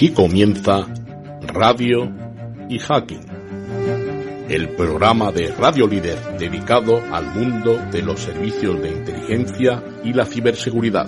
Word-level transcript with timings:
Aquí 0.00 0.12
comienza 0.12 0.86
Radio 1.42 2.10
y 2.70 2.78
Hacking, 2.78 3.20
el 4.48 4.70
programa 4.70 5.30
de 5.30 5.48
Radio 5.48 5.86
Líder 5.86 6.38
dedicado 6.38 7.02
al 7.12 7.26
mundo 7.34 7.78
de 7.92 8.00
los 8.00 8.18
servicios 8.18 8.80
de 8.80 8.92
inteligencia 8.92 9.84
y 10.02 10.14
la 10.14 10.24
ciberseguridad, 10.24 11.06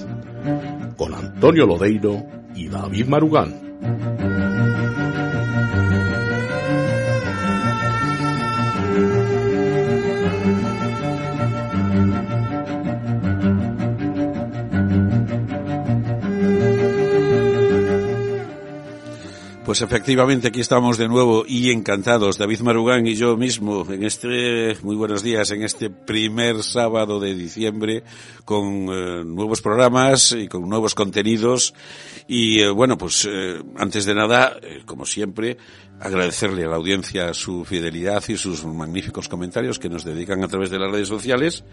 con 0.99 1.15
Antonio 1.15 1.65
Lodeiro 1.65 2.23
y 2.55 2.69
David 2.69 3.07
Marugán. 3.07 3.72
Pues 19.73 19.81
efectivamente 19.81 20.49
aquí 20.49 20.61
estamos 20.61 20.99
de 20.99 21.09
nuevo 21.09 21.47
y 21.49 21.71
encantados, 21.71 22.37
David 22.37 22.61
Marugán 22.61 23.07
y 23.07 23.15
yo 23.15 23.39
mismo, 23.39 23.87
en 23.91 24.05
este, 24.05 24.77
muy 24.83 24.97
buenos 24.97 25.23
días, 25.23 25.51
en 25.51 25.63
este 25.63 25.89
primer 25.89 26.63
sábado 26.63 27.19
de 27.19 27.35
diciembre, 27.35 28.05
con 28.45 28.67
eh, 28.91 29.25
nuevos 29.25 29.63
programas 29.63 30.33
y 30.33 30.47
con 30.47 30.69
nuevos 30.69 30.95
contenidos. 30.95 31.73
Y 32.29 32.61
eh, 32.61 32.69
bueno, 32.69 32.99
pues 32.99 33.27
eh, 33.27 33.63
antes 33.79 34.05
de 34.05 34.15
nada, 34.15 34.59
como 34.85 35.07
siempre, 35.07 35.57
agradecerle 36.01 36.65
a 36.65 36.69
la 36.69 36.77
audiencia 36.77 37.33
su 37.33 37.65
fidelidad 37.65 38.23
y 38.29 38.37
sus 38.37 38.67
magníficos 38.67 39.27
comentarios 39.27 39.79
que 39.79 39.89
nos 39.89 40.05
dedican 40.05 40.45
a 40.45 40.49
través 40.49 40.69
de 40.69 40.81
las 40.81 40.93
redes 40.93 41.09
sociales. 41.09 41.65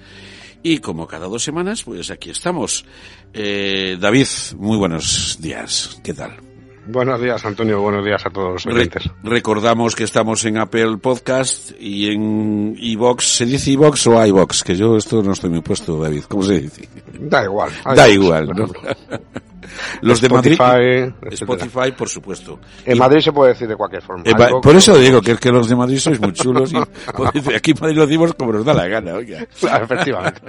Y 0.63 0.77
como 0.77 1.05
cada 1.05 1.27
dos 1.27 1.43
semanas, 1.43 1.83
pues 1.83 2.11
aquí 2.11 2.29
estamos. 2.29 2.85
David, 3.33 4.27
muy 4.55 4.77
buenos 4.77 5.37
días. 5.41 5.99
¿Qué 6.02 6.13
tal? 6.13 6.48
Buenos 6.91 7.21
días, 7.21 7.45
Antonio. 7.45 7.81
Buenos 7.81 8.03
días 8.03 8.25
a 8.25 8.31
todos 8.31 8.53
los 8.53 8.65
oyentes. 8.65 9.07
recordamos 9.21 9.95
que 9.95 10.03
estamos 10.03 10.43
en 10.45 10.57
Apple 10.57 10.97
Podcast 10.97 11.71
y 11.79 12.11
en 12.11 12.75
iVox. 12.79 13.25
¿Se 13.25 13.45
dice 13.45 13.69
iVox 13.71 14.07
o 14.07 14.25
iVox? 14.25 14.63
Que 14.63 14.75
yo 14.75 14.97
esto 14.97 15.21
no 15.21 15.33
estoy 15.33 15.51
muy 15.51 15.61
puesto, 15.61 16.01
David. 16.01 16.23
¿Cómo 16.27 16.41
se 16.41 16.61
dice? 16.61 16.89
Da 17.19 17.43
igual. 17.43 17.69
Da 17.95 18.09
igual, 18.09 18.47
¿no? 18.47 18.67
Los 20.01 20.19
de 20.19 20.29
Madrid. 20.29 20.59
Spotify, 21.29 21.91
por 21.95 22.09
supuesto. 22.09 22.59
En 22.83 22.97
Madrid 22.97 23.19
se 23.19 23.31
puede 23.31 23.53
decir 23.53 23.67
de 23.67 23.75
cualquier 23.75 24.01
forma. 24.01 24.23
por 24.59 24.75
eso 24.75 24.97
digo 24.97 25.21
que 25.21 25.33
es 25.33 25.39
que 25.39 25.51
los 25.51 25.69
de 25.69 25.75
Madrid 25.75 25.99
sois 25.99 26.19
muy 26.19 26.33
chulos 26.33 26.73
y 26.73 26.77
aquí 27.55 27.71
en 27.71 27.77
Madrid 27.79 27.97
lo 27.97 28.07
decimos 28.07 28.33
como 28.33 28.51
nos 28.51 28.65
da 28.65 28.73
la 28.73 28.87
gana, 28.87 29.13
oiga. 29.13 29.45
efectivamente. 29.61 30.41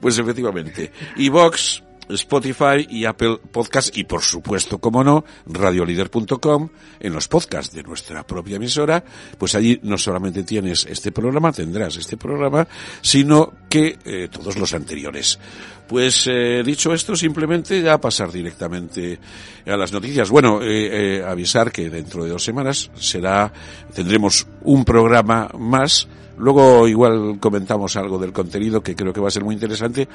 pues 0.00 0.18
efectivamente. 0.18 0.90
iVox 1.16 1.84
Spotify 2.10 2.86
y 2.88 3.04
Apple 3.04 3.38
Podcast 3.50 3.96
y 3.96 4.04
por 4.04 4.22
supuesto, 4.22 4.78
como 4.78 5.04
no, 5.04 5.24
radiolider.com 5.46 6.68
en 7.00 7.12
los 7.12 7.28
podcasts 7.28 7.74
de 7.74 7.82
nuestra 7.82 8.26
propia 8.26 8.56
emisora, 8.56 9.04
pues 9.36 9.54
allí 9.54 9.78
no 9.82 9.98
solamente 9.98 10.42
tienes 10.42 10.86
este 10.86 11.12
programa, 11.12 11.52
tendrás 11.52 11.96
este 11.96 12.16
programa, 12.16 12.66
sino 13.00 13.52
que 13.68 13.98
eh, 14.04 14.28
todos 14.30 14.56
los 14.56 14.72
anteriores. 14.74 15.38
Pues 15.86 16.26
eh, 16.26 16.62
dicho 16.64 16.92
esto, 16.92 17.16
simplemente 17.16 17.80
ya 17.80 17.98
pasar 17.98 18.30
directamente 18.30 19.18
a 19.66 19.76
las 19.76 19.92
noticias. 19.92 20.28
Bueno, 20.28 20.60
eh, 20.62 21.24
avisar 21.26 21.72
que 21.72 21.88
dentro 21.88 22.24
de 22.24 22.30
dos 22.30 22.44
semanas 22.44 22.90
será, 22.98 23.52
tendremos 23.94 24.46
un 24.62 24.84
programa 24.84 25.48
más 25.58 26.06
Luego 26.38 26.86
igual 26.86 27.38
comentamos 27.40 27.96
algo 27.96 28.18
del 28.18 28.32
contenido 28.32 28.80
que 28.80 28.94
creo 28.94 29.12
que 29.12 29.20
va 29.20 29.28
a 29.28 29.32
ser 29.32 29.44
muy 29.44 29.54
interesante 29.54 30.08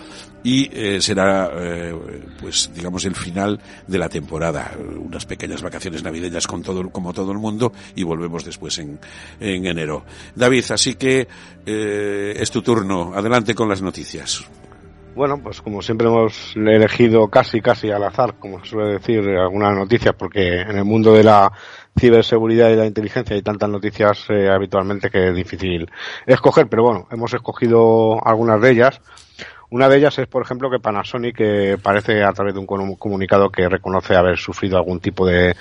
y 0.43 0.69
eh, 0.71 1.01
será, 1.01 1.51
eh, 1.53 1.95
pues 2.39 2.71
digamos, 2.73 3.05
el 3.05 3.15
final 3.15 3.59
de 3.87 3.97
la 3.97 4.09
temporada. 4.09 4.71
Unas 4.77 5.25
pequeñas 5.25 5.61
vacaciones 5.61 6.03
navideñas 6.03 6.47
con 6.47 6.61
todo, 6.61 6.89
como 6.89 7.13
todo 7.13 7.31
el 7.31 7.39
mundo 7.39 7.73
y 7.95 8.03
volvemos 8.03 8.45
después 8.45 8.77
en, 8.79 8.99
en 9.39 9.65
enero. 9.65 10.05
David, 10.35 10.65
así 10.69 10.95
que 10.95 11.27
eh, 11.65 12.33
es 12.37 12.51
tu 12.51 12.61
turno. 12.61 13.13
Adelante 13.13 13.53
con 13.53 13.69
las 13.69 13.81
noticias. 13.81 14.45
Bueno, 15.15 15.39
pues 15.43 15.61
como 15.61 15.83
siempre 15.83 16.07
hemos 16.07 16.55
elegido 16.55 17.27
casi, 17.27 17.61
casi 17.61 17.91
al 17.91 18.03
azar, 18.03 18.35
como 18.39 18.65
suele 18.65 18.93
decir, 18.93 19.19
algunas 19.37 19.75
noticias, 19.75 20.15
porque 20.17 20.61
en 20.61 20.75
el 20.75 20.85
mundo 20.85 21.13
de 21.13 21.23
la 21.23 21.51
ciberseguridad 21.97 22.71
y 22.71 22.75
la 22.75 22.87
inteligencia 22.87 23.35
hay 23.35 23.43
tantas 23.43 23.69
noticias 23.69 24.25
eh, 24.29 24.49
habitualmente 24.49 25.11
que 25.11 25.29
es 25.29 25.35
difícil 25.35 25.87
escoger, 26.25 26.67
pero 26.67 26.83
bueno, 26.83 27.07
hemos 27.11 27.31
escogido 27.31 28.25
algunas 28.25 28.59
de 28.59 28.71
ellas. 28.71 29.01
Una 29.69 29.89
de 29.89 29.97
ellas 29.97 30.17
es, 30.19 30.27
por 30.27 30.43
ejemplo, 30.43 30.69
que 30.69 30.79
Panasonic 30.79 31.35
eh, 31.39 31.77
parece 31.81 32.23
a 32.23 32.31
través 32.31 32.53
de 32.53 32.59
un 32.59 32.67
comunicado 32.67 33.49
que 33.49 33.67
reconoce 33.67 34.15
haber 34.15 34.37
sufrido 34.37 34.77
algún 34.77 34.99
tipo 34.99 35.25
de 35.25 35.55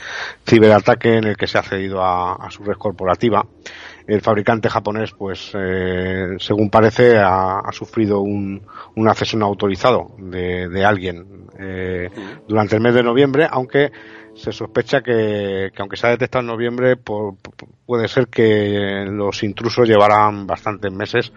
ciberataque 0.46 1.16
en 1.16 1.24
el 1.24 1.36
que 1.36 1.46
se 1.46 1.56
ha 1.56 1.62
cedido 1.62 2.02
a, 2.02 2.46
su 2.50 2.62
red 2.62 2.76
corporativa. 2.76 3.42
El 4.06 4.20
fabricante 4.20 4.68
japonés, 4.68 5.12
pues, 5.12 5.52
eh, 5.54 6.36
según 6.38 6.70
parece, 6.70 7.18
ha, 7.18 7.62
sufrido 7.72 8.20
un, 8.20 8.62
acceso 9.08 9.36
no 9.36 9.46
autorizado 9.46 10.14
de, 10.18 10.84
alguien 10.84 11.48
durante 12.48 12.76
el 12.76 12.82
mes 12.82 12.94
de 12.94 13.02
noviembre, 13.02 13.46
aunque 13.48 13.92
se 14.34 14.52
sospecha 14.52 15.02
que, 15.02 15.70
aunque 15.78 15.96
se 15.96 16.06
ha 16.06 16.10
detectado 16.10 16.40
en 16.40 16.48
noviembre, 16.48 16.96
puede 16.96 18.08
ser 18.08 18.28
que 18.28 19.04
los 19.08 19.42
intrusos 19.42 19.88
llevarán 19.88 20.46
bastantes 20.46 20.92
meses 20.92 21.32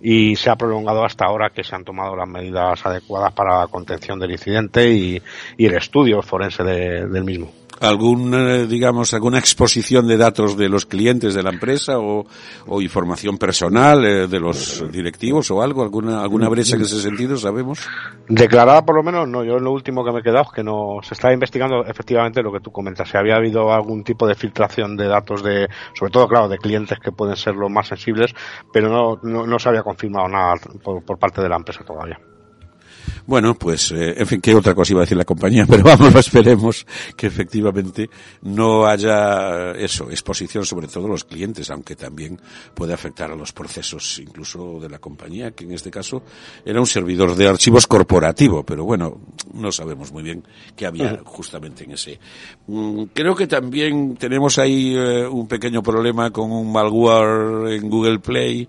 y 0.00 0.34
se 0.36 0.50
ha 0.50 0.56
prolongado 0.56 1.04
hasta 1.04 1.26
ahora 1.26 1.50
que 1.50 1.62
se 1.62 1.76
han 1.76 1.84
tomado 1.84 2.16
las 2.16 2.28
medidas 2.28 2.84
adecuadas 2.84 3.32
para 3.32 3.60
la 3.60 3.66
contención 3.68 4.18
del 4.18 4.32
incidente 4.32 4.90
y, 4.90 5.22
el 5.58 5.74
estudio 5.74 6.22
forense 6.22 6.64
del 6.64 7.24
mismo 7.24 7.61
algún, 7.80 8.34
eh, 8.34 8.66
digamos, 8.66 9.12
alguna 9.14 9.38
exposición 9.38 10.06
de 10.06 10.16
datos 10.16 10.56
de 10.56 10.68
los 10.68 10.86
clientes 10.86 11.34
de 11.34 11.42
la 11.42 11.50
empresa 11.50 11.98
o, 11.98 12.24
información 12.80 13.38
personal 13.38 14.04
eh, 14.04 14.26
de 14.26 14.40
los 14.40 14.84
directivos 14.90 15.50
o 15.50 15.62
algo, 15.62 15.82
alguna, 15.82 16.22
alguna 16.22 16.48
brecha 16.48 16.76
en 16.76 16.82
ese 16.82 17.00
sentido, 17.00 17.36
sabemos? 17.36 17.80
Declarada 18.28 18.84
por 18.84 18.96
lo 18.96 19.02
menos, 19.02 19.28
no. 19.28 19.44
Yo 19.44 19.58
lo 19.58 19.72
último 19.72 20.04
que 20.04 20.12
me 20.12 20.20
he 20.20 20.22
quedado 20.22 20.44
es 20.44 20.52
que 20.54 20.62
no 20.62 20.98
se 21.02 21.14
está 21.14 21.32
investigando 21.32 21.84
efectivamente 21.84 22.42
lo 22.42 22.52
que 22.52 22.60
tú 22.60 22.70
comentas. 22.70 23.08
Si 23.08 23.16
había 23.16 23.36
habido 23.36 23.72
algún 23.72 24.04
tipo 24.04 24.26
de 24.26 24.34
filtración 24.34 24.96
de 24.96 25.08
datos 25.08 25.42
de, 25.42 25.68
sobre 25.94 26.12
todo, 26.12 26.28
claro, 26.28 26.48
de 26.48 26.58
clientes 26.58 26.98
que 26.98 27.12
pueden 27.12 27.36
ser 27.36 27.54
los 27.54 27.70
más 27.70 27.88
sensibles, 27.88 28.34
pero 28.72 28.88
no, 28.88 29.18
no, 29.22 29.46
no 29.46 29.58
se 29.58 29.68
había 29.68 29.82
confirmado 29.82 30.28
nada 30.28 30.54
por 30.82 31.18
parte 31.18 31.42
de 31.42 31.48
la 31.48 31.56
empresa 31.56 31.84
todavía. 31.84 32.18
Bueno, 33.26 33.54
pues, 33.54 33.92
eh, 33.92 34.14
en 34.18 34.26
fin, 34.26 34.40
¿qué 34.40 34.54
otra 34.54 34.74
cosa 34.74 34.92
iba 34.92 35.00
a 35.00 35.04
decir 35.04 35.16
la 35.16 35.24
compañía? 35.24 35.64
Pero 35.68 35.84
vamos, 35.84 36.14
esperemos 36.14 36.86
que 37.16 37.26
efectivamente 37.26 38.10
no 38.42 38.86
haya 38.86 39.72
eso, 39.72 40.10
exposición 40.10 40.64
sobre 40.64 40.88
todo 40.88 41.06
a 41.06 41.10
los 41.10 41.24
clientes, 41.24 41.70
aunque 41.70 41.96
también 41.96 42.40
puede 42.74 42.92
afectar 42.92 43.30
a 43.30 43.36
los 43.36 43.52
procesos 43.52 44.18
incluso 44.18 44.78
de 44.80 44.88
la 44.88 44.98
compañía, 44.98 45.52
que 45.52 45.64
en 45.64 45.72
este 45.72 45.90
caso 45.90 46.22
era 46.64 46.80
un 46.80 46.86
servidor 46.86 47.36
de 47.36 47.48
archivos 47.48 47.86
corporativo, 47.86 48.64
pero 48.64 48.84
bueno, 48.84 49.20
no 49.54 49.70
sabemos 49.70 50.12
muy 50.12 50.22
bien 50.22 50.44
qué 50.76 50.86
había 50.86 51.20
justamente 51.24 51.84
en 51.84 51.92
ese. 51.92 52.18
Mm, 52.66 53.04
creo 53.14 53.34
que 53.34 53.46
también 53.46 54.16
tenemos 54.16 54.58
ahí 54.58 54.94
eh, 54.96 55.26
un 55.26 55.46
pequeño 55.46 55.82
problema 55.82 56.30
con 56.30 56.50
un 56.50 56.72
malware 56.72 57.74
en 57.74 57.88
Google 57.88 58.18
Play 58.18 58.68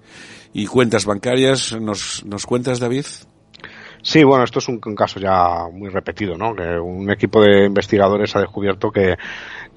y 0.54 0.66
cuentas 0.68 1.06
bancarias. 1.06 1.74
¿Nos, 1.80 2.24
nos 2.26 2.46
cuentas, 2.46 2.80
David? 2.80 3.06
Sí, 4.06 4.22
bueno, 4.26 4.44
esto 4.44 4.60
es 4.60 4.68
un, 4.68 4.80
caso 4.80 5.18
ya 5.18 5.70
muy 5.72 5.90
repetido, 5.90 6.38
¿no? 6.38 6.54
Que 6.54 6.78
un 6.78 7.10
equipo 7.10 7.42
de 7.42 7.66
investigadores 7.66 8.36
ha 8.36 8.42
descubierto 8.42 8.92
que 8.92 9.16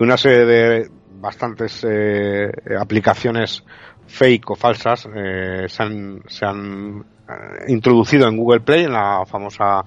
una 0.00 0.16
serie 0.16 0.44
de 0.44 0.90
bastantes 1.20 1.86
eh, 1.88 2.50
aplicaciones 2.76 3.62
fake 4.08 4.50
o 4.50 4.56
falsas 4.56 5.08
eh, 5.14 5.66
se 5.68 5.82
han, 5.82 6.22
se 6.26 6.44
han 6.44 7.04
eh, 7.28 7.64
introducido 7.68 8.26
en 8.26 8.36
Google 8.36 8.60
Play, 8.60 8.84
en 8.84 8.92
la 8.94 9.24
famosa 9.26 9.84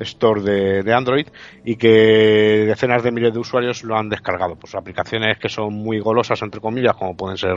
Store 0.00 0.42
de, 0.42 0.92
Android 0.92 1.26
y 1.64 1.76
que 1.76 2.64
decenas 2.66 3.02
de 3.02 3.10
miles 3.12 3.32
de 3.32 3.38
usuarios 3.38 3.84
lo 3.84 3.96
han 3.96 4.08
descargado. 4.08 4.56
Pues 4.56 4.74
aplicaciones 4.74 5.38
que 5.38 5.48
son 5.48 5.74
muy 5.74 6.00
golosas, 6.00 6.40
entre 6.42 6.60
comillas, 6.60 6.94
como 6.94 7.16
pueden 7.16 7.36
ser 7.36 7.56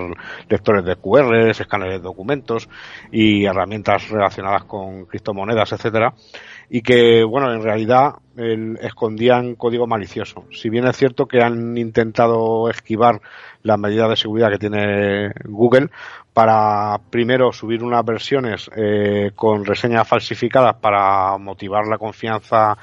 lectores 0.49 0.85
de 0.85 0.95
QR, 0.95 1.49
escáneres 1.49 1.99
de 1.99 2.03
documentos 2.03 2.67
y 3.11 3.45
herramientas 3.45 4.09
relacionadas 4.09 4.63
con 4.65 5.05
criptomonedas, 5.05 5.71
etcétera, 5.71 6.13
y 6.73 6.81
que, 6.83 7.25
bueno, 7.25 7.53
en 7.53 7.61
realidad 7.61 8.13
escondían 8.81 9.55
código 9.55 9.87
malicioso. 9.87 10.45
Si 10.53 10.69
bien 10.69 10.87
es 10.87 10.95
cierto 10.95 11.25
que 11.25 11.43
han 11.43 11.77
intentado 11.77 12.69
esquivar 12.69 13.19
las 13.61 13.77
medidas 13.77 14.09
de 14.09 14.15
seguridad 14.15 14.49
que 14.49 14.57
tiene 14.57 15.33
Google, 15.43 15.89
para 16.33 16.97
primero 17.09 17.51
subir 17.51 17.83
unas 17.83 18.05
versiones 18.05 18.71
eh, 18.73 19.31
con 19.35 19.65
reseñas 19.65 20.07
falsificadas 20.07 20.77
para 20.77 21.37
motivar 21.37 21.85
la 21.87 21.97
confianza 21.97 22.77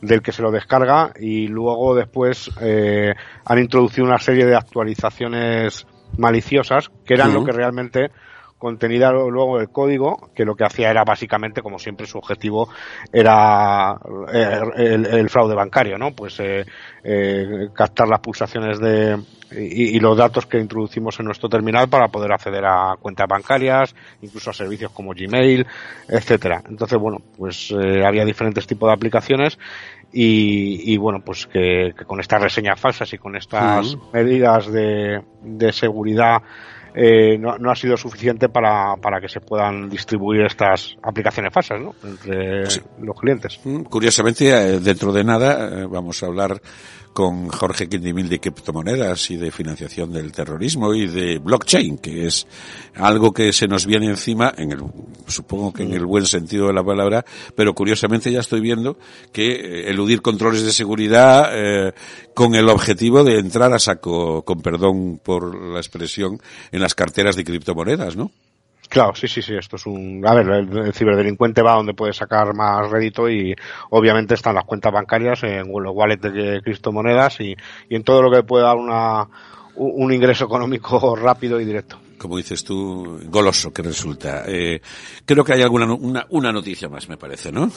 del 0.00 0.22
que 0.22 0.32
se 0.32 0.40
lo 0.40 0.50
descarga 0.50 1.12
y 1.20 1.46
luego 1.46 1.94
después 1.94 2.50
eh, 2.62 3.14
han 3.44 3.58
introducido 3.58 4.06
una 4.06 4.18
serie 4.18 4.46
de 4.46 4.56
actualizaciones 4.56 5.86
maliciosas 6.16 6.90
que 7.04 7.12
eran 7.12 7.34
lo 7.34 7.44
que 7.44 7.52
realmente 7.52 8.10
contenida 8.58 9.12
luego 9.12 9.60
el 9.60 9.68
código, 9.68 10.30
que 10.34 10.44
lo 10.44 10.54
que 10.54 10.64
hacía 10.64 10.90
era 10.90 11.04
básicamente, 11.04 11.62
como 11.62 11.78
siempre, 11.78 12.06
su 12.06 12.18
objetivo 12.18 12.68
era 13.12 13.98
eh, 14.32 14.60
el, 15.12 15.28
fraude 15.28 15.54
bancario, 15.54 15.98
¿no? 15.98 16.12
Pues 16.12 16.40
eh, 16.40 16.64
eh, 17.02 17.68
captar 17.74 18.08
las 18.08 18.20
pulsaciones 18.20 18.78
de 18.80 19.18
y, 19.56 20.00
los 20.00 20.16
datos 20.16 20.46
que 20.46 20.58
introducimos 20.58 21.20
en 21.20 21.26
nuestro 21.26 21.48
terminal 21.48 21.88
para 21.88 22.08
poder 22.08 22.32
acceder 22.32 22.64
a 22.64 22.96
cuentas 23.00 23.28
bancarias, 23.28 23.94
incluso 24.22 24.50
a 24.50 24.54
servicios 24.54 24.90
como 24.92 25.12
Gmail, 25.14 25.66
etcétera. 26.08 26.62
Entonces, 26.68 26.98
bueno, 26.98 27.18
pues 27.36 27.72
había 27.72 28.24
diferentes 28.24 28.66
tipos 28.66 28.88
de 28.88 28.94
aplicaciones 28.94 29.58
y, 30.10 30.96
bueno, 30.96 31.20
pues 31.24 31.46
que, 31.46 31.92
con 32.06 32.20
estas 32.20 32.42
reseñas 32.42 32.80
falsas 32.80 33.12
y 33.12 33.18
con 33.18 33.36
estas 33.36 33.96
medidas 34.12 34.70
de, 34.72 35.22
de 35.42 35.72
seguridad 35.72 36.42
eh, 36.94 37.36
no, 37.38 37.58
no, 37.58 37.70
ha 37.72 37.74
sido 37.74 37.96
suficiente 37.96 38.48
para, 38.48 38.94
para 38.96 39.20
que 39.20 39.28
se 39.28 39.40
puedan 39.40 39.90
distribuir 39.90 40.42
estas 40.42 40.96
aplicaciones 41.02 41.52
falsas 41.52 41.80
¿no? 41.80 41.94
entre 42.04 42.62
los 43.00 43.20
clientes. 43.20 43.58
Mm, 43.64 43.82
curiosamente, 43.82 44.48
eh, 44.48 44.78
dentro 44.78 45.12
de 45.12 45.24
nada 45.24 45.82
eh, 45.82 45.86
vamos 45.90 46.22
a 46.22 46.26
hablar 46.26 46.60
con 47.14 47.48
Jorge 47.48 47.88
Quindimil 47.88 48.28
de 48.28 48.40
criptomonedas 48.40 49.30
y 49.30 49.36
de 49.36 49.52
financiación 49.52 50.12
del 50.12 50.32
terrorismo 50.32 50.92
y 50.92 51.06
de 51.06 51.38
blockchain, 51.38 51.98
que 51.98 52.26
es 52.26 52.46
algo 52.96 53.32
que 53.32 53.52
se 53.52 53.68
nos 53.68 53.86
viene 53.86 54.08
encima, 54.08 54.52
en 54.58 54.72
el, 54.72 54.82
supongo 55.28 55.72
que 55.72 55.84
en 55.84 55.94
el 55.94 56.04
buen 56.04 56.26
sentido 56.26 56.66
de 56.66 56.72
la 56.72 56.82
palabra, 56.82 57.24
pero 57.54 57.72
curiosamente 57.72 58.32
ya 58.32 58.40
estoy 58.40 58.60
viendo 58.60 58.98
que 59.32 59.52
eh, 59.52 59.90
eludir 59.90 60.22
controles 60.22 60.64
de 60.64 60.72
seguridad 60.72 61.50
eh, 61.52 61.92
con 62.34 62.56
el 62.56 62.68
objetivo 62.68 63.22
de 63.22 63.38
entrar 63.38 63.72
a 63.72 63.78
saco, 63.78 64.42
con 64.42 64.60
perdón 64.60 65.20
por 65.22 65.54
la 65.54 65.78
expresión, 65.78 66.40
en 66.72 66.80
las 66.80 66.96
carteras 66.96 67.36
de 67.36 67.44
criptomonedas, 67.44 68.16
¿no? 68.16 68.32
Claro, 68.88 69.14
sí, 69.14 69.26
sí, 69.28 69.42
sí, 69.42 69.54
esto 69.54 69.76
es 69.76 69.86
un... 69.86 70.22
A 70.26 70.34
ver, 70.34 70.48
el, 70.48 70.92
ciberdelincuente 70.92 71.62
va 71.62 71.74
donde 71.74 71.94
puede 71.94 72.12
sacar 72.12 72.54
más 72.54 72.90
rédito 72.90 73.28
y 73.28 73.54
obviamente 73.90 74.34
están 74.34 74.54
las 74.54 74.64
cuentas 74.64 74.92
bancarias 74.92 75.42
en 75.42 75.68
los 75.68 75.94
wallets 75.94 76.22
de 76.22 76.60
criptomonedas 76.62 77.40
y, 77.40 77.56
y 77.88 77.96
en 77.96 78.04
todo 78.04 78.22
lo 78.22 78.30
que 78.30 78.42
puede 78.42 78.64
dar 78.64 78.76
una, 78.76 79.26
un 79.76 80.12
ingreso 80.12 80.44
económico 80.44 81.16
rápido 81.20 81.60
y 81.60 81.64
directo. 81.64 81.98
Como 82.18 82.36
dices 82.36 82.64
tú, 82.64 83.20
goloso 83.26 83.72
que 83.72 83.82
resulta. 83.82 84.44
Eh, 84.46 84.80
creo 85.24 85.44
que 85.44 85.54
hay 85.54 85.62
alguna 85.62 85.92
una, 85.92 86.26
una 86.30 86.52
noticia 86.52 86.88
más, 86.88 87.08
me 87.08 87.16
parece, 87.16 87.52
¿no? 87.52 87.70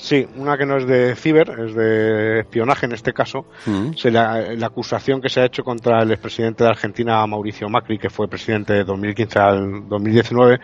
Sí, 0.00 0.26
una 0.36 0.56
que 0.56 0.64
no 0.64 0.78
es 0.78 0.86
de 0.86 1.14
ciber, 1.14 1.50
es 1.60 1.74
de 1.74 2.40
espionaje 2.40 2.86
en 2.86 2.92
este 2.92 3.12
caso. 3.12 3.44
Mm. 3.66 3.90
la, 4.04 4.66
acusación 4.66 5.20
que 5.20 5.28
se 5.28 5.40
ha 5.40 5.44
hecho 5.44 5.62
contra 5.62 6.02
el 6.02 6.10
expresidente 6.10 6.64
de 6.64 6.70
Argentina, 6.70 7.26
Mauricio 7.26 7.68
Macri, 7.68 7.98
que 7.98 8.08
fue 8.08 8.26
presidente 8.26 8.72
de 8.72 8.84
2015 8.84 9.38
al 9.38 9.88
2019 9.88 10.58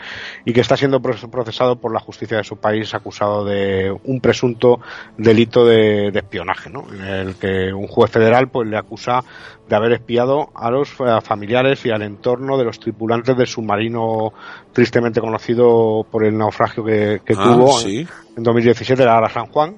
y 0.46 0.52
que 0.54 0.60
está 0.60 0.76
siendo 0.76 1.02
procesado 1.02 1.76
por 1.76 1.92
la 1.92 2.00
justicia 2.00 2.38
de 2.38 2.44
su 2.44 2.56
país 2.56 2.94
acusado 2.94 3.44
de 3.44 3.94
un 4.04 4.20
presunto 4.20 4.80
delito 5.18 5.66
de, 5.66 6.08
espionaje, 6.08 6.70
¿no? 6.70 6.86
En 6.90 7.02
el 7.02 7.34
que 7.34 7.74
un 7.74 7.88
juez 7.88 8.10
federal 8.10 8.48
pues 8.48 8.66
le 8.68 8.78
acusa 8.78 9.22
de 9.68 9.76
haber 9.76 9.92
espiado 9.92 10.50
a 10.54 10.70
los 10.70 10.90
familiares 11.22 11.84
y 11.84 11.90
al 11.90 12.02
entorno 12.02 12.56
de 12.56 12.64
los 12.64 12.78
tripulantes 12.78 13.36
del 13.36 13.46
submarino 13.46 14.32
tristemente 14.72 15.20
conocido 15.20 16.06
por 16.10 16.24
el 16.24 16.38
naufragio 16.38 16.84
que, 16.84 17.20
ah, 17.36 17.42
tuvo 17.42 17.80
en, 17.82 18.42
2017, 18.42 19.04
la 19.04 19.28
San 19.28 19.46
Juan, 19.46 19.76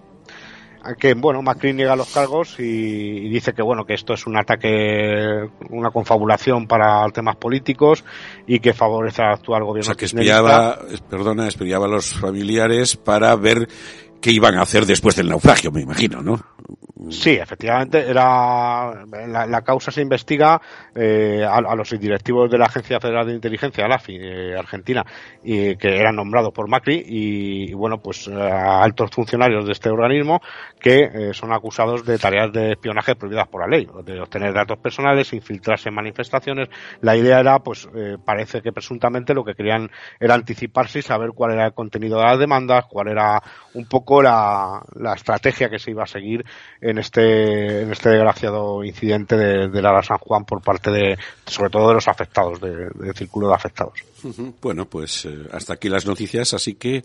que 0.98 1.14
bueno 1.14 1.42
Macri 1.42 1.72
niega 1.72 1.96
los 1.96 2.08
cargos 2.12 2.58
y, 2.58 3.28
dice 3.28 3.52
que 3.52 3.62
bueno 3.62 3.84
que 3.84 3.94
esto 3.94 4.14
es 4.14 4.26
un 4.26 4.36
ataque 4.36 5.48
una 5.70 5.90
confabulación 5.90 6.66
para 6.66 7.06
temas 7.10 7.36
políticos 7.36 8.04
y 8.46 8.60
que 8.60 8.72
favorece 8.72 9.22
al 9.22 9.34
actual 9.34 9.64
gobierno 9.64 9.80
o 9.80 9.84
sea 9.84 9.94
que 9.94 10.06
espiaba 10.06 10.78
perdona 11.10 11.48
espiaba 11.48 11.86
a 11.86 11.88
los 11.88 12.14
familiares 12.14 12.96
para 12.96 13.34
ver 13.36 13.68
qué 14.20 14.30
iban 14.30 14.56
a 14.56 14.62
hacer 14.62 14.86
después 14.86 15.16
del 15.16 15.28
naufragio 15.28 15.70
me 15.70 15.82
imagino 15.82 16.22
no 16.22 16.40
Sí, 17.10 17.30
efectivamente, 17.30 18.10
era 18.10 19.04
la, 19.06 19.62
causa 19.62 19.92
se 19.92 20.02
investiga 20.02 20.60
eh, 20.94 21.44
a, 21.48 21.60
los 21.76 21.90
directivos 21.90 22.50
de 22.50 22.58
la 22.58 22.66
Agencia 22.66 22.98
Federal 22.98 23.24
de 23.24 23.34
Inteligencia, 23.34 23.86
la 23.86 23.96
AFI, 23.96 24.18
de 24.18 24.58
Argentina, 24.58 25.04
y, 25.44 25.76
que 25.76 25.96
eran 25.96 26.16
nombrados 26.16 26.52
por 26.52 26.68
Macri, 26.68 27.04
y, 27.06 27.72
bueno, 27.72 27.98
pues 27.98 28.26
eh, 28.26 28.34
a 28.34 28.82
altos 28.82 29.12
funcionarios 29.12 29.64
de 29.64 29.72
este 29.72 29.90
organismo 29.90 30.40
que 30.80 31.04
eh, 31.04 31.34
son 31.34 31.52
acusados 31.52 32.04
de 32.04 32.18
tareas 32.18 32.52
de 32.52 32.72
espionaje 32.72 33.14
prohibidas 33.14 33.46
por 33.46 33.60
la 33.60 33.76
ley, 33.76 33.88
de 34.04 34.20
obtener 34.20 34.52
datos 34.52 34.78
personales, 34.78 35.32
infiltrarse 35.32 35.90
en 35.90 35.94
manifestaciones. 35.94 36.68
La 37.00 37.16
idea 37.16 37.38
era, 37.38 37.60
pues, 37.60 37.88
parece 38.24 38.60
que 38.60 38.72
presuntamente 38.72 39.34
lo 39.34 39.44
que 39.44 39.54
querían 39.54 39.88
era 40.18 40.34
anticiparse 40.34 40.98
y 40.98 41.02
saber 41.02 41.30
cuál 41.32 41.52
era 41.52 41.66
el 41.66 41.74
contenido 41.74 42.18
de 42.18 42.24
las 42.24 42.38
demandas, 42.38 42.86
cuál 42.86 43.08
era 43.08 43.40
un 43.74 43.86
poco 43.86 44.20
la, 44.20 44.82
la 44.96 45.14
estrategia 45.14 45.68
que 45.68 45.78
se 45.78 45.92
iba 45.92 46.02
a 46.02 46.06
seguir 46.06 46.44
en 46.90 46.98
este, 46.98 47.82
en 47.82 47.92
este 47.92 48.10
desgraciado 48.10 48.82
incidente 48.84 49.36
de, 49.36 49.68
de 49.68 49.82
San 50.02 50.18
Juan 50.18 50.44
por 50.44 50.62
parte 50.62 50.90
de, 50.90 51.18
sobre 51.46 51.70
todo 51.70 51.88
de 51.88 51.94
los 51.94 52.08
afectados, 52.08 52.60
del 52.60 53.14
círculo 53.14 53.48
de 53.48 53.54
afectados. 53.54 53.94
Bueno, 54.60 54.86
pues 54.86 55.26
eh, 55.26 55.46
hasta 55.52 55.74
aquí 55.74 55.88
las 55.88 56.06
noticias, 56.06 56.52
así 56.54 56.74
que 56.74 57.04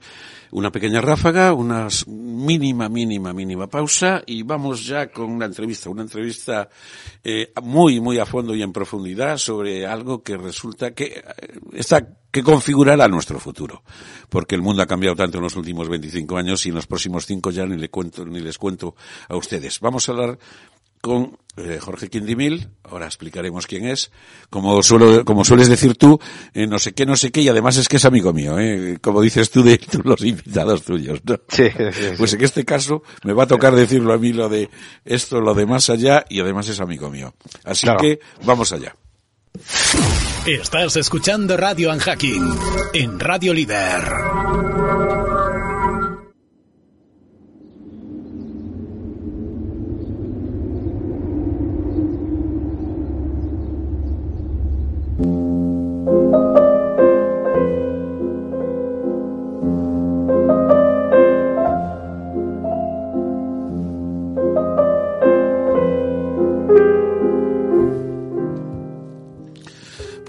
una 0.52 0.72
pequeña 0.72 1.02
ráfaga, 1.02 1.54
una 1.54 1.88
mínima, 2.08 2.90
mínima, 2.90 3.34
mínima 3.34 3.68
pausa 3.68 4.24
y 4.26 4.42
vamos 4.44 4.86
ya 4.86 5.08
con 5.08 5.30
una 5.30 5.46
entrevista, 5.46 5.90
una 5.90 6.04
entrevista 6.04 6.70
eh, 7.24 7.52
muy, 7.62 8.00
muy 8.00 8.18
a 8.20 8.26
fondo 8.26 8.56
y 8.56 8.64
en 8.64 8.74
profundidad 8.74 9.38
sobre 9.38 9.86
algo 9.86 10.24
que 10.24 10.38
resulta 10.38 10.92
que 10.92 11.06
eh, 11.06 11.24
está 11.74 12.08
que 12.34 12.42
configurará 12.42 13.08
nuestro 13.08 13.40
futuro, 13.40 13.84
porque 14.28 14.56
el 14.56 14.64
mundo 14.64 14.82
ha 14.82 14.88
cambiado 14.88 15.16
tanto 15.16 15.38
en 15.38 15.44
los 15.44 15.56
últimos 15.56 15.88
25 15.88 16.36
años 16.36 16.66
y 16.66 16.70
en 16.70 16.76
los 16.76 16.88
próximos 16.88 17.28
cinco 17.28 17.52
ya 17.52 17.64
ni 17.68 17.78
le 17.78 17.90
cuento 17.90 18.26
ni 18.26 18.40
les 18.40 18.58
cuento 18.58 18.96
a 19.30 19.36
ustedes. 19.36 19.80
Vamos 19.80 20.10
a 20.10 20.14
hablar 20.14 20.40
con 21.00 21.38
eh, 21.58 21.78
Jorge 21.80 22.10
Quindimil, 22.10 22.70
ahora 22.86 23.06
explicaremos 23.06 23.68
quién 23.68 23.86
es, 23.86 24.10
como 24.50 24.82
suelo, 24.82 25.24
como 25.26 25.46
sueles 25.46 25.68
decir 25.68 25.96
tú, 25.96 26.20
eh, 26.56 26.66
no 26.66 26.80
sé 26.80 26.94
qué, 26.94 27.06
no 27.06 27.16
sé 27.16 27.32
qué, 27.32 27.42
y 27.42 27.50
además 27.50 27.78
es 27.78 27.88
que 27.88 27.98
es 27.98 28.06
amigo 28.06 28.34
mío, 28.34 28.58
eh, 28.58 28.98
como 29.00 29.22
dices 29.22 29.52
tú 29.52 29.62
de 29.62 29.80
los 30.04 30.22
invitados 30.24 30.82
tuyos, 30.82 31.20
¿no? 31.26 31.40
Sí, 31.50 31.66
Pues 32.18 32.34
en 32.34 32.44
este 32.44 32.66
caso 32.66 33.04
me 33.24 33.34
va 33.34 33.44
a 33.44 33.48
tocar 33.48 33.76
decirlo 33.76 34.12
a 34.12 34.18
mí 34.18 34.34
lo 34.34 34.50
de 34.50 34.72
esto, 35.06 35.40
lo 35.40 35.54
de 35.54 35.68
más 35.68 35.92
allá, 35.92 36.26
y 36.30 36.40
además 36.40 36.68
es 36.68 36.80
amigo 36.80 37.12
mío. 37.12 37.36
Así 37.64 37.86
que 38.00 38.22
vamos 38.44 38.72
allá. 38.72 38.96
Estás 40.46 40.98
escuchando 40.98 41.56
Radio 41.56 41.90
Hacking 41.98 42.60
en 42.94 43.18
Radio 43.18 43.54
Líder. 43.54 45.33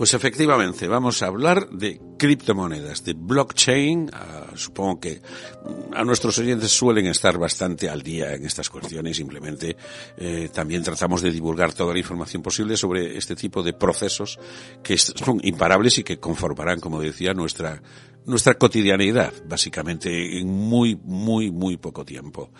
Pues 0.05 0.13
efectivamente, 0.13 0.87
vamos 0.87 1.23
a 1.23 1.29
hablar 1.29 1.71
de 1.71 1.99
criptomonedas, 2.19 3.03
de 3.05 3.15
blockchain. 3.15 4.11
Ah, 4.13 4.49
supongo 4.55 5.01
que 5.01 5.23
mm, 5.23 5.95
a 5.95 6.05
nuestros 6.05 6.39
oyentes 6.39 6.73
suelen 6.73 7.07
estar 7.07 7.39
bastante 7.39 7.89
al 7.89 8.03
día 8.03 8.35
en 8.35 8.45
estas 8.45 8.69
cuestiones. 8.69 9.17
Simplemente 9.17 9.79
eh, 10.19 10.51
también 10.53 10.83
tratamos 10.83 11.23
de 11.23 11.31
divulgar 11.31 11.73
toda 11.73 11.95
la 11.95 12.01
información 12.01 12.43
posible 12.43 12.77
sobre 12.77 13.17
este 13.17 13.35
tipo 13.35 13.63
de 13.63 13.73
procesos 13.73 14.39
que 14.83 14.99
son 14.99 15.41
imparables 15.43 15.97
y 15.97 16.05
que 16.05 16.21
conformarán, 16.21 16.81
como 16.81 17.01
decía, 17.01 17.33
nuestra 17.33 17.81
nuestra 18.27 18.55
cotidianidad, 18.55 19.33
básicamente, 19.47 20.39
en 20.39 20.49
muy, 20.49 20.97
muy, 20.97 21.51
muy 21.51 21.77
poco 21.77 22.05
tiempo. 22.05 22.51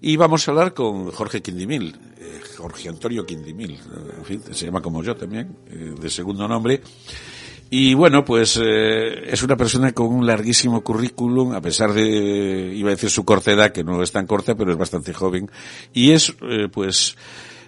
Y 0.00 0.16
vamos 0.16 0.46
a 0.46 0.50
hablar 0.50 0.74
con 0.74 1.10
Jorge 1.10 1.42
Quindimil, 1.42 1.96
eh, 2.18 2.40
Jorge 2.56 2.88
Antonio 2.88 3.26
Quindimil, 3.26 3.78
en 4.18 4.24
fin, 4.24 4.42
se 4.50 4.66
llama 4.66 4.80
como 4.80 5.02
yo 5.02 5.16
también, 5.16 5.56
eh, 5.68 5.94
de 6.00 6.10
segundo 6.10 6.46
nombre. 6.46 6.80
Y 7.70 7.92
bueno, 7.94 8.24
pues 8.24 8.58
eh, 8.62 9.30
es 9.30 9.42
una 9.42 9.56
persona 9.56 9.92
con 9.92 10.06
un 10.06 10.26
larguísimo 10.26 10.82
currículum, 10.82 11.52
a 11.52 11.60
pesar 11.60 11.92
de, 11.92 12.72
iba 12.74 12.88
a 12.88 12.94
decir 12.94 13.10
su 13.10 13.24
corta 13.24 13.52
edad, 13.52 13.72
que 13.72 13.84
no 13.84 14.02
es 14.02 14.10
tan 14.10 14.26
corta, 14.26 14.54
pero 14.54 14.72
es 14.72 14.78
bastante 14.78 15.12
joven. 15.12 15.50
Y 15.92 16.12
es, 16.12 16.34
pues, 16.72 17.16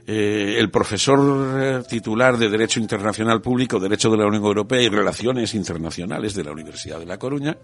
eh, 0.06 0.56
el 0.58 0.70
profesor 0.70 1.60
eh, 1.60 1.82
titular 1.88 2.36
de 2.36 2.48
Derecho 2.48 2.80
Internacional 2.80 3.40
Público, 3.40 3.78
Derecho 3.78 4.10
de 4.10 4.18
la 4.18 4.26
Unión 4.26 4.44
Europea 4.44 4.80
y 4.80 4.88
Relaciones 4.88 5.54
Internacionales 5.54 6.34
de 6.34 6.44
la 6.44 6.52
Universidad 6.52 6.98
de 6.98 7.06
La 7.06 7.18
Coruña, 7.18 7.56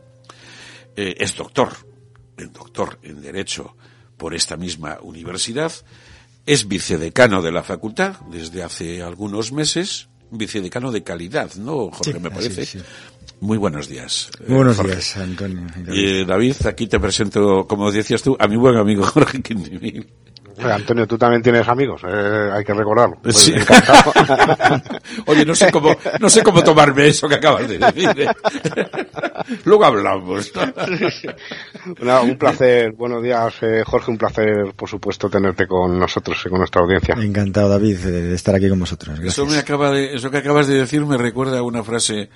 eh, 0.95 1.15
es 1.19 1.37
doctor, 1.37 1.73
el 2.37 2.53
doctor 2.53 2.99
en 3.03 3.21
Derecho 3.21 3.77
por 4.17 4.35
esta 4.35 4.57
misma 4.57 4.99
universidad, 5.03 5.73
es 6.45 6.69
vicedecano 6.69 7.43
de 7.43 7.53
la 7.53 7.63
facultad 7.63 8.21
desde 8.31 8.63
hace 8.63 9.03
algunos 9.03 9.53
meses, 9.53 10.09
vicedecano 10.31 10.93
de 10.93 11.03
calidad, 11.03 11.55
¿no, 11.57 11.91
Jorge? 11.91 12.21
me 12.21 12.31
parece. 12.31 12.83
Muy 13.41 13.59
buenos 13.59 13.89
días. 13.89 14.31
Muy 14.47 14.57
buenos 14.57 14.83
días, 14.83 15.17
Antonio. 15.17 15.67
Y, 15.89 16.25
David, 16.25 16.55
aquí 16.65 16.87
te 16.87 16.99
presento, 16.99 17.67
como 17.67 17.91
decías 17.93 18.23
tú, 18.23 18.37
a 18.39 18.47
mi 18.47 18.57
buen 18.57 18.77
amigo 18.77 19.03
Jorge 19.07 19.43
Quindimil. 19.43 20.07
Antonio, 20.59 21.07
tú 21.07 21.19
también 21.19 21.43
tienes 21.43 21.67
amigos, 21.69 22.03
eh, 22.09 22.51
hay 22.53 22.65
que 22.65 22.73
recordarlo. 22.73 23.19
Sí. 23.31 23.55
Oye, 25.27 25.45
no 25.45 25.55
sé 25.55 25.71
cómo, 25.71 25.95
no 26.21 26.31
sé 26.31 26.43
cómo 26.43 26.63
tomarme 26.63 27.09
eso 27.09 27.29
que 27.29 27.35
acabas 27.35 27.69
de 27.69 27.79
decir. 27.79 28.11
¿eh? 28.17 28.29
Luego 29.65 29.85
hablamos. 29.85 30.53
un 32.23 32.39
placer, 32.39 32.93
buenos 32.93 33.23
días, 33.23 33.55
eh, 33.63 33.83
Jorge, 33.85 34.11
un 34.11 34.19
placer, 34.19 34.73
por 34.75 34.89
supuesto, 34.89 35.29
tenerte 35.29 35.67
con 35.67 35.99
nosotros 35.99 36.39
y 36.45 36.49
con 36.49 36.59
nuestra 36.59 36.83
audiencia. 36.83 37.15
Encantado, 37.19 37.69
David, 37.69 37.99
de 37.99 38.35
estar 38.35 38.55
aquí 38.55 38.69
con 38.69 38.81
vosotros. 38.81 39.19
Eso 39.21 39.47
me 39.47 39.59
acaba 39.59 39.91
de, 39.91 40.15
eso 40.15 40.31
que 40.31 40.39
acabas 40.39 40.67
de 40.67 40.75
decir 40.75 41.05
me 41.05 41.19
recuerda 41.19 41.59
a 41.59 41.63
una 41.63 41.83
frase 41.83 42.31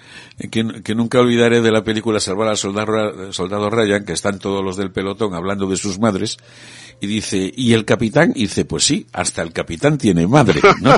que, 0.51 0.83
que 0.83 0.95
nunca 0.95 1.21
olvidaré 1.21 1.61
de 1.61 1.71
la 1.71 1.83
película 1.83 2.21
Salvar 2.21 2.49
al 2.49 2.57
soldado, 2.57 3.33
soldado 3.33 3.71
Ryan, 3.71 4.05
que 4.05 4.13
están 4.13 4.39
todos 4.39 4.65
los 4.65 4.77
del 4.77 4.93
pelotón 4.93 5.35
hablando 5.35 5.67
de 5.67 5.77
sus 5.77 5.99
madres 5.99 6.39
y 7.01 7.07
dice, 7.07 7.51
¿y 7.57 7.73
el 7.73 7.85
capitán? 7.87 8.33
Y 8.35 8.43
dice, 8.43 8.67
pues 8.67 8.85
sí, 8.85 9.07
hasta 9.13 9.41
el 9.43 9.53
capitán 9.53 9.97
tiene 9.97 10.27
madre, 10.27 10.61
¿no? 10.83 10.91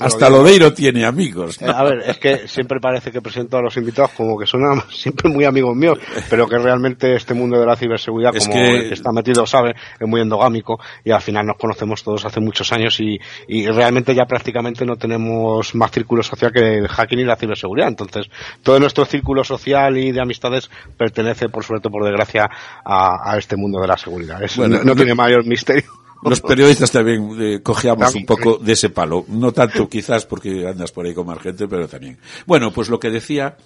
hasta, 0.00 0.30
Lodeiro 0.30 0.72
tiene 0.72 1.04
amigos. 1.04 1.60
Eh, 1.60 1.66
a 1.66 1.82
ver, 1.82 2.04
es 2.06 2.18
que 2.18 2.46
siempre 2.46 2.78
parece 2.80 3.10
que 3.10 3.20
presento 3.20 3.56
a 3.56 3.62
los 3.62 3.76
invitados 3.76 4.12
como 4.12 4.38
que 4.38 4.46
son 4.46 4.60
siempre 4.90 5.28
muy 5.28 5.44
amigos 5.44 5.74
míos, 5.74 5.98
pero 6.30 6.48
que 6.48 6.58
realmente 6.58 7.16
este 7.16 7.34
mundo 7.34 7.58
de 7.58 7.66
la 7.66 7.74
ciberseguridad, 7.76 8.32
como 8.32 8.52
que... 8.52 8.92
está 8.92 9.10
metido 9.10 9.44
sabe, 9.46 9.74
es 9.98 10.08
muy 10.08 10.20
endogámico 10.20 10.78
y 11.04 11.10
al 11.10 11.20
final 11.20 11.46
nos 11.46 11.56
conocemos 11.56 12.04
todos 12.04 12.24
hace 12.24 12.40
muchos 12.40 12.72
años 12.72 13.00
y, 13.00 13.18
y 13.48 13.66
realmente 13.66 14.14
ya 14.14 14.26
prácticamente 14.26 14.86
no 14.86 14.96
tenemos 14.96 15.74
más 15.74 15.90
círculo 15.90 16.22
social 16.22 16.52
que 16.52 16.78
el 16.78 16.88
hacking 16.88 17.18
y 17.18 17.24
la 17.24 17.36
ciberseguridad. 17.36 17.88
Entonces, 17.88 18.26
todo 18.62 18.78
nuestro 18.78 19.04
círculo 19.04 19.42
social 19.42 19.98
y 19.98 20.12
de 20.12 20.20
amistades 20.20 20.70
pertenece, 20.96 21.48
por 21.48 21.64
suerte, 21.64 21.90
por 21.90 22.04
desgracia, 22.04 22.48
a 22.84 23.36
este 23.38 23.56
mundo 23.56 23.71
de 23.80 23.88
la 23.88 23.96
seguridad. 23.96 24.40
no, 24.84 24.94
tiene 24.94 25.14
mayor 25.14 25.46
misterio. 25.46 26.02
Los 26.22 26.40
periodistas 26.40 26.92
también 26.92 27.30
eh, 27.40 27.60
cojeamos 27.62 28.14
un 28.14 28.24
poco 28.24 28.58
de 28.58 28.72
ese 28.72 28.90
palo. 28.90 29.24
No 29.28 29.52
tanto 29.52 29.88
quizás 29.88 30.24
porque 30.24 30.66
andas 30.68 30.92
por 30.92 31.04
ahí 31.04 31.14
con 31.14 31.26
más 31.26 31.40
gente, 31.40 31.66
pero 31.66 31.88
también. 31.88 32.18
Bueno, 32.46 32.72
pues 32.72 32.88
lo 32.88 33.00
que 33.00 33.10
decía, 33.10 33.56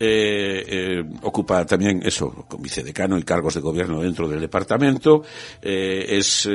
eh, 0.00 0.64
eh, 0.66 1.04
ocupa 1.22 1.64
también 1.64 2.02
eso, 2.04 2.46
con 2.48 2.60
vicedecano 2.60 3.16
y 3.16 3.22
cargos 3.22 3.54
de 3.54 3.60
gobierno 3.60 4.02
dentro 4.02 4.26
del 4.26 4.40
departamento. 4.40 5.22
es, 5.62 6.48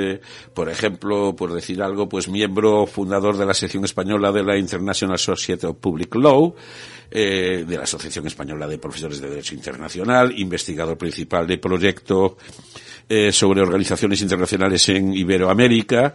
por 0.54 0.68
ejemplo, 0.68 1.34
por 1.34 1.54
decir 1.54 1.82
algo, 1.82 2.10
pues 2.10 2.28
miembro 2.28 2.86
fundador 2.86 3.38
de 3.38 3.46
la 3.46 3.54
sección 3.54 3.86
española 3.86 4.34
de 4.34 4.44
la 4.44 4.58
International 4.58 5.18
Society 5.18 5.68
of 5.68 5.78
Public 5.78 6.16
Law. 6.16 6.54
De 7.12 7.76
la 7.78 7.84
Asociación 7.84 8.28
Española 8.28 8.68
de 8.68 8.78
Profesores 8.78 9.20
de 9.20 9.30
Derecho 9.30 9.56
Internacional, 9.56 10.34
investigador 10.38 10.98
principal 10.98 11.48
de 11.48 11.58
proyecto 11.58 12.38
eh, 13.12 13.32
sobre 13.32 13.62
organizaciones 13.62 14.22
internacionales 14.22 14.88
en 14.90 15.16
Iberoamérica, 15.16 16.14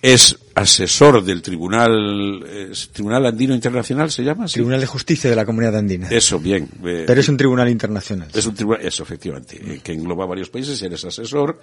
es 0.00 0.38
asesor 0.54 1.24
del 1.24 1.42
Tribunal 1.42 2.44
Tribunal 2.92 3.26
Andino 3.26 3.54
Internacional 3.54 4.12
se 4.12 4.22
llama 4.22 4.46
Tribunal 4.46 4.80
de 4.80 4.86
Justicia 4.86 5.28
de 5.28 5.34
la 5.34 5.44
Comunidad 5.44 5.76
Andina. 5.76 6.08
Eso 6.08 6.38
bien 6.38 6.68
eh, 6.84 7.02
pero 7.04 7.20
es 7.20 7.28
un 7.28 7.36
tribunal 7.36 7.68
internacional. 7.68 8.28
es 8.32 8.46
un 8.46 8.54
tribunal 8.54 8.86
eso 8.86 9.02
efectivamente 9.02 9.60
eh, 9.60 9.80
que 9.82 9.92
engloba 9.92 10.26
varios 10.26 10.48
países 10.48 10.80
eres 10.82 11.04
asesor 11.04 11.60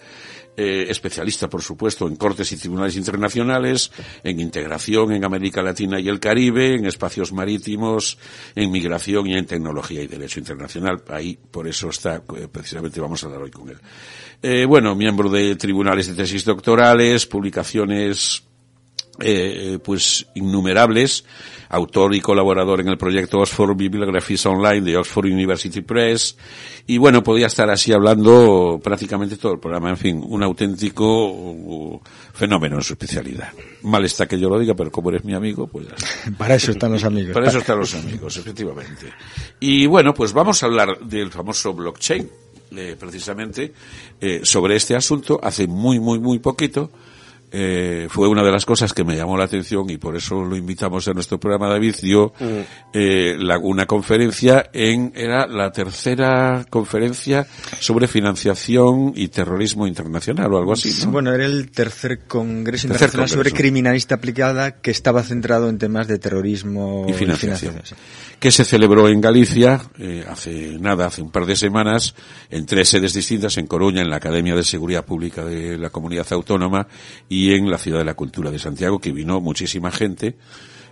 eh, 0.58 0.86
especialista 0.90 1.50
por 1.50 1.62
supuesto 1.62 2.08
en 2.08 2.16
cortes 2.16 2.52
y 2.52 2.58
tribunales 2.58 2.96
internacionales 2.96 3.92
en 4.24 4.40
integración 4.40 5.12
en 5.12 5.24
América 5.26 5.62
Latina 5.62 6.00
y 6.00 6.08
el 6.08 6.20
Caribe 6.20 6.76
en 6.76 6.86
espacios 6.86 7.34
marítimos 7.34 8.18
en 8.56 8.72
migración 8.72 9.28
y 9.28 9.36
en 9.36 9.46
tecnología 9.46 10.02
y 10.02 10.08
derecho 10.08 10.40
internacional. 10.40 11.04
Ahí 11.10 11.38
por 11.52 11.68
eso 11.68 11.90
está 11.90 12.22
precisamente 12.52 13.00
vamos 13.00 13.24
a 13.24 13.28
hablar 13.28 13.44
hoy 13.44 13.52
con 13.52 13.70
él. 13.70 14.68
Bueno 14.68 14.96
miembro 14.96 15.30
de 15.30 15.56
tribunales 15.56 16.08
de 16.08 16.14
tesis 16.14 16.46
doctorales 16.46 17.26
publicaciones 17.26 18.44
eh, 19.20 19.80
pues 19.84 20.28
innumerables, 20.36 21.26
autor 21.70 22.16
y 22.16 22.22
colaborador 22.22 22.82
en 22.82 22.90
el 22.90 22.98
proyecto 22.98 23.40
Oxford 23.40 23.76
Bibliographies 23.76 24.46
Online 24.46 24.82
de 24.82 24.98
Oxford 24.98 25.26
University 25.26 25.82
Press, 25.82 26.38
y 26.88 26.98
bueno, 26.98 27.24
podía 27.24 27.48
estar 27.48 27.70
así 27.70 27.92
hablando 27.92 28.80
prácticamente 28.84 29.38
todo 29.38 29.54
el 29.54 29.60
programa, 29.60 29.90
en 29.90 29.98
fin, 29.98 30.24
un 30.24 30.44
auténtico 30.44 32.02
fenómeno 32.34 32.76
en 32.76 32.84
su 32.84 32.94
especialidad. 32.94 33.52
Mal 33.84 34.06
está 34.06 34.28
que 34.28 34.40
yo 34.40 34.50
lo 34.50 34.60
diga, 34.60 34.76
pero 34.76 34.92
como 34.92 35.10
eres 35.10 35.24
mi 35.24 35.34
amigo, 35.34 35.68
pues... 35.68 35.88
Para 36.38 36.56
eso 36.56 36.72
están 36.72 36.92
los 36.92 37.04
amigos. 37.04 37.34
Para 37.34 37.48
eso 37.48 37.58
están 37.58 37.80
los 37.80 37.96
amigos, 37.96 38.38
efectivamente. 38.38 39.12
Y 39.60 39.88
bueno, 39.88 40.14
pues 40.14 40.34
vamos 40.34 40.62
a 40.62 40.68
hablar 40.68 41.00
del 41.00 41.32
famoso 41.32 41.74
blockchain, 41.74 42.30
eh, 42.76 42.96
precisamente, 43.00 43.74
eh, 44.20 44.42
sobre 44.44 44.76
este 44.76 44.96
asunto, 44.96 45.40
hace 45.42 45.68
muy, 45.68 46.00
muy, 46.00 46.20
muy 46.20 46.40
poquito, 46.40 46.92
eh, 47.58 48.08
fue 48.10 48.28
una 48.28 48.44
de 48.44 48.52
las 48.52 48.66
cosas 48.66 48.92
que 48.92 49.06
me 49.06 49.16
llamó 49.16 49.38
la 49.38 49.46
atención 49.46 49.90
y 49.90 49.96
por 49.98 50.18
eso 50.18 50.44
lo 50.44 50.58
invitamos 50.58 51.08
a 51.08 51.14
nuestro 51.14 51.40
programa 51.40 51.70
David 51.70 51.96
dio 52.02 52.34
mm. 52.38 52.44
eh, 52.92 53.38
una 53.62 53.86
conferencia 53.86 54.70
en 54.74 55.14
era 55.16 55.48
la 55.48 55.72
tercera 55.72 56.66
conferencia 56.70 57.48
sobre 57.80 58.10
financiación 58.10 59.14
y 59.16 59.30
terrorismo 59.30 59.88
internacional 59.88 60.52
o 60.52 60.58
algo 60.58 60.74
así 60.74 60.94
¿no? 61.06 61.12
bueno 61.12 61.34
era 61.34 61.46
el 61.46 61.72
tercer 61.72 62.26
congreso 62.28 62.88
internacional 62.88 63.30
sobre 63.30 63.52
criminalista 63.52 64.16
aplicada 64.16 64.82
que 64.82 64.92
estaba 64.92 65.24
centrado 65.24 65.70
en 65.70 65.78
temas 65.78 66.10
de 66.10 66.20
terrorismo 66.20 67.06
y 67.08 67.14
financiación, 67.14 67.76
que 68.46 68.52
se 68.52 68.64
celebró 68.64 69.10
en 69.10 69.22
Galicia 69.22 69.82
eh, 69.98 70.24
hace 70.30 70.78
nada 70.80 71.08
hace 71.08 71.24
un 71.24 71.32
par 71.32 71.48
de 71.48 71.56
semanas 71.56 72.14
en 72.52 72.68
tres 72.68 72.90
sedes 72.90 73.16
distintas 73.16 73.58
en 73.58 73.66
Coruña 73.66 74.04
en 74.04 74.10
la 74.12 74.18
Academia 74.18 74.54
de 74.54 74.64
Seguridad 74.64 75.04
Pública 75.04 75.44
de 75.44 75.80
la 75.80 75.90
Comunidad 75.90 76.28
Autónoma 76.30 76.88
y 77.28 77.56
en 77.56 77.72
la 77.72 77.80
Ciudad 77.80 77.98
de 77.98 78.06
la 78.06 78.14
Cultura 78.14 78.52
de 78.52 78.60
Santiago, 78.60 79.00
que 79.00 79.12
vino 79.12 79.42
muchísima 79.42 79.90
gente 79.90 80.38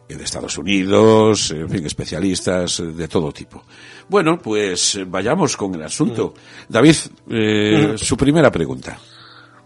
eh, 0.09 0.15
de 0.15 0.23
Estados 0.23 0.57
Unidos, 0.57 1.51
en 1.51 1.69
fin, 1.69 1.85
especialistas 1.85 2.79
eh, 2.79 2.85
de 2.85 3.07
todo 3.07 3.31
tipo. 3.31 3.63
Bueno, 4.09 4.39
pues 4.39 4.99
vayamos 5.05 5.55
con 5.55 5.75
el 5.75 5.83
asunto. 5.83 6.33
David, 6.67 6.95
eh, 7.29 7.93
su 7.97 8.17
primera 8.17 8.51
pregunta. 8.51 8.97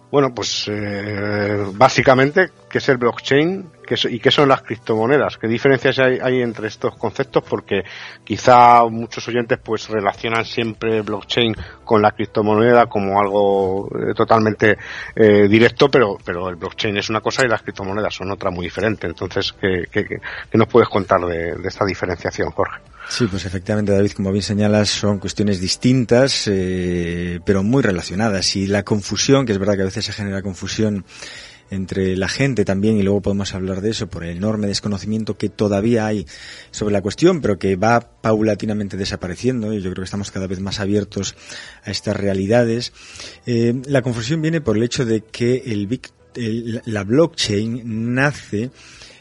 Bueno, 0.09 0.33
pues 0.33 0.69
eh, 0.69 1.65
básicamente, 1.73 2.51
¿qué 2.69 2.77
es 2.77 2.87
el 2.87 2.95
blockchain 2.95 3.69
y 4.09 4.19
qué 4.19 4.31
son 4.31 4.47
las 4.47 4.61
criptomonedas? 4.61 5.37
¿Qué 5.37 5.49
diferencias 5.49 5.99
hay, 5.99 6.41
entre 6.41 6.69
estos 6.69 6.95
conceptos? 6.95 7.43
Porque 7.43 7.83
quizá 8.23 8.85
muchos 8.85 9.27
oyentes 9.27 9.59
pues 9.61 9.89
relacionan 9.89 10.45
siempre 10.45 11.01
blockchain 11.01 11.53
con 11.83 12.01
la 12.01 12.11
criptomoneda 12.11 12.85
como 12.85 13.19
algo 13.19 13.89
eh, 13.89 14.13
totalmente 14.15 14.77
eh, 15.13 15.49
directo, 15.49 15.89
pero, 15.89 16.17
pero 16.23 16.47
el 16.47 16.55
blockchain 16.55 16.95
es 16.97 17.09
una 17.09 17.19
cosa 17.19 17.45
y 17.45 17.49
las 17.49 17.61
criptomonedas 17.61 18.15
son 18.15 18.31
otra 18.31 18.49
muy 18.49 18.63
diferente. 18.63 19.07
Entonces, 19.07 19.53
¿qué, 19.59 19.87
qué, 19.91 20.05
nos 20.53 20.69
puedes 20.69 20.87
contar 20.87 21.19
de 21.19 21.67
esta 21.67 21.83
diferenciación, 21.83 22.51
Jorge? 22.51 22.79
Sí, 23.09 23.25
pues 23.27 23.45
efectivamente, 23.45 23.93
David, 23.93 24.11
como 24.11 24.31
bien 24.31 24.43
señalas, 24.43 24.89
son 24.89 25.19
cuestiones 25.19 25.59
distintas, 25.59 26.43
eh, 26.47 27.39
pero 27.45 27.63
muy 27.63 27.81
relacionadas. 27.81 28.55
Y 28.55 28.67
la 28.67 28.83
confusión, 28.83 29.45
que 29.45 29.53
es 29.53 29.59
verdad 29.59 29.75
que 29.75 29.81
a 29.81 29.85
veces 29.85 30.05
se 30.05 30.13
genera 30.13 30.41
confusión 30.41 31.05
entre 31.69 32.15
la 32.15 32.27
gente 32.27 32.63
también, 32.65 32.97
y 32.97 33.03
luego 33.03 33.21
podemos 33.21 33.53
hablar 33.53 33.81
de 33.81 33.91
eso 33.91 34.07
por 34.07 34.23
el 34.23 34.37
enorme 34.37 34.67
desconocimiento 34.67 35.37
que 35.37 35.49
todavía 35.49 36.05
hay 36.05 36.25
sobre 36.71 36.93
la 36.93 37.01
cuestión, 37.01 37.41
pero 37.41 37.57
que 37.59 37.75
va 37.75 37.99
paulatinamente 38.21 38.97
desapareciendo, 38.97 39.73
y 39.73 39.77
yo 39.77 39.91
creo 39.91 40.01
que 40.01 40.05
estamos 40.05 40.31
cada 40.31 40.47
vez 40.47 40.59
más 40.59 40.79
abiertos 40.79 41.35
a 41.83 41.91
estas 41.91 42.15
realidades. 42.15 42.93
Eh, 43.45 43.81
la 43.85 44.01
confusión 44.01 44.41
viene 44.41 44.61
por 44.61 44.77
el 44.77 44.83
hecho 44.83 45.05
de 45.05 45.21
que 45.21 45.63
el, 45.65 45.99
el 46.35 46.81
la 46.85 47.03
blockchain 47.03 48.13
nace 48.13 48.71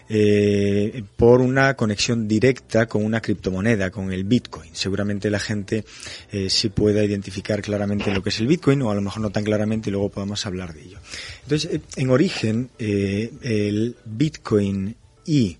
eh, 0.08 1.02
por 1.16 1.40
una 1.40 1.75
conexión 1.75 2.28
directa 2.28 2.86
con 2.86 3.04
una 3.04 3.20
criptomoneda, 3.20 3.90
con 3.90 4.12
el 4.12 4.25
Bitcoin. 4.25 4.70
Seguramente 4.72 5.30
la 5.30 5.40
gente 5.40 5.84
eh, 6.30 6.48
sí 6.48 6.68
pueda 6.68 7.02
identificar 7.04 7.60
claramente 7.62 8.12
lo 8.12 8.22
que 8.22 8.28
es 8.28 8.40
el 8.40 8.46
Bitcoin, 8.46 8.82
o 8.82 8.90
a 8.90 8.94
lo 8.94 9.00
mejor 9.00 9.22
no 9.22 9.30
tan 9.30 9.44
claramente, 9.44 9.90
y 9.90 9.92
luego 9.92 10.10
podemos 10.10 10.44
hablar 10.46 10.75
de 10.75 10.82
ello. 10.82 10.98
Entonces, 11.42 11.75
eh, 11.75 11.80
en 11.96 12.10
origen, 12.10 12.70
eh, 12.78 13.32
el 13.42 13.96
Bitcoin 14.04 14.94
y 15.25 15.56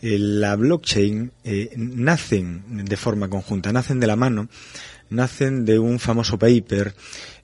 la 0.00 0.54
blockchain 0.54 1.32
nacen 1.76 2.84
de 2.84 2.96
forma 2.96 3.28
conjunta, 3.28 3.72
nacen 3.72 3.98
de 3.98 4.06
la 4.06 4.14
mano, 4.14 4.48
nacen 5.10 5.64
de 5.64 5.80
un 5.80 5.98
famoso 5.98 6.38
paper 6.38 6.94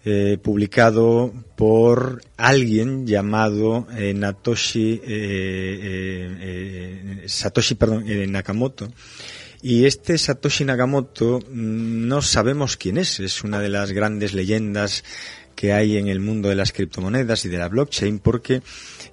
eh, 0.04 0.38
publicado 0.42 1.32
por 1.56 2.22
alguien 2.36 3.06
llamado 3.06 3.86
eh, 3.96 4.12
Natoshi, 4.12 5.00
eh, 5.06 6.44
Satoshi 7.26 7.74
perdón, 7.74 8.04
Nakamoto. 8.30 8.92
Y 9.62 9.86
este 9.86 10.18
Satoshi 10.18 10.64
Nakamoto 10.66 11.40
mm, 11.40 12.06
no 12.06 12.20
sabemos 12.20 12.76
quién 12.76 12.98
es, 12.98 13.18
es 13.20 13.42
una 13.44 13.60
de 13.60 13.70
las 13.70 13.92
grandes 13.92 14.34
leyendas 14.34 15.04
que 15.54 15.72
hay 15.72 15.96
en 15.96 16.08
el 16.08 16.20
mundo 16.20 16.48
de 16.48 16.54
las 16.54 16.72
criptomonedas 16.72 17.44
y 17.44 17.48
de 17.48 17.58
la 17.58 17.68
blockchain 17.68 18.18
porque 18.18 18.62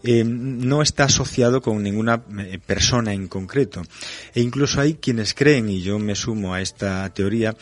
eh, 0.04 0.24
no 0.26 0.82
está 0.82 1.06
asociado 1.06 1.62
con 1.62 1.82
ninguna 1.84 2.24
eh, 2.40 2.60
persona 2.66 3.14
en 3.14 3.28
concreto. 3.28 3.84
E 4.34 4.42
incluso 4.42 4.82
hay 4.82 4.96
quienes 4.96 5.34
creen, 5.34 5.70
y 5.70 5.82
yo 5.82 6.00
me 6.00 6.16
sumo 6.16 6.54
a 6.54 6.62
esta 6.62 7.08
teoría, 7.14 7.56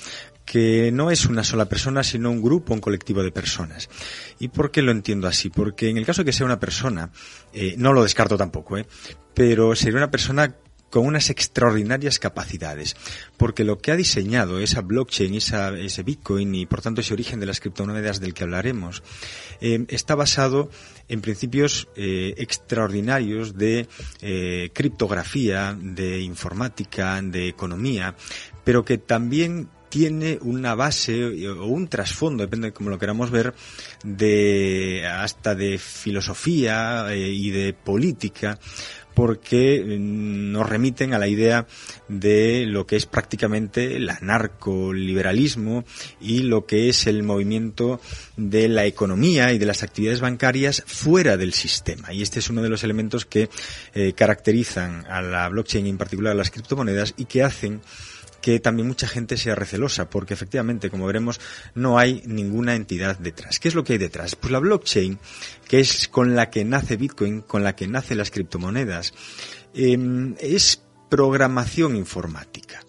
que 0.50 0.92
no 0.92 1.12
es 1.12 1.28
una 1.28 1.44
sola 1.44 1.66
persona, 1.66 2.02
sino 2.02 2.32
un 2.32 2.42
grupo, 2.42 2.74
un 2.74 2.82
colectivo 2.82 3.22
de 3.22 3.32
personas. 3.32 3.88
¿Y 4.40 4.48
por 4.48 4.72
qué 4.72 4.82
lo 4.82 4.92
entiendo 4.92 5.28
así? 5.28 5.52
Porque 5.52 5.90
en 5.90 5.98
el 5.98 6.08
caso 6.08 6.24
de 6.24 6.26
que 6.26 6.34
sea 6.34 6.48
una 6.48 6.60
persona, 6.60 7.12
eh, 7.54 7.76
no 7.78 7.94
lo 7.94 8.02
descarto 8.02 8.36
tampoco, 8.36 8.76
¿eh? 8.76 8.88
pero 9.36 9.76
sería 9.76 9.98
una 9.98 10.10
persona 10.10 10.56
con 10.90 11.06
unas 11.06 11.30
extraordinarias 11.30 12.18
capacidades, 12.18 12.96
porque 13.38 13.64
lo 13.64 13.78
que 13.78 13.92
ha 13.92 13.96
diseñado 13.96 14.58
esa 14.58 14.82
blockchain, 14.82 15.36
esa, 15.36 15.78
ese 15.78 16.02
Bitcoin 16.02 16.56
y 16.56 16.66
por 16.66 16.82
tanto 16.82 17.02
ese 17.02 17.14
origen 17.14 17.40
de 17.40 17.46
las 17.46 17.60
criptomonedas 17.60 18.20
del 18.20 18.34
que 18.34 18.42
hablaremos, 18.42 19.04
eh, 19.62 19.86
está 19.90 20.16
basado 20.16 20.72
en 21.10 21.22
principios 21.22 21.90
eh, 21.96 22.34
extraordinarios 22.38 23.56
de 23.56 23.88
criptografía, 24.74 25.78
de 25.80 26.22
informática, 26.22 27.22
de 27.22 27.50
economía, 27.50 28.16
pero 28.64 28.84
que 28.84 28.98
también 28.98 29.70
tiene 29.90 30.38
una 30.42 30.76
base 30.76 31.48
o 31.50 31.66
un 31.66 31.88
trasfondo, 31.88 32.44
depende 32.44 32.68
de 32.68 32.74
cómo 32.74 32.90
lo 32.90 33.00
queramos 33.00 33.32
ver, 33.32 33.54
de 34.04 35.08
hasta 35.08 35.56
de 35.56 35.78
filosofía 35.78 37.08
eh, 37.14 37.30
y 37.30 37.50
de 37.50 37.74
política, 37.74 38.60
porque 39.20 39.84
mm, 39.86 40.52
nos 40.52 40.70
remiten 40.70 41.14
a 41.14 41.20
la 41.20 41.28
idea 41.28 41.68
de 42.08 42.66
lo 42.66 42.88
que 42.88 42.96
es 42.96 43.06
prácticamente 43.06 43.98
el 43.98 44.10
anarcoliberalismo 44.10 45.84
y 46.22 46.44
lo 46.44 46.66
que 46.66 46.88
es 46.88 47.06
el 47.06 47.24
movimiento 47.24 48.00
de 48.38 48.70
la 48.70 48.86
economía 48.86 49.52
y 49.52 49.58
de 49.58 49.66
las 49.66 49.84
actividades 49.84 50.22
bancarias 50.22 50.84
fuera 50.86 51.36
del 51.36 51.54
sistema. 51.54 52.14
Y 52.14 52.22
este 52.22 52.40
es 52.40 52.50
uno 52.50 52.62
de 52.62 52.70
los 52.70 52.86
elementos 52.86 53.26
que 53.26 53.50
eh, 53.94 54.14
caracterizan 54.14 55.06
a 55.10 55.22
la 55.22 55.50
blockchain, 55.50 55.86
en 55.86 55.98
particular 55.98 56.32
a 56.32 56.38
las 56.38 56.52
criptomonedas, 56.52 57.14
y 57.18 57.26
que 57.26 57.44
hacen 57.44 57.82
que 58.42 58.60
también 58.60 58.88
mucha 58.88 59.08
gente 59.08 59.38
sea 59.38 59.56
recelosa, 59.56 60.10
porque 60.10 60.34
efectivamente, 60.34 60.90
como 60.90 61.06
veremos, 61.06 61.40
no 61.76 61.98
hay 61.98 62.22
ninguna 62.26 62.76
entidad 62.76 63.18
detrás. 63.20 63.60
¿Qué 63.60 63.68
es 63.68 63.76
lo 63.76 63.84
que 63.84 63.94
hay 63.94 64.00
detrás? 64.00 64.36
Pues 64.36 64.52
la 64.52 64.60
blockchain, 64.60 65.20
que 65.68 65.80
es 65.80 66.08
con 66.08 66.36
la 66.36 66.50
que 66.50 66.66
nace 66.66 66.98
Bitcoin, 66.98 67.42
con 67.42 67.64
la 67.64 67.76
que 67.76 67.88
nacen 67.88 68.18
las 68.18 68.32
criptomonedas, 68.32 69.14
eh, 69.74 69.98
es 70.40 70.82
programación 71.10 71.96
informática. 71.96 72.82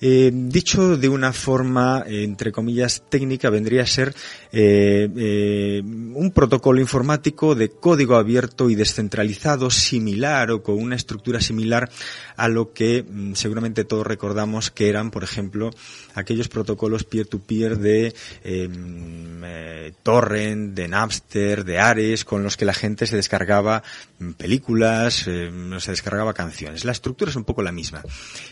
Eh, 0.00 0.30
dicho 0.32 0.96
de 0.96 1.08
una 1.08 1.32
forma, 1.32 2.04
entre 2.06 2.52
comillas, 2.52 3.02
técnica, 3.08 3.50
vendría 3.50 3.82
a 3.82 3.86
ser 3.86 4.14
eh, 4.52 5.08
eh, 5.16 5.82
un 5.84 6.30
protocolo 6.32 6.80
informático 6.80 7.54
de 7.54 7.70
código 7.70 8.14
abierto 8.16 8.70
y 8.70 8.76
descentralizado, 8.76 9.70
similar 9.70 10.52
o 10.52 10.62
con 10.62 10.78
una 10.78 10.94
estructura 10.94 11.40
similar 11.40 11.90
a 12.36 12.48
lo 12.48 12.72
que 12.72 13.02
mm, 13.02 13.34
seguramente 13.34 13.84
todos 13.84 14.06
recordamos 14.06 14.70
que 14.70 14.88
eran, 14.88 15.10
por 15.10 15.24
ejemplo, 15.24 15.70
aquellos 16.14 16.48
protocolos 16.48 17.04
peer-to-peer 17.04 17.78
de 17.78 18.14
em, 18.44 19.42
eh, 19.44 19.92
Torrent, 20.02 20.74
de 20.74 20.88
Napster, 20.88 21.64
de 21.64 21.78
Ares, 21.78 22.24
con 22.24 22.42
los 22.42 22.56
que 22.56 22.64
la 22.64 22.74
gente 22.74 23.06
se 23.06 23.16
descargaba 23.16 23.82
mm, 24.18 24.32
películas, 24.32 25.26
em, 25.26 25.78
se 25.80 25.90
descargaba 25.90 26.34
canciones. 26.34 26.84
La 26.84 26.92
estructura 26.92 27.30
es 27.30 27.36
un 27.36 27.44
poco 27.44 27.62
la 27.62 27.72
misma. 27.72 28.02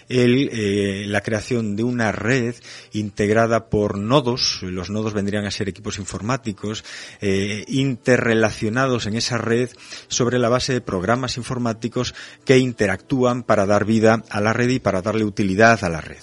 El, 0.09 0.49
eh, 0.53 1.05
la 1.07 1.21
creación 1.21 1.77
de 1.77 1.83
una 1.83 2.13
red 2.13 2.55
integrada 2.93 3.69
por 3.69 3.99
nodos, 3.99 4.61
los 4.63 4.91
nodos 4.91 5.13
vendrían 5.13 5.45
a 5.45 5.51
ser 5.51 5.69
equipos 5.69 5.99
informáticos, 5.99 6.85
eh, 7.21 7.65
interrelacionados 7.69 9.07
en 9.07 9.17
esa 9.17 9.39
red 9.39 9.71
sobre 10.09 10.39
la 10.39 10.49
base 10.49 10.73
de 10.73 10.81
programas 10.81 11.37
informáticos 11.37 12.15
que 12.45 12.59
interactúan 12.59 13.43
para 13.43 13.67
dar 13.67 13.85
vida 13.85 14.23
a 14.31 14.41
la 14.41 14.53
red 14.53 14.69
y 14.69 14.79
para 14.79 15.03
darle 15.03 15.25
utilidad 15.25 15.83
a 15.85 15.89
la 15.89 16.01
red. 16.01 16.19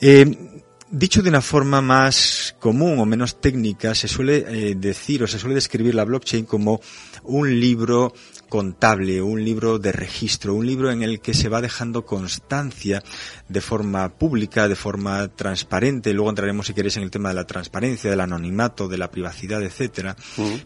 Eh, 0.00 0.53
Dicho 0.96 1.22
de 1.22 1.28
una 1.28 1.40
forma 1.40 1.80
más 1.80 2.54
común 2.60 3.00
o 3.00 3.04
menos 3.04 3.40
técnica, 3.40 3.96
se 3.96 4.06
suele 4.06 4.44
eh, 4.46 4.76
decir 4.76 5.24
o 5.24 5.26
se 5.26 5.40
suele 5.40 5.56
describir 5.56 5.92
la 5.92 6.04
blockchain 6.04 6.44
como 6.44 6.80
un 7.24 7.58
libro 7.58 8.14
contable, 8.48 9.20
un 9.20 9.44
libro 9.44 9.80
de 9.80 9.90
registro, 9.90 10.54
un 10.54 10.64
libro 10.64 10.92
en 10.92 11.02
el 11.02 11.18
que 11.18 11.34
se 11.34 11.48
va 11.48 11.60
dejando 11.60 12.06
constancia 12.06 13.02
de 13.48 13.60
forma 13.60 14.08
pública, 14.08 14.68
de 14.68 14.76
forma 14.76 15.26
transparente. 15.34 16.12
Luego 16.12 16.30
entraremos, 16.30 16.68
si 16.68 16.74
queréis, 16.74 16.96
en 16.96 17.02
el 17.02 17.10
tema 17.10 17.30
de 17.30 17.34
la 17.34 17.44
transparencia, 17.44 18.08
del 18.08 18.20
anonimato, 18.20 18.86
de 18.86 18.98
la 18.98 19.10
privacidad, 19.10 19.64
etcétera. 19.64 20.14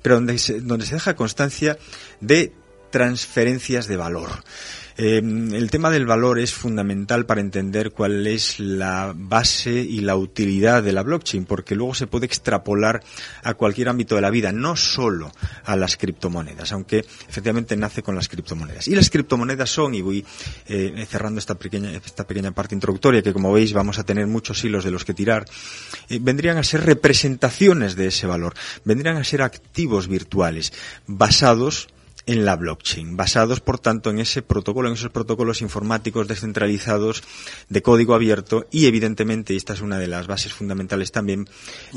Pero 0.03 0.17
donde 0.17 0.37
se, 0.37 0.61
donde 0.61 0.85
se 0.85 0.97
deja 0.97 1.17
constancia 1.17 1.79
de 2.21 2.53
transferencias 2.91 3.87
de 3.87 3.97
valor. 3.97 4.45
Eh, 5.01 5.19
el 5.19 5.71
tema 5.71 5.91
del 5.91 6.07
valor 6.07 6.41
es 6.41 6.53
fundamental 6.53 7.25
para 7.25 7.41
entender 7.41 7.93
cuál 7.93 8.27
es 8.27 8.59
la 8.59 9.15
base 9.15 9.71
y 9.71 10.01
la 10.01 10.17
utilidad 10.17 10.83
de 10.83 10.91
la 10.91 11.05
blockchain, 11.05 11.45
porque 11.45 11.77
luego 11.77 11.95
se 11.95 12.09
puede 12.09 12.27
extrapolar 12.27 13.05
a 13.45 13.55
cualquier 13.55 13.91
ámbito 13.91 14.17
de 14.17 14.23
la 14.23 14.31
vida, 14.31 14.51
no 14.51 14.75
solo 14.75 15.31
a 15.65 15.77
las 15.77 15.97
criptomonedas, 15.97 16.73
aunque 16.73 17.05
efectivamente 17.29 17.77
nace 17.77 18.03
con 18.03 18.17
las 18.17 18.29
criptomonedas. 18.29 18.89
Y 18.89 18.97
las 18.97 19.09
criptomonedas 19.09 19.71
son, 19.71 19.95
y 19.95 20.03
voy 20.03 20.27
eh, 20.67 21.07
cerrando 21.09 21.39
esta 21.39 21.55
pequeña, 21.55 21.93
esta 21.93 22.27
pequeña 22.27 22.51
parte 22.51 22.75
introductoria, 22.75 23.23
que 23.23 23.33
como 23.33 23.53
veis 23.53 23.73
vamos 23.73 24.01
a 24.01 24.05
tener 24.05 24.27
muchos 24.27 24.65
hilos 24.65 24.83
de 24.83 24.91
los 24.91 25.05
que 25.05 25.15
tirar, 25.15 25.45
eh, 26.09 26.19
vendrían 26.21 26.57
a 26.57 26.65
ser 26.65 26.85
representaciones 26.85 27.95
de 27.95 28.09
ese 28.09 28.27
valor, 28.27 28.55
vendrían 28.85 29.17
a 29.17 29.23
ser 29.23 29.43
activos 29.43 30.09
virtuales 30.09 30.73
basados 31.07 31.87
en 32.29 32.45
la 32.45 32.57
blockchain, 32.57 33.17
basados 33.17 33.61
por 33.61 33.79
tanto 33.79 34.11
en 34.11 34.19
ese 34.19 34.43
protocolo, 34.43 34.89
en 34.89 34.95
esos 34.95 35.11
protocolos 35.11 35.63
informáticos 35.63 36.29
descentralizados 36.29 37.25
de 37.71 37.81
código 37.81 38.15
abierto 38.15 38.67
y 38.71 38.85
evidentemente, 38.85 39.55
y 39.55 39.57
esta 39.57 39.73
es 39.73 39.81
una 39.81 39.99
de 39.99 40.09
las 40.09 40.27
bases 40.27 40.53
fundamentales 40.53 41.11
también, 41.11 41.49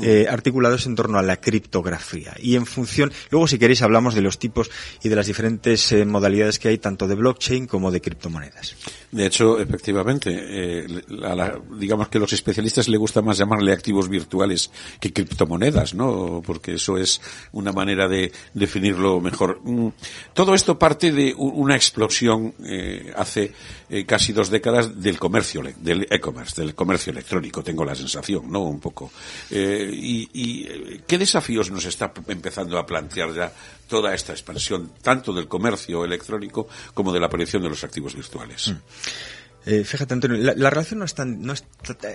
eh, 0.02 0.26
articulados 0.30 0.86
en 0.86 0.96
torno 0.96 1.18
a 1.18 1.22
la 1.22 1.36
criptografía. 1.36 2.34
Y 2.40 2.56
en 2.56 2.64
función, 2.64 3.12
luego 3.30 3.46
si 3.46 3.58
queréis 3.58 3.82
hablamos 3.82 4.14
de 4.14 4.22
los 4.22 4.38
tipos 4.38 4.70
y 5.02 5.10
de 5.10 5.16
las 5.16 5.26
diferentes 5.26 5.92
eh, 5.92 6.06
modalidades 6.06 6.58
que 6.58 6.68
hay 6.68 6.78
tanto 6.78 7.06
de 7.06 7.14
blockchain 7.14 7.66
como 7.66 7.90
de 7.90 8.00
criptomonedas. 8.00 8.74
De 9.10 9.26
hecho, 9.26 9.60
efectivamente, 9.60 10.30
eh, 10.34 10.86
a 11.24 11.34
la, 11.34 11.60
digamos 11.78 12.08
que 12.08 12.16
a 12.16 12.22
los 12.22 12.32
especialistas 12.32 12.88
les 12.88 12.98
gusta 12.98 13.20
más 13.20 13.36
llamarle 13.36 13.72
activos 13.72 14.08
virtuales 14.08 14.70
que 14.98 15.12
criptomonedas, 15.12 15.92
¿no? 15.92 16.40
Porque 16.42 16.76
eso 16.76 16.96
es 16.96 17.20
una 17.52 17.72
manera 17.72 18.08
de 18.08 18.32
definirlo 18.54 19.20
mejor. 19.20 19.60
Todo 20.34 20.54
esto 20.54 20.78
parte 20.78 21.12
de 21.12 21.34
una 21.36 21.76
explosión 21.76 22.54
eh, 22.64 23.12
hace 23.16 23.52
eh, 23.90 24.04
casi 24.04 24.32
dos 24.32 24.48
décadas 24.48 25.00
del 25.00 25.18
comercio, 25.18 25.62
del 25.76 26.06
e-commerce, 26.10 26.60
del 26.60 26.74
comercio 26.74 27.12
electrónico, 27.12 27.62
tengo 27.62 27.84
la 27.84 27.94
sensación, 27.94 28.50
¿no? 28.50 28.62
Un 28.62 28.80
poco. 28.80 29.10
Eh, 29.50 29.90
y, 29.92 30.66
¿Qué 31.06 31.18
desafíos 31.18 31.70
nos 31.70 31.84
está 31.84 32.12
empezando 32.28 32.78
a 32.78 32.86
plantear 32.86 33.34
ya 33.34 33.52
toda 33.86 34.14
esta 34.14 34.32
expansión, 34.32 34.92
tanto 35.02 35.32
del 35.32 35.48
comercio 35.48 36.04
electrónico 36.04 36.68
como 36.94 37.12
de 37.12 37.20
la 37.20 37.26
aparición 37.26 37.62
de 37.62 37.68
los 37.68 37.84
activos 37.84 38.14
virtuales? 38.14 38.68
Mm. 38.68 38.76
Eh, 39.64 39.84
fíjate, 39.84 40.14
Antonio, 40.14 40.36
la, 40.38 40.54
la, 40.56 40.70
relación 40.70 40.98
no 40.98 41.04
es 41.04 41.14
tan, 41.14 41.40
no 41.42 41.52
es, 41.52 41.64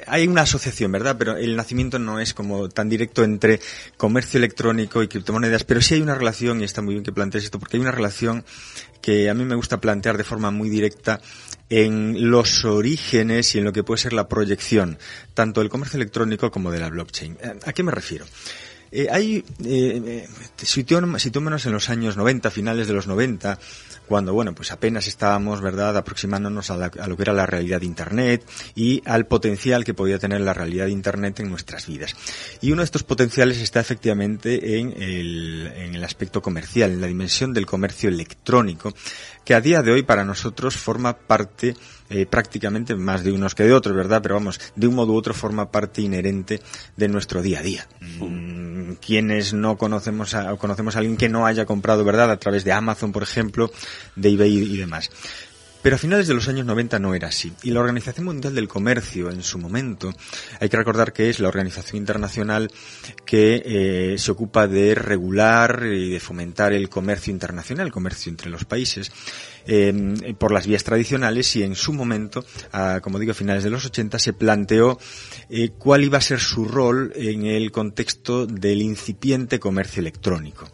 hay 0.08 0.28
una 0.28 0.42
asociación, 0.42 0.92
¿verdad? 0.92 1.16
Pero 1.18 1.38
el 1.38 1.56
nacimiento 1.56 1.98
no 1.98 2.20
es 2.20 2.34
como 2.34 2.68
tan 2.68 2.90
directo 2.90 3.24
entre 3.24 3.62
comercio 3.96 4.38
electrónico 4.38 5.02
y 5.02 5.08
criptomonedas, 5.08 5.64
pero 5.64 5.82
sí 5.82 5.96
hay 5.96 6.02
una 6.02 6.16
relación, 6.16 6.60
y 6.60 6.66
está 6.66 6.82
muy 6.82 6.96
bien 6.96 7.04
que 7.04 7.14
plantees 7.14 7.46
esto, 7.46 7.60
porque 7.60 7.78
hay 7.78 7.82
una 7.82 7.92
relación 7.92 8.44
que 9.02 9.30
a 9.30 9.34
mí 9.34 9.46
me 9.46 9.56
gusta 9.56 9.80
plantear 9.80 10.18
de 10.18 10.26
forma 10.26 10.52
muy 10.52 10.70
directa 10.70 11.22
en 11.70 12.30
los 12.30 12.66
orígenes 12.66 13.56
y 13.56 13.60
en 13.60 13.64
lo 13.64 13.74
que 13.74 13.84
puede 13.84 14.02
ser 14.02 14.14
la 14.14 14.28
proyección, 14.28 14.98
tanto 15.34 15.62
del 15.62 15.70
comercio 15.70 15.98
electrónico 15.98 16.52
como 16.52 16.72
de 16.72 16.80
la 16.80 16.90
blockchain. 16.90 17.38
Eh, 17.42 17.60
¿A 17.66 17.74
qué 17.74 17.84
me 17.84 17.92
refiero? 17.92 18.26
Eh, 18.92 19.08
hay, 19.12 19.44
eh, 19.66 20.28
situémonos 20.58 21.66
en 21.66 21.72
los 21.72 21.90
años 21.90 22.18
90, 22.18 22.50
finales 22.52 22.88
de 22.88 22.94
los 22.94 23.08
90, 23.08 23.60
cuando, 24.08 24.34
bueno, 24.34 24.56
pues 24.56 24.72
apenas 24.72 25.08
estábamos, 25.08 25.62
¿verdad?, 25.62 25.98
aproximándonos 25.98 26.72
a, 26.72 26.78
la, 26.78 26.86
a, 26.86 27.08
lo 27.08 27.18
que 27.18 27.24
era 27.24 27.34
la 27.34 27.46
realidad 27.46 27.82
de 27.82 27.86
Internet 27.86 28.46
y 28.74 29.02
al 29.06 29.26
potencial 29.26 29.84
que 29.84 29.94
podía 29.94 30.18
tener 30.18 30.42
la 30.42 30.54
realidad 30.54 30.86
de 30.86 30.92
Internet 30.92 31.42
en 31.42 31.50
nuestras 31.50 31.88
vidas. 31.88 32.16
Y 32.62 32.72
uno 32.72 32.82
de 32.82 32.86
estos 32.86 33.04
potenciales 33.04 33.60
está 33.60 33.82
efectivamente 33.82 34.80
en 34.80 34.94
el, 35.02 35.72
en 35.76 35.96
el 35.96 36.04
aspecto 36.04 36.42
comercial, 36.42 36.92
en 36.92 37.02
la 37.02 37.08
dimensión 37.08 37.54
del 37.54 37.66
comercio 37.66 38.10
electrónico, 38.10 38.94
que 39.48 39.56
a 39.56 39.62
día 39.62 39.82
de 39.82 39.94
hoy 39.94 40.04
para 40.04 40.26
nosotros 40.26 40.76
forma 40.76 41.14
parte 41.14 41.74
eh, 42.10 42.26
prácticamente 42.26 42.96
más 42.96 43.24
de 43.24 43.32
unos 43.32 43.56
que 43.56 43.64
de 43.64 43.72
otros, 43.72 43.96
¿verdad? 43.96 44.22
Pero 44.22 44.36
vamos, 44.36 44.60
de 44.76 44.88
un 44.88 44.96
modo 44.96 45.14
u 45.14 45.16
otro 45.16 45.34
forma 45.34 45.72
parte 45.72 46.02
inherente 46.02 46.60
de 46.98 47.08
nuestro 47.08 47.42
día 47.42 47.60
a 47.60 47.64
día. 47.64 47.88
Mm, 48.20 48.96
quienes 48.96 49.54
no 49.54 49.78
conocemos 49.78 50.34
a, 50.34 50.54
conocemos 50.58 50.98
a 50.98 51.00
alguien 51.00 51.16
que 51.16 51.30
no 51.30 51.46
haya 51.46 51.66
comprado, 51.66 52.04
¿verdad? 52.04 52.30
A 52.30 52.36
través 52.36 52.66
de 52.66 52.74
Amazon, 52.74 53.14
por 53.14 53.24
ejemplo, 53.24 53.72
de 54.18 54.32
eBay 54.32 54.58
y 54.58 54.76
demás. 54.76 55.12
Pero 55.88 55.96
a 55.96 56.00
finales 56.00 56.28
de 56.28 56.34
los 56.34 56.50
años 56.50 56.66
90 56.66 57.00
no 57.00 57.16
era 57.16 57.30
así. 57.30 57.54
Y 57.64 57.72
la 57.72 57.80
Organización 57.80 58.26
Mundial 58.26 58.54
del 58.54 58.68
Comercio, 58.68 59.32
en 59.32 59.42
su 59.42 59.58
momento, 59.58 60.14
hay 60.60 60.68
que 60.68 60.76
recordar 60.76 61.14
que 61.14 61.30
es 61.30 61.40
la 61.40 61.48
organización 61.48 61.96
internacional 61.96 62.70
que 63.26 63.64
eh, 63.64 64.18
se 64.18 64.32
ocupa 64.32 64.68
de 64.68 64.96
regular 64.96 65.84
y 65.86 66.10
de 66.10 66.20
fomentar 66.20 66.74
el 66.74 66.90
comercio 66.90 67.32
internacional, 67.32 67.86
el 67.86 67.94
comercio 67.94 68.30
entre 68.30 68.50
los 68.50 68.66
países, 68.66 69.14
eh, 69.66 70.36
por 70.38 70.52
las 70.52 70.68
vías 70.68 70.84
tradicionales 70.84 71.56
y 71.56 71.64
en 71.64 71.74
su 71.74 71.94
momento, 71.94 72.44
como 73.02 73.18
digo, 73.18 73.32
a 73.32 73.36
finales 73.36 73.64
de 73.64 73.70
los 73.70 73.86
80, 73.86 74.20
se 74.20 74.34
planteó 74.34 75.00
eh, 75.50 75.70
cuál 75.78 76.04
iba 76.04 76.18
a 76.18 76.22
ser 76.22 76.42
su 76.42 76.66
rol 76.66 77.14
en 77.16 77.46
el 77.46 77.72
contexto 77.72 78.46
del 78.46 78.82
incipiente 78.82 79.58
comercio 79.58 80.02
electrónico. 80.02 80.70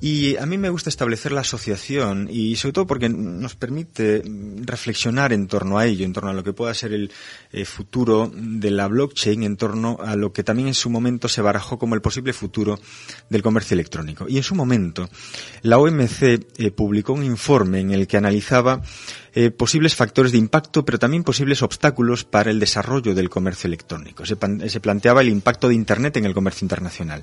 Y 0.00 0.36
a 0.36 0.46
mí 0.46 0.58
me 0.58 0.70
gusta 0.70 0.90
establecer 0.90 1.32
la 1.32 1.40
asociación 1.40 2.28
y 2.30 2.54
sobre 2.56 2.72
todo 2.72 2.86
porque 2.86 3.08
nos 3.08 3.56
permite 3.56 4.22
reflexionar 4.64 5.32
en 5.32 5.48
torno 5.48 5.76
a 5.78 5.86
ello, 5.86 6.04
en 6.04 6.12
torno 6.12 6.30
a 6.30 6.34
lo 6.34 6.44
que 6.44 6.52
pueda 6.52 6.72
ser 6.72 6.92
el 6.92 7.10
eh, 7.52 7.64
futuro 7.64 8.30
de 8.32 8.70
la 8.70 8.86
blockchain, 8.86 9.42
en 9.42 9.56
torno 9.56 9.98
a 10.00 10.14
lo 10.14 10.32
que 10.32 10.44
también 10.44 10.68
en 10.68 10.74
su 10.74 10.88
momento 10.88 11.28
se 11.28 11.42
barajó 11.42 11.78
como 11.78 11.96
el 11.96 12.00
posible 12.00 12.32
futuro 12.32 12.78
del 13.28 13.42
comercio 13.42 13.74
electrónico. 13.74 14.26
Y 14.28 14.36
en 14.36 14.44
su 14.44 14.54
momento, 14.54 15.08
la 15.62 15.78
OMC 15.78 16.22
eh, 16.22 16.70
publicó 16.70 17.12
un 17.12 17.24
informe 17.24 17.80
en 17.80 17.90
el 17.90 18.06
que 18.06 18.16
analizaba 18.16 18.82
eh, 19.40 19.52
posibles 19.52 19.94
factores 19.94 20.32
de 20.32 20.38
impacto, 20.38 20.84
pero 20.84 20.98
también 20.98 21.22
posibles 21.22 21.62
obstáculos 21.62 22.24
para 22.24 22.50
el 22.50 22.58
desarrollo 22.58 23.14
del 23.14 23.30
comercio 23.30 23.68
electrónico. 23.68 24.26
Se, 24.26 24.34
planteaba 24.34 25.20
el 25.20 25.28
impacto 25.28 25.68
de 25.68 25.76
Internet 25.76 26.16
en 26.16 26.24
el 26.24 26.34
comercio 26.34 26.64
internacional. 26.64 27.22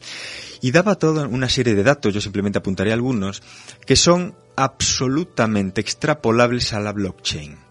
Y 0.62 0.72
daba 0.72 0.96
toda 0.96 1.28
una 1.28 1.50
serie 1.50 1.76
de 1.76 1.84
datos, 1.84 2.14
yo 2.14 2.22
simplemente 2.22 2.60
apuntaré 2.60 2.94
algunos, 2.94 3.44
que 3.86 3.98
son 3.98 4.34
absolutamente 4.56 5.82
extrapolables 5.82 6.72
a 6.72 6.80
la 6.80 6.94
blockchain. 6.94 7.65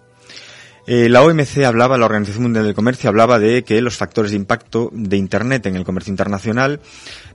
Eh, 0.86 1.08
la 1.08 1.22
OMC 1.22 1.64
hablaba, 1.64 1.96
la 1.96 2.04
Organización 2.04 2.42
Mundial 2.42 2.66
del 2.66 2.74
Comercio 2.74 3.08
hablaba 3.08 3.38
de 3.38 3.64
que 3.64 3.80
los 3.80 3.96
factores 3.96 4.32
de 4.32 4.36
impacto 4.36 4.90
de 4.92 5.16
Internet 5.16 5.64
en 5.64 5.76
el 5.76 5.84
comercio 5.84 6.10
internacional 6.10 6.80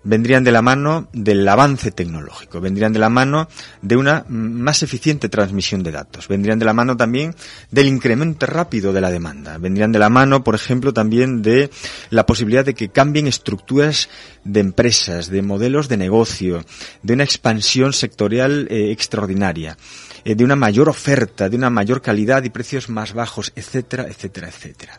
vendrían 0.03 0.43
de 0.43 0.51
la 0.51 0.61
mano 0.61 1.09
del 1.13 1.47
avance 1.47 1.89
tecnológico, 1.91 2.61
vendrían 2.61 2.93
de 2.93 2.99
la 2.99 3.09
mano 3.09 3.47
de 3.81 3.97
una 3.97 4.23
más 4.29 4.83
eficiente 4.83 5.29
transmisión 5.29 5.81
de 5.81 5.91
datos, 5.91 6.27
vendrían 6.27 6.59
de 6.59 6.65
la 6.65 6.73
mano 6.73 6.95
también 6.95 7.35
del 7.71 7.87
incremento 7.87 8.45
rápido 8.45 8.93
de 8.93 9.01
la 9.01 9.09
demanda, 9.09 9.57
vendrían 9.57 9.91
de 9.91 9.99
la 9.99 10.09
mano, 10.09 10.43
por 10.43 10.53
ejemplo, 10.53 10.93
también 10.93 11.41
de 11.41 11.71
la 12.11 12.27
posibilidad 12.27 12.63
de 12.63 12.75
que 12.75 12.89
cambien 12.89 13.25
estructuras 13.25 14.09
de 14.43 14.59
empresas, 14.59 15.27
de 15.29 15.41
modelos 15.41 15.89
de 15.89 15.97
negocio, 15.97 16.63
de 17.01 17.13
una 17.13 17.23
expansión 17.23 17.93
sectorial 17.93 18.67
eh, 18.69 18.91
extraordinaria 18.91 19.75
eh, 20.23 20.35
de 20.35 20.43
una 20.43 20.55
mayor 20.55 20.89
oferta, 20.89 21.49
de 21.49 21.57
una 21.57 21.69
mayor 21.69 22.01
calidad 22.01 22.43
y 22.43 22.49
precios 22.49 22.89
más 22.89 23.13
bajos, 23.13 23.51
etcétera, 23.55 24.07
etcétera, 24.07 24.47
etcétera. 24.47 24.97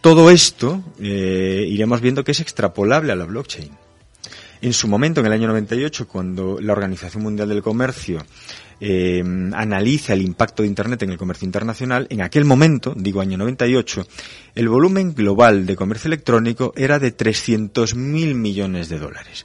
Todo 0.00 0.30
esto 0.30 0.84
eh, 1.00 1.66
iremos 1.68 2.00
viendo 2.00 2.22
que 2.22 2.32
es 2.32 2.40
extrapolable 2.40 3.12
a 3.12 3.16
la 3.16 3.24
blockchain. 3.24 3.70
En 4.62 4.72
su 4.72 4.88
momento, 4.88 5.20
en 5.20 5.26
el 5.26 5.32
año 5.32 5.48
98, 5.48 6.08
cuando 6.08 6.58
la 6.60 6.72
Organización 6.72 7.22
Mundial 7.22 7.48
del 7.48 7.62
Comercio 7.62 8.24
eh, 8.80 9.22
analiza 9.52 10.12
el 10.12 10.22
impacto 10.22 10.62
de 10.62 10.68
Internet 10.68 11.02
en 11.02 11.10
el 11.10 11.18
comercio 11.18 11.46
internacional, 11.46 12.06
en 12.10 12.22
aquel 12.22 12.44
momento, 12.44 12.94
digo 12.96 13.20
año 13.20 13.36
98, 13.36 14.06
el 14.54 14.68
volumen 14.68 15.14
global 15.14 15.66
de 15.66 15.76
comercio 15.76 16.08
electrónico 16.08 16.72
era 16.76 16.98
de 16.98 17.16
300.000 17.16 18.34
millones 18.34 18.88
de 18.88 18.98
dólares, 18.98 19.44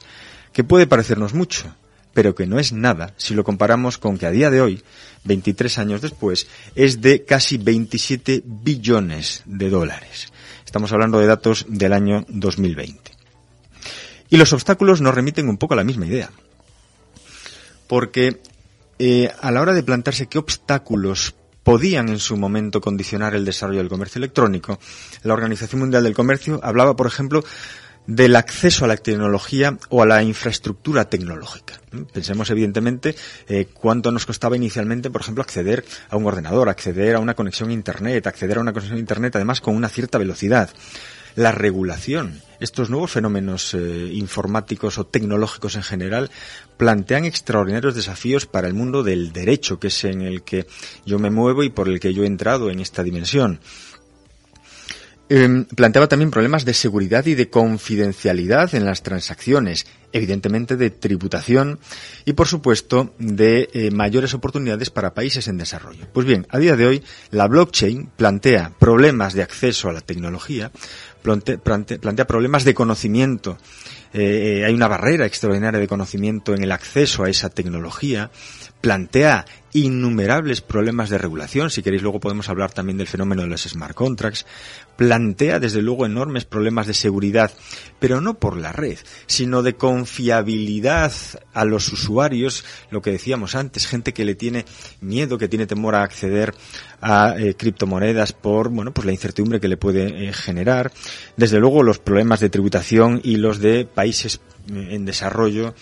que 0.53 0.63
puede 0.63 0.87
parecernos 0.87 1.33
mucho, 1.33 1.75
pero 2.13 2.35
que 2.35 2.47
no 2.47 2.59
es 2.59 2.73
nada 2.73 3.13
si 3.17 3.33
lo 3.33 3.43
comparamos 3.43 3.97
con 3.97 4.17
que 4.17 4.25
a 4.25 4.31
día 4.31 4.49
de 4.49 4.61
hoy, 4.61 4.83
23 5.23 5.77
años 5.79 6.01
después, 6.01 6.47
es 6.75 7.01
de 7.01 7.23
casi 7.23 7.57
27 7.57 8.43
billones 8.45 9.43
de 9.45 9.69
dólares. 9.69 10.31
Estamos 10.65 10.91
hablando 10.93 11.19
de 11.19 11.27
datos 11.27 11.65
del 11.67 11.93
año 11.93 12.25
2020. 12.29 13.11
Y 14.29 14.37
los 14.37 14.53
obstáculos 14.53 15.01
nos 15.01 15.13
remiten 15.13 15.49
un 15.49 15.57
poco 15.57 15.73
a 15.73 15.77
la 15.77 15.83
misma 15.83 16.05
idea. 16.05 16.31
Porque 17.87 18.41
eh, 18.97 19.29
a 19.41 19.51
la 19.51 19.61
hora 19.61 19.73
de 19.73 19.83
plantearse 19.83 20.27
qué 20.27 20.37
obstáculos 20.37 21.35
podían 21.63 22.09
en 22.09 22.19
su 22.19 22.37
momento 22.37 22.81
condicionar 22.81 23.35
el 23.35 23.45
desarrollo 23.45 23.79
del 23.79 23.89
comercio 23.89 24.19
electrónico, 24.19 24.79
la 25.23 25.33
Organización 25.33 25.81
Mundial 25.81 26.03
del 26.03 26.13
Comercio 26.13 26.59
hablaba, 26.63 26.95
por 26.95 27.07
ejemplo, 27.07 27.43
del 28.07 28.35
acceso 28.35 28.85
a 28.85 28.87
la 28.87 28.97
tecnología 28.97 29.77
o 29.89 30.01
a 30.01 30.05
la 30.05 30.23
infraestructura 30.23 31.09
tecnológica. 31.09 31.79
Pensemos 32.13 32.49
evidentemente 32.49 33.15
eh, 33.47 33.67
cuánto 33.73 34.11
nos 34.11 34.25
costaba 34.25 34.55
inicialmente, 34.55 35.09
por 35.09 35.21
ejemplo, 35.21 35.41
acceder 35.41 35.85
a 36.09 36.17
un 36.17 36.25
ordenador, 36.25 36.69
acceder 36.69 37.15
a 37.15 37.19
una 37.19 37.35
conexión 37.35 37.69
a 37.69 37.73
Internet, 37.73 38.27
acceder 38.27 38.57
a 38.57 38.61
una 38.61 38.73
conexión 38.73 38.97
a 38.97 39.01
Internet 39.01 39.35
además 39.35 39.61
con 39.61 39.75
una 39.75 39.89
cierta 39.89 40.17
velocidad. 40.17 40.69
La 41.35 41.53
regulación, 41.53 42.41
estos 42.59 42.89
nuevos 42.89 43.11
fenómenos 43.11 43.73
eh, 43.73 44.09
informáticos 44.11 44.97
o 44.97 45.05
tecnológicos 45.05 45.75
en 45.75 45.83
general 45.83 46.29
plantean 46.75 47.23
extraordinarios 47.23 47.95
desafíos 47.95 48.45
para 48.45 48.67
el 48.67 48.73
mundo 48.73 49.01
del 49.01 49.31
derecho, 49.31 49.79
que 49.79 49.87
es 49.87 50.03
en 50.03 50.21
el 50.23 50.43
que 50.43 50.67
yo 51.05 51.19
me 51.19 51.29
muevo 51.29 51.63
y 51.63 51.69
por 51.69 51.87
el 51.87 52.01
que 52.01 52.13
yo 52.13 52.23
he 52.23 52.27
entrado 52.27 52.69
en 52.69 52.81
esta 52.81 53.01
dimensión. 53.01 53.61
Em, 55.33 55.63
planteaba 55.63 56.09
también 56.09 56.29
problemas 56.29 56.65
de 56.65 56.73
seguridad 56.73 57.25
y 57.25 57.35
de 57.35 57.49
confidencialidad 57.49 58.75
en 58.75 58.83
las 58.83 59.01
transacciones, 59.01 59.85
evidentemente 60.11 60.75
de 60.75 60.89
tributación 60.89 61.79
y, 62.25 62.33
por 62.33 62.49
supuesto, 62.49 63.13
de 63.17 63.69
eh, 63.71 63.91
mayores 63.91 64.33
oportunidades 64.33 64.89
para 64.89 65.13
países 65.13 65.47
en 65.47 65.57
desarrollo. 65.57 66.05
Pues 66.11 66.27
bien, 66.27 66.47
a 66.49 66.57
día 66.59 66.75
de 66.75 66.85
hoy, 66.85 67.03
la 67.29 67.47
blockchain 67.47 68.09
plantea 68.17 68.73
problemas 68.77 69.33
de 69.33 69.43
acceso 69.43 69.87
a 69.87 69.93
la 69.93 70.01
tecnología, 70.01 70.69
plantea, 71.21 72.27
problemas 72.27 72.65
de 72.65 72.73
conocimiento. 72.73 73.57
Eh, 74.13 74.59
eh, 74.59 74.65
hay 74.65 74.73
una 74.73 74.89
barrera 74.89 75.25
extraordinaria 75.25 75.79
de 75.79 75.87
conocimiento 75.87 76.53
en 76.53 76.63
el 76.63 76.73
acceso 76.73 77.23
a 77.23 77.29
esa 77.29 77.49
tecnología, 77.49 78.31
plantea 78.81 79.45
innumerables 79.73 80.61
problemas 80.61 81.09
de 81.09 81.17
regulación, 81.17 81.69
si 81.69 81.81
queréis 81.81 82.01
luego 82.01 82.19
podemos 82.19 82.49
hablar 82.49 82.71
también 82.71 82.97
del 82.97 83.07
fenómeno 83.07 83.43
de 83.43 83.47
los 83.47 83.63
smart 83.63 83.95
contracts, 83.95 84.45
plantea 84.97 85.59
desde 85.59 85.81
luego 85.81 86.05
enormes 86.05 86.45
problemas 86.45 86.87
de 86.87 86.93
seguridad, 86.93 87.51
pero 87.99 88.21
no 88.21 88.35
por 88.35 88.57
la 88.57 88.71
red, 88.71 88.97
sino 89.25 89.63
de 89.63 89.75
confiabilidad 89.75 91.11
a 91.53 91.65
los 91.65 91.91
usuarios, 91.91 92.65
lo 92.89 93.01
que 93.01 93.11
decíamos 93.11 93.55
antes, 93.55 93.87
gente 93.87 94.13
que 94.13 94.25
le 94.25 94.35
tiene 94.35 94.65
miedo, 94.99 95.37
que 95.37 95.47
tiene 95.47 95.67
temor 95.67 95.95
a 95.95 96.03
acceder 96.03 96.53
a 97.01 97.35
eh, 97.37 97.55
criptomonedas 97.55 98.33
por, 98.33 98.69
bueno, 98.69 98.93
pues 98.93 99.05
la 99.05 99.11
incertidumbre 99.11 99.59
que 99.59 99.67
le 99.67 99.77
puede 99.77 100.27
eh, 100.27 100.33
generar, 100.33 100.91
desde 101.37 101.59
luego 101.59 101.81
los 101.81 101.99
problemas 101.99 102.39
de 102.39 102.49
tributación 102.49 103.21
y 103.23 103.37
los 103.37 103.59
de 103.59 103.85
países 103.85 104.41
eh, 104.71 104.89
en 104.91 105.05
desarrollo, 105.05 105.73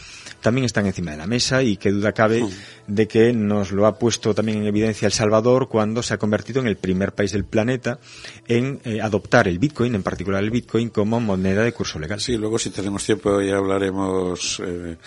también 0.42 0.66
están 0.66 0.86
encima 0.86 1.12
de 1.12 1.18
la 1.18 1.28
mesa 1.28 1.64
y 1.64 1.78
qué 1.78 1.92
duda 1.92 2.14
cabe 2.14 2.46
de 2.88 3.08
que 3.08 3.34
nos 3.34 3.72
lo 3.72 3.86
ha 3.86 3.98
puesto 3.98 4.34
también 4.34 4.60
en 4.60 4.68
evidencia 4.68 5.06
El 5.06 5.12
Salvador 5.12 5.68
cuando 5.70 6.02
se 6.02 6.14
ha 6.14 6.18
convertido 6.18 6.62
en 6.62 6.68
el 6.68 6.78
primer 6.78 7.14
país 7.14 7.32
del 7.32 7.46
planeta 7.46 8.00
en 8.48 8.80
eh, 8.84 9.02
adoptar 9.02 9.48
el 9.48 9.60
Bitcoin, 9.60 9.96
en 9.96 10.04
particular 10.04 10.44
el 10.44 10.50
Bitcoin, 10.50 10.90
como 10.90 11.20
moneda 11.20 11.64
de 11.64 11.74
curso 11.74 12.00
legal. 12.00 12.20
Sí, 12.20 12.38
luego 12.38 12.58
si 12.58 12.70
tenemos 12.70 13.06
tiempo 13.06 13.42
ya 13.42 13.58
hablaremos 13.58 14.62
eh, 14.66 14.98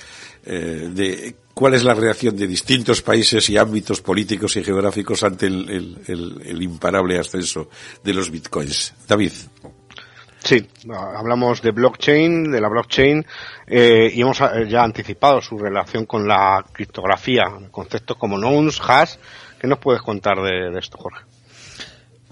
eh, 0.44 0.90
de 0.92 1.36
cuál 1.54 1.74
es 1.74 1.84
la 1.84 1.94
reacción 1.94 2.36
de 2.36 2.46
distintos 2.46 3.02
países 3.02 3.48
y 3.50 3.56
ámbitos 3.56 4.00
políticos 4.00 4.56
y 4.56 4.64
geográficos 4.64 5.22
ante 5.22 5.46
el, 5.46 5.98
el 6.06 6.62
imparable 6.62 7.18
ascenso 7.18 7.68
de 8.02 8.14
los 8.14 8.30
Bitcoins. 8.30 8.94
David. 9.06 9.32
Sí, 10.44 10.68
hablamos 10.92 11.62
de 11.62 11.70
blockchain, 11.70 12.50
de 12.50 12.60
la 12.60 12.68
blockchain, 12.68 13.24
eh, 13.68 14.10
y 14.12 14.20
hemos 14.22 14.40
eh, 14.40 14.66
ya 14.68 14.82
anticipado 14.82 15.40
su 15.40 15.56
relación 15.56 16.04
con 16.04 16.26
la 16.26 16.64
criptografía, 16.72 17.44
conceptos 17.70 18.16
como 18.16 18.36
nonce, 18.36 18.82
hash. 18.84 19.14
¿Qué 19.60 19.68
nos 19.68 19.78
puedes 19.78 20.02
contar 20.02 20.38
de 20.42 20.76
esto, 20.76 20.98
Jorge? 20.98 21.31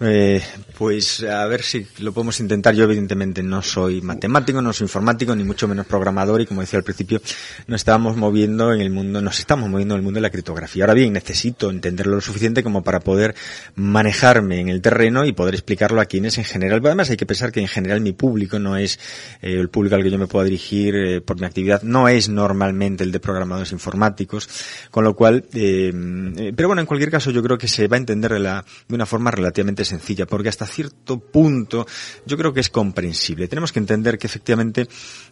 Eh, 0.02 0.42
pues 0.78 1.22
a 1.24 1.44
ver 1.46 1.62
si 1.62 1.86
lo 1.98 2.12
podemos 2.12 2.40
intentar. 2.40 2.74
Yo 2.74 2.84
evidentemente 2.84 3.42
no 3.42 3.60
soy 3.60 4.00
matemático, 4.00 4.62
no 4.62 4.72
soy 4.72 4.86
informático, 4.86 5.36
ni 5.36 5.44
mucho 5.44 5.68
menos 5.68 5.84
programador 5.86 6.40
y 6.40 6.46
como 6.46 6.62
decía 6.62 6.78
al 6.78 6.84
principio, 6.84 7.20
nos 7.66 7.82
estábamos 7.82 8.16
moviendo 8.16 8.72
en 8.72 8.80
el 8.80 8.88
mundo, 8.88 9.20
nos 9.20 9.38
estamos 9.38 9.68
moviendo 9.68 9.94
en 9.94 9.98
el 9.98 10.02
mundo 10.02 10.16
de 10.16 10.22
la 10.22 10.30
criptografía. 10.30 10.84
Ahora 10.84 10.94
bien, 10.94 11.12
necesito 11.12 11.68
entenderlo 11.70 12.14
lo 12.14 12.20
suficiente 12.22 12.62
como 12.62 12.82
para 12.82 13.00
poder 13.00 13.34
manejarme 13.74 14.60
en 14.60 14.70
el 14.70 14.80
terreno 14.80 15.26
y 15.26 15.32
poder 15.32 15.54
explicarlo 15.54 16.00
a 16.00 16.06
quienes 16.06 16.38
en 16.38 16.44
general. 16.44 16.80
Además 16.82 17.10
hay 17.10 17.18
que 17.18 17.26
pensar 17.26 17.52
que 17.52 17.60
en 17.60 17.68
general 17.68 18.00
mi 18.00 18.12
público 18.12 18.58
no 18.58 18.78
es 18.78 18.98
eh, 19.42 19.52
el 19.52 19.68
público 19.68 19.96
al 19.96 20.02
que 20.02 20.10
yo 20.10 20.18
me 20.18 20.28
puedo 20.28 20.46
dirigir 20.46 20.96
eh, 20.96 21.20
por 21.20 21.38
mi 21.38 21.44
actividad, 21.44 21.82
no 21.82 22.08
es 22.08 22.30
normalmente 22.30 23.04
el 23.04 23.12
de 23.12 23.20
programadores 23.20 23.72
informáticos, 23.72 24.48
con 24.90 25.04
lo 25.04 25.14
cual, 25.14 25.44
pero 25.52 26.68
bueno, 26.68 26.80
en 26.80 26.86
cualquier 26.86 27.10
caso 27.10 27.30
yo 27.30 27.42
creo 27.42 27.58
que 27.58 27.68
se 27.68 27.86
va 27.86 27.96
a 27.96 27.98
entender 27.98 28.32
de, 28.32 28.40
de 28.40 28.94
una 28.94 29.04
forma 29.06 29.30
relativamente 29.30 29.84
sencilla, 29.90 30.26
porque 30.26 30.48
hasta 30.48 30.66
cierto 30.66 31.18
punto 31.18 31.86
yo 32.24 32.36
creo 32.36 32.52
que 32.52 32.60
es 32.60 32.70
comprensible. 32.70 33.48
Tenemos 33.48 33.72
que 33.72 33.78
entender 33.78 34.18
que 34.18 34.26
efectivamente, 34.26 34.88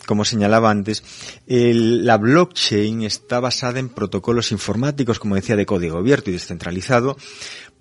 como 0.07 0.25
señalaba 0.25 0.71
antes, 0.71 1.03
la 1.47 2.19
blockchain 2.19 3.03
está 3.03 3.41
basada 3.41 3.79
en 3.79 3.89
protocolos 3.89 4.53
informáticos, 4.53 5.19
como 5.19 5.35
decía, 5.35 5.57
de 5.57 5.67
código 5.67 5.99
abierto 5.99 6.31
y 6.31 6.35
descentralizado, 6.35 7.17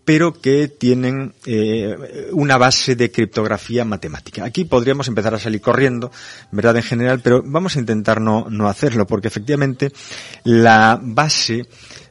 pero 0.08 0.40
que 0.40 0.70
tienen 0.70 1.34
eh, 1.46 2.30
una 2.32 2.58
base 2.58 2.96
de 2.96 3.12
criptografía 3.12 3.84
matemática. 3.84 4.46
Aquí 4.46 4.64
podríamos 4.64 5.10
empezar 5.10 5.36
a 5.36 5.40
salir 5.40 5.60
corriendo, 5.60 6.14
¿verdad? 6.50 6.78
En 6.78 6.84
general, 6.84 7.20
pero 7.22 7.44
vamos 7.46 7.76
a 7.76 7.80
intentar 7.80 8.22
no, 8.22 8.48
no 8.50 8.70
hacerlo, 8.70 9.06
porque 9.06 9.28
efectivamente 9.28 9.92
la 10.46 10.98
base 11.02 11.66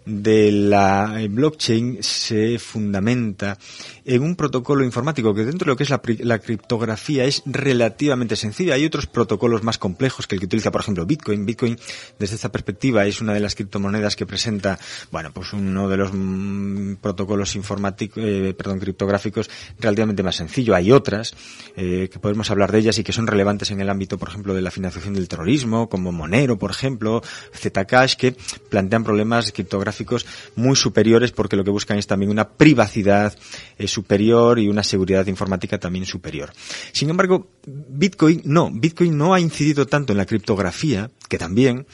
de 0.04 0.52
la 0.52 1.18
blockchain 1.28 2.02
se 2.02 2.58
fundamenta 2.58 3.56
en 4.06 4.22
un 4.22 4.36
protocolo 4.36 4.84
informático 4.84 5.34
que 5.34 5.44
dentro 5.44 5.66
de 5.66 5.72
lo 5.72 5.76
que 5.76 5.82
es 5.82 5.90
la, 6.20 6.38
criptografía 6.38 7.24
es 7.24 7.42
relativamente 7.44 8.36
sencilla. 8.36 8.74
Hay 8.74 8.84
otros 8.84 9.06
protocolos 9.06 9.64
más 9.64 9.78
complejos 9.78 10.26
que 10.26 10.36
el 10.36 10.40
que 10.40 10.46
utiliza, 10.46 10.70
por 10.70 10.80
ejemplo, 10.80 11.04
Bitcoin. 11.04 11.44
Bitcoin, 11.44 11.76
desde 12.18 12.36
esta 12.36 12.52
perspectiva, 12.52 13.04
es 13.04 13.20
una 13.20 13.34
de 13.34 13.40
las 13.40 13.56
criptomonedas 13.56 14.14
que 14.14 14.24
presenta, 14.24 14.78
bueno, 15.10 15.32
pues 15.32 15.52
uno 15.52 15.88
de 15.88 15.96
los 15.96 16.10
mm, 16.12 16.94
protocolos 17.00 17.56
informáticos, 17.56 18.22
eh, 18.24 18.54
perdón, 18.56 18.78
criptográficos 18.78 19.50
relativamente 19.80 20.22
más 20.22 20.36
sencillo. 20.36 20.76
Hay 20.76 20.92
otras 20.92 21.34
eh, 21.76 22.08
que 22.10 22.18
podemos 22.20 22.48
hablar 22.50 22.70
de 22.70 22.78
ellas 22.78 22.98
y 22.98 23.04
que 23.04 23.12
son 23.12 23.26
relevantes 23.26 23.72
en 23.72 23.80
el 23.80 23.90
ámbito, 23.90 24.18
por 24.18 24.28
ejemplo, 24.28 24.54
de 24.54 24.62
la 24.62 24.70
financiación 24.70 25.14
del 25.14 25.26
terrorismo, 25.26 25.88
como 25.88 26.12
Monero, 26.12 26.58
por 26.58 26.70
ejemplo, 26.70 27.22
Zcash, 27.56 28.14
que 28.14 28.36
plantean 28.70 29.02
problemas 29.02 29.50
criptográficos 29.50 30.26
muy 30.54 30.76
superiores 30.76 31.32
porque 31.32 31.56
lo 31.56 31.64
que 31.64 31.70
buscan 31.70 31.98
es 31.98 32.06
también 32.06 32.30
una 32.30 32.48
privacidad 32.48 33.36
eh, 33.78 33.88
superior 33.96 34.58
y 34.58 34.68
una 34.68 34.82
seguridad 34.82 35.26
informática 35.26 35.78
también 35.78 36.04
superior. 36.04 36.52
Sin 36.92 37.08
embargo, 37.08 37.48
Bitcoin 37.66 38.42
no, 38.44 38.70
Bitcoin 38.70 39.16
no 39.16 39.32
ha 39.32 39.40
incidido 39.40 39.86
tanto 39.86 40.12
en 40.12 40.18
la 40.18 40.26
criptografía, 40.26 41.10
que 41.28 41.38
también, 41.38 41.86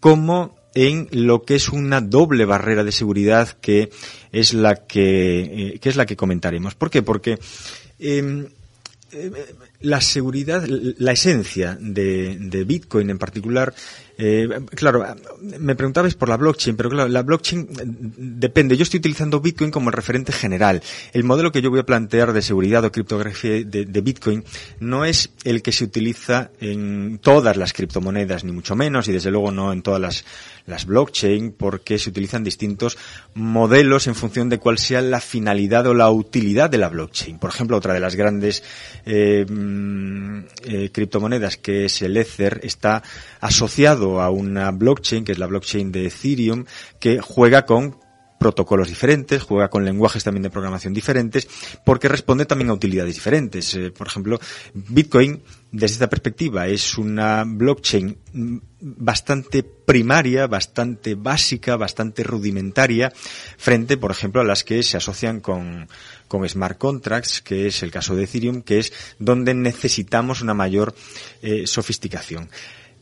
como 0.00 0.56
en 0.74 1.08
lo 1.12 1.42
que 1.42 1.56
es 1.56 1.68
una 1.68 2.00
doble 2.00 2.46
barrera 2.46 2.82
de 2.82 2.92
seguridad 2.92 3.48
que 3.60 3.90
es 4.32 4.54
la 4.54 4.86
que, 4.86 5.74
eh, 5.74 5.80
es 5.82 5.96
la 5.96 6.06
que 6.06 6.16
comentaremos. 6.16 6.74
¿Por 6.74 6.88
qué? 6.88 7.02
Porque 7.02 7.38
em, 7.98 8.46
eh, 9.12 9.30
la 9.80 10.00
seguridad, 10.00 10.64
la 10.66 11.12
esencia 11.12 11.76
de 11.78 12.64
Bitcoin 12.66 13.10
en 13.10 13.18
particular 13.18 13.74
eh, 14.18 14.48
claro, 14.74 15.04
me 15.40 15.74
preguntabais 15.74 16.14
por 16.14 16.28
la 16.28 16.36
blockchain, 16.36 16.76
pero 16.76 16.90
claro, 16.90 17.08
la 17.08 17.22
blockchain 17.22 17.68
depende. 18.16 18.76
Yo 18.76 18.82
estoy 18.82 18.98
utilizando 18.98 19.40
Bitcoin 19.40 19.70
como 19.70 19.88
el 19.90 19.94
referente 19.94 20.32
general. 20.32 20.82
El 21.12 21.24
modelo 21.24 21.50
que 21.50 21.62
yo 21.62 21.70
voy 21.70 21.80
a 21.80 21.86
plantear 21.86 22.32
de 22.32 22.42
seguridad 22.42 22.84
o 22.84 22.92
criptografía 22.92 23.64
de, 23.64 24.00
Bitcoin 24.02 24.44
no 24.80 25.04
es 25.04 25.30
el 25.44 25.62
que 25.62 25.72
se 25.72 25.84
utiliza 25.84 26.50
en 26.60 27.18
todas 27.22 27.56
las 27.56 27.72
criptomonedas, 27.72 28.44
ni 28.44 28.52
mucho 28.52 28.74
menos, 28.76 29.08
y 29.08 29.12
desde 29.12 29.30
luego 29.30 29.50
no 29.50 29.72
en 29.72 29.82
todas 29.82 30.24
las, 30.66 30.86
blockchain, 30.86 31.52
porque 31.52 31.98
se 31.98 32.10
utilizan 32.10 32.44
distintos 32.44 32.98
modelos 33.34 34.06
en 34.06 34.14
función 34.14 34.48
de 34.48 34.58
cuál 34.58 34.78
sea 34.78 35.00
la 35.00 35.20
finalidad 35.20 35.86
o 35.86 35.94
la 35.94 36.10
utilidad 36.10 36.70
de 36.70 36.78
la 36.78 36.88
blockchain. 36.88 37.38
Por 37.38 37.50
ejemplo, 37.50 37.76
otra 37.76 37.94
de 37.94 38.00
las 38.00 38.14
grandes 38.14 38.62
eh, 39.06 39.44
mm, 39.48 40.38
eh, 40.64 40.90
criptomonedas, 40.92 41.56
que 41.56 41.86
es 41.86 42.02
el 42.02 42.16
Ether, 42.16 42.60
está 42.62 43.02
asociado 43.42 44.22
a 44.22 44.30
una 44.30 44.70
blockchain, 44.70 45.24
que 45.24 45.32
es 45.32 45.38
la 45.38 45.48
blockchain 45.48 45.92
de 45.92 46.06
Ethereum, 46.06 46.64
que 46.98 47.20
juega 47.20 47.66
con 47.66 48.00
protocolos 48.38 48.88
diferentes, 48.88 49.42
juega 49.42 49.68
con 49.68 49.84
lenguajes 49.84 50.24
también 50.24 50.42
de 50.42 50.50
programación 50.50 50.92
diferentes, 50.92 51.48
porque 51.84 52.08
responde 52.08 52.46
también 52.46 52.70
a 52.70 52.74
utilidades 52.74 53.14
diferentes. 53.14 53.74
Eh, 53.74 53.90
por 53.90 54.06
ejemplo, 54.06 54.40
Bitcoin, 54.74 55.42
desde 55.70 55.94
esta 55.94 56.10
perspectiva, 56.10 56.66
es 56.66 56.98
una 56.98 57.44
blockchain 57.44 58.16
bastante 58.80 59.62
primaria, 59.62 60.46
bastante 60.46 61.14
básica, 61.14 61.76
bastante 61.76 62.24
rudimentaria, 62.24 63.12
frente, 63.56 63.96
por 63.96 64.10
ejemplo, 64.10 64.40
a 64.40 64.44
las 64.44 64.64
que 64.64 64.82
se 64.82 64.96
asocian 64.96 65.40
con, 65.40 65.88
con 66.26 66.48
smart 66.48 66.78
contracts, 66.78 67.42
que 67.42 67.68
es 67.68 67.82
el 67.82 67.90
caso 67.90 68.14
de 68.16 68.24
Ethereum, 68.24 68.62
que 68.62 68.78
es 68.78 68.92
donde 69.18 69.54
necesitamos 69.54 70.42
una 70.42 70.54
mayor 70.54 70.94
eh, 71.42 71.66
sofisticación. 71.66 72.48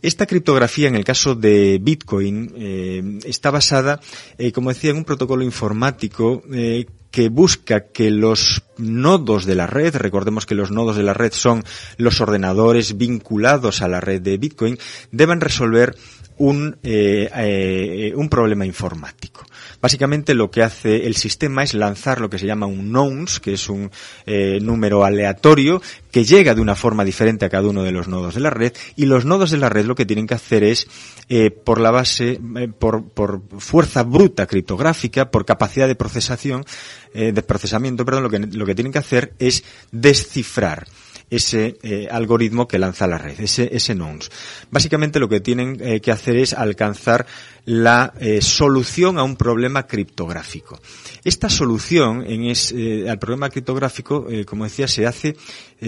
Esta 0.03 0.27
criptografía, 0.27 0.89
en 0.89 0.95
el 0.95 1.05
caso 1.05 1.35
de 1.35 1.79
Bitcoin, 1.81 2.53
eh, 2.57 3.19
está 3.25 3.51
basada, 3.51 4.01
eh, 4.39 4.51
como 4.51 4.71
decía, 4.71 4.91
en 4.91 4.97
un 4.97 5.05
protocolo 5.05 5.45
informático 5.45 6.43
eh, 6.53 6.87
que 7.11 7.29
busca 7.29 7.89
que 7.89 8.11
los 8.11 8.63
nodos 8.79 9.45
de 9.45 9.57
la 9.57 9.67
red, 9.67 9.95
recordemos 9.97 10.47
que 10.47 10.55
los 10.55 10.71
nodos 10.71 10.97
de 10.97 11.03
la 11.03 11.13
red 11.13 11.33
son 11.33 11.65
los 11.99 12.21
ordenadores 12.21 12.97
vinculados 12.97 13.83
a 13.83 13.89
la 13.89 14.01
red 14.01 14.23
de 14.23 14.39
Bitcoin, 14.39 14.79
deban 15.11 15.41
resolver 15.41 15.97
un, 16.39 16.79
un 16.83 18.29
problema 18.31 18.65
informático. 18.65 19.45
Básicamente 19.81 20.35
lo 20.35 20.51
que 20.51 20.63
hace 20.63 21.07
el 21.07 21.17
sistema 21.17 21.63
es 21.63 21.73
lanzar 21.73 22.21
lo 22.21 22.29
que 22.29 22.39
se 22.39 22.47
llama 22.47 22.67
un 22.67 22.93
nonce, 22.93 23.41
que 23.41 23.55
es 23.55 23.69
un 23.69 23.91
eh, 24.27 24.59
número 24.61 25.05
aleatorio 25.05 25.81
que 26.11 26.25
llega 26.25 26.55
de 26.55 26.61
una 26.61 26.75
forma 26.75 27.05
diferente 27.05 27.47
a 27.47 27.49
cada 27.49 27.69
uno 27.69 27.83
de 27.83 27.93
los 27.93 28.07
nodos 28.07 28.35
de 28.35 28.41
la 28.41 28.51
red 28.51 28.73
y 28.97 29.07
los 29.07 29.25
nodos 29.25 29.51
de 29.51 29.57
la 29.57 29.71
red 29.71 29.87
lo 29.87 29.95
que 29.95 30.05
tienen 30.05 30.27
que 30.27 30.35
hacer 30.35 30.65
es 30.65 30.87
eh, 31.29 31.51
por 31.51 31.81
la 31.81 31.91
base, 31.91 32.41
eh, 32.57 32.69
por, 32.69 33.09
por, 33.09 33.41
fuerza 33.59 34.03
bruta 34.03 34.47
criptográfica, 34.47 35.31
por 35.31 35.47
capacidad 35.47 35.87
de 35.87 35.95
procesación, 35.95 36.65
de 37.13 37.43
procesamiento, 37.43 38.05
perdón, 38.05 38.23
lo 38.23 38.31
que, 38.31 38.39
lo 38.39 38.65
que 38.65 38.75
tienen 38.75 38.93
que 38.93 39.01
hacer 39.01 39.35
es 39.41 39.65
descifrar 39.91 40.87
ese 41.31 41.79
eh, 41.83 42.09
algoritmo 42.11 42.67
que 42.67 42.79
lanza 42.79 43.07
la 43.07 43.17
red, 43.17 43.41
ese, 43.41 43.71
ese 43.73 43.95
nonce. 43.95 44.29
Básicamente 44.71 45.21
lo 45.21 45.29
que 45.29 45.41
tienen 45.41 45.79
eh, 45.81 46.01
que 46.01 46.11
hacer 46.11 46.37
es 46.37 46.53
alcanzar 46.53 47.25
la 47.65 48.13
eh, 48.19 48.43
solución 48.43 49.19
a 49.19 49.23
un 49.23 49.37
problema 49.37 49.87
criptográfico. 49.87 50.81
Esta 51.25 51.49
solución 51.49 52.25
en 52.27 52.45
es, 52.45 52.75
al 53.09 53.19
problema 53.19 53.51
criptográfico, 53.51 54.27
como 54.47 54.65
decía, 54.65 54.89
se 54.89 55.07
hace 55.07 55.37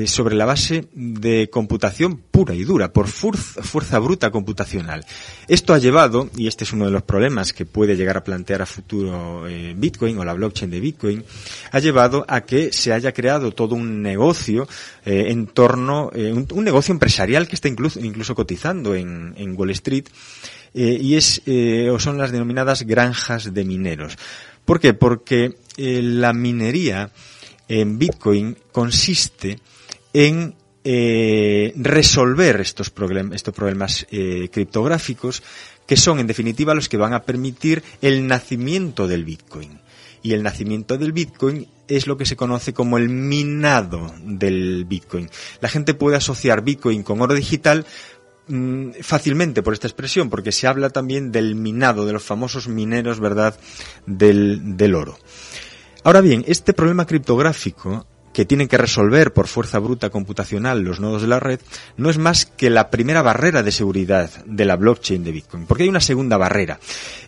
sobre 0.06 0.34
la 0.34 0.46
base 0.46 0.86
de 0.94 1.50
computación 1.50 2.16
pura 2.16 2.54
y 2.54 2.64
dura, 2.64 2.92
por 2.92 3.08
fuerza, 3.08 3.98
bruta 3.98 4.30
computacional. 4.30 5.04
Esto 5.48 5.74
ha 5.74 5.78
llevado, 5.78 6.30
y 6.36 6.46
este 6.46 6.64
es 6.64 6.72
uno 6.72 6.86
de 6.86 6.90
los 6.90 7.02
problemas 7.02 7.52
que 7.52 7.66
puede 7.66 7.96
llegar 7.96 8.16
a 8.16 8.24
plantear 8.24 8.62
a 8.62 8.66
futuro 8.66 9.44
Bitcoin 9.76 10.16
o 10.18 10.24
la 10.24 10.32
blockchain 10.32 10.70
de 10.70 10.80
Bitcoin, 10.80 11.24
ha 11.70 11.78
llevado 11.78 12.24
a 12.26 12.42
que 12.42 12.72
se 12.72 12.92
haya 12.92 13.12
creado 13.12 13.52
todo 13.52 13.74
un 13.74 14.02
negocio 14.02 14.66
en 15.04 15.46
torno, 15.46 16.10
eh, 16.14 16.32
un, 16.32 16.64
negocio 16.64 16.92
empresarial 16.92 17.48
que 17.48 17.54
está 17.54 17.68
incluso, 17.68 18.34
cotizando 18.34 18.94
en, 18.94 19.34
en 19.36 19.56
Wall 19.56 19.70
Street, 19.70 20.06
eh, 20.74 20.98
y 21.00 21.16
es, 21.16 21.42
eh, 21.46 21.90
o 21.90 21.98
son 21.98 22.18
las 22.18 22.32
denominadas 22.32 22.82
granjas 22.82 23.52
de 23.52 23.64
mineros. 23.64 24.16
¿Por 24.64 24.80
qué? 24.80 24.94
Porque 24.94 25.56
la 25.76 26.32
minería 26.32 27.10
en 27.68 27.98
Bitcoin 27.98 28.56
consiste 28.70 29.58
en 30.12 30.54
resolver 30.84 32.60
estos, 32.60 32.90
problemas, 32.90 33.36
estos 33.36 33.54
problemas 33.54 34.06
criptográficos 34.50 35.42
que 35.86 35.96
son 35.96 36.18
en 36.18 36.26
definitiva 36.26 36.74
los 36.74 36.88
que 36.88 36.96
van 36.96 37.12
a 37.12 37.22
permitir 37.22 37.82
el 38.00 38.26
nacimiento 38.26 39.06
del 39.06 39.24
Bitcoin 39.24 39.78
y 40.22 40.32
el 40.32 40.42
nacimiento 40.42 40.96
del 40.96 41.12
Bitcoin 41.12 41.68
es 41.88 42.06
lo 42.06 42.16
que 42.16 42.26
se 42.26 42.36
conoce 42.36 42.72
como 42.72 42.96
el 42.96 43.08
minado 43.08 44.14
del 44.24 44.84
Bitcoin. 44.84 45.28
La 45.60 45.68
gente 45.68 45.94
puede 45.94 46.16
asociar 46.16 46.62
Bitcoin 46.62 47.02
con 47.02 47.20
oro 47.20 47.34
digital 47.34 47.84
mm, 48.46 48.90
fácilmente 49.02 49.62
por 49.62 49.74
esta 49.74 49.88
expresión, 49.88 50.30
porque 50.30 50.52
se 50.52 50.66
habla 50.66 50.90
también 50.90 51.32
del 51.32 51.54
minado, 51.54 52.06
de 52.06 52.12
los 52.12 52.22
famosos 52.22 52.68
mineros, 52.68 53.20
¿verdad?, 53.20 53.58
del, 54.06 54.76
del 54.76 54.94
oro. 54.94 55.18
Ahora 56.04 56.20
bien, 56.20 56.44
este 56.46 56.72
problema 56.72 57.06
criptográfico 57.06 58.06
que 58.32 58.44
tienen 58.44 58.68
que 58.68 58.78
resolver 58.78 59.32
por 59.32 59.46
fuerza 59.46 59.78
bruta 59.78 60.10
computacional 60.10 60.82
los 60.82 61.00
nodos 61.00 61.22
de 61.22 61.28
la 61.28 61.40
red, 61.40 61.60
no 61.96 62.10
es 62.10 62.18
más 62.18 62.46
que 62.46 62.70
la 62.70 62.90
primera 62.90 63.22
barrera 63.22 63.62
de 63.62 63.72
seguridad 63.72 64.30
de 64.46 64.64
la 64.64 64.76
blockchain 64.76 65.24
de 65.24 65.32
Bitcoin, 65.32 65.66
porque 65.66 65.84
hay 65.84 65.88
una 65.88 66.00
segunda 66.00 66.36
barrera. 66.36 66.78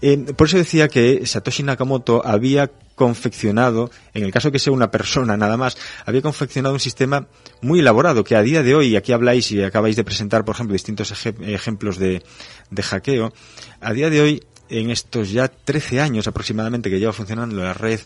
Eh, 0.00 0.18
por 0.36 0.46
eso 0.46 0.56
decía 0.56 0.88
que 0.88 1.26
Satoshi 1.26 1.62
Nakamoto 1.62 2.24
había 2.24 2.70
confeccionado, 2.94 3.90
en 4.12 4.24
el 4.24 4.32
caso 4.32 4.52
que 4.52 4.58
sea 4.58 4.72
una 4.72 4.90
persona 4.90 5.36
nada 5.36 5.56
más, 5.56 5.76
había 6.06 6.22
confeccionado 6.22 6.74
un 6.74 6.80
sistema 6.80 7.26
muy 7.60 7.80
elaborado 7.80 8.24
que 8.24 8.36
a 8.36 8.42
día 8.42 8.62
de 8.62 8.74
hoy, 8.74 8.96
aquí 8.96 9.12
habláis 9.12 9.50
y 9.50 9.62
acabáis 9.62 9.96
de 9.96 10.04
presentar, 10.04 10.44
por 10.44 10.54
ejemplo, 10.54 10.72
distintos 10.72 11.12
ejemplos 11.26 11.98
de, 11.98 12.22
de 12.70 12.82
hackeo, 12.82 13.32
a 13.80 13.92
día 13.92 14.10
de 14.10 14.20
hoy, 14.20 14.42
en 14.68 14.90
estos 14.90 15.30
ya 15.30 15.48
13 15.48 16.00
años 16.00 16.26
aproximadamente 16.26 16.88
que 16.88 16.98
lleva 16.98 17.12
funcionando 17.12 17.56
la 17.56 17.74
red 17.74 18.00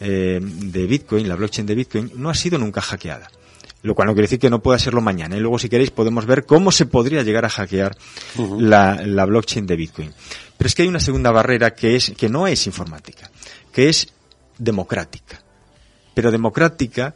eh, 0.00 0.40
de 0.42 0.86
Bitcoin, 0.86 1.28
la 1.28 1.36
blockchain 1.36 1.66
de 1.66 1.74
Bitcoin, 1.74 2.12
no 2.16 2.30
ha 2.30 2.34
sido 2.34 2.58
nunca 2.58 2.80
hackeada. 2.80 3.30
Lo 3.82 3.94
cual 3.94 4.08
no 4.08 4.14
quiere 4.14 4.24
decir 4.24 4.40
que 4.40 4.50
no 4.50 4.60
pueda 4.60 4.78
serlo 4.78 5.00
mañana. 5.00 5.36
Y 5.36 5.40
luego, 5.40 5.58
si 5.58 5.68
queréis, 5.68 5.90
podemos 5.90 6.26
ver 6.26 6.46
cómo 6.46 6.72
se 6.72 6.86
podría 6.86 7.22
llegar 7.22 7.44
a 7.44 7.48
hackear 7.48 7.96
la, 8.58 9.00
la 9.04 9.24
blockchain 9.24 9.66
de 9.66 9.76
Bitcoin. 9.76 10.12
Pero 10.56 10.66
es 10.66 10.74
que 10.74 10.82
hay 10.82 10.88
una 10.88 11.00
segunda 11.00 11.30
barrera 11.30 11.74
que 11.74 11.94
es, 11.94 12.12
que 12.16 12.28
no 12.28 12.48
es 12.48 12.66
informática, 12.66 13.30
que 13.72 13.88
es 13.88 14.08
democrática. 14.58 15.42
Pero 16.14 16.32
democrática 16.32 17.14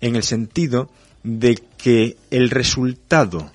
en 0.00 0.16
el 0.16 0.24
sentido 0.24 0.90
de 1.22 1.62
que 1.78 2.16
el 2.30 2.50
resultado 2.50 3.52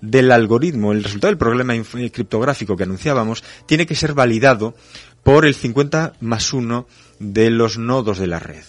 del 0.00 0.30
algoritmo, 0.30 0.92
el 0.92 1.02
resultado 1.02 1.30
del 1.30 1.38
problema 1.38 1.74
criptográfico 2.12 2.76
que 2.76 2.82
anunciábamos, 2.82 3.42
tiene 3.66 3.86
que 3.86 3.94
ser 3.94 4.12
validado 4.12 4.74
por 5.22 5.46
el 5.46 5.54
50 5.54 6.14
más 6.20 6.52
1 6.52 6.86
de 7.32 7.50
los 7.50 7.78
nodos 7.78 8.18
de 8.18 8.26
la 8.26 8.38
red. 8.38 8.64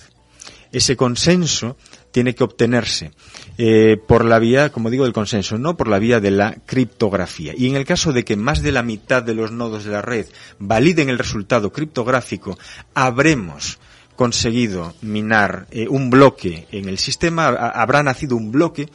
ese 0.71 0.95
consenso 0.95 1.77
tiene 2.11 2.33
que 2.33 2.43
obtenerse 2.45 3.11
eh, 3.57 3.97
por 4.07 4.23
la 4.23 4.39
vía, 4.39 4.71
como 4.71 4.89
digo, 4.89 5.03
del 5.03 5.13
consenso, 5.13 5.57
no 5.57 5.75
por 5.75 5.89
la 5.89 5.99
vía 5.99 6.21
de 6.21 6.31
la 6.31 6.55
criptografía. 6.65 7.53
Y 7.57 7.67
en 7.67 7.75
el 7.75 7.85
caso 7.85 8.13
de 8.13 8.23
que 8.23 8.37
más 8.37 8.61
de 8.61 8.71
la 8.71 8.83
mitad 8.83 9.21
de 9.21 9.35
los 9.35 9.51
nodos 9.51 9.83
de 9.83 9.91
la 9.91 10.01
red 10.01 10.25
validen 10.57 11.09
el 11.09 11.17
resultado 11.17 11.73
criptográfico, 11.73 12.57
habremos 12.93 13.79
conseguido 14.15 14.93
minar 15.01 15.67
eh, 15.71 15.87
un 15.89 16.09
bloque 16.09 16.67
en 16.71 16.87
el 16.87 16.99
sistema, 16.99 17.47
habrá 17.47 18.01
nacido 18.01 18.37
un 18.37 18.51
bloque, 18.51 18.89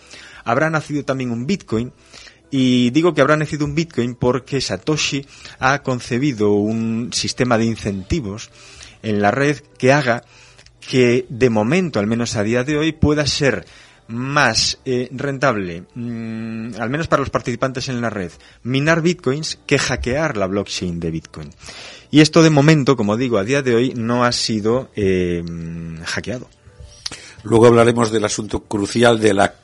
habrá 0.45 0.71
nacido 0.71 1.05
también 1.05 1.31
un 1.31 1.47
Bitcoin, 1.47 1.93
y 2.51 2.91
digo 2.91 3.15
que 3.15 3.21
habrá 3.21 3.37
nacido 3.37 3.65
un 3.65 3.75
Bitcoin 3.75 4.15
porque 4.15 4.61
Satoshi 4.61 5.27
ha 5.59 5.83
concebido 5.83 6.53
un 6.53 7.11
sistema 7.13 7.57
de 7.57 7.67
incentivos 7.67 8.51
en 9.03 9.23
la 9.23 9.31
red 9.31 9.59
que 9.79 9.93
haga 9.93 10.25
que 10.81 11.27
de 11.29 11.51
momento, 11.51 12.01
al 12.01 12.07
menos 12.07 12.37
a 12.37 12.43
día 12.43 12.65
de 12.65 12.77
hoy, 12.77 12.93
pueda 12.93 13.27
ser 13.27 13.67
más 14.09 14.79
eh, 14.85 15.09
rentable, 15.13 15.85
mm, 15.95 16.75
al 16.81 16.91
menos 16.91 17.07
para 17.07 17.21
los 17.21 17.31
participantes 17.31 17.89
en 17.89 18.01
la 18.01 18.11
red, 18.11 18.33
minar 18.65 19.03
bitcoins 19.03 19.59
que 19.67 19.79
hackear 19.79 20.37
la 20.37 20.47
blockchain 20.47 20.99
de 20.99 21.11
bitcoin. 21.11 21.51
Y 22.11 22.21
esto 22.21 22.43
de 22.43 22.51
momento, 22.51 22.97
como 22.97 23.17
digo, 23.17 23.39
a 23.39 23.45
día 23.45 23.63
de 23.63 23.75
hoy 23.75 23.93
no 23.95 24.25
ha 24.25 24.33
sido 24.33 24.91
eh, 24.97 25.45
hackeado. 26.05 26.49
Luego 27.43 27.67
hablaremos 27.67 28.11
del 28.11 28.25
asunto 28.25 28.61
crucial 28.65 29.21
de 29.21 29.35
la, 29.35 29.55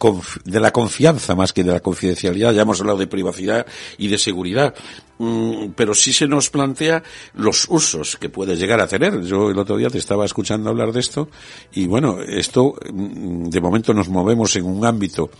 de 0.44 0.60
la 0.60 0.72
confianza 0.72 1.34
más 1.34 1.52
que 1.52 1.64
de 1.64 1.72
la 1.72 1.80
confidencialidad. 1.80 2.52
Ya 2.52 2.62
hemos 2.62 2.80
hablado 2.80 2.98
de 2.98 3.06
privacidad 3.06 3.66
y 3.98 4.08
de 4.08 4.18
seguridad. 4.18 4.74
Mm, 5.18 5.68
pero 5.74 5.94
sí 5.94 6.12
se 6.12 6.26
nos 6.26 6.50
plantea 6.50 7.02
los 7.34 7.66
usos 7.70 8.16
que 8.16 8.28
puede 8.28 8.56
llegar 8.56 8.80
a 8.80 8.86
tener. 8.86 9.22
Yo 9.22 9.50
el 9.50 9.58
otro 9.58 9.76
día 9.76 9.88
te 9.88 9.98
estaba 9.98 10.24
escuchando 10.26 10.68
hablar 10.68 10.92
de 10.92 11.00
esto 11.00 11.28
y 11.72 11.86
bueno, 11.86 12.20
esto 12.20 12.74
mm, 12.92 13.44
de 13.44 13.60
momento 13.60 13.94
nos 13.94 14.08
movemos 14.08 14.54
en 14.56 14.66
un 14.66 14.84
ámbito 14.84 15.30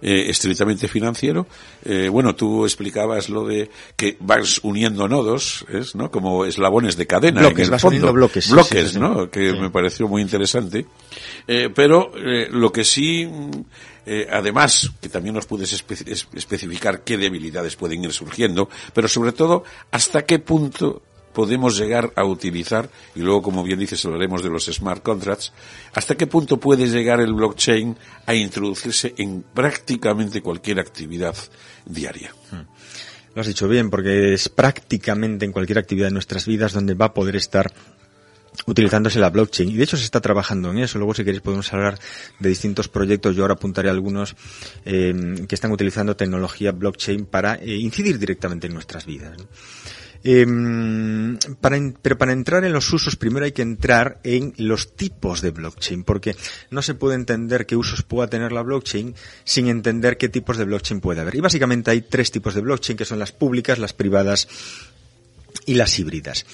eh, 0.00 0.26
estrictamente 0.28 0.88
financiero. 0.88 1.46
Eh, 1.84 2.08
bueno, 2.08 2.34
tú 2.34 2.64
explicabas 2.64 3.28
lo 3.28 3.46
de 3.46 3.70
que 3.96 4.16
vas 4.20 4.60
uniendo 4.62 5.08
nodos, 5.08 5.64
¿es, 5.68 5.94
¿no? 5.94 6.10
Como 6.10 6.44
eslabones 6.44 6.96
de 6.96 7.06
cadena. 7.06 7.40
Bloques, 7.40 7.70
vas 7.70 7.84
uniendo 7.84 8.12
bloques. 8.12 8.50
Bloques, 8.50 8.96
¿no? 8.96 9.30
Que 9.30 9.52
me 9.52 9.70
pareció 9.70 10.08
muy 10.08 10.22
interesante. 10.22 10.86
Eh, 11.46 11.70
pero 11.74 12.12
lo 12.50 12.70
que 12.72 12.84
sí, 12.84 13.28
eh, 14.10 14.26
además, 14.30 14.90
que 15.02 15.10
también 15.10 15.34
nos 15.34 15.44
puedes 15.44 15.70
especificar 15.70 17.02
qué 17.04 17.18
debilidades 17.18 17.76
pueden 17.76 18.02
ir 18.02 18.12
surgiendo, 18.14 18.70
pero 18.94 19.06
sobre 19.06 19.32
todo, 19.32 19.64
hasta 19.90 20.24
qué 20.24 20.38
punto 20.38 21.02
podemos 21.32 21.78
llegar 21.78 22.12
a 22.16 22.24
utilizar, 22.24 22.90
y 23.14 23.20
luego, 23.20 23.42
como 23.42 23.62
bien 23.62 23.78
dices, 23.78 24.04
hablaremos 24.04 24.42
de 24.42 24.50
los 24.50 24.66
smart 24.66 25.02
contracts, 25.02 25.52
hasta 25.94 26.16
qué 26.16 26.26
punto 26.26 26.58
puede 26.58 26.86
llegar 26.86 27.20
el 27.20 27.34
blockchain 27.34 27.96
a 28.26 28.34
introducirse 28.34 29.14
en 29.18 29.42
prácticamente 29.42 30.42
cualquier 30.42 30.80
actividad 30.80 31.36
diaria. 31.84 32.34
Hmm. 32.50 32.66
Lo 33.34 33.40
has 33.42 33.46
dicho 33.46 33.68
bien, 33.68 33.90
porque 33.90 34.34
es 34.34 34.48
prácticamente 34.48 35.44
en 35.44 35.52
cualquier 35.52 35.78
actividad 35.78 36.08
de 36.08 36.14
nuestras 36.14 36.46
vidas 36.46 36.72
donde 36.72 36.94
va 36.94 37.06
a 37.06 37.14
poder 37.14 37.36
estar 37.36 37.72
utilizándose 38.66 39.20
la 39.20 39.30
blockchain. 39.30 39.70
Y 39.70 39.76
de 39.76 39.84
hecho 39.84 39.96
se 39.96 40.04
está 40.04 40.20
trabajando 40.20 40.70
en 40.70 40.78
eso. 40.78 40.98
Luego, 40.98 41.14
si 41.14 41.24
queréis, 41.24 41.42
podemos 41.42 41.72
hablar 41.72 41.98
de 42.38 42.48
distintos 42.48 42.88
proyectos. 42.88 43.36
Yo 43.36 43.42
ahora 43.42 43.54
apuntaré 43.54 43.90
algunos 43.90 44.34
eh, 44.84 45.14
que 45.48 45.54
están 45.54 45.72
utilizando 45.72 46.16
tecnología 46.16 46.72
blockchain 46.72 47.26
para 47.26 47.54
eh, 47.56 47.76
incidir 47.76 48.18
directamente 48.18 48.66
en 48.66 48.74
nuestras 48.74 49.06
vidas. 49.06 49.36
Em, 50.24 51.38
pero 52.02 52.18
para 52.18 52.32
entrar 52.32 52.64
en 52.64 52.72
los 52.72 52.92
usos, 52.92 53.16
primero 53.16 53.44
hay 53.44 53.52
que 53.52 53.62
entrar 53.62 54.20
en 54.24 54.52
los 54.56 54.96
tipos 54.96 55.40
de 55.40 55.50
blockchain, 55.50 56.04
porque 56.04 56.36
no 56.70 56.82
se 56.82 56.94
puede 56.94 57.14
entender 57.14 57.66
qué 57.66 57.76
usos 57.76 58.02
pueda 58.02 58.28
tener 58.28 58.52
la 58.52 58.62
blockchain 58.62 59.14
sin 59.44 59.68
entender 59.68 60.16
qué 60.16 60.28
tipos 60.28 60.56
de 60.56 60.64
blockchain 60.64 61.00
puede 61.00 61.20
haber. 61.20 61.36
Y 61.36 61.40
básicamente 61.40 61.90
hay 61.90 62.02
tres 62.02 62.30
tipos 62.30 62.54
de 62.54 62.62
blockchain, 62.62 62.96
que 62.96 63.04
son 63.04 63.18
las 63.18 63.32
públicas, 63.32 63.78
las 63.78 63.92
privadas 63.92 64.48
y 65.66 65.74
las 65.74 65.98
híbridas. 65.98 66.46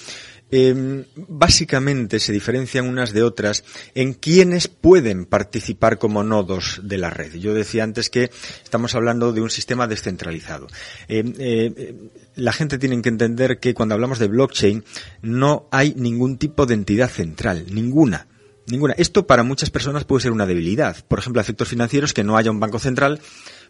Em, 0.51 1.05
básicamente 1.15 2.19
se 2.19 2.31
diferencian 2.31 2.87
unas 2.87 3.13
de 3.13 3.23
otras 3.23 3.63
en 3.95 4.13
quienes 4.13 4.67
pueden 4.67 5.25
participar 5.25 5.97
como 5.97 6.23
nodos 6.23 6.81
de 6.83 6.99
la 6.99 7.09
red. 7.09 7.33
Yo 7.33 7.53
decía 7.53 7.83
antes 7.83 8.09
que 8.11 8.29
estamos 8.63 8.93
hablando 8.93 9.33
de 9.33 9.41
un 9.41 9.49
sistema 9.49 9.87
descentralizado. 9.87 10.67
Em, 11.07 11.33
eh, 11.39 11.95
la 12.35 12.53
gente 12.53 12.77
tiene 12.77 13.01
que 13.01 13.09
entender 13.09 13.59
que 13.59 13.73
cuando 13.73 13.95
hablamos 13.95 14.19
de 14.19 14.27
blockchain 14.27 14.83
no 15.21 15.67
hay 15.71 15.95
ningún 15.95 16.37
tipo 16.37 16.65
de 16.65 16.75
entidad 16.75 17.09
central, 17.09 17.65
ninguna. 17.71 18.27
Ninguna. 18.67 18.93
Esto 18.97 19.27
para 19.27 19.43
muchas 19.43 19.69
personas 19.69 20.05
puede 20.05 20.23
ser 20.23 20.31
una 20.31 20.47
debilidad. 20.47 21.03
Por 21.07 21.19
ejemplo, 21.19 21.41
efectos 21.41 21.67
financieros, 21.67 22.13
que 22.13 22.23
no 22.23 22.35
haya 22.35 22.49
un 22.49 22.59
banco 22.59 22.79
central, 22.79 23.19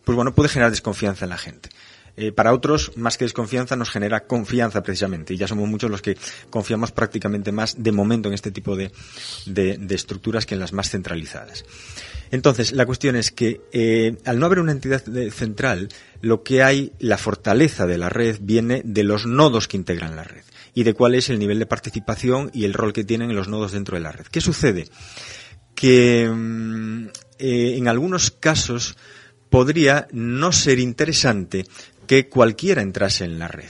pues 0.06 0.16
bueno, 0.16 0.34
puede 0.34 0.50
generar 0.50 0.72
desconfianza 0.72 1.26
en 1.26 1.30
la 1.30 1.38
gente. 1.38 1.70
Eh, 2.18 2.32
para 2.32 2.54
otros, 2.54 2.94
más 2.96 3.18
que 3.18 3.26
desconfianza, 3.26 3.76
nos 3.76 3.90
genera 3.90 4.26
confianza 4.26 4.82
precisamente. 4.84 5.34
Y 5.34 5.38
ya 5.38 5.48
somos 5.48 5.68
muchos 5.68 5.92
los 5.92 6.02
que 6.02 6.18
confiamos 6.50 6.92
prácticamente 6.92 7.52
más 7.52 7.84
de 7.84 7.92
momento 7.92 8.30
en 8.30 8.34
este 8.34 8.52
tipo 8.52 8.76
de, 8.76 8.92
estructuras 9.90 10.46
que 10.46 10.56
en 10.56 10.62
las 10.62 10.74
más 10.74 10.90
centralizadas. 10.90 11.66
Entonces, 12.32 12.72
la 12.72 12.86
cuestión 12.86 13.16
es 13.16 13.32
que 13.32 13.62
eh, 13.72 14.18
al 14.26 14.40
no 14.40 14.46
haber 14.46 14.60
una 14.60 14.72
entidad 14.72 15.04
central, 15.32 15.90
lo 16.22 16.44
que 16.44 16.64
hay, 16.64 16.94
la 17.00 17.18
fortaleza 17.18 17.86
de 17.86 17.98
la 17.98 18.10
red 18.10 18.38
viene 18.42 18.82
de 18.84 19.04
los 19.04 19.26
nodos 19.26 19.68
que 19.68 19.78
integran 19.78 20.16
la 20.16 20.24
red 20.24 20.44
y 20.74 20.84
de 20.84 20.94
cuál 20.94 21.16
es 21.16 21.30
el 21.30 21.40
nivel 21.40 21.60
de 21.60 21.66
participación 21.66 22.52
y 22.54 22.66
el 22.66 22.74
rol 22.74 22.94
que 22.94 23.04
tienen 23.04 23.34
los 23.36 23.48
nodos 23.48 23.72
dentro 23.72 23.96
de 23.96 24.04
la 24.04 24.12
red. 24.12 24.26
¿Qué 24.26 24.42
sucede? 24.42 24.88
Que 25.74 26.30
mm, 26.30 27.08
eh, 27.40 27.76
en 27.78 27.88
algunos 27.88 28.30
casos 28.30 28.98
podría 29.50 30.08
no 30.12 30.52
ser 30.52 30.80
interesante 30.80 31.66
que 32.06 32.28
cualquiera 32.30 32.82
entrase 32.82 33.26
en 33.26 33.40
la 33.40 33.48
red. 33.48 33.70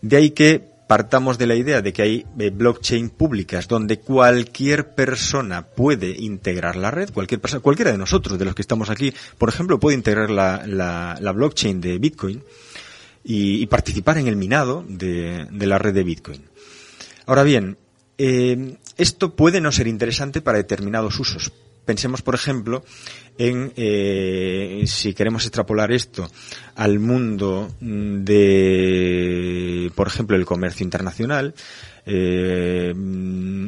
De 0.00 0.16
ahí 0.16 0.30
que 0.30 0.74
partamos 0.86 1.38
de 1.38 1.46
la 1.46 1.54
idea 1.54 1.82
de 1.82 1.92
que 1.92 2.02
hay 2.02 2.26
eh, 2.38 2.50
blockchain 2.50 3.10
públicas 3.10 3.68
donde 3.68 4.00
cualquier 4.00 4.94
persona 4.94 5.66
puede 5.66 6.10
integrar 6.10 6.76
la 6.76 6.90
red, 6.90 7.10
cualquier 7.10 7.40
persona, 7.40 7.62
cualquiera 7.62 7.92
de 7.92 7.98
nosotros, 7.98 8.38
de 8.38 8.44
los 8.44 8.54
que 8.54 8.62
estamos 8.62 8.90
aquí, 8.90 9.12
por 9.38 9.48
ejemplo, 9.48 9.80
puede 9.80 9.96
integrar 9.96 10.30
la, 10.30 11.32
blockchain 11.34 11.80
de 11.80 11.98
Bitcoin 11.98 12.42
y, 13.24 13.66
participar 13.66 14.18
en 14.18 14.28
el 14.28 14.36
minado 14.36 14.84
de, 14.86 15.48
la 15.50 15.78
red 15.78 15.94
de 15.94 16.04
Bitcoin. 16.04 16.42
Ahora 17.26 17.42
bien, 17.42 17.78
eh, 18.18 18.76
esto 18.98 19.34
puede 19.34 19.60
no 19.60 19.72
ser 19.72 19.86
interesante 19.86 20.42
para 20.42 20.58
determinados 20.58 21.18
usos. 21.18 21.50
Pensemos, 21.84 22.22
por 22.22 22.34
ejemplo, 22.34 22.84
en, 23.38 23.72
eh, 23.76 24.84
si 24.86 25.12
queremos 25.14 25.44
extrapolar 25.44 25.92
esto 25.92 26.30
al 26.74 26.98
mundo 26.98 27.74
de, 27.80 28.32
por 29.94 30.06
ejemplo, 30.06 30.36
el 30.36 30.46
comercio 30.46 30.84
internacional, 30.84 31.54
eh, 32.06 32.92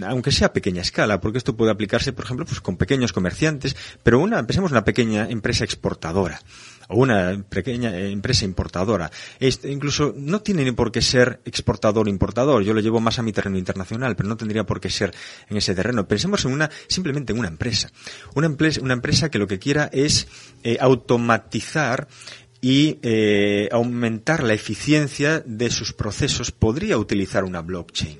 aunque 0.07 0.33
sea 0.33 0.49
a 0.49 0.53
pequeña 0.53 0.83
escala, 0.83 1.21
porque 1.21 1.39
esto 1.39 1.57
puede 1.57 1.73
aplicarse, 1.73 2.13
por 2.13 2.25
ejemplo, 2.25 2.47
pues 2.47 2.61
con 2.61 2.77
pequeños 2.77 3.13
comerciantes, 3.13 3.77
pero 4.03 4.21
una, 4.21 4.47
pensemos 4.47 4.71
una 4.71 4.85
pequeña 4.85 5.29
empresa 5.29 5.65
exportadora 5.65 6.41
o 6.89 6.97
una 6.97 7.45
pequeña 7.49 7.97
eh, 7.97 8.11
empresa 8.11 8.45
importadora. 8.45 9.11
Incluso 9.65 10.15
no 10.17 10.41
tiene 10.41 10.73
por 10.73 10.93
qué 10.93 11.03
ser 11.03 11.41
exportador 11.45 12.09
importador. 12.09 12.63
Yo 12.63 12.75
lo 12.75 12.81
llevo 12.81 13.01
más 13.01 13.19
a 13.19 13.23
mi 13.23 13.33
terreno 13.33 13.59
internacional, 13.59 14.17
pero 14.17 14.29
no 14.29 14.37
tendría 14.37 14.65
por 14.65 14.81
qué 14.81 14.91
ser 14.91 15.15
en 15.49 15.57
ese 15.57 15.75
terreno. 15.75 16.07
Pensemos 16.07 16.45
en 16.45 16.53
una, 16.53 16.71
simplemente 16.89 17.33
en 17.33 17.39
una 17.39 17.49
empresa. 17.49 17.91
Una 18.35 18.47
empresa, 18.47 18.81
una 18.81 18.95
empresa 18.95 19.31
que 19.31 19.39
lo 19.39 19.47
que 19.47 19.59
quiera 19.59 19.89
es 19.93 20.29
eh, 20.63 20.77
automatizar 20.81 22.09
y 22.61 22.99
eh, 23.03 23.69
aumentar 23.71 24.43
la 24.43 24.55
eficiencia 24.55 25.43
de 25.45 25.71
sus 25.71 25.93
procesos 25.93 26.51
podría 26.53 26.99
utilizar 26.99 27.45
una 27.45 27.61
blockchain. 27.61 28.19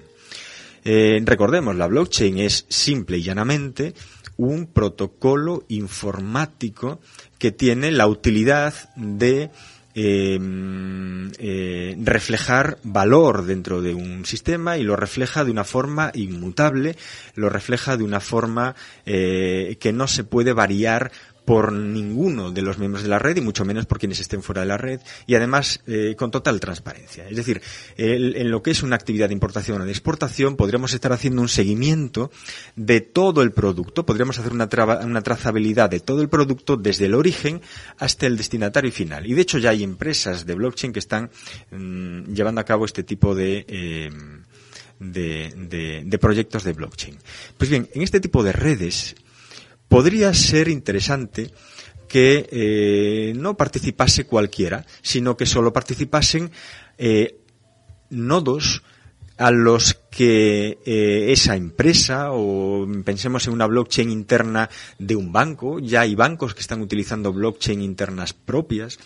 recordemos, 1.25 1.75
la 1.75 1.89
blockchain 1.89 2.39
es 2.39 2.67
simple 2.69 3.19
y 3.19 3.23
llanamente 3.23 3.95
un 4.37 4.67
protocolo 4.67 5.65
informático 5.69 7.01
que 7.39 7.53
tiene 7.53 7.91
la 7.91 8.07
utilidad 8.07 8.75
de 8.97 9.51
eh, 9.99 10.39
eh, 11.39 11.97
reflejar 12.03 12.77
valor 12.83 13.47
dentro 13.47 13.81
de 13.81 13.95
un 13.95 14.27
sistema 14.27 14.77
y 14.77 14.83
lo 14.83 14.95
refleja 14.95 15.43
de 15.43 15.51
una 15.51 15.65
forma 15.65 16.11
inmutable, 16.13 16.97
lo 17.35 17.49
refleja 17.49 17.97
de 17.97 18.05
una 18.05 18.21
forma 18.21 18.75
eh, 19.07 19.79
que 19.81 19.95
no 19.95 20.07
se 20.07 20.25
puede 20.25 20.53
variar 20.53 21.13
por 21.47 21.73
ninguno 21.73 22.51
de 22.51 22.61
los 22.61 22.77
miembros 22.79 23.05
de 23.05 23.09
la 23.09 23.21
red 23.21 23.37
y 23.37 23.41
mucho 23.41 23.65
menos 23.65 23.87
por 23.87 23.99
quienes 23.99 24.21
estén 24.21 24.43
fuera 24.43 24.63
de 24.63 24.67
la 24.67 24.77
red 24.77 25.01
y 25.27 25.37
además 25.37 25.81
eh, 25.87 26.15
con 26.19 26.31
total 26.31 26.61
transparencia. 26.61 27.27
Es 27.29 27.37
decir, 27.37 27.63
en 27.97 28.51
lo 28.51 28.63
que 28.63 28.73
es 28.73 28.83
una 28.83 28.97
actividad 28.97 29.29
de 29.29 29.35
importación 29.35 29.81
o 29.81 29.85
de 29.85 29.93
exportación 29.93 30.57
podríamos 30.57 30.93
estar 30.93 31.13
haciendo 31.13 31.41
un 31.41 31.49
seguimiento 31.49 32.31
de 32.75 33.01
todo 33.01 33.43
el 33.43 33.53
producto, 33.53 34.05
podríamos 34.05 34.39
hacer 34.39 34.53
una, 34.53 34.69
una 35.05 35.23
trazabilidad 35.23 35.89
de 35.89 36.01
todo 36.01 36.21
el 36.21 36.29
producto 36.29 36.77
desde 36.77 37.07
el 37.07 37.15
origen 37.15 37.63
hasta 37.99 38.27
el 38.27 38.37
destinatario 38.37 38.91
final. 38.91 39.25
Y 39.27 39.35
de 39.35 39.43
hecho 39.43 39.59
ya 39.59 39.71
hay 39.71 39.85
empresas 39.85 40.47
de 40.47 40.55
blockchain 40.55 40.93
que 40.93 40.99
están 40.99 41.31
mm, 41.71 42.33
llevando 42.33 42.61
a 42.61 42.65
cabo 42.65 42.85
este 42.85 43.05
tipo 43.05 43.37
de, 43.37 43.65
eh, 43.69 44.11
de, 44.99 46.03
de 46.05 46.19
proyectos 46.19 46.65
de 46.65 46.73
blockchain. 46.73 47.17
Pues 47.57 47.71
bien, 47.71 47.89
en 47.95 48.03
este 48.03 48.19
tipo 48.19 48.43
de 48.43 48.53
redes 48.53 49.15
podría 49.89 50.33
ser 50.35 50.69
interesante 50.69 51.51
que 52.09 52.49
eh, 52.51 53.33
no 53.37 53.57
participase 53.57 54.27
cualquiera, 54.27 54.87
sino 55.03 55.37
que 55.37 55.47
solo 55.47 55.73
participasen 55.73 56.51
eh, 56.99 57.41
nodos 58.11 58.83
a 59.37 59.51
los 59.51 59.95
que 60.11 60.79
eh, 60.87 61.27
esa 61.33 61.57
empresa 61.57 62.33
o 62.33 62.87
pensemos 63.05 63.47
en 63.47 63.53
una 63.53 63.67
blockchain 63.67 64.11
interna 64.11 64.71
de 64.99 65.15
un 65.15 65.31
banco, 65.31 65.79
ya 65.79 66.03
hay 66.03 66.15
bancos 66.15 66.55
que 66.55 66.61
están 66.61 66.81
utilizando 66.81 67.33
blockchain 67.33 67.83
internas 67.83 68.33
propias, 68.33 68.99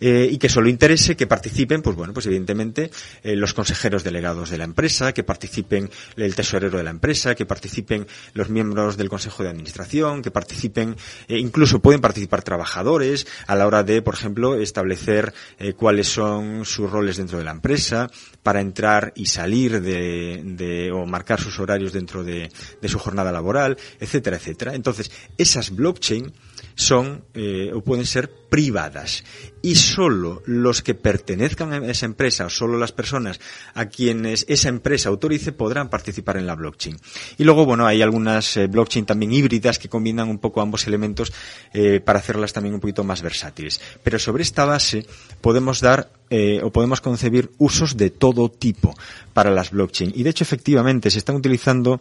eh, 0.00 0.28
y 0.30 0.38
que 0.38 0.48
solo 0.48 0.68
interese 0.68 1.16
que 1.16 1.26
participen, 1.26 1.82
pues 1.82 1.96
bueno, 1.96 2.12
pues 2.12 2.26
evidentemente 2.26 2.90
eh, 3.22 3.36
los 3.36 3.54
consejeros 3.54 4.04
delegados 4.04 4.50
de 4.50 4.58
la 4.58 4.64
empresa, 4.64 5.12
que 5.12 5.24
participen 5.24 5.90
el 6.16 6.34
tesorero 6.34 6.78
de 6.78 6.84
la 6.84 6.90
empresa, 6.90 7.34
que 7.34 7.46
participen 7.46 8.06
los 8.34 8.48
miembros 8.48 8.96
del 8.96 9.08
consejo 9.08 9.42
de 9.42 9.50
administración, 9.50 10.22
que 10.22 10.30
participen, 10.30 10.96
eh, 11.28 11.38
incluso 11.38 11.80
pueden 11.80 12.00
participar 12.00 12.42
trabajadores 12.42 13.26
a 13.46 13.54
la 13.54 13.66
hora 13.66 13.82
de, 13.82 14.02
por 14.02 14.14
ejemplo, 14.14 14.56
establecer 14.56 15.32
cuáles 15.76 16.08
son 16.08 16.64
sus 16.64 16.90
roles 16.90 17.16
dentro 17.16 17.38
de 17.38 17.44
la 17.44 17.50
empresa 17.50 18.10
para 18.42 18.60
entrar 18.60 19.12
y 19.16 19.26
salir 19.26 19.80
de, 19.80 20.42
de 20.44 20.92
o 20.92 21.06
marcar 21.06 21.40
sus 21.40 21.58
horarios 21.58 21.92
dentro 21.92 22.24
de, 22.24 22.50
de 22.80 22.88
su 22.88 22.98
jornada 22.98 23.32
laboral, 23.32 23.76
etcétera, 24.00 24.36
etcétera. 24.36 24.74
Entonces, 24.74 25.10
esas 25.38 25.70
blockchain 25.70 26.32
son 26.74 27.24
eh, 27.34 27.70
o 27.74 27.82
pueden 27.82 28.06
ser 28.06 28.30
privadas 28.50 29.24
y 29.66 29.74
solo 29.74 30.44
los 30.46 30.80
que 30.80 30.94
pertenezcan 30.94 31.72
a 31.72 31.90
esa 31.90 32.06
empresa 32.06 32.46
o 32.46 32.50
solo 32.50 32.78
las 32.78 32.92
personas 32.92 33.40
a 33.74 33.86
quienes 33.86 34.46
esa 34.48 34.68
empresa 34.68 35.08
autorice 35.08 35.50
podrán 35.50 35.90
participar 35.90 36.36
en 36.36 36.46
la 36.46 36.54
blockchain. 36.54 36.96
Y 37.36 37.42
luego, 37.42 37.66
bueno, 37.66 37.84
hay 37.84 38.00
algunas 38.00 38.56
eh, 38.56 38.68
blockchain 38.68 39.06
también 39.06 39.32
híbridas 39.32 39.80
que 39.80 39.88
combinan 39.88 40.28
un 40.28 40.38
poco 40.38 40.60
ambos 40.60 40.86
elementos 40.86 41.32
eh, 41.74 41.98
para 41.98 42.20
hacerlas 42.20 42.52
también 42.52 42.76
un 42.76 42.80
poquito 42.80 43.02
más 43.02 43.22
versátiles. 43.22 43.80
Pero 44.04 44.20
sobre 44.20 44.44
esta 44.44 44.66
base 44.66 45.04
podemos 45.40 45.80
dar 45.80 46.12
eh, 46.30 46.60
o 46.62 46.70
podemos 46.70 47.00
concebir 47.00 47.50
usos 47.58 47.96
de 47.96 48.10
todo 48.10 48.48
tipo 48.48 48.94
para 49.32 49.50
las 49.50 49.70
blockchain. 49.70 50.12
Y 50.14 50.22
de 50.22 50.30
hecho, 50.30 50.44
efectivamente, 50.44 51.10
se 51.10 51.18
están 51.18 51.36
utilizando 51.36 52.00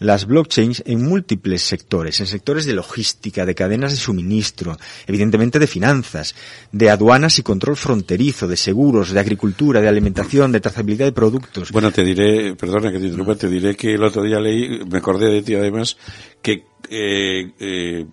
las 0.00 0.26
blockchains 0.26 0.82
en 0.86 1.04
múltiples 1.04 1.62
sectores, 1.62 2.20
en 2.20 2.26
sectores 2.26 2.66
de 2.66 2.74
logística, 2.74 3.46
de 3.46 3.54
cadenas 3.54 3.92
de 3.92 3.98
suministro, 3.98 4.76
evidentemente 5.06 5.58
de 5.58 5.66
finanzas, 5.66 6.34
de 6.72 6.90
aduanas 6.90 7.03
y 7.38 7.42
control 7.42 7.76
fronterizo, 7.76 8.48
de 8.48 8.56
seguros, 8.56 9.10
de 9.10 9.20
agricultura, 9.20 9.80
de 9.80 9.88
alimentación, 9.88 10.52
de 10.52 10.60
trazabilidad 10.60 11.06
de 11.06 11.12
productos. 11.12 11.70
Bueno, 11.70 11.90
te 11.92 12.02
diré, 12.02 12.54
perdona 12.56 12.90
que 12.90 12.98
te 12.98 13.06
interrumpa, 13.06 13.34
te 13.34 13.48
diré 13.48 13.76
que 13.76 13.94
el 13.94 14.02
otro 14.02 14.22
día 14.22 14.40
leí, 14.40 14.80
me 14.90 14.98
acordé 14.98 15.28
de 15.30 15.42
ti 15.42 15.54
además, 15.54 15.96
que 16.40 16.64
eh, 16.88 17.50
eh, 17.58 18.06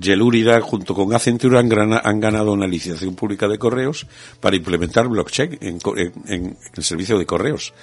Yelurida 0.00 0.60
junto 0.60 0.94
con 0.94 1.12
Accenture 1.14 1.58
han, 1.58 1.70
han, 1.92 2.20
ganado 2.20 2.52
una 2.52 2.66
licitación 2.66 3.14
pública 3.14 3.48
de 3.48 3.58
correos 3.58 4.06
para 4.40 4.56
implementar 4.56 5.08
blockchain 5.08 5.58
en, 5.60 5.78
en, 5.96 6.12
en 6.26 6.56
el 6.74 6.82
servicio 6.84 7.18
de 7.18 7.26
correos. 7.26 7.74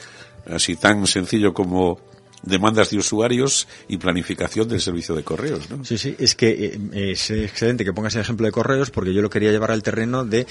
Así 0.47 0.75
tan 0.75 1.05
sencillo 1.07 1.53
como 1.53 1.99
demandas 2.45 2.89
de 2.89 2.97
usuarios 2.97 3.67
y 3.87 3.97
planificación 3.97 4.67
del 4.67 4.81
servicio 4.81 5.15
de 5.15 5.23
correos, 5.23 5.69
¿no? 5.69 5.83
Sí, 5.83 5.97
sí, 5.97 6.15
es 6.17 6.35
que 6.35 6.79
eh, 6.93 7.11
es 7.11 7.31
excelente 7.31 7.83
que 7.83 7.93
pongas 7.93 8.15
el 8.15 8.21
ejemplo 8.21 8.45
de 8.45 8.51
correos 8.51 8.91
porque 8.91 9.13
yo 9.13 9.21
lo 9.21 9.29
quería 9.29 9.51
llevar 9.51 9.71
al 9.71 9.83
terreno 9.83 10.23
de... 10.23 10.45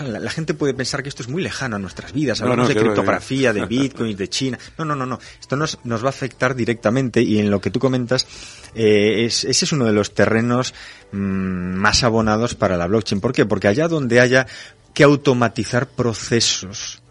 La, 0.00 0.30
gente 0.30 0.54
puede 0.54 0.74
pensar 0.74 1.02
que 1.02 1.08
esto 1.08 1.22
es 1.22 1.28
muy 1.28 1.42
lejano 1.42 1.76
a 1.76 1.78
nuestras 1.78 2.12
vidas, 2.12 2.40
hablamos 2.40 2.68
de 2.68 2.76
criptografía, 2.76 3.52
de 3.52 3.66
bitcoin, 3.66 4.16
de 4.16 4.28
China. 4.28 4.58
No, 4.78 4.84
no, 4.84 4.94
no, 4.94 5.06
no. 5.06 5.18
Esto 5.40 5.56
nos, 5.56 5.78
nos 5.84 6.02
va 6.02 6.06
a 6.06 6.10
afectar 6.10 6.54
directamente 6.54 7.22
y 7.22 7.38
en 7.38 7.50
lo 7.50 7.60
que 7.60 7.70
tú 7.70 7.80
comentas, 7.80 8.26
eh, 8.74 9.24
es, 9.24 9.44
ese 9.44 9.64
es 9.64 9.72
uno 9.72 9.84
de 9.84 9.92
los 9.92 10.14
terrenos 10.14 10.74
mm, 11.12 11.16
más 11.16 12.04
abonados 12.04 12.54
para 12.54 12.76
la 12.76 12.86
blockchain. 12.86 13.20
¿Por 13.20 13.32
qué? 13.32 13.46
Porque 13.46 13.68
allá 13.68 13.88
donde 13.88 14.20
haya 14.20 14.46
que 14.94 15.04
automatizar 15.04 15.88
procesos, 15.88 17.02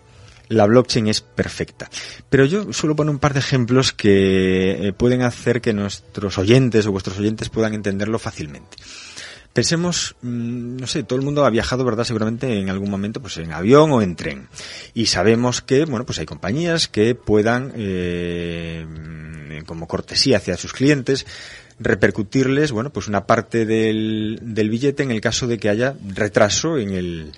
la 0.50 0.66
blockchain 0.66 1.08
es 1.08 1.22
perfecta. 1.22 1.90
Pero 2.30 2.46
yo 2.46 2.74
suelo 2.74 2.96
poner 2.96 3.12
un 3.12 3.20
par 3.20 3.34
de 3.34 3.40
ejemplos 3.40 3.94
que 3.94 4.88
eh, 4.88 4.94
pueden 4.94 5.22
hacer 5.22 5.62
que 5.62 5.74
nuestros 5.74 6.38
oyentes 6.38 6.86
o 6.86 6.92
vuestros 6.92 7.18
oyentes 7.20 7.50
puedan 7.50 7.74
entenderlo 7.74 8.20
fácilmente. 8.20 8.78
Pensemos, 9.54 10.16
mm, 10.22 10.78
no 10.78 10.88
sé, 10.88 11.04
todo 11.04 11.18
el 11.18 11.26
mundo 11.26 11.46
ha 11.46 11.50
viajado, 11.50 11.86
¿verdad? 11.86 12.04
Seguramente 12.04 12.60
en 12.60 12.70
algún 12.70 12.90
momento, 12.90 13.22
pues 13.22 13.38
en 13.38 13.52
avión 13.52 13.92
o 13.92 14.02
en 14.02 14.16
tren. 14.16 14.48
Y 14.94 15.06
sabemos 15.08 15.62
que, 15.62 15.86
bueno, 15.86 16.06
pues 16.06 16.20
hay 16.20 16.26
compañías 16.26 16.88
que 16.88 17.16
puedan, 17.16 17.74
eh, 17.76 18.86
como 19.66 19.88
cortesía 19.88 20.38
hacia 20.38 20.58
sus 20.58 20.74
clientes, 20.74 21.26
repercutirles, 21.80 22.72
bueno, 22.72 22.92
pues 22.92 23.08
una 23.08 23.26
parte 23.26 23.66
del, 23.66 24.40
del 24.42 24.70
billete 24.70 25.04
en 25.04 25.12
el 25.12 25.22
caso 25.22 25.48
de 25.48 25.58
que 25.58 25.70
haya 25.70 25.96
retraso 26.08 26.78
en 26.78 26.92
el, 26.94 27.32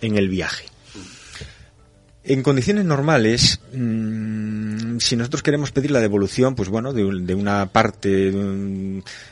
en 0.00 0.16
el 0.16 0.28
viaje. 0.28 0.71
En 2.24 2.44
condiciones 2.44 2.84
normales, 2.84 3.60
mmm, 3.72 4.98
si 4.98 5.16
nosotros 5.16 5.42
queremos 5.42 5.72
pedir 5.72 5.90
la 5.90 6.00
devolución, 6.00 6.54
pues 6.54 6.68
bueno, 6.68 6.92
de, 6.92 7.02
de 7.02 7.34
una 7.34 7.66
parte 7.66 8.30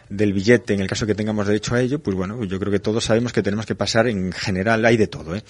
del 0.08 0.32
billete, 0.32 0.74
en 0.74 0.80
el 0.80 0.88
caso 0.88 1.06
que 1.06 1.14
tengamos 1.14 1.46
derecho 1.46 1.76
a 1.76 1.80
ello, 1.80 2.00
pues 2.00 2.16
bueno, 2.16 2.42
yo 2.44 2.58
creo 2.58 2.72
que 2.72 2.80
todos 2.80 3.04
sabemos 3.04 3.32
que 3.32 3.42
tenemos 3.42 3.64
que 3.64 3.76
pasar 3.76 4.08
en 4.08 4.32
general, 4.32 4.84
hay 4.84 4.96
de 4.96 5.06
todo, 5.06 5.36
¿eh? 5.36 5.44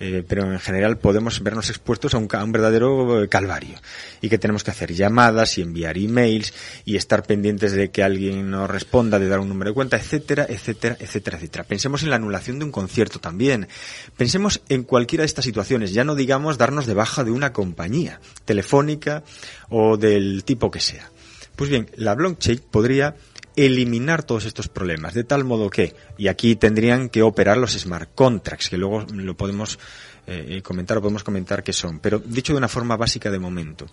Eh, 0.00 0.24
pero 0.28 0.52
en 0.52 0.58
general 0.58 0.98
podemos 0.98 1.42
vernos 1.42 1.70
expuestos 1.70 2.12
a 2.12 2.18
un, 2.18 2.28
a 2.30 2.44
un 2.44 2.52
verdadero 2.52 3.26
calvario 3.30 3.78
y 4.20 4.28
que 4.28 4.36
tenemos 4.36 4.64
que 4.64 4.72
hacer 4.72 4.92
llamadas 4.92 5.56
y 5.56 5.62
enviar 5.62 5.96
emails 5.96 6.52
y 6.84 6.96
estar 6.96 7.22
pendientes 7.22 7.72
de 7.72 7.90
que 7.90 8.02
alguien 8.02 8.50
nos 8.50 8.68
responda, 8.68 9.18
de 9.18 9.28
dar 9.28 9.38
un 9.38 9.48
número 9.48 9.70
de 9.70 9.74
cuenta, 9.74 9.96
etcétera, 9.96 10.44
etcétera, 10.48 10.96
etcétera, 10.98 11.38
etcétera. 11.38 11.64
Pensemos 11.64 12.02
en 12.02 12.10
la 12.10 12.16
anulación 12.16 12.58
de 12.58 12.64
un 12.64 12.72
concierto 12.72 13.18
también. 13.20 13.68
Pensemos 14.16 14.60
en 14.68 14.82
cualquiera 14.82 15.22
de 15.22 15.26
estas 15.26 15.44
situaciones, 15.44 15.92
ya 15.92 16.04
no 16.04 16.16
digamos 16.16 16.58
darnos 16.58 16.81
de 16.86 16.94
baja 16.94 17.24
de 17.24 17.30
una 17.30 17.52
compañía 17.52 18.20
telefónica 18.44 19.22
o 19.68 19.96
del 19.96 20.44
tipo 20.44 20.70
que 20.70 20.80
sea. 20.80 21.10
Pues 21.56 21.70
bien, 21.70 21.90
la 21.96 22.14
blockchain 22.14 22.60
podría 22.70 23.14
eliminar 23.56 24.22
todos 24.22 24.46
estos 24.46 24.68
problemas, 24.68 25.14
de 25.14 25.24
tal 25.24 25.44
modo 25.44 25.68
que, 25.68 25.94
y 26.16 26.28
aquí 26.28 26.56
tendrían 26.56 27.08
que 27.08 27.22
operar 27.22 27.58
los 27.58 27.72
smart 27.72 28.10
contracts, 28.14 28.70
que 28.70 28.78
luego 28.78 29.04
lo 29.12 29.36
podemos 29.36 29.78
eh, 30.26 30.62
comentar 30.62 30.98
o 30.98 31.02
podemos 31.02 31.24
comentar 31.24 31.62
qué 31.62 31.72
son, 31.72 31.98
pero 31.98 32.18
dicho 32.18 32.52
de 32.52 32.58
una 32.58 32.68
forma 32.68 32.96
básica 32.96 33.30
de 33.30 33.38
momento. 33.38 33.86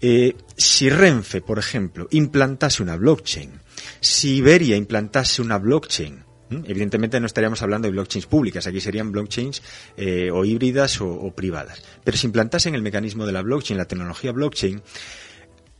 Eh, 0.00 0.36
si 0.56 0.90
Renfe, 0.90 1.40
por 1.40 1.58
ejemplo, 1.58 2.06
implantase 2.10 2.82
una 2.82 2.96
blockchain, 2.96 3.52
si 4.00 4.36
Iberia 4.36 4.76
implantase 4.76 5.40
una 5.40 5.58
blockchain, 5.58 6.25
evidentemente 6.50 7.20
no 7.20 7.26
estaríamos 7.26 7.62
hablando 7.62 7.86
de 7.86 7.92
blockchains 7.92 8.26
públicas, 8.26 8.66
aquí 8.66 8.80
serían 8.80 9.12
blockchains 9.12 9.62
eh, 9.96 10.30
o 10.32 10.44
híbridas 10.44 11.00
o, 11.00 11.30
privadas, 11.34 11.82
pero 12.04 12.16
si 12.16 12.26
implantasen 12.26 12.74
el 12.74 12.82
mecanismo 12.82 13.26
de 13.26 13.32
la 13.32 13.42
blockchain, 13.42 13.78
la 13.78 13.86
tecnología 13.86 14.32
blockchain, 14.32 14.82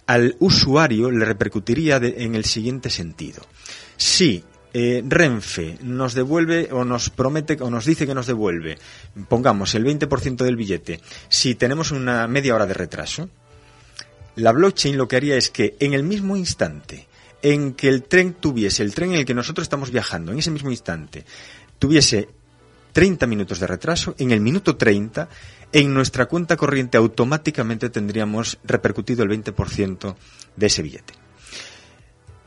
al 0.07 0.37
usuario 0.39 1.11
le 1.11 1.25
repercutiría 1.25 1.97
en 1.97 2.37
el 2.37 2.45
siguiente 2.45 2.91
sentido. 2.91 3.43
Si 3.97 4.45
eh, 4.73 5.03
Renfe 5.07 5.79
nos 5.83 6.15
devuelve 6.15 6.69
o 6.71 6.85
nos 6.85 7.11
promete 7.11 7.57
o 7.61 7.71
nos 7.71 7.87
dice 7.87 8.07
que 8.07 8.15
nos 8.15 8.27
devuelve, 8.27 8.79
pongamos 9.29 9.75
el 9.75 9.85
20% 9.85 10.45
del 10.45 10.57
billete, 10.57 11.01
si 11.29 11.55
tenemos 11.55 11.93
una 11.93 12.29
media 12.29 12.55
hora 12.55 12.67
de 12.67 12.75
retraso, 12.75 13.29
la 14.37 14.53
blockchain 14.53 14.99
lo 14.99 15.09
que 15.09 15.17
haría 15.17 15.37
es 15.37 15.51
que 15.51 15.77
en 15.81 15.95
el 15.95 16.03
mismo 16.03 16.37
instante 16.37 17.06
en 17.43 17.75
que 17.75 17.89
el 17.89 18.03
tren 18.03 18.35
tuviese, 18.35 18.83
el 18.83 18.95
tren 18.95 19.11
en 19.11 19.21
el 19.21 19.25
que 19.25 19.35
nosotros 19.35 19.65
estamos 19.65 19.91
viajando, 19.91 20.33
en 20.33 20.39
ese 20.39 20.51
mismo 20.51 20.71
instante, 20.71 21.25
tuviese 21.79 22.29
30 22.93 23.27
minutos 23.27 23.61
de 23.61 23.67
retraso, 23.67 24.15
en 24.19 24.31
el 24.31 24.41
minuto 24.41 24.77
30 24.77 25.29
en 25.73 25.93
nuestra 25.93 26.27
cuenta 26.27 26.57
corriente 26.57 26.97
automáticamente 26.97 27.91
tendríamos 27.91 28.59
repercutido 28.65 29.23
el 29.23 29.31
20% 29.31 30.17
de 30.57 30.67
ese 30.67 30.83
billete. 30.83 31.15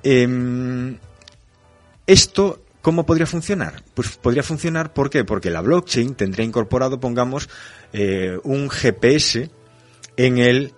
Eh, 0.03 0.97
esto, 2.07 2.63
¿cómo 2.81 3.05
podría 3.05 3.27
funcionar? 3.27 3.83
Pues 3.93 4.17
podría 4.17 4.41
funcionar. 4.41 4.93
Porque 4.93 5.49
la 5.51 5.61
blockchain 5.61 6.15
tendría 6.15 6.43
incorporado, 6.43 6.99
pongamos, 6.99 7.49
eh, 7.93 8.39
un 8.43 8.69
GPS 8.69 9.51
en 10.17 10.37
el, 10.39 10.73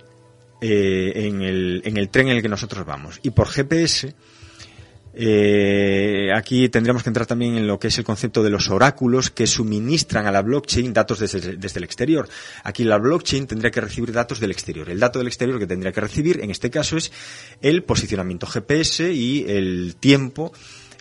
eh, 0.61 1.11
en 1.15 1.41
el, 1.41 1.81
en 1.83 1.97
el 1.97 2.09
tren 2.09 2.27
en 2.29 2.37
el 2.37 2.41
que 2.41 2.49
nosotros 2.49 2.85
vamos. 2.85 3.19
Y 3.23 3.31
por 3.31 3.47
GPS, 3.47 4.13
eh, 5.13 6.29
aquí 6.33 6.69
tendríamos 6.69 7.03
que 7.03 7.09
entrar 7.09 7.25
también 7.25 7.57
en 7.57 7.67
lo 7.67 7.79
que 7.79 7.87
es 7.87 7.97
el 7.97 8.03
concepto 8.03 8.43
de 8.43 8.49
los 8.49 8.69
oráculos 8.69 9.29
que 9.29 9.47
suministran 9.47 10.25
a 10.27 10.31
la 10.31 10.41
blockchain 10.41 10.93
datos 10.93 11.19
desde, 11.19 11.57
desde, 11.57 11.79
el 11.79 11.83
exterior. 11.83 12.29
Aquí 12.63 12.83
la 12.83 12.97
blockchain 12.97 13.47
tendría 13.47 13.71
que 13.71 13.81
recibir 13.81 14.11
datos 14.11 14.39
del 14.39 14.51
exterior. 14.51 14.89
El 14.89 14.99
dato 14.99 15.19
del 15.19 15.27
exterior 15.27 15.59
que 15.59 15.67
tendría 15.67 15.91
que 15.91 16.01
recibir, 16.01 16.39
en 16.41 16.51
este 16.51 16.69
caso, 16.69 16.95
es 16.95 17.11
el 17.61 17.83
posicionamiento 17.83 18.47
GPS 18.47 19.11
y 19.11 19.45
el 19.49 19.95
tiempo 19.99 20.53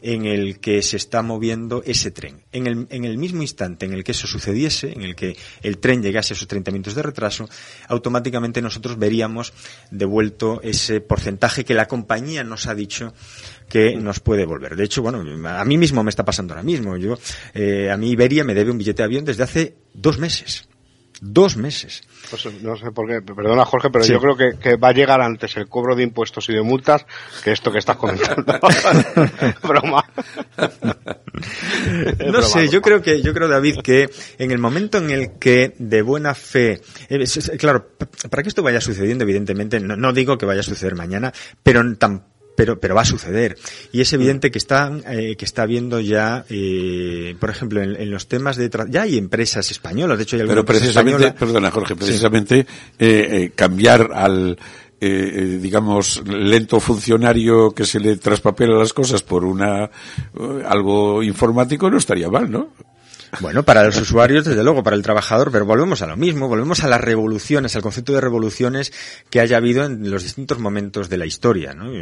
en 0.03 0.27
el 0.27 0.61
que 0.61 0.83
se 0.83 0.97
está 0.97 1.23
moviendo 1.23 1.83
ese 1.85 2.11
tren. 2.11 2.43
En 2.53 2.67
el, 2.67 3.19
mismo 3.19 3.43
instante 3.43 3.87
en 3.87 3.93
el 3.93 4.05
que 4.05 4.13
eso 4.13 4.27
sucediese, 4.27 4.93
en 4.93 5.03
el 5.03 5.15
que 5.15 5.37
el 5.63 5.79
tren 5.79 6.03
llegase 6.03 6.33
a 6.33 6.37
esos 6.37 6.49
30 6.49 6.71
minutos 6.71 6.95
de 6.95 7.03
retraso, 7.03 7.49
automáticamente 7.89 8.63
nosotros 8.63 8.99
veríamos 8.99 9.53
devuelto 9.91 10.61
ese 10.63 11.01
porcentaje 11.01 11.65
que 11.65 11.75
la 11.75 11.87
compañía 11.87 12.45
nos 12.45 12.67
ha 12.67 12.75
dicho 12.75 13.13
que 13.69 13.97
nos 13.97 14.21
puede 14.21 14.45
volver. 14.47 14.77
De 14.77 14.85
hecho, 14.85 15.03
bueno, 15.03 15.25
a 15.49 15.65
mí 15.65 15.79
mismo 15.79 16.03
me 16.03 16.11
está 16.11 16.25
pasando 16.25 16.55
ahora 16.55 16.63
mismo. 16.63 16.97
Yo, 16.97 17.19
eh, 17.55 17.91
a 17.91 17.97
mí 17.97 18.11
Iberia 18.11 18.45
me 18.45 18.55
debe 18.55 18.71
un 18.71 18.79
billete 18.79 19.03
de 19.03 19.05
avión 19.05 19.25
desde 19.25 19.45
hace 19.45 19.75
dos 19.95 20.19
meses. 20.19 20.70
Dos 21.21 21.57
meses. 21.57 22.03
Pues 22.31 22.47
no 22.63 22.77
sé 22.77 22.93
por 22.93 23.07
qué, 23.07 23.21
perdona 23.21 23.67
Jorge, 23.67 23.91
pero 23.91 24.07
yo 24.07 24.19
creo 24.21 24.37
que, 24.37 24.77
va 24.77 24.89
a 24.89 24.93
llegar 24.93 25.21
antes 25.21 25.55
el 25.59 25.69
cobro 25.69 25.95
de 25.95 26.03
impuestos 26.03 26.49
y 26.49 26.55
de 26.55 26.63
multas 26.63 27.05
que 27.45 27.53
esto 27.53 27.71
que 27.71 27.79
estás 27.79 27.97
comentando. 27.97 28.59
broma. 29.63 30.05
no 32.33 32.43
sé, 32.43 32.69
yo 32.69 32.81
creo 32.81 33.03
que, 33.03 33.21
yo 33.21 33.35
creo 33.35 33.49
David 33.49 33.81
que 33.85 34.09
en 34.39 34.51
el 34.51 34.59
momento 34.59 34.97
en 34.97 35.11
el 35.11 35.39
que 35.39 35.75
de 35.79 36.01
buena 36.01 36.35
fe, 36.35 36.81
eh, 37.11 37.25
claro, 37.59 37.91
para 38.31 38.43
que 38.43 38.49
esto 38.49 38.63
vaya 38.63 38.81
sucediendo, 38.81 39.25
evidentemente, 39.25 39.79
no, 39.79 39.97
no 39.97 40.15
digo 40.15 40.39
que 40.39 40.47
vaya 40.47 40.61
a 40.61 40.65
suceder 40.65 40.95
mañana, 40.95 41.33
pero 41.63 41.83
tampoco 41.97 42.40
pero, 42.55 42.79
pero 42.79 42.95
va 42.95 43.03
a 43.03 43.07
suceder. 43.07 43.57
Y 43.93 44.01
es 44.01 44.13
evidente 44.13 44.51
que 44.51 44.59
está, 44.59 44.93
eh, 45.09 45.37
que 45.37 45.45
está 45.45 45.63
habiendo 45.63 46.01
ya, 46.01 46.45
eh, 46.49 47.35
por 47.39 47.51
ejemplo, 47.51 47.83
en, 47.83 48.11
los 48.11 48.29
temas 48.29 48.57
de... 48.57 48.71
ya 48.89 49.03
hay 49.03 49.19
empresas 49.19 49.71
españolas, 49.71 50.19
de 50.19 50.25
hecho 50.25 50.37
hay 50.37 50.47
Pero 50.47 50.65
precisamente, 50.65 51.33
perdona 51.33 51.71
Jorge, 51.71 51.97
precisamente 51.97 52.67
eh, 52.99 53.53
cambiar 53.55 54.11
al... 54.13 54.59
digamos, 55.01 56.23
lento 56.27 56.79
funcionario 56.79 57.71
que 57.71 57.87
se 57.87 57.99
le 57.99 58.17
traspapela 58.17 58.79
las 58.79 58.93
cosas 58.93 59.23
por 59.23 59.47
una 59.47 59.91
algo 60.69 61.23
informático 61.23 61.89
no 61.89 61.97
estaría 61.97 62.29
mal, 62.29 62.51
¿no? 62.51 62.69
Bueno, 63.39 63.63
para 63.63 63.85
los 63.85 63.97
usuarios, 63.97 64.45
desde 64.45 64.65
luego, 64.65 64.83
para 64.83 64.97
el 64.97 65.03
trabajador, 65.03 65.53
pero 65.53 65.65
volvemos 65.65 66.03
a 66.03 66.07
lo 66.07 66.17
mismo, 66.17 66.49
volvemos 66.49 66.83
a 66.83 66.89
las 66.89 67.01
revoluciones, 67.01 67.77
al 67.77 67.83
concepto 67.83 68.13
de 68.13 68.21
revoluciones 68.21 68.93
que 69.31 69.41
haya 69.41 69.57
habido 69.57 69.85
en 69.85 70.11
los 70.11 70.25
distintos 70.25 70.59
momentos 70.59 71.09
de 71.09 71.17
la 71.17 71.27
historia, 71.27 71.73
¿no? 71.73 71.93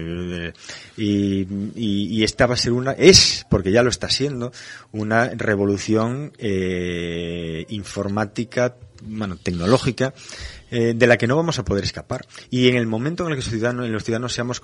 Y, 0.97 1.47
y, 1.76 2.24
esta 2.24 2.47
va 2.47 2.55
a 2.55 2.57
ser 2.57 2.72
una, 2.72 2.93
es, 2.93 3.47
porque 3.51 3.70
ya 3.70 3.83
lo 3.83 3.91
está 3.91 4.09
siendo, 4.09 4.53
una 4.93 5.29
revolución 5.29 6.33
eh, 6.39 7.66
informática, 7.68 8.76
bueno, 9.03 9.37
tecnológica, 9.37 10.14
eh, 10.70 10.93
de 10.95 11.07
la 11.07 11.16
que 11.16 11.26
no 11.26 11.37
vamos 11.37 11.59
a 11.59 11.64
poder 11.64 11.85
escapar. 11.85 12.26
Y 12.51 12.68
en 12.68 12.76
el 12.76 12.87
momento 12.87 13.24
en 13.24 13.31
el 13.31 13.37
que 13.37 13.43
los 13.43 13.51
ciudadanos, 13.51 13.89
los 13.89 14.05
ciudadanos 14.05 14.33
seamos 14.33 14.61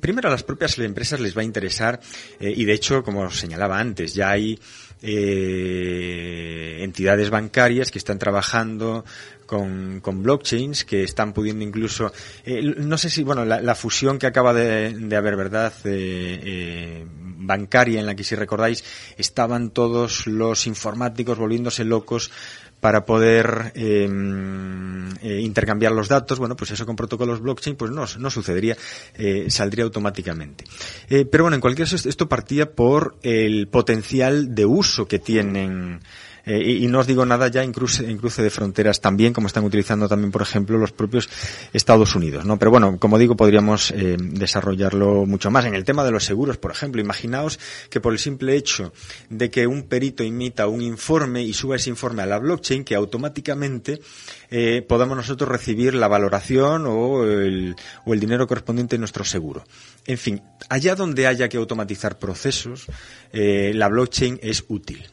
primero 0.00 0.28
a 0.28 0.32
las 0.32 0.42
propias 0.42 0.78
empresas 0.78 1.20
les 1.20 1.36
va 1.36 1.42
a 1.42 1.44
interesar, 1.44 2.00
eh, 2.40 2.52
y 2.54 2.64
de 2.64 2.72
hecho, 2.72 3.02
como 3.02 3.30
señalaba 3.30 3.78
antes, 3.78 4.14
ya 4.14 4.30
hay 4.30 4.58
eh, 5.02 6.78
entidades 6.80 7.30
bancarias 7.30 7.90
que 7.90 7.98
están 7.98 8.18
trabajando 8.18 9.04
con, 9.46 10.00
con, 10.00 10.22
blockchains 10.22 10.84
que 10.84 11.04
están 11.04 11.32
pudiendo 11.32 11.64
incluso 11.64 12.12
eh, 12.44 12.62
no 12.62 12.98
sé 12.98 13.10
si 13.10 13.22
bueno 13.22 13.44
la, 13.44 13.74
fusión 13.74 14.18
que 14.18 14.26
acaba 14.26 14.52
de, 14.52 15.16
haber 15.16 15.36
verdad 15.36 15.72
eh, 15.84 16.40
eh, 16.42 17.06
bancaria 17.08 18.00
en 18.00 18.06
la 18.06 18.14
que 18.14 18.24
si 18.24 18.34
recordáis 18.34 18.84
estaban 19.16 19.70
todos 19.70 20.26
los 20.26 20.66
informáticos 20.66 21.38
volviéndose 21.38 21.84
locos 21.84 22.30
para 22.80 23.04
poder 23.04 23.72
em, 23.74 25.08
eh, 25.22 25.40
intercambiar 25.40 25.92
los 25.92 26.08
datos, 26.08 26.38
bueno, 26.38 26.56
pues 26.56 26.70
eso 26.70 26.86
con 26.86 26.96
protocolos 26.96 27.40
blockchain 27.40 27.76
pues 27.76 27.90
no, 27.90 28.04
no 28.18 28.30
sucedería, 28.30 28.76
eh, 29.14 29.46
saldría 29.48 29.84
automáticamente. 29.84 30.64
Eh, 31.08 31.24
pero 31.24 31.44
bueno, 31.44 31.54
en 31.54 31.60
cualquier 31.60 31.88
caso, 31.88 32.08
esto 32.08 32.28
partía 32.28 32.72
por 32.72 33.16
el 33.22 33.68
potencial 33.68 34.54
de 34.54 34.66
uso 34.66 35.06
que 35.06 35.18
tienen 35.18 36.00
eh, 36.46 36.62
y, 36.62 36.86
no 36.86 37.00
os 37.00 37.06
digo 37.08 37.26
nada 37.26 37.48
ya 37.48 37.64
en 37.64 37.72
cruce, 37.72 38.04
de 38.04 38.50
fronteras 38.50 39.00
también, 39.00 39.32
como 39.32 39.48
están 39.48 39.64
utilizando 39.64 40.08
también, 40.08 40.30
por 40.30 40.42
ejemplo, 40.42 40.78
los 40.78 40.92
propios 40.92 41.28
Estados 41.72 42.14
Unidos, 42.14 42.44
¿no? 42.44 42.56
Pero 42.56 42.70
bueno, 42.70 42.98
como 42.98 43.18
digo, 43.18 43.36
podríamos 43.36 43.90
eh, 43.90 44.16
desarrollarlo 44.18 45.26
mucho 45.26 45.50
más. 45.50 45.64
En 45.64 45.74
el 45.74 45.84
tema 45.84 46.04
de 46.04 46.12
los 46.12 46.24
seguros, 46.24 46.56
por 46.56 46.70
ejemplo, 46.70 47.00
imaginaos 47.00 47.58
que 47.90 48.00
por 48.00 48.12
el 48.12 48.20
simple 48.20 48.54
hecho 48.54 48.92
de 49.28 49.50
que 49.50 49.66
un 49.66 49.82
perito 49.88 50.22
imita 50.22 50.68
un 50.68 50.82
informe 50.82 51.42
y 51.42 51.52
suba 51.52 51.76
ese 51.76 51.90
informe 51.90 52.22
a 52.22 52.26
la 52.26 52.38
blockchain, 52.38 52.84
que 52.84 52.94
automáticamente 52.94 54.00
eh, 54.50 54.84
podamos 54.88 55.16
nosotros 55.16 55.50
recibir 55.50 55.94
la 55.94 56.06
valoración 56.06 56.86
o 56.86 57.24
el, 57.24 57.74
o 58.04 58.14
el 58.14 58.20
dinero 58.20 58.46
correspondiente 58.46 58.94
a 58.94 58.98
nuestro 59.00 59.24
seguro. 59.24 59.64
En 60.06 60.18
fin, 60.18 60.40
allá 60.68 60.94
donde 60.94 61.26
haya 61.26 61.48
que 61.48 61.56
automatizar 61.56 62.20
procesos, 62.20 62.86
eh, 63.32 63.72
la 63.74 63.88
blockchain 63.88 64.38
es 64.42 64.64
útil. 64.68 65.04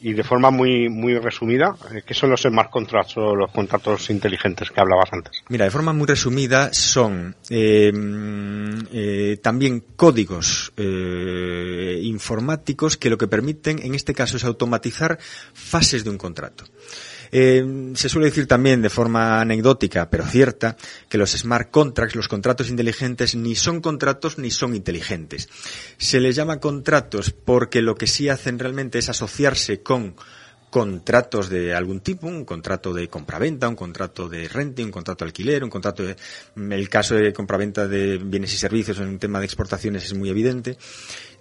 Y 0.00 0.12
de 0.12 0.22
forma 0.22 0.50
muy 0.50 0.90
muy 0.90 1.18
resumida, 1.18 1.74
eh, 1.90 2.02
¿qué 2.06 2.12
son 2.12 2.28
los 2.28 2.42
smart 2.42 2.70
contracts 2.70 3.16
o 3.16 3.34
los 3.34 3.50
contratos 3.50 4.10
inteligentes 4.10 4.70
que 4.70 4.78
hablabas 4.78 5.10
antes? 5.12 5.42
Mira, 5.48 5.64
de 5.64 5.70
forma 5.70 5.94
muy 5.94 6.06
resumida 6.06 6.74
son 6.74 7.34
eh, 7.48 7.90
eh, 8.92 9.38
también 9.42 9.82
códigos 9.96 10.72
informáticos 12.02 12.98
que 12.98 13.08
lo 13.08 13.16
que 13.16 13.28
permiten 13.28 13.80
en 13.82 13.94
este 13.94 14.12
caso 14.12 14.36
es 14.36 14.44
automatizar 14.44 15.18
fases 15.54 16.04
de 16.04 16.10
un 16.10 16.18
contrato. 16.18 16.64
Eh, 17.36 17.90
se 17.96 18.08
suele 18.08 18.28
decir 18.28 18.46
también 18.46 18.80
de 18.80 18.88
forma 18.88 19.40
anecdótica, 19.40 20.08
pero 20.08 20.24
cierta, 20.24 20.76
que 21.08 21.18
los 21.18 21.32
smart 21.32 21.68
contracts, 21.68 22.14
los 22.14 22.28
contratos 22.28 22.70
inteligentes, 22.70 23.34
ni 23.34 23.56
son 23.56 23.80
contratos 23.80 24.38
ni 24.38 24.52
son 24.52 24.76
inteligentes. 24.76 25.48
Se 25.98 26.20
les 26.20 26.36
llama 26.36 26.60
contratos 26.60 27.32
porque 27.32 27.82
lo 27.82 27.96
que 27.96 28.06
sí 28.06 28.28
hacen 28.28 28.60
realmente 28.60 29.00
es 29.00 29.08
asociarse 29.08 29.82
con 29.82 30.14
contratos 30.70 31.48
de 31.48 31.74
algún 31.74 32.00
tipo, 32.00 32.28
un 32.28 32.44
contrato 32.44 32.94
de 32.94 33.08
compraventa, 33.08 33.68
un 33.68 33.74
contrato 33.74 34.28
de 34.28 34.46
renting, 34.46 34.86
un 34.86 34.92
contrato 34.92 35.24
de 35.24 35.28
alquiler, 35.28 35.64
un 35.64 35.70
contrato 35.70 36.04
de, 36.04 36.16
el 36.56 36.88
caso 36.88 37.16
de 37.16 37.32
compraventa 37.32 37.88
de 37.88 38.18
bienes 38.18 38.54
y 38.54 38.58
servicios 38.58 38.98
en 38.98 39.08
un 39.08 39.18
tema 39.18 39.40
de 39.40 39.46
exportaciones 39.46 40.04
es 40.04 40.14
muy 40.14 40.30
evidente 40.30 40.76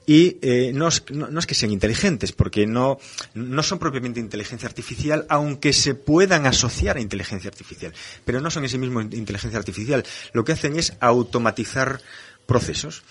y 0.05 0.37
eh, 0.41 0.71
no, 0.73 0.87
es, 0.87 1.03
no, 1.11 1.39
es, 1.39 1.45
que 1.45 1.55
sean 1.55 1.71
inteligentes, 1.71 2.31
porque 2.31 2.67
no, 2.67 2.99
no 3.33 3.63
son 3.63 3.79
propiamente 3.79 4.19
inteligencia 4.19 4.67
artificial, 4.67 5.25
aunque 5.29 5.73
se 5.73 5.95
puedan 5.95 6.45
asociar 6.45 6.97
a 6.97 7.01
inteligencia 7.01 7.49
artificial, 7.49 7.93
pero 8.25 8.41
no 8.41 8.49
son 8.51 8.63
en 8.63 8.69
sí 8.69 8.77
mismo 8.77 9.01
inteligencia 9.01 9.57
artificial. 9.57 10.03
Lo 10.33 10.43
que 10.43 10.51
hacen 10.51 10.77
es 10.77 10.93
automatizar 10.99 12.01
procesos. 12.45 13.03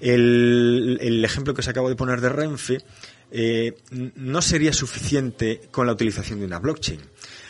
El, 0.00 0.98
el 1.00 1.24
ejemplo 1.24 1.54
que 1.54 1.60
os 1.60 1.68
acabo 1.68 1.88
de 1.88 1.96
poner 1.96 2.20
de 2.20 2.28
Renfe 2.30 2.78
eh, 3.32 3.76
no 3.90 4.42
sería 4.42 4.72
suficiente 4.72 5.60
con 5.70 5.86
la 5.86 5.92
utilización 5.92 6.40
de 6.40 6.46
una 6.46 6.58
blockchain. 6.58 7.00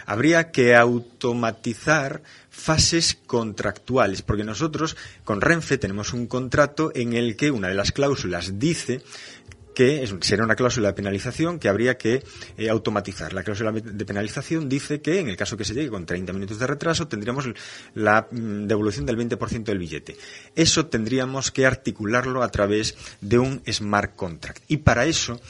Habría 0.07 0.51
que 0.51 0.77
automatizar 0.77 2.23
fases 2.61 3.19
contractuales, 3.27 4.23
porque 4.23 4.45
nosotros 4.45 4.97
con 5.25 5.41
Renfe 5.41 5.79
tenemos 5.79 6.13
un 6.13 6.27
contrato 6.27 6.93
en 6.95 7.15
el 7.15 7.37
que 7.37 7.51
una 7.51 7.69
de 7.69 7.75
las 7.75 7.93
cláusulas 7.93 8.59
dice 8.59 9.03
que 9.75 10.07
será 10.21 10.45
una 10.45 10.57
cláusula 10.57 10.89
de 10.89 10.95
penalización 10.95 11.59
que 11.59 11.69
habría 11.69 11.97
que 11.97 12.23
eh, 12.59 12.69
automatizar. 12.69 13.33
La 13.33 13.43
cláusula 13.43 13.73
de 13.73 14.05
penalización 14.05 14.69
dice 14.69 15.01
que 15.01 15.21
en 15.21 15.29
el 15.29 15.37
caso 15.37 15.57
que 15.57 15.65
se 15.65 15.75
llegue 15.75 15.89
con 15.89 16.05
30 16.05 16.33
minutos 16.33 16.59
de 16.59 16.67
retraso 16.67 17.09
tendríamos 17.09 17.49
la 17.95 18.29
mm, 18.31 18.67
devolución 18.67 19.07
del 19.07 19.17
20% 19.17 19.65
del 19.65 19.79
billete. 19.79 20.17
Eso 20.55 20.87
tendríamos 20.87 21.51
que 21.51 21.67
articularlo 21.67 22.43
a 22.43 22.51
través 22.51 22.97
de 23.21 23.39
un 23.39 23.63
smart 23.71 24.17
contract. 24.17 24.63
Y 24.69 24.79
para 24.79 25.07
eso 25.07 25.41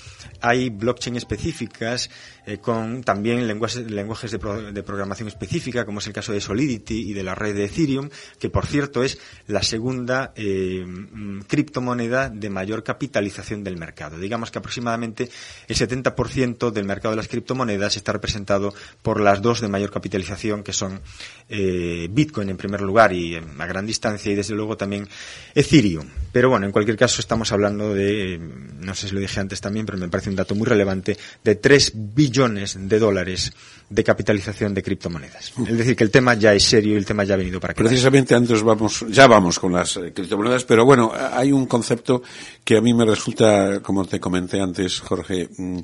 hay 0.40 0.70
blockchain 0.70 1.16
específicas 1.16 2.10
eh, 2.50 2.58
con 2.58 3.04
también 3.04 3.46
lenguajes, 3.46 3.86
de, 3.86 4.82
programación 4.82 5.28
específica, 5.28 5.84
como 5.84 6.00
es 6.00 6.06
el 6.08 6.12
caso 6.12 6.32
de 6.32 6.40
Solidity 6.40 7.10
y 7.10 7.12
de 7.12 7.22
la 7.22 7.36
red 7.36 7.54
de 7.54 7.66
Ethereum, 7.66 8.08
que 8.40 8.50
por 8.50 8.66
cierto 8.66 9.04
es 9.04 9.18
la 9.46 9.62
segunda 9.62 10.32
eh, 10.34 10.84
mm, 10.84 11.42
criptomoneda 11.42 12.28
de 12.28 12.50
mayor 12.50 12.82
capitalización 12.82 13.62
del 13.62 13.76
mercado. 13.76 14.18
Digamos 14.18 14.50
que 14.50 14.58
aproximadamente 14.58 15.30
el 15.68 15.76
70% 15.76 16.72
del 16.72 16.86
mercado 16.86 17.12
de 17.12 17.18
las 17.18 17.28
criptomonedas 17.28 17.96
está 17.96 18.10
representado 18.12 18.74
por 19.00 19.20
las 19.20 19.40
dos 19.42 19.60
de 19.60 19.68
mayor 19.68 19.92
capitalización, 19.92 20.64
que 20.64 20.72
son 20.72 21.00
eh, 21.48 22.08
Bitcoin 22.10 22.50
en 22.50 22.56
primer 22.56 22.80
lugar 22.80 23.12
y 23.12 23.36
a 23.36 23.66
gran 23.66 23.86
distancia, 23.86 24.32
y 24.32 24.34
desde 24.34 24.54
luego 24.54 24.76
también 24.76 25.06
Ethereum. 25.54 26.08
Pero 26.32 26.50
bueno, 26.50 26.66
en 26.66 26.72
cualquier 26.72 26.96
caso 26.96 27.20
estamos 27.20 27.52
hablando 27.52 27.94
de, 27.94 28.40
no 28.80 28.94
sé 28.96 29.06
si 29.06 29.14
lo 29.14 29.20
dije 29.20 29.38
antes 29.38 29.60
también, 29.60 29.86
pero 29.86 29.98
me 29.98 30.08
parece 30.08 30.30
un 30.30 30.36
dato 30.36 30.56
muy 30.56 30.66
relevante, 30.66 31.16
de 31.44 31.54
3 31.54 31.92
billones 31.94 32.39
de 32.48 32.98
dólares 32.98 33.52
de 33.90 34.04
capitalización 34.04 34.72
de 34.72 34.82
criptomonedas. 34.82 35.52
Es 35.66 35.76
decir, 35.76 35.96
que 35.96 36.04
el 36.04 36.12
tema 36.12 36.34
ya 36.34 36.54
es 36.54 36.62
serio 36.62 36.94
y 36.94 36.96
el 36.96 37.04
tema 37.04 37.24
ya 37.24 37.34
ha 37.34 37.36
venido 37.36 37.58
para 37.58 37.74
quedar. 37.74 37.88
Precisamente 37.88 38.36
antes 38.36 38.62
vamos, 38.62 39.04
ya 39.08 39.26
vamos 39.26 39.58
con 39.58 39.72
las 39.72 39.96
eh, 39.96 40.12
criptomonedas, 40.14 40.64
pero 40.64 40.84
bueno, 40.84 41.12
hay 41.12 41.50
un 41.50 41.66
concepto 41.66 42.22
que 42.64 42.76
a 42.76 42.80
mí 42.80 42.94
me 42.94 43.04
resulta, 43.04 43.80
como 43.80 44.04
te 44.04 44.20
comenté 44.20 44.60
antes, 44.60 45.00
Jorge, 45.00 45.48
mm, 45.56 45.78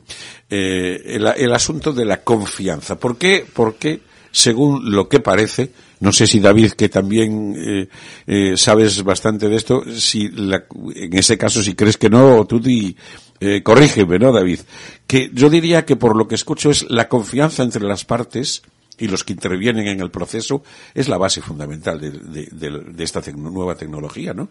eh, 0.49 1.03
el, 1.05 1.53
asunto 1.53 1.93
de 1.93 2.05
la 2.05 2.23
confianza. 2.23 2.97
¿Por 2.97 3.19
qué? 3.19 3.45
Porque, 3.53 4.01
según 4.31 4.93
lo 4.93 5.09
que 5.09 5.19
parece, 5.19 5.73
no 5.99 6.13
sé 6.13 6.27
si 6.27 6.39
David, 6.39 6.73
que 6.73 6.89
también 6.89 7.57
eh, 7.57 7.89
eh, 8.27 8.57
sabes 8.57 9.03
bastante 9.03 9.49
de 9.49 9.57
esto, 9.57 9.83
si 9.97 10.29
la, 10.29 10.65
en 10.95 11.19
ese 11.19 11.37
caso 11.37 11.63
si 11.63 11.75
crees 11.75 11.97
que 11.97 12.11
no, 12.11 12.47
tú 12.47 12.61
di, 12.61 12.97
eh, 13.41 13.63
corrígeme, 13.63 14.19
¿no, 14.19 14.33
David? 14.33 14.61
Que 15.07 15.31
yo 15.33 15.51
diría 15.51 15.85
que 15.85 15.97
por 15.97 16.17
lo 16.17 16.29
que 16.29 16.35
escucho 16.35 16.71
es 16.71 16.89
la 16.91 17.09
confianza 17.09 17.63
entre 17.63 17.83
las 17.83 18.05
partes 18.05 18.63
y 18.99 19.09
los 19.09 19.25
que 19.25 19.33
intervienen 19.33 19.87
en 19.89 20.01
el 20.01 20.11
proceso 20.11 20.63
es 20.95 21.09
la 21.09 21.19
base 21.19 21.43
fundamental 21.43 22.01
de, 22.01 22.11
de, 22.11 22.49
de, 22.51 22.81
de 22.81 23.05
esta 23.05 23.21
nueva 23.33 23.75
tecnología, 23.75 24.33
¿no? 24.33 24.49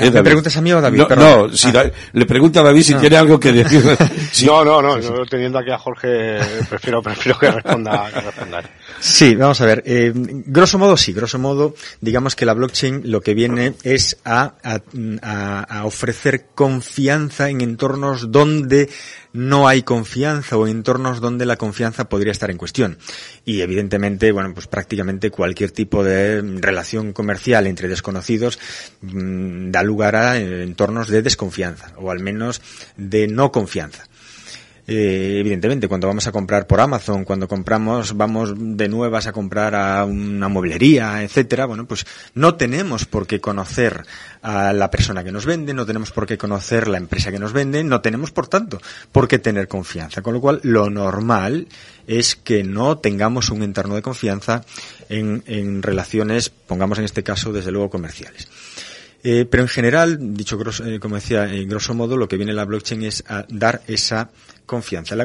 ¿Eh, 0.00 0.10
¿Me 0.10 0.22
preguntas 0.22 0.56
a 0.56 0.60
mí 0.60 0.72
o 0.72 0.78
a 0.78 0.80
David? 0.80 1.02
No, 1.10 1.16
no 1.16 1.52
si 1.56 1.68
ah. 1.68 1.90
le 2.12 2.26
pregunta 2.26 2.60
a 2.60 2.62
David 2.62 2.82
si 2.82 2.94
no. 2.94 3.00
tiene 3.00 3.16
algo 3.16 3.38
que 3.38 3.52
decir. 3.52 3.82
sí. 4.32 4.46
No, 4.46 4.64
no, 4.64 4.80
no, 4.80 4.98
yo 4.98 5.24
teniendo 5.26 5.58
aquí 5.58 5.70
a 5.70 5.78
Jorge 5.78 6.38
prefiero, 6.68 7.02
prefiero 7.02 7.38
que 7.38 7.50
responda, 7.50 8.10
que 8.12 8.20
responda. 8.20 8.62
Sí, 8.98 9.34
vamos 9.34 9.60
a 9.60 9.66
ver. 9.66 9.82
Eh, 9.86 10.12
grosso 10.14 10.78
modo, 10.78 10.96
sí, 10.96 11.12
grosso 11.12 11.38
modo, 11.38 11.74
digamos 12.00 12.34
que 12.34 12.46
la 12.46 12.54
blockchain 12.54 13.02
lo 13.04 13.20
que 13.20 13.34
viene 13.34 13.74
es 13.82 14.18
a, 14.24 14.54
a, 14.62 15.60
a 15.60 15.84
ofrecer 15.84 16.46
confianza 16.54 17.48
en 17.48 17.60
entornos 17.60 18.32
donde 18.32 18.88
no 19.32 19.68
hay 19.68 19.82
confianza 19.82 20.56
o 20.56 20.66
entornos 20.66 21.20
donde 21.20 21.46
la 21.46 21.56
confianza 21.56 22.08
podría 22.08 22.32
estar 22.32 22.50
en 22.50 22.58
cuestión. 22.58 22.98
Y 23.44 23.60
evidentemente, 23.60 24.32
bueno, 24.32 24.52
pues 24.54 24.66
prácticamente 24.66 25.30
cualquier 25.30 25.70
tipo 25.70 26.04
de 26.04 26.42
relación 26.60 27.12
comercial 27.12 27.66
entre 27.66 27.88
desconocidos 27.88 28.58
mmm, 29.02 29.70
da 29.70 29.82
lugar 29.82 30.16
a 30.16 30.36
entornos 30.38 31.08
de 31.08 31.22
desconfianza 31.22 31.92
o 31.96 32.10
al 32.10 32.20
menos 32.20 32.60
de 32.96 33.28
no 33.28 33.52
confianza. 33.52 34.09
Eh, 34.92 35.38
evidentemente, 35.38 35.86
cuando 35.86 36.08
vamos 36.08 36.26
a 36.26 36.32
comprar 36.32 36.66
por 36.66 36.80
Amazon, 36.80 37.24
cuando 37.24 37.46
compramos, 37.46 38.16
vamos 38.16 38.52
de 38.56 38.88
nuevas 38.88 39.28
a 39.28 39.32
comprar 39.32 39.76
a 39.76 40.04
una 40.04 40.48
mueblería, 40.48 41.22
etcétera, 41.22 41.66
bueno, 41.66 41.86
pues 41.86 42.04
no 42.34 42.56
tenemos 42.56 43.04
por 43.04 43.28
qué 43.28 43.40
conocer 43.40 44.04
a 44.42 44.72
la 44.72 44.90
persona 44.90 45.22
que 45.22 45.30
nos 45.30 45.46
vende, 45.46 45.74
no 45.74 45.86
tenemos 45.86 46.10
por 46.10 46.26
qué 46.26 46.36
conocer 46.36 46.88
la 46.88 46.98
empresa 46.98 47.30
que 47.30 47.38
nos 47.38 47.52
vende, 47.52 47.84
no 47.84 48.00
tenemos, 48.00 48.32
por 48.32 48.48
tanto, 48.48 48.80
por 49.12 49.28
qué 49.28 49.38
tener 49.38 49.68
confianza. 49.68 50.22
Con 50.22 50.34
lo 50.34 50.40
cual, 50.40 50.58
lo 50.64 50.90
normal 50.90 51.68
es 52.08 52.34
que 52.34 52.64
no 52.64 52.98
tengamos 52.98 53.50
un 53.50 53.62
entorno 53.62 53.94
de 53.94 54.02
confianza 54.02 54.64
en, 55.08 55.44
en 55.46 55.84
relaciones, 55.84 56.50
pongamos 56.50 56.98
en 56.98 57.04
este 57.04 57.22
caso, 57.22 57.52
desde 57.52 57.70
luego, 57.70 57.90
comerciales. 57.90 58.48
Eh, 59.22 59.46
pero 59.50 59.62
en 59.62 59.68
general, 59.68 60.34
dicho 60.34 60.56
grosso, 60.56 60.84
eh, 60.86 60.98
como 60.98 61.16
decía, 61.16 61.52
en 61.52 61.68
grosso 61.68 61.94
modo, 61.94 62.16
lo 62.16 62.28
que 62.28 62.36
viene 62.36 62.52
la 62.52 62.64
blockchain 62.64 63.02
es 63.02 63.24
a 63.28 63.44
dar 63.48 63.82
esa 63.86 64.30
confianza. 64.66 65.16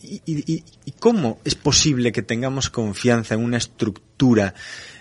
¿Y 0.00 0.62
cómo 0.98 1.40
es 1.44 1.54
posible 1.54 2.12
que 2.12 2.22
tengamos 2.22 2.70
confianza 2.70 3.34
en 3.34 3.44
una 3.44 3.58
estructura 3.58 4.54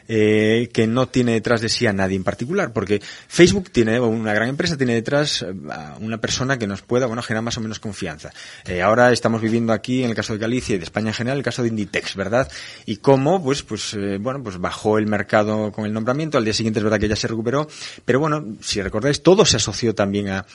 eh, 0.07 0.69
que 0.73 0.87
no 0.87 1.07
tiene 1.07 1.33
detrás 1.33 1.61
de 1.61 1.69
sí 1.69 1.87
a 1.87 1.93
nadie 1.93 2.15
en 2.15 2.23
particular, 2.23 2.73
porque 2.73 3.01
Facebook 3.27 3.71
tiene, 3.71 3.99
una 3.99 4.33
gran 4.33 4.49
empresa 4.49 4.77
tiene 4.77 4.93
detrás 4.93 5.45
a 5.71 5.97
una 5.99 6.19
persona 6.19 6.57
que 6.57 6.67
nos 6.67 6.81
pueda, 6.81 7.07
bueno, 7.07 7.21
generar 7.21 7.43
más 7.43 7.57
o 7.57 7.61
menos 7.61 7.79
confianza. 7.79 8.31
Eh, 8.65 8.81
ahora 8.81 9.11
estamos 9.11 9.41
viviendo 9.41 9.73
aquí, 9.73 10.03
en 10.03 10.09
el 10.09 10.15
caso 10.15 10.33
de 10.33 10.39
Galicia 10.39 10.75
y 10.75 10.77
de 10.77 10.83
España 10.83 11.07
en 11.07 11.13
general, 11.13 11.37
el 11.37 11.43
caso 11.43 11.63
de 11.63 11.69
Inditex, 11.69 12.15
¿verdad? 12.15 12.49
Y 12.85 12.97
cómo, 12.97 13.43
pues, 13.43 13.63
pues, 13.63 13.93
eh, 13.93 14.17
bueno, 14.19 14.43
pues 14.43 14.59
bajó 14.59 14.97
el 14.97 15.07
mercado 15.07 15.71
con 15.71 15.85
el 15.85 15.93
nombramiento, 15.93 16.37
al 16.37 16.45
día 16.45 16.53
siguiente 16.53 16.79
es 16.79 16.83
verdad 16.83 16.99
que 16.99 17.07
ya 17.07 17.15
se 17.15 17.27
recuperó, 17.27 17.67
pero 18.03 18.19
bueno, 18.19 18.45
si 18.61 18.81
recordáis, 18.81 19.23
todo 19.23 19.45
se 19.45 19.57
asoció 19.57 19.95
también 19.95 20.29
a, 20.29 20.45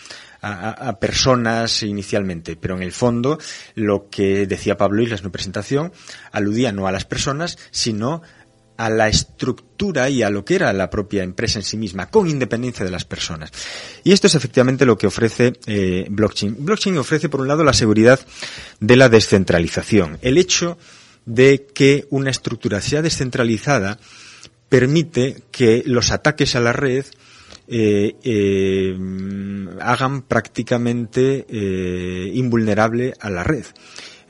a, 0.42 0.88
a, 0.88 0.98
personas 0.98 1.82
inicialmente, 1.82 2.56
pero 2.56 2.76
en 2.76 2.82
el 2.82 2.92
fondo 2.92 3.38
lo 3.74 4.08
que 4.08 4.46
decía 4.46 4.76
Pablo 4.76 5.02
Islas 5.02 5.20
en 5.20 5.24
su 5.24 5.32
presentación 5.32 5.92
aludía 6.32 6.72
no 6.72 6.86
a 6.86 6.92
las 6.92 7.04
personas, 7.04 7.58
sino 7.70 8.22
la 8.88 9.08
estructura 9.08 10.08
y 10.08 10.22
a 10.22 10.30
lo 10.30 10.44
que 10.44 10.54
era 10.54 10.72
la 10.72 10.88
propia 10.88 11.22
empresa 11.22 11.58
en 11.58 11.64
sí 11.64 11.76
misma, 11.76 12.10
con 12.10 12.28
independencia 12.28 12.84
de 12.84 12.90
las 12.90 13.04
personas. 13.04 13.50
Y 14.04 14.12
esto 14.12 14.28
es 14.28 14.34
efectivamente 14.34 14.86
lo 14.86 14.96
que 14.96 15.06
ofrece 15.06 15.52
eh, 15.66 16.06
blockchain. 16.08 16.64
Blockchain 16.64 16.96
ofrece, 16.98 17.28
por 17.28 17.40
un 17.40 17.48
lado, 17.48 17.64
la 17.64 17.72
seguridad 17.72 18.20
de 18.78 18.96
la 18.96 19.08
descentralización. 19.08 20.18
El 20.22 20.38
hecho 20.38 20.78
de 21.26 21.66
que 21.74 22.06
una 22.10 22.30
estructura 22.30 22.80
sea 22.80 23.02
descentralizada 23.02 23.98
permite 24.68 25.42
que 25.50 25.82
los 25.84 26.10
ataques 26.12 26.56
a 26.56 26.60
la 26.60 26.72
red 26.72 27.04
eh, 27.72 28.16
eh, 28.24 28.98
hagan 29.80 30.22
prácticamente 30.22 31.46
eh, 31.48 32.30
invulnerable 32.34 33.14
a 33.20 33.30
la 33.30 33.44
red. 33.44 33.64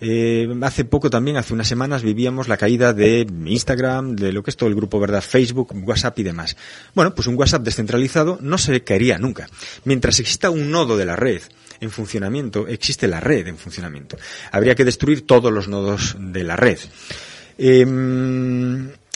Eh, 0.00 0.48
hace 0.62 0.84
poco 0.84 1.10
también, 1.10 1.36
hace 1.36 1.52
unas 1.52 1.68
semanas, 1.68 2.02
vivíamos 2.02 2.48
la 2.48 2.56
caída 2.56 2.92
de 2.92 3.26
Instagram, 3.44 4.16
de 4.16 4.32
lo 4.32 4.42
que 4.42 4.50
es 4.50 4.56
todo 4.56 4.68
el 4.68 4.74
grupo, 4.74 4.98
¿verdad? 4.98 5.22
Facebook, 5.22 5.74
WhatsApp 5.86 6.18
y 6.18 6.22
demás. 6.22 6.56
Bueno, 6.94 7.14
pues 7.14 7.28
un 7.28 7.36
WhatsApp 7.36 7.62
descentralizado 7.62 8.38
no 8.40 8.58
se 8.58 8.82
caería 8.82 9.18
nunca. 9.18 9.48
Mientras 9.84 10.18
exista 10.20 10.50
un 10.50 10.70
nodo 10.70 10.96
de 10.96 11.04
la 11.04 11.16
red 11.16 11.42
en 11.80 11.90
funcionamiento, 11.90 12.66
existe 12.66 13.08
la 13.08 13.20
red 13.20 13.46
en 13.46 13.56
funcionamiento. 13.56 14.16
Habría 14.52 14.74
que 14.74 14.84
destruir 14.84 15.26
todos 15.26 15.52
los 15.52 15.68
nodos 15.68 16.16
de 16.18 16.44
la 16.44 16.56
red. 16.56 16.78
Eh, 17.58 17.86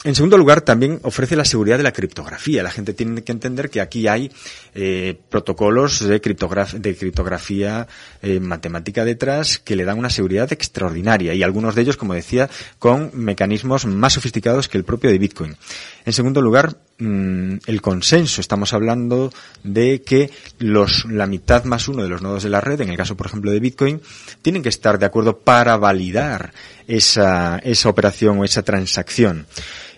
en 0.05 0.13
segundo 0.13 0.37
lugar, 0.37 0.61
también 0.61 0.99
ofrece 1.01 1.35
la 1.35 1.45
seguridad 1.45 1.77
de 1.77 1.83
la 1.83 1.91
criptografía. 1.91 2.61
La 2.61 2.69
gente 2.69 2.93
tiene 2.93 3.23
que 3.23 3.31
entender 3.31 3.71
que 3.71 3.81
aquí 3.81 4.07
hay 4.07 4.31
eh, 4.75 5.19
protocolos 5.29 5.99
de, 6.07 6.21
criptograf 6.21 6.73
de 6.73 6.95
criptografía 6.95 7.87
eh, 8.21 8.39
matemática 8.39 9.03
detrás 9.03 9.57
que 9.57 9.75
le 9.75 9.83
dan 9.83 9.97
una 9.97 10.11
seguridad 10.11 10.53
extraordinaria 10.53 11.33
y 11.33 11.41
algunos 11.41 11.73
de 11.73 11.81
ellos, 11.81 11.97
como 11.97 12.13
decía, 12.13 12.51
con 12.77 13.09
mecanismos 13.15 13.87
más 13.87 14.13
sofisticados 14.13 14.67
que 14.67 14.77
el 14.77 14.83
propio 14.83 15.09
de 15.09 15.17
Bitcoin. 15.17 15.57
En 16.05 16.13
segundo 16.13 16.39
lugar, 16.39 16.77
mmm, 16.97 17.57
el 17.65 17.81
consenso. 17.81 18.41
Estamos 18.41 18.73
hablando 18.73 19.31
de 19.63 20.01
que 20.01 20.31
los, 20.59 21.05
la 21.05 21.27
mitad 21.27 21.63
más 21.65 21.87
uno 21.87 22.03
de 22.03 22.09
los 22.09 22.21
nodos 22.21 22.43
de 22.43 22.49
la 22.49 22.61
red, 22.61 22.81
en 22.81 22.89
el 22.89 22.97
caso, 22.97 23.15
por 23.17 23.27
ejemplo, 23.27 23.51
de 23.51 23.59
Bitcoin, 23.59 24.01
tienen 24.41 24.63
que 24.63 24.69
estar 24.69 24.99
de 24.99 25.05
acuerdo 25.05 25.39
para 25.39 25.77
validar 25.77 26.53
esa, 26.87 27.59
esa 27.59 27.89
operación 27.89 28.39
o 28.39 28.45
esa 28.45 28.63
transacción. 28.63 29.45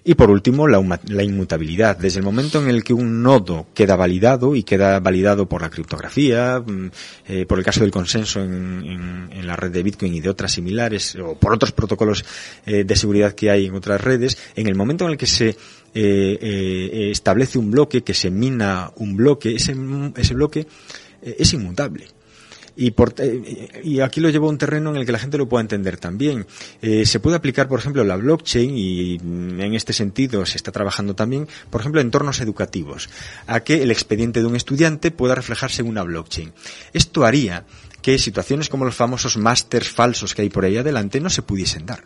Y 0.07 0.15
por 0.15 0.29
último, 0.29 0.69
la, 0.69 1.01
la, 1.09 1.21
inmutabilidad. 1.21 1.97
Desde 1.97 2.19
el 2.19 2.25
momento 2.25 2.61
en 2.61 2.69
el 2.69 2.81
que 2.81 2.93
un 2.93 3.21
nodo 3.21 3.67
queda 3.73 3.97
validado 3.97 4.55
y 4.55 4.63
queda 4.63 5.01
validado 5.01 5.49
por 5.49 5.61
la 5.61 5.69
criptografía, 5.69 6.63
eh, 7.27 7.45
por 7.45 7.59
el 7.59 7.65
caso 7.65 7.81
del 7.81 7.91
consenso 7.91 8.39
en, 8.39 8.85
en, 8.85 9.29
en, 9.33 9.45
la 9.45 9.57
red 9.57 9.69
de 9.69 9.83
Bitcoin 9.83 10.15
y 10.15 10.21
de 10.21 10.29
otras 10.29 10.53
similares, 10.53 11.17
o 11.17 11.35
por 11.35 11.53
otros 11.53 11.73
protocolos 11.73 12.23
eh, 12.65 12.85
de 12.85 12.95
seguridad 12.95 13.33
que 13.33 13.51
hay 13.51 13.65
en 13.65 13.75
otras 13.75 13.99
redes, 13.99 14.37
en 14.55 14.67
el 14.67 14.75
momento 14.75 15.03
en 15.03 15.11
el 15.11 15.17
que 15.17 15.27
se 15.27 15.57
eh, 15.99 16.37
eh, 16.39 17.11
establece 17.11 17.57
un 17.57 17.71
bloque, 17.71 18.03
que 18.03 18.13
se 18.13 18.29
mina 18.29 18.91
un 18.97 19.17
bloque, 19.17 19.55
ese, 19.55 19.75
ese 20.15 20.33
bloque 20.35 20.67
eh, 21.23 21.35
es 21.39 21.53
inmutable. 21.53 22.07
Y, 22.75 22.91
por, 22.91 23.15
y 23.83 24.01
aquí 24.01 24.21
lo 24.21 24.29
llevo 24.29 24.45
a 24.45 24.49
un 24.51 24.59
terreno 24.59 24.91
en 24.91 24.97
el 24.97 25.05
que 25.07 25.11
la 25.11 25.17
gente 25.17 25.39
lo 25.39 25.49
pueda 25.49 25.63
entender 25.63 25.97
también. 25.97 26.45
Se 26.79 27.19
puede 27.19 27.35
aplicar, 27.35 27.67
por 27.67 27.79
ejemplo, 27.79 28.03
la 28.03 28.17
blockchain 28.17 28.77
y 28.77 29.15
en 29.15 29.73
este 29.73 29.93
sentido 29.93 30.45
se 30.45 30.57
está 30.57 30.71
trabajando 30.71 31.15
también, 31.15 31.47
por 31.71 31.81
ejemplo, 31.81 31.99
en 31.99 32.05
entornos 32.05 32.39
educativos, 32.39 33.09
a 33.47 33.61
que 33.61 33.81
el 33.81 33.89
expediente 33.89 34.41
de 34.41 34.45
un 34.45 34.55
estudiante 34.55 35.09
pueda 35.09 35.33
reflejarse 35.33 35.81
en 35.81 35.87
una 35.87 36.03
blockchain. 36.03 36.53
Esto 36.93 37.25
haría 37.25 37.65
que 38.03 38.19
situaciones 38.19 38.69
como 38.69 38.85
los 38.85 38.93
famosos 38.93 39.37
másters 39.37 39.89
falsos 39.89 40.35
que 40.35 40.43
hay 40.43 40.49
por 40.49 40.63
ahí 40.63 40.77
adelante 40.77 41.19
no 41.19 41.31
se 41.31 41.41
pudiesen 41.41 41.87
dar 41.87 42.03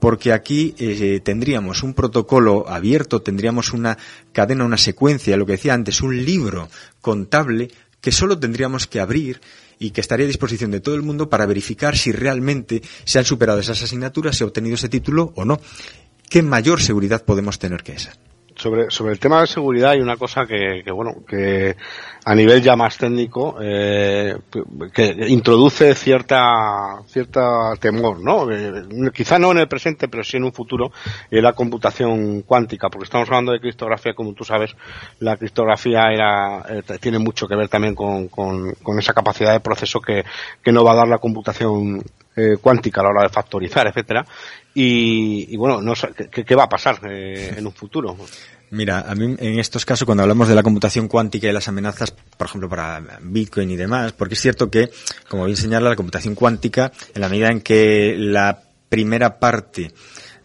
porque 0.00 0.32
aquí 0.32 0.74
eh, 0.78 1.20
tendríamos 1.22 1.82
un 1.82 1.94
protocolo 1.94 2.68
abierto, 2.68 3.22
tendríamos 3.22 3.72
una 3.72 3.96
cadena, 4.32 4.64
una 4.64 4.78
secuencia, 4.78 5.36
lo 5.36 5.46
que 5.46 5.52
decía 5.52 5.74
antes, 5.74 6.00
un 6.00 6.24
libro 6.24 6.68
contable 7.00 7.70
que 8.00 8.10
solo 8.10 8.38
tendríamos 8.38 8.86
que 8.86 8.98
abrir 8.98 9.40
y 9.78 9.90
que 9.90 10.00
estaría 10.00 10.24
a 10.24 10.26
disposición 10.26 10.70
de 10.70 10.80
todo 10.80 10.94
el 10.94 11.02
mundo 11.02 11.28
para 11.28 11.46
verificar 11.46 11.96
si 11.96 12.12
realmente 12.12 12.82
se 13.04 13.18
han 13.18 13.24
superado 13.24 13.60
esas 13.60 13.82
asignaturas, 13.82 14.36
se 14.36 14.44
ha 14.44 14.46
obtenido 14.46 14.74
ese 14.74 14.88
título 14.88 15.32
o 15.36 15.44
no. 15.44 15.60
¿Qué 16.28 16.42
mayor 16.42 16.80
seguridad 16.80 17.24
podemos 17.24 17.58
tener 17.58 17.82
que 17.82 17.92
esa? 17.92 18.12
sobre, 18.60 18.90
sobre 18.90 19.12
el 19.12 19.18
tema 19.18 19.40
de 19.40 19.46
seguridad 19.46 19.92
hay 19.92 20.00
una 20.00 20.16
cosa 20.16 20.44
que, 20.46 20.82
que 20.84 20.90
bueno, 20.90 21.24
que 21.26 21.76
a 22.24 22.34
nivel 22.34 22.62
ya 22.62 22.76
más 22.76 22.98
técnico, 22.98 23.56
eh, 23.60 24.36
que 24.92 25.16
introduce 25.28 25.94
cierta, 25.94 27.02
cierta 27.06 27.74
temor, 27.80 28.20
¿no? 28.22 28.50
Eh, 28.50 29.10
quizá 29.12 29.38
no 29.38 29.52
en 29.52 29.58
el 29.58 29.68
presente, 29.68 30.08
pero 30.08 30.22
sí 30.22 30.36
en 30.36 30.44
un 30.44 30.52
futuro, 30.52 30.92
eh, 31.30 31.40
la 31.40 31.52
computación 31.54 32.42
cuántica, 32.42 32.88
porque 32.88 33.04
estamos 33.04 33.28
hablando 33.28 33.52
de 33.52 33.60
criptografía, 33.60 34.14
como 34.14 34.34
tú 34.34 34.44
sabes, 34.44 34.70
la 35.18 35.36
criptografía 35.36 36.12
era, 36.12 36.64
eh, 36.68 36.82
tiene 37.00 37.18
mucho 37.18 37.46
que 37.48 37.56
ver 37.56 37.68
también 37.68 37.94
con, 37.94 38.28
con, 38.28 38.74
esa 38.98 39.14
capacidad 39.14 39.52
de 39.52 39.60
proceso 39.60 40.00
que, 40.00 40.24
que 40.62 40.72
no 40.72 40.84
va 40.84 40.92
a 40.92 40.96
dar 40.96 41.08
la 41.08 41.18
computación 41.18 42.02
eh, 42.36 42.58
cuántica 42.60 43.00
a 43.00 43.04
la 43.04 43.10
hora 43.10 43.22
de 43.22 43.28
factorizar, 43.28 43.86
etcétera. 43.86 44.24
Y, 44.74 45.52
y 45.52 45.56
bueno, 45.56 45.82
no, 45.82 45.94
¿qué, 46.30 46.44
¿qué, 46.44 46.54
va 46.54 46.64
a 46.64 46.68
pasar 46.68 47.00
eh, 47.10 47.54
en 47.56 47.66
un 47.66 47.72
futuro? 47.72 48.16
Mira, 48.70 49.00
a 49.00 49.14
mí 49.16 49.34
en 49.38 49.58
estos 49.58 49.84
casos 49.84 50.06
cuando 50.06 50.22
hablamos 50.22 50.48
de 50.48 50.54
la 50.54 50.62
computación 50.62 51.08
cuántica 51.08 51.48
y 51.48 51.52
las 51.52 51.66
amenazas, 51.66 52.12
por 52.12 52.46
ejemplo, 52.46 52.68
para 52.68 53.02
Bitcoin 53.20 53.68
y 53.70 53.76
demás, 53.76 54.12
porque 54.12 54.34
es 54.34 54.40
cierto 54.40 54.70
que, 54.70 54.90
como 55.28 55.44
bien 55.44 55.56
señala, 55.56 55.90
la 55.90 55.96
computación 55.96 56.36
cuántica, 56.36 56.92
en 57.12 57.20
la 57.20 57.28
medida 57.28 57.48
en 57.48 57.62
que 57.62 58.14
la 58.16 58.62
primera 58.88 59.40
parte 59.40 59.92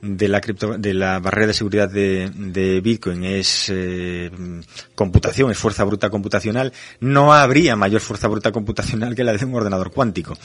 de 0.02 0.28
la 0.28 0.42
cripto, 0.42 0.78
de 0.78 0.94
la 0.94 1.20
barrera 1.20 1.48
de 1.48 1.54
seguridad 1.54 1.90
de, 1.90 2.82
Bitcoin 2.84 3.24
es 3.24 3.70
eh, 3.70 4.32
computación, 4.96 5.52
es 5.52 5.58
fuerza 5.58 5.84
bruta 5.84 6.10
computacional, 6.10 6.74
no 7.00 7.32
habría 7.32 7.76
mayor 7.76 8.02
fuerza 8.02 8.28
bruta 8.28 8.52
computacional 8.52 9.16
que 9.16 9.24
la 9.24 9.34
de 9.34 9.46
un 9.46 9.54
ordenador 9.54 9.92
cuántico. 9.92 10.36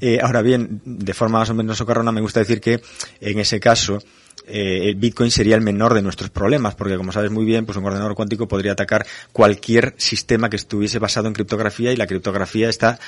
Eh, 0.00 0.18
ahora 0.20 0.42
bien, 0.42 0.82
de 0.84 1.14
forma 1.14 1.38
más 1.38 1.50
o 1.50 1.54
menos 1.54 1.78
socarrona, 1.78 2.10
me 2.10 2.20
gusta 2.20 2.40
decir 2.40 2.60
que 2.60 2.82
en 3.20 3.38
ese 3.38 3.60
caso 3.60 3.98
eh, 4.46 4.88
el 4.88 4.96
Bitcoin 4.96 5.30
sería 5.30 5.54
el 5.54 5.62
menor 5.62 5.94
de 5.94 6.02
nuestros 6.02 6.30
problemas, 6.30 6.74
porque 6.74 6.96
como 6.96 7.12
sabes 7.12 7.30
muy 7.30 7.44
bien, 7.44 7.64
pues 7.64 7.78
un 7.78 7.84
ordenador 7.84 8.14
cuántico 8.14 8.48
podría 8.48 8.72
atacar 8.72 9.06
cualquier 9.32 9.94
sistema 9.98 10.50
que 10.50 10.56
estuviese 10.56 10.98
basado 10.98 11.28
en 11.28 11.34
criptografía 11.34 11.92
y 11.92 11.96
la 11.96 12.06
criptografía 12.06 12.68
está 12.68 12.98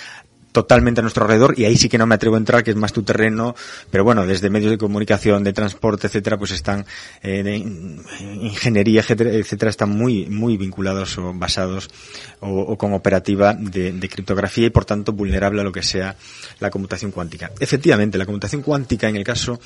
totalmente 0.54 1.00
a 1.00 1.02
nuestro 1.02 1.24
alrededor 1.24 1.58
y 1.58 1.64
ahí 1.64 1.76
sí 1.76 1.88
que 1.88 1.98
no 1.98 2.06
me 2.06 2.14
atrevo 2.14 2.36
a 2.36 2.38
entrar, 2.38 2.62
que 2.62 2.70
es 2.70 2.76
más 2.76 2.92
tu 2.92 3.02
terreno, 3.02 3.56
pero 3.90 4.04
bueno, 4.04 4.24
desde 4.24 4.50
medios 4.50 4.70
de 4.70 4.78
comunicación, 4.78 5.42
de 5.42 5.52
transporte, 5.52 6.06
etcétera, 6.06 6.38
pues 6.38 6.52
están, 6.52 6.86
eh, 7.24 7.42
de 7.42 7.56
ingeniería, 7.56 9.00
etcétera, 9.00 9.68
están 9.68 9.90
muy, 9.90 10.26
muy 10.26 10.56
vinculados 10.56 11.18
o 11.18 11.34
basados 11.34 11.90
o, 12.38 12.78
con 12.78 12.92
operativa 12.92 13.52
de, 13.52 14.08
criptografía 14.08 14.66
y 14.68 14.70
por 14.70 14.84
tanto 14.84 15.12
vulnerable 15.12 15.60
a 15.60 15.64
lo 15.64 15.72
que 15.72 15.82
sea 15.82 16.14
la 16.60 16.70
computación 16.70 17.10
cuántica. 17.10 17.50
Efectivamente, 17.58 18.16
la 18.16 18.24
computación 18.24 18.62
cuántica 18.62 19.08
en 19.08 19.16
el 19.16 19.24
caso 19.24 19.58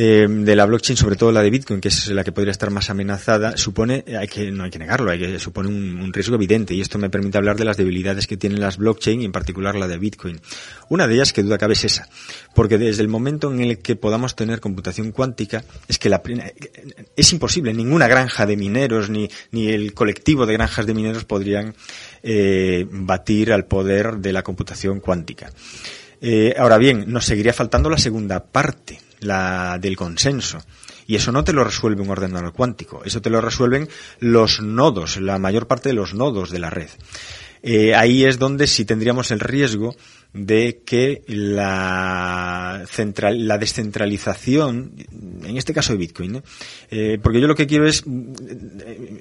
eh, 0.00 0.28
de 0.28 0.54
la 0.54 0.64
blockchain, 0.64 0.96
sobre 0.96 1.16
todo 1.16 1.32
la 1.32 1.42
de 1.42 1.50
Bitcoin, 1.50 1.80
que 1.80 1.88
es 1.88 2.06
la 2.06 2.22
que 2.22 2.30
podría 2.30 2.52
estar 2.52 2.70
más 2.70 2.88
amenazada, 2.88 3.56
supone, 3.56 4.04
hay 4.16 4.28
que, 4.28 4.52
no 4.52 4.62
hay 4.62 4.70
que 4.70 4.78
negarlo, 4.78 5.10
hay 5.10 5.18
que, 5.18 5.40
supone 5.40 5.68
un, 5.68 6.00
un, 6.00 6.12
riesgo 6.12 6.36
evidente 6.36 6.72
y 6.72 6.80
esto 6.80 6.98
me 6.98 7.10
permite 7.10 7.36
hablar 7.36 7.56
de 7.56 7.64
las 7.64 7.76
debilidades 7.76 8.28
que 8.28 8.36
tienen 8.36 8.60
las 8.60 8.76
blockchain 8.76 9.20
y 9.20 9.24
en 9.24 9.32
particular 9.32 9.74
la 9.74 9.88
de 9.88 9.98
Bitcoin. 9.98 10.40
Una 10.88 11.08
de 11.08 11.14
ellas 11.14 11.32
que 11.32 11.42
duda 11.42 11.58
cabe 11.58 11.72
es 11.72 11.84
esa, 11.84 12.08
porque 12.54 12.78
desde 12.78 13.02
el 13.02 13.08
momento 13.08 13.52
en 13.52 13.58
el 13.58 13.78
que 13.78 13.96
podamos 13.96 14.36
tener 14.36 14.60
computación 14.60 15.10
cuántica, 15.10 15.64
es 15.88 15.98
que 15.98 16.08
la, 16.08 16.22
es 17.16 17.32
imposible, 17.32 17.74
ninguna 17.74 18.06
granja 18.06 18.46
de 18.46 18.56
mineros 18.56 19.10
ni, 19.10 19.28
ni 19.50 19.66
el 19.66 19.94
colectivo 19.94 20.46
de 20.46 20.52
granjas 20.52 20.86
de 20.86 20.94
mineros 20.94 21.24
podrían 21.24 21.74
eh, 22.22 22.86
batir 22.88 23.52
al 23.52 23.64
poder 23.64 24.18
de 24.18 24.32
la 24.32 24.44
computación 24.44 25.00
cuántica. 25.00 25.50
Eh, 26.20 26.54
ahora 26.56 26.78
bien, 26.78 27.04
nos 27.08 27.24
seguiría 27.24 27.52
faltando 27.52 27.90
la 27.90 27.98
segunda 27.98 28.44
parte, 28.44 29.00
la 29.20 29.78
del 29.78 29.96
consenso. 29.96 30.62
Y 31.06 31.16
eso 31.16 31.32
no 31.32 31.44
te 31.44 31.52
lo 31.52 31.64
resuelve 31.64 32.02
un 32.02 32.10
ordenador 32.10 32.52
cuántico, 32.52 33.02
eso 33.04 33.22
te 33.22 33.30
lo 33.30 33.40
resuelven 33.40 33.88
los 34.20 34.60
nodos, 34.60 35.16
la 35.16 35.38
mayor 35.38 35.66
parte 35.66 35.88
de 35.88 35.94
los 35.94 36.12
nodos 36.12 36.50
de 36.50 36.58
la 36.58 36.70
red. 36.70 36.90
Eh, 37.62 37.94
ahí 37.94 38.24
es 38.24 38.38
donde 38.38 38.66
sí 38.66 38.84
tendríamos 38.84 39.30
el 39.30 39.40
riesgo 39.40 39.96
de 40.32 40.82
que 40.84 41.22
la, 41.26 42.84
central, 42.86 43.48
la 43.48 43.58
descentralización, 43.58 44.92
en 45.44 45.56
este 45.56 45.72
caso 45.72 45.92
de 45.92 45.98
Bitcoin, 45.98 46.42
¿eh? 46.90 47.18
Porque 47.22 47.40
yo 47.40 47.46
lo 47.46 47.54
que 47.54 47.66
quiero 47.66 47.86
es, 47.86 48.04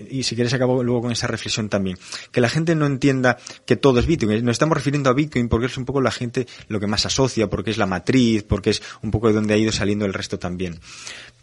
y 0.10 0.24
si 0.24 0.36
quieres 0.36 0.54
acabo 0.54 0.84
luego 0.84 1.04
con 1.04 1.12
esa 1.12 1.28
reflexión 1.28 1.70
también, 1.70 1.98
que 2.32 2.42
la 2.42 2.50
gente 2.50 2.76
no 2.76 2.86
entienda 2.86 3.38
que 3.66 3.76
todo 3.76 4.00
es 4.00 4.06
Bitcoin. 4.06 4.44
Nos 4.44 4.54
estamos 4.54 4.78
refiriendo 4.78 5.10
a 5.10 5.14
Bitcoin 5.14 5.48
porque 5.50 5.68
es 5.68 5.78
un 5.78 5.86
poco 5.86 6.02
la 6.02 6.12
gente 6.12 6.46
lo 6.68 6.80
que 6.80 6.88
más 6.88 7.06
asocia, 7.06 7.48
porque 7.48 7.72
es 7.72 7.78
la 7.78 7.86
matriz, 7.86 8.44
porque 8.44 8.72
es 8.72 8.82
un 9.02 9.12
poco 9.12 9.28
de 9.28 9.34
donde 9.34 9.54
ha 9.54 9.58
ido 9.58 9.72
saliendo 9.72 10.06
el 10.06 10.14
resto 10.14 10.38
también. 10.38 10.80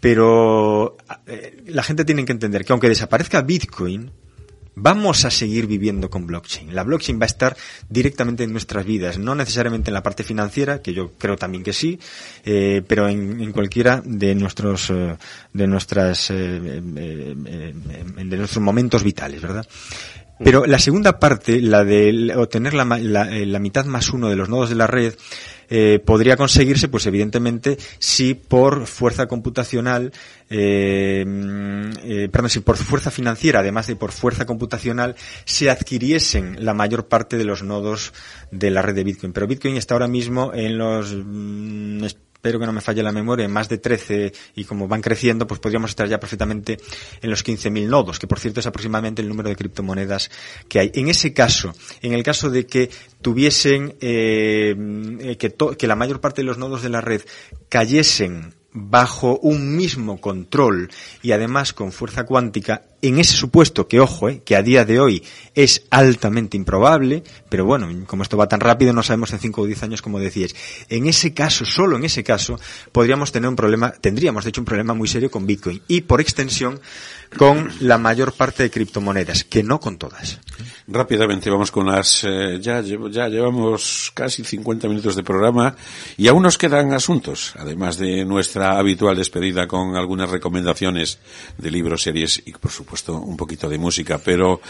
Pero 0.01 0.97
eh, 1.27 1.63
la 1.67 1.83
gente 1.83 2.05
tiene 2.05 2.25
que 2.25 2.33
entender 2.33 2.65
que 2.65 2.73
aunque 2.73 2.89
desaparezca 2.89 3.43
Bitcoin, 3.43 4.11
vamos 4.75 5.25
a 5.25 5.31
seguir 5.31 5.67
viviendo 5.67 6.11
con 6.11 6.27
blockchain. 6.27 6.75
La 6.75 6.83
blockchain 6.83 7.19
va 7.21 7.25
a 7.25 7.27
estar 7.27 7.57
directamente 7.89 8.45
en 8.45 8.53
nuestras 8.53 8.85
vidas, 8.85 9.19
no 9.19 9.35
necesariamente 9.35 9.91
en 9.91 9.95
la 9.95 10.03
parte 10.03 10.25
financiera, 10.25 10.83
que 10.83 10.93
yo 10.93 11.13
creo 11.19 11.37
también 11.37 11.63
que 11.63 11.73
sí, 11.73 11.99
eh, 12.45 12.83
pero 12.87 13.09
en, 13.09 13.53
cualquiera 13.53 14.03
de 14.05 14.35
nuestros 14.35 14.91
eh, 14.91 15.17
de 15.53 15.67
nuestras 15.67 16.31
eh, 16.31 16.81
de 16.81 18.37
nuestros 18.37 18.63
momentos 18.63 19.03
vitales, 19.03 19.41
¿verdad? 19.41 19.67
Pero 20.43 20.67
la 20.67 20.81
segunda 20.81 21.21
parte, 21.21 21.61
la 21.61 21.85
de 21.85 22.33
obtener 22.37 22.75
la, 22.75 22.85
la, 22.85 23.25
la 23.25 23.59
mitad 23.61 23.85
más 23.85 24.11
uno 24.11 24.29
de 24.29 24.35
los 24.35 24.49
nodos 24.49 24.69
de 24.69 24.75
la 24.75 24.89
red, 24.89 25.15
eh, 25.69 26.01
podría 26.05 26.37
conseguirse, 26.37 26.89
pues 26.89 27.07
evidentemente, 27.07 27.79
si 27.99 28.35
por 28.35 28.87
fuerza 28.87 29.27
computacional, 29.27 30.13
eh, 30.51 31.25
eh, 32.05 32.29
perdón, 32.31 32.51
si 32.51 32.61
por 32.61 32.77
fuerza 32.77 33.11
financiera, 33.11 33.61
además 33.61 33.87
de 33.87 33.97
por 33.97 34.13
fuerza 34.13 34.47
computacional, 34.47 35.17
se 35.45 35.71
adquiriesen 35.71 36.65
la 36.65 36.75
mayor 36.75 37.09
parte 37.09 37.37
de 37.37 37.45
los 37.45 37.63
nodos 37.63 38.13
de 38.51 38.71
la 38.71 38.83
red 38.83 38.95
de 38.95 39.05
Bitcoin. 39.05 39.33
Pero 39.33 39.47
Bitcoin 39.47 39.77
está 39.77 39.95
ahora 39.95 40.09
mismo 40.09 40.53
en 40.55 40.79
los 40.79 41.15
mm, 41.15 42.05
espero 42.45 42.61
que 42.61 42.67
no 42.67 42.75
me 42.75 42.83
falle 42.83 43.03
la 43.03 43.11
memoria, 43.11 43.49
más 43.49 43.71
de 43.71 43.79
13 43.79 44.31
y 44.57 44.65
como 44.65 44.87
van 44.87 45.01
creciendo, 45.01 45.47
pues 45.47 45.61
podríamos 45.61 45.93
estar 45.93 46.07
ya 46.07 46.21
perfectamente 46.21 46.77
en 47.23 47.31
los 47.31 47.43
15.000 47.43 47.89
nodos, 47.89 48.19
que 48.19 48.27
por 48.27 48.39
cierto 48.39 48.61
es 48.61 48.67
aproximadamente 48.67 49.23
el 49.23 49.31
número 49.31 49.49
de 49.49 49.57
criptomonedas 49.57 50.31
que 50.69 50.79
hay. 50.79 50.91
En 50.93 51.09
ese 51.09 51.33
caso, 51.33 51.73
en 52.03 52.13
el 52.13 52.23
caso 52.23 52.51
de 52.51 52.67
que 52.67 52.91
tuviesen, 53.23 53.97
eh, 54.03 55.37
que, 55.39 55.55
que 55.79 55.87
la 55.87 55.97
mayor 55.97 56.21
parte 56.21 56.43
de 56.43 56.47
los 56.47 56.59
nodos 56.59 56.83
de 56.83 56.91
la 56.91 57.01
red 57.01 57.23
cayesen 57.71 58.53
bajo 58.75 59.39
un 59.39 59.77
mismo 59.77 60.21
control 60.21 60.91
y 61.23 61.31
además 61.31 61.73
con 61.73 61.93
fuerza 61.93 62.25
cuántica, 62.25 62.83
en 63.03 63.21
ese 63.21 63.37
supuesto 63.37 63.87
que, 63.87 64.01
ojo, 64.01 64.29
eh, 64.29 64.43
que 64.45 64.57
a 64.57 64.63
día 64.63 64.85
de 64.85 64.99
hoy 64.99 65.23
es 65.55 65.87
altamente 65.91 66.57
improbable, 66.57 67.23
pero 67.49 67.65
bueno, 67.65 67.89
como 68.07 68.25
esto 68.25 68.37
va 68.37 68.49
tan 68.49 68.61
rápido, 68.61 68.93
no 68.93 69.05
sabemos 69.05 69.33
en 69.33 69.39
5 69.39 69.63
o 69.63 69.67
10 69.67 69.83
años 69.85 70.03
como 70.03 70.19
decías. 70.19 70.55
En 70.89 71.07
ese 71.07 71.33
caso, 71.33 71.65
solo 71.65 71.97
en 71.97 72.05
ese 72.05 72.25
caso, 72.25 72.59
podríamos 72.91 73.31
tener 73.31 73.49
un 73.49 73.57
problema, 73.57 73.93
tendríamos 73.93 74.45
de 74.45 74.51
hecho 74.51 74.61
un 74.61 74.67
problema 74.67 74.93
muy 74.93 75.07
serio 75.07 75.31
con 75.31 75.47
Bitcoin 75.47 75.81
y 75.87 76.01
por 76.03 76.21
extensión 76.21 76.81
con 77.39 77.71
la 77.81 77.99
mayor 77.99 78.33
parte 78.33 78.65
de 78.65 78.71
criptomonedas, 78.71 79.45
que 79.45 79.63
no 79.63 79.79
con 79.79 79.99
todas. 79.99 80.41
Rápidamente 80.87 81.49
vamos 81.49 81.71
con 81.71 81.87
las, 81.87 82.25
eh, 82.25 82.59
ya, 82.61 82.83
ya 82.83 83.29
llevamos 83.29 84.13
casi 84.13 84.45
50 84.45 84.87
minutos 84.87 85.17
de 85.17 85.23
programa 85.23 85.75
y 86.19 86.29
aún 86.29 86.43
nos 86.43 86.59
quedan 86.59 86.93
asuntos, 86.93 87.55
además 87.59 87.97
de 87.97 88.23
nuestra 88.27 88.79
habitual 88.79 89.17
despedida 89.17 89.67
con 89.67 89.97
algunas 89.97 90.29
recomendaciones 90.29 91.21
de 91.57 91.71
libros, 91.71 92.03
series 92.03 92.43
y 92.45 92.53
por 92.53 92.71
supuesto 92.71 93.15
un 93.15 93.35
poquito 93.35 93.67
de 93.67 93.79
música, 93.79 94.21
pero 94.23 94.61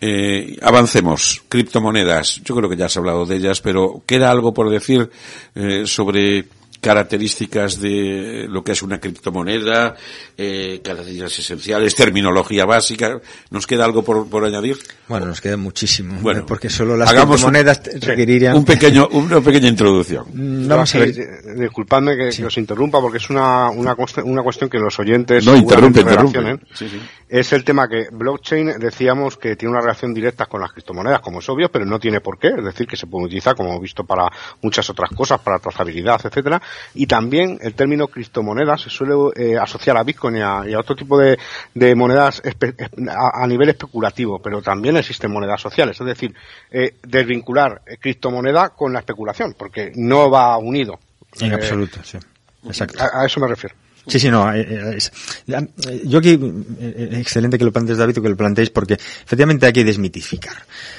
eh, 0.00 0.56
avancemos. 0.62 1.42
Criptomonedas, 1.48 2.42
yo 2.44 2.54
creo 2.54 2.70
que 2.70 2.76
ya 2.76 2.86
has 2.86 2.96
hablado 2.96 3.26
de 3.26 3.34
ellas, 3.34 3.60
pero 3.60 4.02
queda 4.06 4.30
algo 4.30 4.54
por 4.54 4.70
decir 4.70 5.10
eh, 5.56 5.82
sobre 5.86 6.46
características 6.80 7.80
de 7.80 8.46
lo 8.48 8.62
que 8.62 8.72
es 8.72 8.82
una 8.82 9.00
criptomoneda, 9.00 9.94
eh, 10.36 10.80
características 10.82 11.38
esenciales, 11.38 11.94
terminología 11.94 12.64
básica. 12.64 13.20
¿Nos 13.50 13.66
queda 13.66 13.84
algo 13.84 14.02
por, 14.02 14.28
por 14.28 14.44
añadir? 14.44 14.78
Bueno, 15.08 15.26
nos 15.26 15.40
queda 15.40 15.56
muchísimo, 15.56 16.18
bueno, 16.20 16.44
porque 16.46 16.68
solo 16.68 16.96
las 16.96 17.12
criptomonedas 17.12 17.82
un, 17.92 18.00
requerirían... 18.00 18.56
Un 18.56 18.64
pequeño, 18.64 19.08
una 19.12 19.40
pequeña 19.40 19.68
introducción. 19.68 20.26
Vamos 20.68 20.94
a 20.94 20.98
ver. 20.98 21.14
Disculpadme 21.56 22.16
que, 22.16 22.32
sí. 22.32 22.42
que, 22.42 22.46
os 22.46 22.58
interrumpa 22.58 23.00
porque 23.00 23.18
es 23.18 23.30
una, 23.30 23.70
una, 23.70 23.96
una 24.24 24.42
cuestión 24.42 24.70
que 24.70 24.78
los 24.78 24.98
oyentes... 24.98 25.44
No, 25.44 25.56
interrumpe, 25.56 26.00
interrumpe. 26.00 26.58
Sí, 26.74 26.88
sí. 26.88 27.00
Es 27.28 27.52
el 27.52 27.64
tema 27.64 27.88
que 27.88 28.08
blockchain 28.10 28.78
decíamos 28.78 29.36
que 29.36 29.56
tiene 29.56 29.72
una 29.72 29.80
relación 29.80 30.14
directa 30.14 30.46
con 30.46 30.60
las 30.60 30.72
criptomonedas, 30.72 31.20
como 31.20 31.40
es 31.40 31.48
obvio, 31.48 31.68
pero 31.70 31.84
no 31.84 31.98
tiene 31.98 32.20
por 32.20 32.38
qué. 32.38 32.48
Es 32.48 32.64
decir, 32.64 32.86
que 32.86 32.96
se 32.96 33.06
puede 33.06 33.26
utilizar, 33.26 33.54
como 33.56 33.70
hemos 33.70 33.82
visto, 33.82 34.04
para 34.04 34.30
muchas 34.62 34.88
otras 34.90 35.10
cosas, 35.10 35.40
para 35.40 35.58
trazabilidad, 35.58 36.20
etcétera 36.24 36.46
y 36.94 37.06
también 37.06 37.58
el 37.60 37.74
término 37.74 38.08
criptomonedas 38.08 38.82
se 38.82 38.90
suele 38.90 39.14
eh, 39.36 39.56
asociar 39.58 39.96
a 39.96 40.02
Bitcoin 40.02 40.36
y 40.36 40.40
a, 40.40 40.62
y 40.66 40.74
a, 40.74 40.80
otro 40.80 40.94
tipo 40.94 41.18
de, 41.18 41.38
de 41.74 41.94
monedas 41.94 42.42
a, 43.08 43.42
a, 43.42 43.46
nivel 43.46 43.70
especulativo, 43.70 44.40
pero 44.40 44.62
también 44.62 44.96
existen 44.96 45.32
monedas 45.32 45.60
sociales, 45.60 46.00
es 46.00 46.06
decir, 46.06 46.34
eh, 46.70 46.96
desvincular 47.02 47.82
criptomoneda 48.00 48.70
con 48.70 48.92
la 48.92 49.00
especulación, 49.00 49.54
porque 49.56 49.92
no 49.94 50.30
va 50.30 50.56
unido. 50.58 50.98
En 51.40 51.52
eh, 51.52 51.54
absoluto, 51.54 52.00
sí. 52.02 52.18
Exacto. 52.66 53.02
A, 53.02 53.22
a, 53.22 53.26
eso 53.26 53.40
me 53.40 53.48
refiero. 53.48 53.74
Sí, 54.06 54.20
sí, 54.20 54.30
no. 54.30 54.52
Es, 54.52 55.12
yo 56.04 56.18
aquí, 56.18 56.38
excelente 57.12 57.58
que 57.58 57.64
lo 57.64 57.72
plantees, 57.72 57.98
David, 57.98 58.14
que 58.14 58.28
lo 58.28 58.36
planteéis, 58.36 58.70
porque 58.70 58.94
efectivamente 58.94 59.66
hay 59.66 59.72
que 59.72 59.84
desmitificar. 59.84 60.56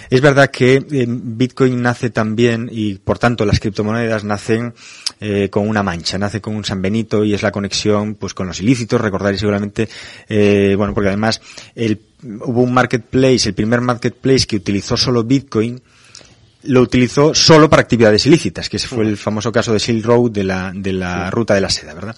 Es 0.09 0.19
verdad 0.19 0.51
que 0.51 0.83
Bitcoin 1.07 1.81
nace 1.81 2.09
también, 2.09 2.69
y 2.71 2.95
por 2.95 3.17
tanto 3.17 3.45
las 3.45 3.59
criptomonedas 3.59 4.25
nacen 4.25 4.73
eh, 5.21 5.49
con 5.49 5.67
una 5.67 5.83
mancha, 5.83 6.17
nace 6.17 6.41
con 6.41 6.55
un 6.55 6.65
San 6.65 6.81
Benito 6.81 7.23
y 7.23 7.33
es 7.33 7.41
la 7.41 7.51
conexión 7.51 8.15
pues 8.15 8.33
con 8.33 8.47
los 8.47 8.59
ilícitos, 8.59 8.99
recordaréis 8.99 9.39
seguramente, 9.39 9.87
eh, 10.27 10.75
bueno, 10.77 10.93
porque 10.93 11.07
además 11.07 11.41
el, 11.75 12.01
hubo 12.23 12.61
un 12.61 12.73
marketplace, 12.73 13.49
el 13.49 13.55
primer 13.55 13.81
marketplace 13.81 14.45
que 14.45 14.57
utilizó 14.57 14.97
solo 14.97 15.23
Bitcoin, 15.23 15.81
lo 16.67 16.81
utilizó 16.81 17.33
solo 17.33 17.69
para 17.69 17.81
actividades 17.81 18.25
ilícitas, 18.25 18.69
que 18.69 18.77
ese 18.77 18.87
fue 18.87 19.05
el 19.05 19.17
famoso 19.17 19.51
caso 19.51 19.73
de 19.73 19.79
Silk 19.79 20.05
Road 20.05 20.31
de 20.31 20.43
la, 20.43 20.71
de 20.73 20.93
la 20.93 21.31
ruta 21.31 21.53
de 21.53 21.61
la 21.61 21.69
seda, 21.69 21.93
¿verdad? 21.93 22.15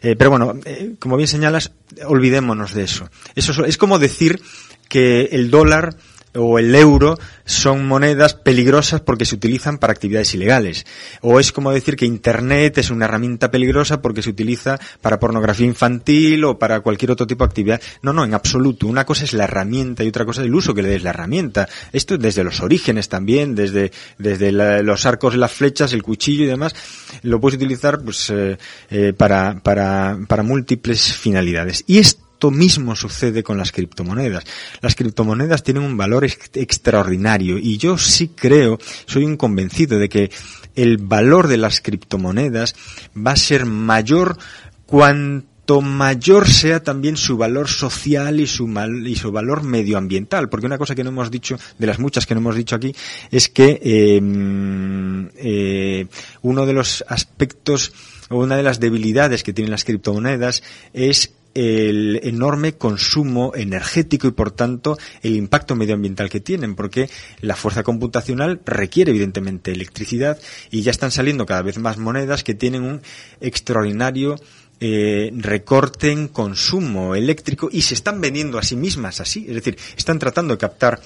Eh, 0.00 0.16
pero 0.16 0.30
bueno, 0.30 0.54
eh, 0.64 0.94
como 0.98 1.16
bien 1.16 1.28
señalas, 1.28 1.72
olvidémonos 2.06 2.74
de 2.74 2.84
eso. 2.84 3.10
Eso 3.34 3.64
es 3.64 3.76
como 3.76 3.98
decir 3.98 4.40
que 4.88 5.28
el 5.32 5.50
dólar 5.50 5.96
o 6.34 6.58
el 6.58 6.74
euro 6.74 7.18
son 7.44 7.86
monedas 7.86 8.34
peligrosas 8.34 9.00
porque 9.00 9.24
se 9.24 9.34
utilizan 9.34 9.78
para 9.78 9.92
actividades 9.92 10.34
ilegales. 10.34 10.86
O 11.22 11.40
es 11.40 11.52
como 11.52 11.72
decir 11.72 11.96
que 11.96 12.06
Internet 12.06 12.78
es 12.78 12.90
una 12.90 13.06
herramienta 13.06 13.50
peligrosa 13.50 14.02
porque 14.02 14.22
se 14.22 14.30
utiliza 14.30 14.78
para 15.00 15.18
pornografía 15.18 15.66
infantil 15.66 16.44
o 16.44 16.58
para 16.58 16.80
cualquier 16.80 17.12
otro 17.12 17.26
tipo 17.26 17.44
de 17.44 17.48
actividad. 17.48 17.80
No, 18.02 18.12
no, 18.12 18.24
en 18.24 18.34
absoluto. 18.34 18.86
Una 18.86 19.04
cosa 19.04 19.24
es 19.24 19.32
la 19.32 19.44
herramienta 19.44 20.04
y 20.04 20.08
otra 20.08 20.24
cosa 20.24 20.42
es 20.42 20.46
el 20.46 20.54
uso 20.54 20.74
que 20.74 20.82
le 20.82 20.90
des 20.90 21.02
la 21.02 21.10
herramienta. 21.10 21.68
Esto 21.92 22.14
es 22.14 22.20
desde 22.20 22.44
los 22.44 22.60
orígenes 22.60 23.08
también, 23.08 23.54
desde, 23.54 23.92
desde 24.18 24.52
los 24.82 25.06
arcos, 25.06 25.36
las 25.36 25.52
flechas, 25.52 25.92
el 25.92 26.02
cuchillo 26.02 26.44
y 26.44 26.48
demás. 26.48 26.74
Lo 27.22 27.40
puedes 27.40 27.56
utilizar 27.56 28.00
pues, 28.02 28.30
eh, 28.30 28.58
eh, 28.90 29.12
para, 29.16 29.60
para, 29.62 30.18
para 30.28 30.42
múltiples 30.42 31.14
finalidades. 31.14 31.84
Y 31.86 31.98
esto 31.98 32.27
esto 32.38 32.52
mismo 32.52 32.94
sucede 32.94 33.42
con 33.42 33.58
las 33.58 33.72
criptomonedas. 33.72 34.44
Las 34.80 34.94
criptomonedas 34.94 35.64
tienen 35.64 35.82
un 35.82 35.96
valor 35.96 36.24
extraordinario 36.24 37.58
y 37.58 37.78
yo 37.78 37.98
sí 37.98 38.28
creo, 38.28 38.78
soy 39.06 39.24
un 39.24 39.36
convencido 39.36 39.98
de 39.98 40.08
que 40.08 40.30
el 40.76 40.98
valor 40.98 41.48
de 41.48 41.56
las 41.56 41.80
criptomonedas 41.80 42.76
va 43.16 43.32
a 43.32 43.36
ser 43.36 43.66
mayor 43.66 44.38
cuanto 44.86 45.80
mayor 45.80 46.48
sea 46.48 46.80
también 46.80 47.16
su 47.16 47.36
valor 47.36 47.66
social 47.66 48.38
y 48.38 48.46
su, 48.46 48.72
y 49.04 49.16
su 49.16 49.32
valor 49.32 49.64
medioambiental. 49.64 50.48
Porque 50.48 50.66
una 50.66 50.78
cosa 50.78 50.94
que 50.94 51.02
no 51.02 51.10
hemos 51.10 51.32
dicho, 51.32 51.58
de 51.76 51.88
las 51.88 51.98
muchas 51.98 52.24
que 52.24 52.36
no 52.36 52.40
hemos 52.40 52.54
dicho 52.54 52.76
aquí, 52.76 52.94
es 53.32 53.48
que 53.48 53.80
em, 53.82 55.28
eh, 55.38 56.06
uno 56.42 56.66
de 56.66 56.72
los 56.72 57.04
aspectos 57.08 57.92
o 58.30 58.38
una 58.38 58.56
de 58.56 58.62
las 58.62 58.78
debilidades 58.78 59.42
que 59.42 59.52
tienen 59.52 59.72
las 59.72 59.84
criptomonedas 59.84 60.62
es 60.92 61.32
el 61.54 62.20
enorme 62.22 62.74
consumo 62.74 63.52
energético 63.54 64.28
y 64.28 64.32
por 64.32 64.50
tanto 64.50 64.98
el 65.22 65.34
impacto 65.34 65.74
medioambiental 65.74 66.30
que 66.30 66.40
tienen, 66.40 66.74
porque 66.74 67.10
la 67.40 67.56
fuerza 67.56 67.82
computacional 67.82 68.60
requiere 68.64 69.10
evidentemente 69.10 69.72
electricidad 69.72 70.38
y 70.70 70.82
ya 70.82 70.90
están 70.90 71.10
saliendo 71.10 71.46
cada 71.46 71.62
vez 71.62 71.78
más 71.78 71.98
monedas 71.98 72.44
que 72.44 72.54
tienen 72.54 72.82
un 72.82 73.02
extraordinario 73.40 74.36
eh, 74.80 75.32
recorte 75.36 76.12
en 76.12 76.28
consumo 76.28 77.16
eléctrico 77.16 77.68
y 77.72 77.82
se 77.82 77.94
están 77.94 78.20
vendiendo 78.20 78.58
a 78.58 78.62
sí 78.62 78.76
mismas 78.76 79.20
así, 79.20 79.44
es 79.48 79.54
decir, 79.54 79.76
están 79.96 80.20
tratando 80.20 80.54
de 80.54 80.58
captar 80.58 81.00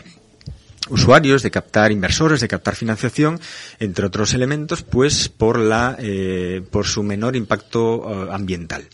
usuarios, 0.90 1.42
de 1.42 1.50
captar 1.50 1.92
inversores, 1.92 2.40
de 2.40 2.48
captar 2.48 2.74
financiación, 2.74 3.40
entre 3.78 4.06
otros 4.06 4.34
elementos, 4.34 4.82
pues 4.82 5.28
por 5.28 5.58
la 5.58 5.96
eh, 5.98 6.62
por 6.70 6.86
su 6.86 7.02
menor 7.02 7.36
impacto 7.36 8.26
eh, 8.26 8.28
ambiental. 8.32 8.86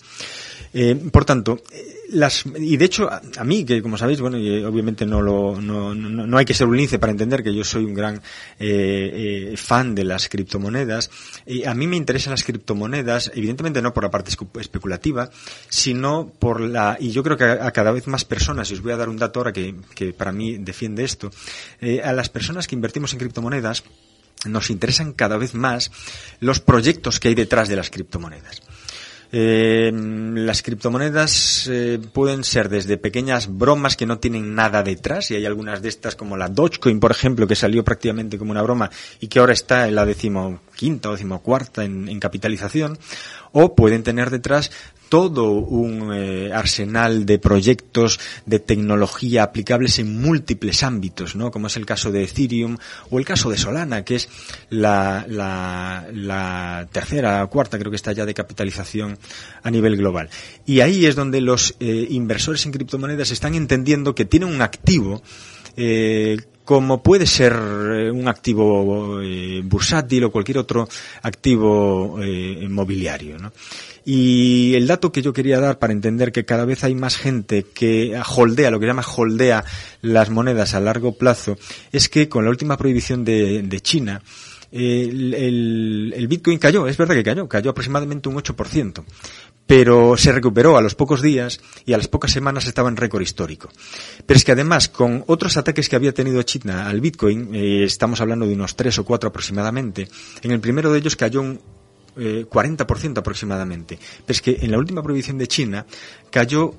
Eh, 0.73 0.95
por 1.11 1.25
tanto, 1.25 1.63
eh, 1.73 2.07
las, 2.11 2.45
y 2.59 2.77
de 2.77 2.85
hecho, 2.85 3.09
a, 3.11 3.45
mí, 3.45 3.65
que 3.65 3.83
como 3.83 3.99
sabéis, 3.99 4.21
bueno, 4.21 4.39
y 4.39 4.65
obviamente 4.65 5.07
no, 5.07 5.21
lo, 5.21 5.61
no, 5.61 5.95
no, 5.95 6.39
hay 6.39 6.45
que 6.45 6.55
ser 6.55 6.67
un 6.67 6.77
lince 6.77 6.99
para 6.99 7.13
entender 7.13 7.43
que 7.43 7.55
yo 7.55 7.65
soy 7.65 7.85
un 7.85 7.95
gran 7.95 8.23
eh, 8.59 9.55
fan 9.57 9.95
de 9.95 10.05
las 10.05 10.29
criptomonedas, 10.29 11.11
y 11.47 11.65
a 11.65 11.75
mí 11.75 11.87
me 11.87 11.97
interesan 11.97 12.31
las 12.33 12.45
criptomonedas, 12.45 13.31
evidentemente 13.35 13.83
no 13.83 13.93
por 13.93 14.05
la 14.05 14.11
parte 14.11 14.31
especulativa, 14.59 15.31
sino 15.69 16.33
por 16.39 16.61
la, 16.61 16.97
y 16.99 17.11
yo 17.11 17.23
creo 17.23 17.37
que 17.37 17.45
a, 17.45 17.71
cada 17.73 17.93
vez 17.93 18.07
más 18.07 18.25
personas, 18.25 18.71
y 18.71 18.75
os 18.75 18.83
voy 18.83 18.93
a 18.93 18.97
dar 18.97 19.09
un 19.09 19.17
dato 19.17 19.41
ahora 19.41 19.53
que, 19.53 19.75
que 19.95 20.13
para 20.13 20.33
mí 20.33 20.57
defiende 20.59 21.05
esto, 21.05 21.31
a 22.03 22.13
las 22.13 22.29
personas 22.29 22.67
que 22.67 22.75
invertimos 22.75 23.13
en 23.13 23.19
criptomonedas, 23.19 23.85
nos 24.47 24.71
interesan 24.71 25.13
cada 25.13 25.37
vez 25.37 25.55
más 25.55 25.91
los 26.41 26.61
proyectos 26.61 27.21
que 27.21 27.29
hay 27.29 27.35
detrás 27.35 27.69
de 27.69 27.77
las 27.77 27.91
criptomonedas. 27.91 28.63
Eh, 29.31 29.93
las 29.93 30.63
criptomonedas 30.63 31.69
eh, 31.71 32.01
pueden 32.13 32.45
ser 32.45 32.71
desde 32.71 32.97
pequeñas 32.97 33.59
bromas 33.59 33.97
que 33.97 34.07
no 34.07 34.19
tienen 34.19 34.55
nada 34.55 34.83
detrás, 34.83 35.31
y 35.31 35.35
hay 35.35 35.45
algunas 35.45 35.83
de 35.83 35.91
estas 35.91 36.17
como 36.17 36.37
la 36.37 36.49
Dogecoin, 36.49 36.99
por 36.99 37.11
ejemplo, 37.11 37.47
que 37.47 37.55
salió 37.55 37.85
prácticamente 37.85 38.39
como 38.39 38.53
una 38.53 38.63
broma 38.63 38.91
y 39.21 39.29
que 39.29 39.39
ahora 39.39 39.53
está 39.53 39.87
en 39.87 39.95
la 39.95 40.07
decimoquinta 40.07 41.11
o 41.11 41.13
decimocuarta 41.13 41.85
en, 41.85 42.09
en 42.09 42.19
capitalización, 42.21 42.99
o 43.53 43.75
pueden 43.75 44.03
tener 44.03 44.31
detrás 44.31 44.71
todo 45.09 45.53
un 45.53 46.13
eh, 46.13 46.53
arsenal 46.53 47.25
de 47.25 47.39
proyectos 47.39 48.21
de 48.47 48.59
tecnología 48.59 49.43
aplicables 49.43 49.99
en 49.99 50.21
múltiples 50.21 50.83
ámbitos, 50.83 51.35
¿no? 51.35 51.51
Como 51.51 51.69
es 51.69 51.77
el 51.77 51.87
caso 51.87 52.13
de 52.13 52.25
Ethereum 52.25 52.77
o 53.11 53.19
el 53.19 53.25
caso 53.25 53.51
de 53.51 53.57
Solana, 53.57 54.05
que 54.05 54.17
es 54.17 54.29
la, 54.71 55.25
la, 55.29 56.07
la 56.13 56.89
tercera 56.93 57.47
cuarta, 57.47 57.79
creo 57.79 57.91
que 57.91 57.97
está 57.97 58.13
ya 58.13 58.27
de 58.27 58.35
capitalización 58.35 59.19
a 59.63 59.71
nivel 59.71 59.97
global. 59.97 60.29
Y 60.67 60.81
ahí 60.81 61.07
es 61.07 61.17
donde 61.17 61.41
los 61.41 61.75
eh, 61.81 62.07
inversores 62.11 62.65
en 62.67 62.73
criptomonedas 62.73 63.31
están 63.31 63.55
entendiendo 63.55 64.15
que 64.15 64.25
tienen 64.25 64.51
un 64.51 64.63
activo 64.63 65.23
eh, 65.77 66.37
como 66.65 67.03
puede 67.03 67.25
ser 67.25 67.55
un 67.55 68.29
activo 68.29 69.23
bursátil 69.65 70.25
o 70.25 70.31
cualquier 70.31 70.59
otro 70.59 70.87
activo 71.23 72.23
inmobiliario. 72.23 73.39
¿no? 73.39 73.53
Y 74.11 74.75
el 74.75 74.87
dato 74.87 75.13
que 75.13 75.21
yo 75.21 75.35
quería 75.35 75.61
dar 75.61 75.79
para 75.79 75.93
entender 75.93 76.33
que 76.33 76.47
cada 76.47 76.65
vez 76.65 76.83
hay 76.83 76.95
más 76.95 77.19
gente 77.19 77.67
que 77.75 78.19
holdea, 78.37 78.71
lo 78.71 78.81
que 78.81 78.87
llama 78.87 79.05
holdea 79.07 79.67
las 80.01 80.31
monedas 80.31 80.73
a 80.73 80.81
largo 80.81 81.13
plazo, 81.13 81.59
es 81.93 82.09
que 82.09 82.27
con 82.27 82.43
la 82.43 82.49
última 82.49 82.79
prohibición 82.79 83.23
de, 83.23 83.81
China, 83.83 84.23
el, 84.73 86.27
Bitcoin 86.27 86.59
cayó, 86.59 86.89
es 86.89 86.97
verdad 86.97 87.17
que 87.17 87.23
cayó, 87.23 87.47
cayó 87.47 87.73
aproximadamente 87.73 88.31
un 88.31 88.37
8%, 88.37 89.05
pero 89.67 90.17
se 90.17 90.33
recuperó 90.33 90.79
a 90.79 90.81
los 90.81 90.95
pocos 90.95 91.21
días 91.21 91.61
y 91.85 91.93
a 91.93 91.99
las 91.99 92.09
pocas 92.09 92.33
semanas 92.33 92.67
estaba 92.67 92.89
en 92.89 92.97
récord 92.97 93.21
histórico. 93.21 93.69
Pero 94.25 94.39
es 94.39 94.45
que 94.47 94.53
además, 94.53 94.89
con 94.89 95.23
otros 95.27 95.59
ataques 95.59 95.87
que 95.87 95.97
había 95.97 96.15
tenido 96.15 96.43
China 96.45 96.89
al 96.89 97.03
Bitcoin, 97.03 97.55
eh, 97.55 97.85
estamos 97.85 98.23
hablando 98.23 98.47
de 98.47 98.55
unos 98.55 98.75
3 98.75 99.01
o 99.01 99.05
4 99.05 99.29
aproximadamente, 99.29 100.09
en 100.41 100.51
el 100.51 100.61
primero 100.61 100.91
de 100.91 100.99
ellos 100.99 101.15
cayó 101.15 101.43
un 101.43 101.61
eh, 102.19 102.47
40% 102.49 103.19
aproximadamente. 103.19 103.99
Pero 104.27 104.37
es 104.37 104.43
que 104.43 104.59
en 104.61 104.71
la 104.71 104.79
última 104.79 105.03
prohibición 105.03 105.39
de 105.39 105.49
China 105.49 105.87
cayó 106.31 106.75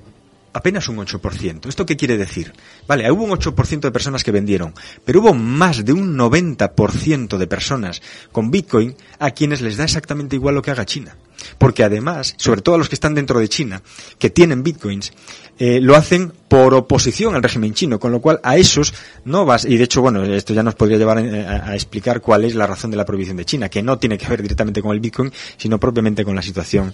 apenas 0.52 0.88
un 0.88 0.96
8%. 0.96 1.68
¿Esto 1.68 1.86
qué 1.86 1.96
quiere 1.96 2.16
decir? 2.16 2.52
Vale, 2.86 3.10
hubo 3.10 3.24
un 3.24 3.30
8% 3.30 3.80
de 3.80 3.90
personas 3.90 4.24
que 4.24 4.32
vendieron, 4.32 4.74
pero 5.04 5.20
hubo 5.20 5.34
más 5.34 5.84
de 5.84 5.92
un 5.92 6.16
90% 6.16 7.36
de 7.36 7.46
personas 7.46 8.02
con 8.32 8.50
Bitcoin 8.50 8.96
a 9.20 9.30
quienes 9.30 9.60
les 9.60 9.76
da 9.76 9.84
exactamente 9.84 10.34
igual 10.34 10.56
lo 10.56 10.62
que 10.62 10.72
haga 10.72 10.84
China. 10.84 11.16
Porque 11.58 11.84
además, 11.84 12.34
sobre 12.36 12.62
todo 12.62 12.74
a 12.74 12.78
los 12.78 12.88
que 12.88 12.94
están 12.96 13.14
dentro 13.14 13.38
de 13.38 13.48
China, 13.48 13.82
que 14.18 14.30
tienen 14.30 14.62
Bitcoins, 14.62 15.12
eh, 15.58 15.78
lo 15.80 15.94
hacen 15.94 16.32
por 16.50 16.74
oposición 16.74 17.36
al 17.36 17.42
régimen 17.44 17.74
chino, 17.74 18.00
con 18.00 18.10
lo 18.10 18.20
cual 18.20 18.40
a 18.42 18.56
esos 18.56 18.92
no 19.24 19.44
vas, 19.44 19.64
y 19.64 19.76
de 19.76 19.84
hecho, 19.84 20.00
bueno, 20.00 20.24
esto 20.24 20.52
ya 20.52 20.64
nos 20.64 20.74
podría 20.74 20.98
llevar 20.98 21.18
a, 21.18 21.74
explicar 21.74 22.20
cuál 22.20 22.44
es 22.44 22.56
la 22.56 22.66
razón 22.66 22.90
de 22.90 22.96
la 22.96 23.04
prohibición 23.04 23.36
de 23.36 23.44
China, 23.44 23.68
que 23.68 23.82
no 23.82 23.98
tiene 23.98 24.18
que 24.18 24.26
ver 24.26 24.42
directamente 24.42 24.82
con 24.82 24.92
el 24.92 24.98
Bitcoin, 25.00 25.32
sino 25.56 25.78
propiamente 25.78 26.24
con 26.24 26.34
la 26.34 26.42
situación 26.42 26.92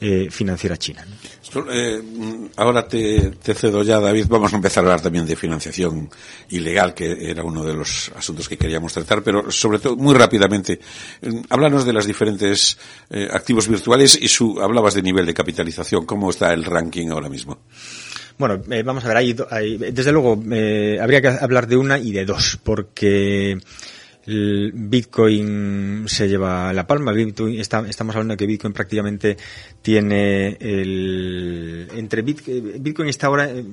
eh, 0.00 0.28
financiera 0.30 0.76
china. 0.76 1.06
Eh, 1.70 2.02
ahora 2.56 2.86
te, 2.86 3.32
cedo 3.54 3.82
ya, 3.82 3.98
David, 3.98 4.26
vamos 4.28 4.52
a 4.52 4.56
empezar 4.56 4.84
a 4.84 4.88
hablar 4.88 5.00
también 5.00 5.24
de 5.24 5.34
financiación 5.34 6.10
ilegal, 6.50 6.92
que 6.92 7.30
era 7.30 7.42
uno 7.42 7.64
de 7.64 7.72
los 7.72 8.12
asuntos 8.14 8.46
que 8.46 8.58
queríamos 8.58 8.92
tratar, 8.92 9.22
pero 9.22 9.50
sobre 9.50 9.78
todo, 9.78 9.96
muy 9.96 10.14
rápidamente, 10.14 10.80
eh, 11.22 11.42
de 11.68 11.92
los 11.92 12.06
diferentes 12.06 12.78
activos 13.30 13.68
virtuales 13.68 14.18
y 14.20 14.28
su, 14.28 14.60
hablabas 14.60 14.94
de 14.94 15.02
nivel 15.02 15.26
de 15.26 15.34
capitalización, 15.34 16.06
¿cómo 16.06 16.30
está 16.30 16.52
el 16.52 16.64
ranking 16.64 17.08
ahora 17.10 17.28
mismo? 17.28 17.58
Bueno, 18.38 18.62
eh, 18.70 18.84
vamos 18.84 19.04
a 19.04 19.08
ver, 19.08 19.16
ahí, 19.16 19.34
desde 19.78 20.12
luego 20.12 20.40
eh, 20.52 20.98
habría 21.02 21.20
que 21.20 21.26
hablar 21.26 21.66
de 21.66 21.76
una 21.76 21.98
y 21.98 22.12
de 22.12 22.24
dos, 22.24 22.60
porque 22.62 23.58
el 24.26 24.72
Bitcoin 24.72 26.04
se 26.06 26.28
lleva 26.28 26.72
la 26.72 26.86
palma. 26.86 27.10
Bitcoin, 27.10 27.58
estamos 27.58 28.14
hablando 28.14 28.34
de 28.34 28.36
que 28.36 28.46
Bitcoin 28.46 28.72
prácticamente 28.72 29.36
tiene 29.88 30.58
el 30.60 31.88
entre 31.94 32.20
Bitcoin 32.20 33.08
está 33.08 33.28
ahora 33.28 33.48
eh, 33.48 33.64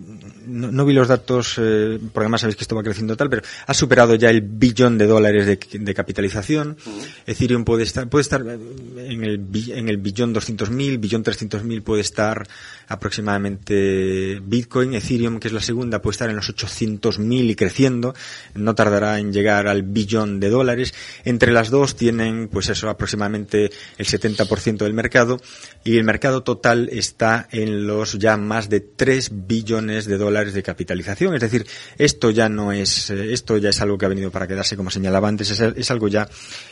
no, 0.48 0.86
vi 0.86 0.94
los 0.94 1.10
datos 1.10 1.56
eh, 1.58 2.00
porque 2.14 2.26
además 2.26 2.40
sabéis 2.40 2.56
que 2.56 2.64
esto 2.64 2.74
va 2.74 2.84
creciendo 2.84 3.18
tal, 3.18 3.30
pero 3.30 3.42
ha 3.68 3.74
superado 3.74 4.16
ya 4.16 4.30
el 4.30 4.40
billón 4.40 4.98
de 4.98 5.08
dólares 5.08 5.46
de, 5.46 5.94
capitalización. 5.94 6.78
Ethereum 7.26 7.66
puede 7.66 7.84
estar 7.84 8.08
puede 8.08 8.22
estar 8.22 8.42
en 8.42 9.24
el 9.26 9.46
en 9.72 9.90
el 9.90 9.98
billón 9.98 10.32
200 10.32 10.70
mil, 10.72 11.00
billón 11.00 11.22
300 11.22 11.66
mil 11.66 11.82
puede 11.82 12.02
estar 12.02 12.48
aproximadamente 12.88 14.40
Bitcoin. 14.42 14.94
Ethereum 14.94 15.40
que 15.40 15.50
es 15.50 15.54
la 15.54 15.62
segunda 15.62 16.02
puede 16.02 16.14
estar 16.14 16.30
en 16.30 16.38
los 16.38 16.48
800 16.48 17.20
mil 17.20 17.50
y 17.50 17.56
creciendo. 17.56 18.16
No 18.54 18.74
tardará 18.74 19.20
en 19.20 19.34
llegar 19.34 19.68
al 19.68 19.84
billón 19.84 20.40
de 20.40 20.50
dólares. 20.50 20.94
Entre 21.26 21.52
las 21.52 21.70
dos 21.70 21.98
tienen, 21.98 22.48
pues 22.48 22.70
eso, 22.70 22.90
aproximadamente 22.90 23.70
el 23.98 24.06
70% 24.06 24.78
del 24.78 24.94
mercado 24.94 25.42
y 25.84 25.98
el 25.98 26.05
mercado 26.06 26.44
total 26.44 26.90
está 26.92 27.48
en 27.52 27.88
los 27.88 28.14
ya 28.14 28.38
más 28.38 28.70
de 28.70 28.80
3 28.80 29.48
billones 29.48 30.06
de 30.06 30.18
dólares 30.18 30.54
de 30.54 30.64
capitalización. 30.64 31.36
Es 31.36 31.42
decir, 31.42 31.66
esto 31.98 32.32
ya 32.32 32.50
no 32.50 32.72
es, 32.72 33.10
eh, 33.10 33.34
esto 33.34 33.58
ya 33.58 33.70
es 33.70 33.82
algo 33.82 33.98
que 33.98 34.06
ha 34.06 34.10
venido 34.10 34.32
para 34.32 34.48
quedarse, 34.48 34.78
como 34.78 34.90
señalaba 34.90 35.28
antes, 35.28 35.52
es, 35.52 35.92
algo 35.92 36.08
ya 36.08 36.30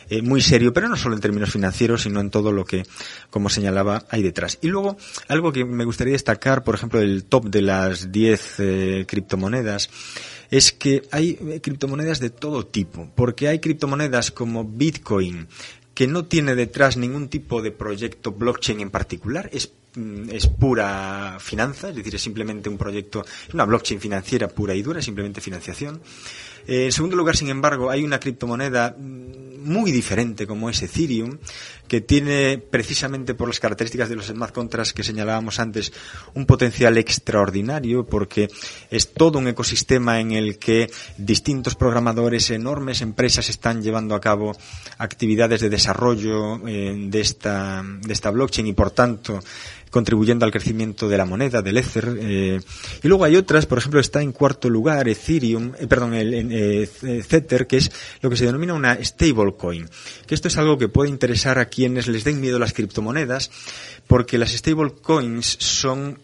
eh, 0.10 0.22
muy 0.22 0.42
serio, 0.42 0.74
pero 0.74 0.88
no 0.88 0.96
solo 0.96 1.16
en 1.16 1.22
términos 1.22 1.52
financieros, 1.52 2.04
sino 2.04 2.22
en 2.22 2.30
todo 2.30 2.52
lo 2.52 2.66
que, 2.66 2.84
como 3.30 3.50
señalaba, 3.50 4.06
hay 4.10 4.24
detrás. 4.24 4.58
Y 4.62 4.68
luego, 4.68 4.98
algo 5.28 5.52
que 5.52 5.66
me 5.66 5.86
gustaría 5.86 6.14
destacar, 6.14 6.64
por 6.64 6.76
ejemplo, 6.76 7.02
el 7.02 7.26
top 7.26 7.50
de 7.50 7.62
las 7.62 8.12
10 8.12 8.56
eh, 8.60 9.06
criptomonedas, 9.08 9.90
es 10.52 10.72
que 10.72 11.02
hay 11.12 11.36
criptomonedas 11.64 12.20
de 12.20 12.30
todo 12.30 12.66
tipo, 12.68 13.12
porque 13.16 13.48
hay 13.48 13.60
criptomonedas 13.60 14.30
como 14.30 14.64
Bitcoin, 14.64 15.48
que 15.94 16.08
no 16.08 16.26
tiene 16.26 16.56
detrás 16.56 16.98
ningún 16.98 17.30
tipo 17.30 17.62
de 17.62 17.72
proyecto 17.72 18.32
blockchain 18.32 18.82
en 18.82 18.90
particular, 18.90 19.50
es 19.54 19.72
mm, 19.96 20.30
es 20.32 20.48
pura 20.48 21.38
finanza, 21.40 21.90
es 21.90 21.96
decir, 21.96 22.16
es 22.16 22.22
simplemente 22.22 22.70
un 22.70 22.78
proyecto, 22.78 23.26
una 23.54 23.66
blockchain 23.66 24.00
financiera 24.00 24.48
pura 24.48 24.74
y 24.74 24.82
dura, 24.82 25.02
simplemente 25.02 25.42
financiación. 25.42 26.02
Eh, 26.68 26.86
en 26.86 26.92
segundo 26.92 27.16
lugar, 27.16 27.36
sin 27.36 27.50
embargo, 27.50 27.90
hay 27.90 28.04
una 28.04 28.20
criptomoneda 28.20 28.96
mm, 28.98 29.53
muy 29.64 29.92
diferente 29.92 30.46
como 30.46 30.70
es 30.70 30.82
Ethereum, 30.82 31.38
que 31.88 32.02
tiene 32.02 32.58
precisamente 32.58 33.34
por 33.34 33.48
las 33.48 33.60
características 33.60 34.10
de 34.10 34.16
los 34.16 34.28
smart 34.28 34.54
contracts 34.54 34.94
que 34.94 35.04
señalábamos 35.04 35.60
antes 35.60 35.94
un 36.34 36.46
potencial 36.46 36.98
extraordinario 36.98 38.06
porque 38.06 38.50
es 38.90 39.14
todo 39.14 39.40
un 39.40 39.48
ecosistema 39.48 40.20
en 40.20 40.32
el 40.32 40.58
que 40.58 40.90
distintos 41.18 41.76
programadores, 41.76 42.50
enormes 42.50 43.02
empresas 43.02 43.50
están 43.50 43.82
llevando 43.82 44.16
a 44.16 44.22
cabo 44.22 44.56
actividades 44.98 45.62
de 45.62 45.70
desarrollo 45.70 46.68
eh, 46.68 46.96
de 47.10 47.22
esta 47.22 47.84
de 47.84 48.14
esta 48.14 48.32
blockchain 48.32 48.68
y 48.68 48.74
por 48.74 48.92
tanto 48.92 49.40
contribuyendo 49.94 50.44
al 50.44 50.52
crecimiento 50.52 51.08
de 51.08 51.18
la 51.18 51.26
moneda, 51.26 51.62
del 51.62 51.78
Ether. 51.78 52.18
Eh, 52.20 52.60
y 53.04 53.08
luego 53.08 53.26
hay 53.26 53.36
otras, 53.36 53.68
por 53.68 53.78
ejemplo, 53.78 54.00
está 54.00 54.24
en 54.24 54.32
cuarto 54.32 54.68
lugar 54.68 55.08
Ethereum, 55.08 55.74
eh, 55.80 55.86
perdón, 55.86 56.16
el, 56.16 56.34
eh, 56.34 56.90
Tether, 57.28 57.68
que 57.68 57.78
es 57.78 57.92
lo 58.22 58.30
que 58.32 58.36
se 58.36 58.48
denomina 58.48 58.74
una 58.74 58.98
stablecoin. 59.02 59.88
Que 60.26 60.34
esto 60.34 60.48
es 60.48 60.58
algo 60.58 60.80
que 60.80 60.90
puede 60.90 61.12
interesar 61.12 61.60
a 61.60 61.70
quienes 61.70 62.08
les 62.08 62.24
den 62.24 62.42
miedo 62.42 62.58
las 62.58 62.74
criptomonedas, 62.74 63.52
porque 64.08 64.40
las 64.40 64.52
stablecoins 64.52 65.46
son 65.60 66.20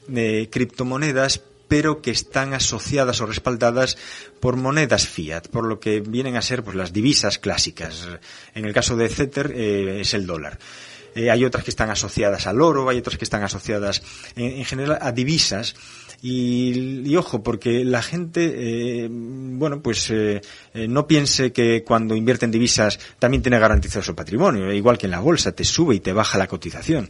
criptomonedas 0.49 1.41
pero 1.67 2.01
que 2.01 2.09
están 2.09 2.55
asociadas 2.55 3.22
o 3.22 3.28
respaldadas 3.28 3.95
por 4.39 4.55
monedas 4.55 5.07
fiat, 5.07 5.47
por 5.49 5.67
lo 5.67 5.80
que 5.80 5.99
vienen 5.99 6.36
a 6.36 6.41
ser 6.41 6.63
pues 6.63 6.76
las 6.76 6.91
divisas 6.91 7.38
clásicas. 7.38 8.07
En 8.55 8.65
el 8.65 8.74
caso 8.74 8.97
de 8.97 9.07
Tether 9.07 9.51
es 9.51 10.15
el 10.15 10.26
dólar. 10.26 10.57
Eh, 11.16 11.30
hay 11.30 11.45
otras 11.45 11.64
que 11.64 11.72
están 11.72 11.89
asociadas 11.89 12.47
al 12.47 12.62
oro, 12.62 12.89
hay 12.89 12.97
otras 12.97 13.18
que 13.18 13.26
están 13.26 13.43
asociadas 13.43 14.01
en, 14.36 14.64
general 14.66 14.99
a 15.01 15.12
divisas. 15.12 15.76
Y, 16.22 17.16
ojo, 17.16 17.43
porque 17.43 17.86
la 17.86 18.01
gente, 18.01 19.03
eh, 19.03 19.07
bueno, 19.10 19.82
pues 19.82 20.10
eh, 20.12 20.41
no 20.74 21.07
piense 21.07 21.53
que 21.53 21.84
cuando 21.86 22.14
invierte 22.14 22.43
en 22.43 22.51
divisas 22.51 22.99
también 23.20 23.41
tiene 23.41 23.57
garantizado 23.57 24.03
su 24.03 24.16
patrimonio, 24.16 24.74
igual 24.74 24.97
que 24.97 25.07
en 25.07 25.12
la 25.12 25.22
bolsa, 25.22 25.53
te 25.53 25.64
sube 25.64 25.95
y 25.95 26.01
te 26.01 26.12
baja 26.12 26.38
la 26.38 26.47
cotización 26.47 27.10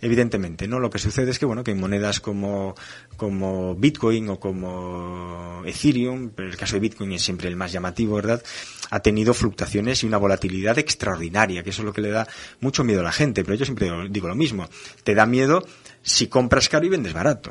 evidentemente, 0.00 0.68
¿no? 0.68 0.78
Lo 0.78 0.90
que 0.90 0.98
sucede 0.98 1.30
es 1.30 1.38
que, 1.38 1.46
bueno, 1.46 1.64
que 1.64 1.72
en 1.72 1.80
monedas 1.80 2.20
como, 2.20 2.74
como 3.16 3.74
Bitcoin 3.74 4.28
o 4.30 4.40
como 4.40 5.62
Ethereum, 5.64 6.30
pero 6.34 6.48
el 6.48 6.56
caso 6.56 6.76
de 6.76 6.80
Bitcoin 6.80 7.12
es 7.12 7.22
siempre 7.22 7.48
el 7.48 7.56
más 7.56 7.72
llamativo, 7.72 8.16
¿verdad? 8.16 8.42
Ha 8.90 9.00
tenido 9.00 9.34
fluctuaciones 9.34 10.02
y 10.02 10.06
una 10.06 10.18
volatilidad 10.18 10.78
extraordinaria, 10.78 11.62
que 11.62 11.70
eso 11.70 11.82
es 11.82 11.86
lo 11.86 11.92
que 11.92 12.02
le 12.02 12.10
da 12.10 12.26
mucho 12.60 12.84
miedo 12.84 13.00
a 13.00 13.04
la 13.04 13.12
gente, 13.12 13.44
pero 13.44 13.56
yo 13.56 13.64
siempre 13.64 13.90
digo 14.10 14.28
lo 14.28 14.34
mismo. 14.34 14.68
Te 15.04 15.14
da 15.14 15.26
miedo 15.26 15.66
si 16.02 16.28
compras 16.28 16.68
caro 16.68 16.86
y 16.86 16.90
vendes 16.90 17.12
barato. 17.12 17.50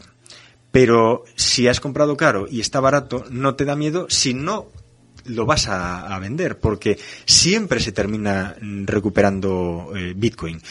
Pero 0.72 1.24
si 1.36 1.68
has 1.68 1.80
comprado 1.80 2.18
caro 2.18 2.48
y 2.50 2.60
está 2.60 2.80
barato, 2.80 3.26
no 3.30 3.56
te 3.56 3.66
da 3.66 3.76
miedo 3.76 4.08
si 4.10 4.34
no 4.34 4.70
lo 5.26 5.46
vas 5.46 5.68
a, 5.68 6.18
vender, 6.20 6.60
porque 6.60 6.98
siempre 7.26 7.80
se 7.80 7.92
termina 7.92 8.56
recuperando 8.62 9.92
eh, 9.96 10.14
Bitcoin. 10.16 10.62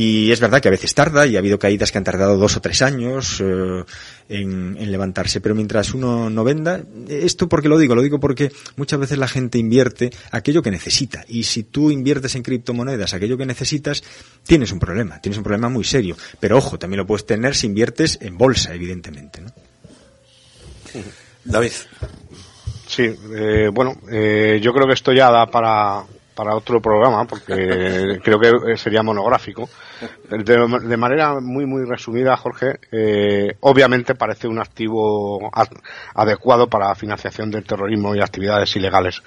Y 0.00 0.30
es 0.30 0.38
verdad 0.38 0.62
que 0.62 0.68
a 0.68 0.70
veces 0.70 0.94
tarda 0.94 1.26
y 1.26 1.34
ha 1.34 1.40
habido 1.40 1.58
caídas 1.58 1.90
que 1.90 1.98
han 1.98 2.04
tardado 2.04 2.38
dos 2.38 2.56
o 2.56 2.60
tres 2.60 2.82
años 2.82 3.42
eh, 3.44 3.84
en, 4.28 4.92
levantarse, 4.92 5.40
pero 5.40 5.56
mientras 5.56 5.92
uno 5.92 6.30
no 6.30 6.44
venda, 6.44 6.80
esto 7.08 7.48
porque 7.48 7.68
lo 7.68 7.76
digo, 7.76 7.96
lo 7.96 8.02
digo 8.02 8.20
porque 8.20 8.52
muchas 8.76 9.00
veces 9.00 9.18
la 9.18 9.26
gente 9.26 9.58
invierte 9.58 10.12
aquello 10.30 10.62
que 10.62 10.70
necesita 10.70 11.24
y 11.26 11.42
si 11.42 11.64
tú 11.64 11.90
inviertes 11.90 12.36
en 12.36 12.44
criptomonedas 12.44 13.12
aquello 13.12 13.36
que 13.36 13.44
necesitas, 13.44 14.04
tienes 14.46 14.70
un 14.70 14.78
problema, 14.78 15.20
tienes 15.20 15.38
un 15.38 15.42
problema 15.42 15.68
muy 15.68 15.82
serio. 15.82 16.16
Pero 16.38 16.58
ojo, 16.58 16.78
también 16.78 16.98
lo 16.98 17.06
puedes 17.08 17.26
tener 17.26 17.56
si 17.56 17.66
inviertes 17.66 18.18
en 18.20 18.38
bolsa, 18.38 18.72
evidentemente. 18.72 19.40
¿no? 19.40 19.50
David. 21.44 21.72
Sí, 22.86 23.02
eh, 23.34 23.68
bueno, 23.72 23.96
eh, 24.08 24.60
yo 24.62 24.72
creo 24.72 24.86
que 24.86 24.94
esto 24.94 25.12
ya 25.12 25.28
da 25.32 25.46
para, 25.46 26.04
para 26.38 26.54
otro 26.54 26.80
programa, 26.80 27.24
porque 27.24 28.20
creo 28.22 28.38
que 28.38 28.76
sería 28.76 29.02
monográfico. 29.02 29.68
De, 30.30 30.96
manera 30.96 31.40
muy, 31.40 31.66
muy 31.66 31.84
resumida, 31.84 32.36
Jorge, 32.36 32.78
eh, 32.92 33.56
obviamente 33.58 34.14
parece 34.14 34.46
un 34.46 34.60
activo 34.60 35.50
adecuado 36.14 36.68
para 36.68 36.86
la 36.86 36.94
financiación 36.94 37.50
del 37.50 37.64
terrorismo 37.64 38.14
y 38.14 38.20
actividades 38.20 38.76
ilegales. 38.76 39.20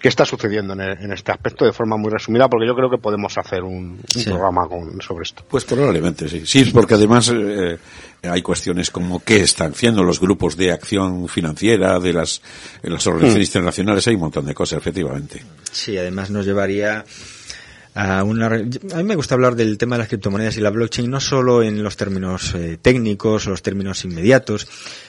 ¿Qué 0.00 0.08
está 0.08 0.24
sucediendo 0.24 0.74
en, 0.74 1.12
este 1.12 1.32
aspecto 1.32 1.64
de 1.64 1.72
forma 1.72 1.96
muy 1.96 2.10
resumida? 2.10 2.48
Porque 2.48 2.66
yo 2.66 2.74
creo 2.76 2.88
que 2.88 2.98
podemos 2.98 3.36
hacer 3.36 3.64
un, 3.64 4.00
programa 4.24 4.68
sobre 5.00 5.22
esto. 5.24 5.44
Pues 5.48 5.64
probablemente 5.64 6.28
sí. 6.28 6.42
Sí, 6.46 6.66
porque 6.66 6.94
además 6.94 7.32
eh, 7.34 7.76
hay 8.22 8.42
cuestiones 8.42 8.90
como 8.90 9.22
qué 9.24 9.40
están 9.40 9.72
haciendo 9.72 10.04
los 10.04 10.20
grupos 10.20 10.56
de 10.56 10.70
acción 10.70 11.28
financiera 11.28 11.98
de 11.98 12.12
las, 12.12 12.40
las 12.82 13.06
organizaciones 13.06 13.48
mm. 13.48 13.50
internacionales. 13.50 14.06
Hay 14.06 14.14
un 14.14 14.20
montón 14.20 14.46
de 14.46 14.54
cosas, 14.54 14.78
efectivamente. 14.78 15.42
Sí, 15.72 15.98
además 15.98 16.30
nos 16.30 16.46
llevaría 16.46 17.04
a 17.98 18.22
una... 18.22 18.46
A 18.46 18.50
mí 18.58 19.02
me 19.02 19.16
gusta 19.16 19.34
hablar 19.34 19.56
del 19.56 19.76
tema 19.76 19.96
de 19.96 19.98
las 19.98 20.08
criptomonedas 20.08 20.56
y 20.56 20.60
la 20.60 20.70
blockchain 20.70 21.10
no 21.10 21.18
solo 21.18 21.64
en 21.64 21.82
los 21.82 21.96
términos 21.96 22.54
eh, 22.54 22.78
técnicos 22.80 23.46
los 23.46 23.60
términos 23.60 24.04
inmediatos 24.04 24.68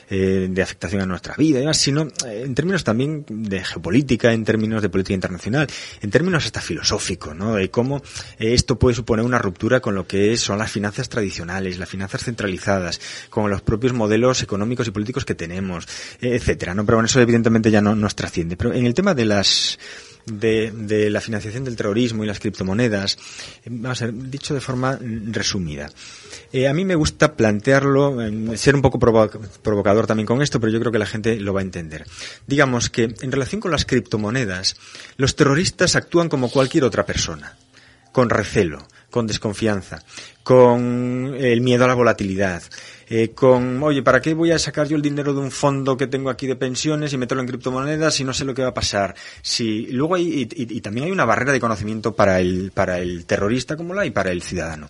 eh, 0.09 0.47
de 0.49 0.61
afectación 0.63 1.03
a 1.03 1.05
nuestra 1.05 1.35
vida, 1.35 1.71
sino 1.75 2.07
eh, 2.25 2.41
en 2.45 2.55
términos 2.55 2.83
también 2.83 3.25
de 3.29 3.63
geopolítica, 3.63 4.33
en 4.33 4.43
términos 4.43 4.81
de 4.81 4.89
política 4.89 5.13
internacional, 5.13 5.67
en 6.01 6.09
términos 6.09 6.45
hasta 6.45 6.61
filosóficos, 6.61 7.35
¿no? 7.35 7.53
De 7.53 7.69
cómo 7.69 8.01
esto 8.39 8.79
puede 8.79 8.95
suponer 8.95 9.23
una 9.23 9.37
ruptura 9.37 9.81
con 9.81 9.93
lo 9.93 10.07
que 10.07 10.35
son 10.37 10.57
las 10.57 10.71
finanzas 10.71 11.09
tradicionales, 11.09 11.77
las 11.77 11.89
finanzas 11.89 12.23
centralizadas, 12.23 12.99
con 13.29 13.51
los 13.51 13.61
propios 13.61 13.93
modelos 13.93 14.41
económicos 14.41 14.87
y 14.87 14.91
políticos 14.91 15.25
que 15.25 15.35
tenemos, 15.35 15.87
etcétera, 16.21 16.73
¿no? 16.73 16.83
Pero 16.87 16.97
bueno, 16.97 17.05
eso 17.05 17.21
evidentemente 17.21 17.69
ya 17.69 17.81
no 17.81 17.95
nos 17.95 18.15
trasciende. 18.15 18.57
Pero 18.57 18.73
en 18.73 18.87
el 18.87 18.95
tema 18.95 19.13
de 19.13 19.25
las 19.25 19.77
de, 20.25 21.09
la 21.09 21.21
financiación 21.21 21.63
del 21.63 21.75
terrorismo 21.75 22.23
y 22.23 22.27
las 22.27 22.39
criptomonedas, 22.39 23.17
eh, 23.63 23.69
vamos 23.69 24.01
a 24.01 24.05
ver, 24.05 24.15
dicho 24.29 24.53
de 24.53 24.61
forma 24.61 24.99
resumida. 25.01 25.89
Eh, 26.51 26.67
a 26.67 26.73
mí 26.73 26.85
me 26.85 26.95
gusta 26.95 27.35
plantearlo, 27.35 28.17
ser 28.55 28.75
un 28.75 28.81
poco 28.81 28.99
provocador 28.99 30.07
también 30.07 30.25
con 30.25 30.41
esto, 30.41 30.59
pero 30.59 30.71
yo 30.71 30.79
creo 30.79 30.91
que 30.91 30.99
la 30.99 31.05
gente 31.05 31.39
lo 31.39 31.53
va 31.53 31.61
a 31.61 31.63
entender. 31.63 32.05
Digamos 32.47 32.89
que 32.89 33.13
en 33.21 33.31
relación 33.31 33.61
con 33.61 33.71
las 33.71 33.85
criptomonedas, 33.85 34.77
los 35.17 35.35
terroristas 35.35 35.95
actúan 35.95 36.29
como 36.29 36.49
cualquier 36.49 36.83
otra 36.83 37.05
persona, 37.05 37.57
con 38.11 38.29
recelo, 38.29 38.87
con 39.09 39.27
desconfianza, 39.27 40.03
con 40.43 41.35
el 41.39 41.61
miedo 41.61 41.85
a 41.85 41.87
la 41.87 41.93
volatilidad, 41.93 42.63
eh, 43.09 43.29
con, 43.29 43.81
oye, 43.81 44.03
¿para 44.03 44.21
qué 44.21 44.33
voy 44.33 44.51
a 44.51 44.59
sacar 44.59 44.87
yo 44.87 44.95
el 44.95 45.01
dinero 45.01 45.33
de 45.33 45.39
un 45.39 45.51
fondo 45.51 45.97
que 45.97 46.07
tengo 46.07 46.29
aquí 46.29 46.45
de 46.45 46.55
pensiones 46.55 47.11
y 47.11 47.17
meterlo 47.17 47.41
en 47.41 47.47
criptomonedas 47.47 48.13
si 48.13 48.23
no 48.23 48.33
sé 48.33 48.45
lo 48.45 48.53
que 48.53 48.61
va 48.61 48.69
a 48.69 48.73
pasar? 48.73 49.15
Si, 49.41 49.87
luego 49.87 50.15
hay, 50.15 50.47
y, 50.51 50.81
también 50.81 51.07
hay 51.07 51.11
una 51.11 51.25
barrera 51.25 51.51
de 51.51 51.59
conocimiento 51.59 52.15
para 52.15 52.39
el, 52.39 52.71
para 52.71 52.99
el 52.99 53.25
terrorista 53.25 53.75
como 53.75 53.93
la 53.93 54.03
hay 54.03 54.11
para 54.11 54.31
el 54.31 54.43
ciudadano. 54.43 54.89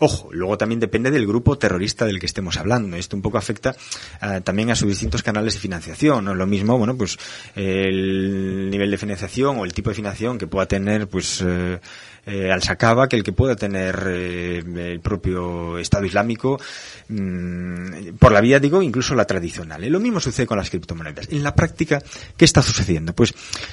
Ojo, 0.00 0.28
luego 0.30 0.56
también 0.56 0.78
depende 0.78 1.10
del 1.10 1.26
grupo 1.26 1.58
terrorista 1.58 2.06
del 2.06 2.20
que 2.20 2.26
estemos 2.26 2.56
hablando. 2.56 2.96
Esto 2.96 3.16
un 3.16 3.22
poco 3.22 3.36
afecta 3.36 3.74
eh, 4.22 4.40
también 4.44 4.70
a 4.70 4.76
sus 4.76 4.88
distintos 4.88 5.24
canales 5.24 5.54
de 5.54 5.60
financiación. 5.60 6.24
No 6.24 6.32
es 6.32 6.38
lo 6.38 6.46
mismo, 6.46 6.78
bueno, 6.78 6.96
pues 6.96 7.18
el 7.56 8.70
nivel 8.70 8.92
de 8.92 8.96
financiación 8.96 9.58
o 9.58 9.64
el 9.64 9.74
tipo 9.74 9.90
de 9.90 9.96
financiación 9.96 10.38
que 10.38 10.46
pueda 10.46 10.66
tener, 10.66 11.08
pues, 11.08 11.42
eh, 11.44 11.80
eh, 12.28 12.52
al 12.52 12.62
Sacaba 12.62 13.08
que 13.08 13.16
el 13.16 13.22
que 13.22 13.32
pueda 13.32 13.56
tener 13.56 14.04
eh, 14.06 14.58
el 14.92 15.00
propio 15.00 15.78
Estado 15.78 16.04
Islámico 16.04 16.60
mm, 17.08 18.16
por 18.18 18.32
la 18.32 18.42
vía, 18.42 18.60
digo, 18.60 18.82
incluso 18.82 19.14
la 19.14 19.24
tradicional. 19.24 19.82
Y 19.82 19.88
lo 19.88 19.98
mismo 19.98 20.20
sucede 20.20 20.46
con 20.46 20.58
las 20.58 20.68
criptomonedas. 20.68 21.28
En 21.30 21.42
la 21.42 21.54
práctica, 21.54 22.02
¿qué 22.36 22.44
está 22.44 22.60
sucediendo? 22.60 23.14
Pues 23.14 23.32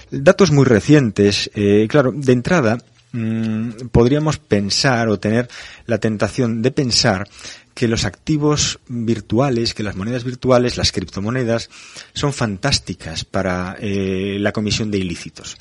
datos 0.09 0.51
muy 0.51 0.63
recientes, 0.63 1.51
eh, 1.53 1.85
claro, 1.89 2.13
de 2.15 2.31
entrada, 2.31 2.77
mm, 3.11 3.87
podríamos 3.91 4.37
pensar 4.37 5.09
o 5.09 5.19
tener 5.19 5.49
la 5.85 5.97
tentación 5.97 6.61
de 6.61 6.71
pensar 6.71 7.27
que 7.73 7.89
los 7.89 8.05
activos 8.05 8.79
virtuales, 8.87 9.73
que 9.73 9.83
las 9.83 9.97
monedas 9.97 10.23
virtuales, 10.23 10.77
las 10.77 10.93
criptomonedas, 10.93 11.69
son 12.13 12.31
fantásticas 12.31 13.25
para 13.25 13.75
la 13.81 14.53
comisión 14.53 14.91
de 14.91 14.99
ilícitos. 14.99 15.57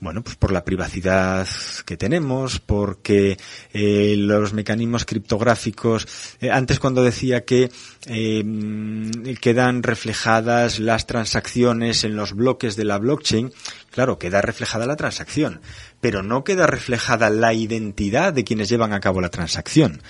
Bueno, 0.00 0.22
pues 0.22 0.36
por 0.36 0.52
la 0.52 0.64
privacidad 0.64 1.48
que 1.84 1.96
tenemos, 1.96 2.60
porque 2.60 3.36
eh, 3.72 4.14
los 4.16 4.52
mecanismos 4.52 5.04
criptográficos, 5.04 6.06
eh, 6.40 6.52
antes 6.52 6.78
cuando 6.78 7.02
decía 7.02 7.44
que 7.44 7.68
eh, 8.06 8.44
quedan 9.40 9.82
reflejadas 9.82 10.78
las 10.78 11.08
transacciones 11.08 12.04
en 12.04 12.14
los 12.14 12.34
bloques 12.34 12.76
de 12.76 12.84
la 12.84 12.98
blockchain, 12.98 13.52
claro, 13.90 14.20
queda 14.20 14.40
reflejada 14.40 14.86
la 14.86 14.94
transacción, 14.94 15.62
pero 16.00 16.22
no 16.22 16.44
queda 16.44 16.68
reflejada 16.68 17.28
la 17.28 17.52
identidad 17.52 18.32
de 18.32 18.44
quienes 18.44 18.68
llevan 18.68 18.92
a 18.92 19.00
cabo 19.00 19.20
la 19.20 19.30
transacción 19.30 20.00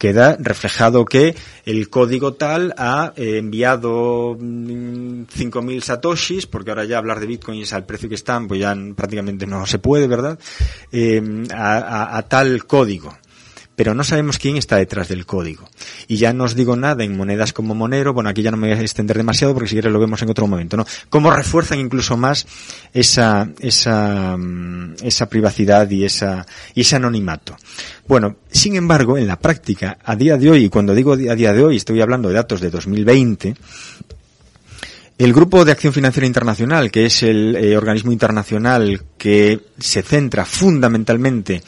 queda 0.00 0.38
reflejado 0.40 1.04
que 1.04 1.36
el 1.66 1.90
código 1.90 2.32
tal 2.32 2.74
ha 2.78 3.12
eh, 3.16 3.36
enviado 3.36 4.34
5.000 4.34 5.28
mm, 5.28 5.80
satoshis, 5.82 6.46
porque 6.46 6.70
ahora 6.70 6.86
ya 6.86 6.96
hablar 6.96 7.20
de 7.20 7.26
bitcoins 7.26 7.74
al 7.74 7.84
precio 7.84 8.08
que 8.08 8.14
están, 8.14 8.48
pues 8.48 8.60
ya 8.60 8.74
prácticamente 8.96 9.46
no 9.46 9.66
se 9.66 9.78
puede, 9.78 10.08
¿verdad? 10.08 10.38
Eh, 10.90 11.44
a 11.52 12.24
tal 12.30 12.64
código 12.64 13.14
pero 13.80 13.94
no 13.94 14.04
sabemos 14.04 14.36
quién 14.36 14.58
está 14.58 14.76
detrás 14.76 15.08
del 15.08 15.24
código. 15.24 15.66
Y 16.06 16.18
ya 16.18 16.34
no 16.34 16.44
os 16.44 16.54
digo 16.54 16.76
nada 16.76 17.02
en 17.02 17.16
monedas 17.16 17.54
como 17.54 17.74
Monero, 17.74 18.12
bueno, 18.12 18.28
aquí 18.28 18.42
ya 18.42 18.50
no 18.50 18.58
me 18.58 18.68
voy 18.68 18.76
a 18.76 18.82
extender 18.82 19.16
demasiado 19.16 19.54
porque 19.54 19.70
si 19.70 19.76
quieres 19.76 19.90
lo 19.90 19.98
vemos 19.98 20.20
en 20.20 20.28
otro 20.28 20.46
momento, 20.46 20.76
¿no? 20.76 20.84
Cómo 21.08 21.30
refuerzan 21.30 21.80
incluso 21.80 22.14
más 22.18 22.46
esa, 22.92 23.46
mm, 24.36 24.96
privacidad 25.30 25.88
y 25.88 26.04
esa, 26.04 26.44
y 26.74 26.82
ese 26.82 26.96
anonimato. 26.96 27.56
Bueno, 28.06 28.36
sin 28.50 28.76
embargo, 28.76 29.16
en 29.16 29.26
la 29.26 29.38
práctica, 29.38 29.96
a 30.04 30.14
día 30.14 30.36
de 30.36 30.50
hoy, 30.50 30.64
y 30.64 30.68
cuando 30.68 30.94
digo 30.94 31.14
a 31.14 31.16
día 31.16 31.54
de 31.54 31.64
hoy, 31.64 31.76
estoy 31.76 32.02
hablando 32.02 32.28
de 32.28 32.34
datos 32.34 32.60
de 32.60 32.68
2020, 32.68 33.54
el 35.20 35.34
Grupo 35.34 35.66
de 35.66 35.72
Acción 35.72 35.92
Financiera 35.92 36.26
Internacional, 36.26 36.90
que 36.90 37.04
es 37.04 37.22
el 37.22 37.54
eh, 37.54 37.76
organismo 37.76 38.10
internacional 38.10 39.02
que 39.18 39.60
se 39.78 40.00
centra 40.00 40.46
fundamentalmente 40.46 41.62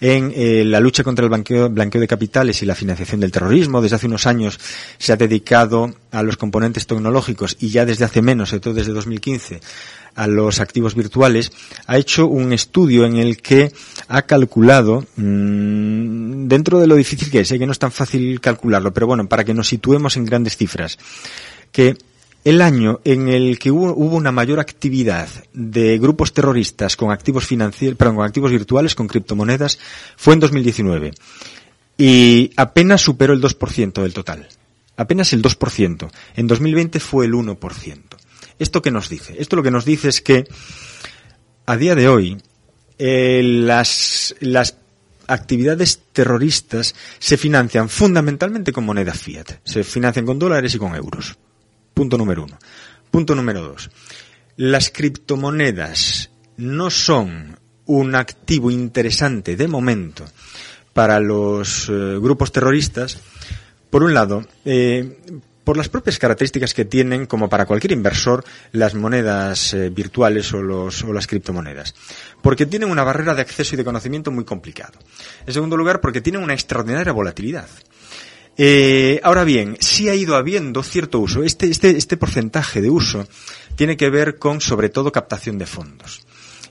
en 0.00 0.32
eh, 0.36 0.62
la 0.64 0.78
lucha 0.78 1.02
contra 1.02 1.24
el 1.24 1.28
blanqueo, 1.28 1.68
de 1.68 2.06
capitales 2.06 2.62
y 2.62 2.66
la 2.66 2.76
financiación 2.76 3.20
del 3.20 3.32
terrorismo. 3.32 3.82
Desde 3.82 3.96
hace 3.96 4.06
unos 4.06 4.28
años 4.28 4.60
se 4.98 5.12
ha 5.12 5.16
dedicado 5.16 5.92
a 6.12 6.22
los 6.22 6.36
componentes 6.36 6.86
tecnológicos 6.86 7.56
y 7.58 7.70
ya 7.70 7.84
desde 7.84 8.04
hace 8.04 8.22
menos, 8.22 8.50
sobre 8.50 8.60
todo 8.60 8.74
desde 8.74 8.92
2015, 8.92 9.60
a 10.14 10.28
los 10.28 10.60
activos 10.60 10.94
virtuales, 10.94 11.50
ha 11.88 11.98
hecho 11.98 12.28
un 12.28 12.52
estudio 12.52 13.04
en 13.04 13.16
el 13.16 13.42
que 13.42 13.72
ha 14.06 14.22
calculado, 14.22 15.04
mmm, 15.16 16.46
dentro 16.46 16.78
de 16.78 16.86
lo 16.86 16.94
difícil 16.94 17.32
que 17.32 17.40
es, 17.40 17.48
sé 17.48 17.58
que 17.58 17.66
no 17.66 17.72
es 17.72 17.80
tan 17.80 17.90
fácil 17.90 18.40
calcularlo, 18.40 18.94
pero 18.94 19.08
bueno, 19.08 19.26
para 19.26 19.42
que 19.42 19.54
nos 19.54 19.66
situemos 19.66 20.16
en 20.16 20.24
grandes 20.24 20.56
cifras, 20.56 21.00
que 21.72 21.96
el 22.44 22.60
año 22.60 23.00
en 23.04 23.28
el 23.28 23.58
que 23.58 23.70
hubo, 23.70 23.94
una 23.94 24.32
mayor 24.32 24.58
actividad 24.58 25.28
de 25.52 25.98
grupos 25.98 26.32
terroristas 26.32 26.96
con 26.96 27.10
activos 27.10 27.46
financieros, 27.46 27.96
perdón, 27.96 28.16
con 28.16 28.24
activos 28.24 28.50
virtuales, 28.50 28.94
con 28.94 29.06
criptomonedas, 29.06 29.78
fue 30.16 30.34
en 30.34 30.40
2019. 30.40 31.12
Y 31.98 32.50
apenas 32.56 33.00
superó 33.00 33.32
el 33.32 33.40
2% 33.40 34.02
del 34.02 34.12
total. 34.12 34.48
Apenas 34.96 35.32
el 35.32 35.42
2%. 35.42 36.10
En 36.36 36.46
2020 36.46 37.00
fue 37.00 37.26
el 37.26 37.32
1%. 37.32 38.00
¿Esto 38.58 38.82
qué 38.82 38.90
nos 38.90 39.08
dice? 39.08 39.36
Esto 39.38 39.56
lo 39.56 39.62
que 39.62 39.70
nos 39.70 39.84
dice 39.84 40.08
es 40.08 40.20
que 40.20 40.44
a 41.66 41.76
día 41.76 41.94
de 41.94 42.08
hoy 42.08 42.38
eh, 42.98 43.40
las, 43.42 44.34
las 44.40 44.76
actividades 45.28 46.02
terroristas 46.12 46.94
se 47.18 47.36
financian 47.36 47.88
fundamentalmente 47.88 48.72
con 48.72 48.84
moneda 48.84 49.14
fiat. 49.14 49.60
Se 49.64 49.84
financian 49.84 50.26
con 50.26 50.38
dólares 50.38 50.74
y 50.74 50.78
con 50.78 50.94
euros. 50.94 51.36
Punto 51.94 52.18
número 52.18 52.44
uno. 52.44 52.58
Punto 53.10 53.34
número 53.34 53.60
dos. 53.62 53.90
Las 54.56 54.90
criptomonedas 54.90 56.30
no 56.56 56.90
son 56.90 57.58
un 57.86 58.14
activo 58.14 58.70
interesante 58.70 59.56
de 59.56 59.68
momento 59.68 60.24
para 60.92 61.20
los 61.20 61.88
eh, 61.88 62.18
grupos 62.20 62.52
terroristas. 62.52 63.18
Por 63.90 64.02
un 64.02 64.14
lado, 64.14 64.46
eh, 64.64 65.18
por 65.64 65.76
las 65.76 65.88
propias 65.88 66.18
características 66.18 66.74
que 66.74 66.84
tienen, 66.84 67.26
como 67.26 67.48
para 67.48 67.66
cualquier 67.66 67.92
inversor, 67.92 68.44
las 68.72 68.94
monedas 68.94 69.74
eh, 69.74 69.90
virtuales 69.90 70.52
o, 70.52 70.62
los, 70.62 71.04
o 71.04 71.12
las 71.12 71.26
criptomonedas. 71.26 71.94
Porque 72.42 72.66
tienen 72.66 72.90
una 72.90 73.04
barrera 73.04 73.34
de 73.34 73.42
acceso 73.42 73.74
y 73.74 73.78
de 73.78 73.84
conocimiento 73.84 74.30
muy 74.30 74.44
complicado. 74.44 74.98
En 75.46 75.52
segundo 75.52 75.76
lugar, 75.76 76.00
porque 76.00 76.20
tienen 76.20 76.42
una 76.42 76.54
extraordinaria 76.54 77.12
volatilidad. 77.12 77.68
Eh, 78.58 79.20
ahora 79.22 79.44
bien, 79.44 79.76
sí 79.80 80.08
ha 80.08 80.14
ido 80.14 80.36
habiendo 80.36 80.82
cierto 80.82 81.18
uso. 81.20 81.42
Este, 81.42 81.70
este, 81.70 81.96
este 81.96 82.16
porcentaje 82.16 82.80
de 82.80 82.90
uso 82.90 83.26
tiene 83.76 83.96
que 83.96 84.10
ver 84.10 84.38
con, 84.38 84.60
sobre 84.60 84.88
todo, 84.88 85.12
captación 85.12 85.58
de 85.58 85.66
fondos 85.66 86.22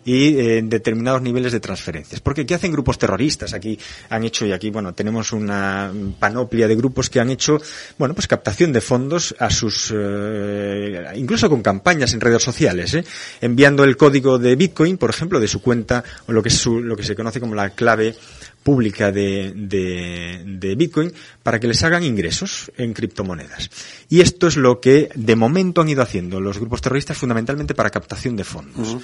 y 0.03 0.39
eh, 0.39 0.61
determinados 0.63 1.21
niveles 1.21 1.51
de 1.51 1.59
transferencias. 1.59 2.21
Porque 2.21 2.45
¿qué 2.45 2.55
hacen 2.55 2.71
grupos 2.71 2.97
terroristas? 2.97 3.53
Aquí 3.53 3.77
han 4.09 4.23
hecho, 4.23 4.45
y 4.45 4.51
aquí, 4.51 4.69
bueno, 4.69 4.93
tenemos 4.93 5.31
una 5.31 5.91
panoplia 6.19 6.67
de 6.67 6.75
grupos 6.75 7.09
que 7.09 7.19
han 7.19 7.29
hecho, 7.29 7.61
bueno, 7.97 8.13
pues 8.13 8.27
captación 8.27 8.73
de 8.73 8.81
fondos 8.81 9.35
a 9.37 9.49
sus, 9.49 9.93
eh, 9.95 11.05
incluso 11.15 11.49
con 11.49 11.61
campañas 11.61 12.13
en 12.13 12.21
redes 12.21 12.43
sociales, 12.43 12.93
¿eh? 12.93 13.03
enviando 13.41 13.83
el 13.83 13.97
código 13.97 14.39
de 14.39 14.55
Bitcoin, 14.55 14.97
por 14.97 15.09
ejemplo, 15.09 15.39
de 15.39 15.47
su 15.47 15.61
cuenta, 15.61 16.03
o 16.27 16.31
lo 16.31 16.41
que 16.41 16.49
es 16.49 16.55
su, 16.55 16.79
lo 16.79 16.95
que 16.95 17.03
se 17.03 17.15
conoce 17.15 17.39
como 17.39 17.55
la 17.55 17.69
clave 17.71 18.15
pública 18.63 19.11
de, 19.11 19.53
de, 19.55 20.75
Bitcoin 20.75 21.11
para 21.43 21.59
que 21.59 21.67
les 21.67 21.83
hagan 21.83 22.03
ingresos 22.03 22.71
en 22.77 22.93
criptomonedas. 22.93 23.69
Y 24.09 24.21
esto 24.21 24.47
es 24.47 24.57
lo 24.57 24.79
que 24.79 25.09
de 25.15 25.35
momento 25.35 25.81
han 25.81 25.89
ido 25.89 26.01
haciendo 26.01 26.39
los 26.39 26.59
grupos 26.59 26.81
terroristas 26.81 27.17
fundamentalmente 27.17 27.73
para 27.73 27.89
captación 27.89 28.35
de 28.35 28.43
fondos. 28.43 28.97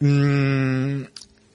Mm, 0.00 1.02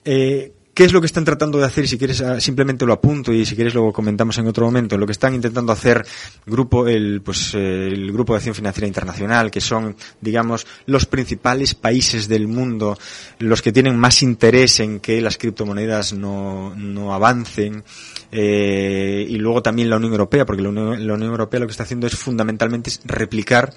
eh, 0.05 0.51
¿Qué 0.73 0.85
es 0.85 0.91
lo 0.91 1.01
que 1.01 1.05
están 1.05 1.23
tratando 1.23 1.59
de 1.59 1.65
hacer? 1.65 1.87
Si 1.87 1.99
quieres, 1.99 2.21
ah, 2.21 2.41
simplemente 2.41 2.83
lo 2.83 2.93
apunto 2.93 3.31
y 3.31 3.45
si 3.45 3.55
quieres 3.55 3.75
lo 3.75 3.93
comentamos 3.93 4.39
en 4.39 4.47
otro 4.47 4.65
momento. 4.65 4.97
Lo 4.97 5.05
que 5.05 5.11
están 5.11 5.35
intentando 5.35 5.71
hacer 5.71 6.03
grupo, 6.47 6.87
el, 6.87 7.21
pues, 7.21 7.53
el 7.53 8.11
Grupo 8.11 8.33
de 8.33 8.37
Acción 8.37 8.55
Financiera 8.55 8.87
Internacional, 8.87 9.51
que 9.51 9.61
son, 9.61 9.95
digamos, 10.19 10.65
los 10.87 11.05
principales 11.05 11.75
países 11.75 12.27
del 12.27 12.47
mundo, 12.47 12.97
los 13.37 13.61
que 13.61 13.71
tienen 13.71 13.99
más 13.99 14.23
interés 14.23 14.79
en 14.79 14.99
que 14.99 15.21
las 15.21 15.37
criptomonedas 15.37 16.13
no, 16.13 16.73
no 16.75 17.13
avancen, 17.13 17.83
eh, 18.31 19.27
y 19.29 19.35
luego 19.35 19.61
también 19.61 19.91
la 19.91 19.97
Unión 19.97 20.13
Europea, 20.13 20.43
porque 20.43 20.63
la 20.63 20.69
Unión 20.69 21.21
Europea 21.21 21.59
lo 21.59 21.67
que 21.67 21.71
está 21.71 21.83
haciendo 21.83 22.07
es 22.07 22.15
fundamentalmente 22.15 22.91
replicar 23.05 23.73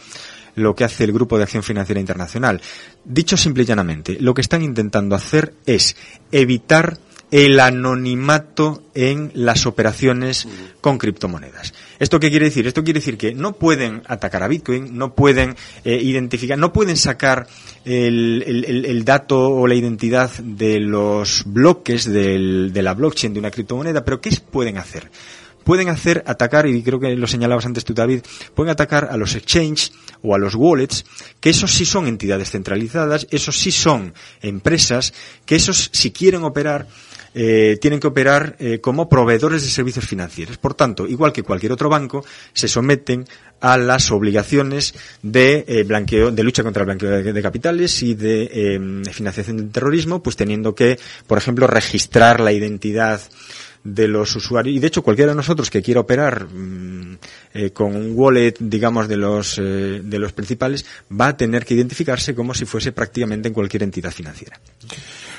lo 0.56 0.74
que 0.74 0.84
hace 0.84 1.04
el 1.04 1.12
Grupo 1.12 1.36
de 1.36 1.44
Acción 1.44 1.62
Financiera 1.62 2.00
Internacional. 2.00 2.60
Dicho 3.04 3.36
simple 3.36 3.62
y 3.62 3.66
llanamente, 3.66 4.16
lo 4.20 4.34
que 4.34 4.40
están 4.40 4.62
intentando 4.62 5.14
hacer 5.14 5.54
es 5.64 5.96
evitar 6.32 6.98
el 7.30 7.58
anonimato 7.58 8.84
en 8.94 9.32
las 9.34 9.66
operaciones 9.66 10.46
con 10.80 10.96
criptomonedas. 10.96 11.74
¿Esto 11.98 12.20
qué 12.20 12.30
quiere 12.30 12.46
decir? 12.46 12.66
Esto 12.66 12.84
quiere 12.84 13.00
decir 13.00 13.18
que 13.18 13.34
no 13.34 13.54
pueden 13.54 14.02
atacar 14.06 14.42
a 14.42 14.48
Bitcoin, 14.48 14.96
no 14.96 15.14
pueden 15.14 15.56
eh, 15.84 16.00
identificar, 16.00 16.56
no 16.56 16.72
pueden 16.72 16.96
sacar 16.96 17.46
el, 17.84 18.44
el, 18.86 19.04
dato 19.04 19.50
o 19.50 19.66
la 19.66 19.74
identidad 19.74 20.30
de 20.38 20.78
los 20.78 21.42
bloques 21.46 22.04
de 22.04 22.70
la 22.82 22.94
blockchain 22.94 23.34
de 23.34 23.40
una 23.40 23.50
criptomoneda, 23.50 24.04
pero 24.04 24.20
¿qué 24.20 24.30
pueden 24.50 24.78
hacer? 24.78 25.10
Pueden 25.66 25.88
hacer 25.88 26.22
atacar, 26.28 26.68
y 26.68 26.80
creo 26.80 27.00
que 27.00 27.16
lo 27.16 27.26
señalabas 27.26 27.66
antes 27.66 27.84
tú, 27.84 27.92
David, 27.92 28.20
pueden 28.54 28.70
atacar 28.70 29.08
a 29.10 29.16
los 29.16 29.34
exchanges 29.34 29.92
o 30.22 30.32
a 30.32 30.38
los 30.38 30.54
wallets, 30.54 31.04
que 31.40 31.50
esos 31.50 31.72
sí 31.72 31.84
son 31.84 32.06
entidades 32.06 32.52
centralizadas, 32.52 33.26
esos 33.32 33.58
sí 33.58 33.72
son 33.72 34.14
empresas, 34.42 35.12
que 35.44 35.56
esos 35.56 35.90
si 35.92 36.12
quieren 36.12 36.44
operar, 36.44 36.86
eh, 37.34 37.78
tienen 37.80 37.98
que 37.98 38.06
operar 38.06 38.54
eh, 38.60 38.78
como 38.80 39.08
proveedores 39.08 39.64
de 39.64 39.68
servicios 39.68 40.06
financieros. 40.06 40.56
Por 40.56 40.74
tanto, 40.74 41.04
igual 41.04 41.32
que 41.32 41.42
cualquier 41.42 41.72
otro 41.72 41.88
banco, 41.88 42.24
se 42.52 42.68
someten 42.68 43.26
a 43.60 43.76
las 43.76 44.12
obligaciones 44.12 44.94
de 45.20 45.64
eh, 45.66 45.82
blanqueo, 45.82 46.30
de 46.30 46.44
lucha 46.44 46.62
contra 46.62 46.82
el 46.82 46.86
blanqueo 46.86 47.10
de, 47.10 47.42
capitales 47.42 48.04
y 48.04 48.14
de 48.14 49.02
financiación 49.12 49.56
del 49.56 49.70
terrorismo, 49.70 50.22
pues 50.22 50.36
teniendo 50.36 50.76
que, 50.76 50.96
por 51.26 51.38
ejemplo, 51.38 51.66
registrar 51.66 52.38
la 52.38 52.52
identidad 52.52 53.20
de 53.86 54.08
los 54.08 54.34
usuarios 54.34 54.76
y 54.76 54.80
de 54.80 54.88
hecho 54.88 55.02
cualquiera 55.02 55.30
de 55.30 55.36
nosotros 55.36 55.70
que 55.70 55.80
quiera 55.80 56.00
operar 56.00 56.46
mm, 56.46 57.18
eh, 57.54 57.70
con 57.70 57.94
un 57.94 58.12
wallet 58.14 58.54
digamos 58.58 59.06
de 59.06 59.16
los 59.16 59.58
eh, 59.58 60.00
de 60.02 60.18
los 60.18 60.32
principales 60.32 60.84
va 61.08 61.28
a 61.28 61.36
tener 61.36 61.64
que 61.64 61.74
identificarse 61.74 62.34
como 62.34 62.52
si 62.52 62.64
fuese 62.64 62.90
prácticamente 62.90 63.48
en 63.48 63.54
cualquier 63.54 63.84
entidad 63.84 64.10
financiera. 64.10 64.60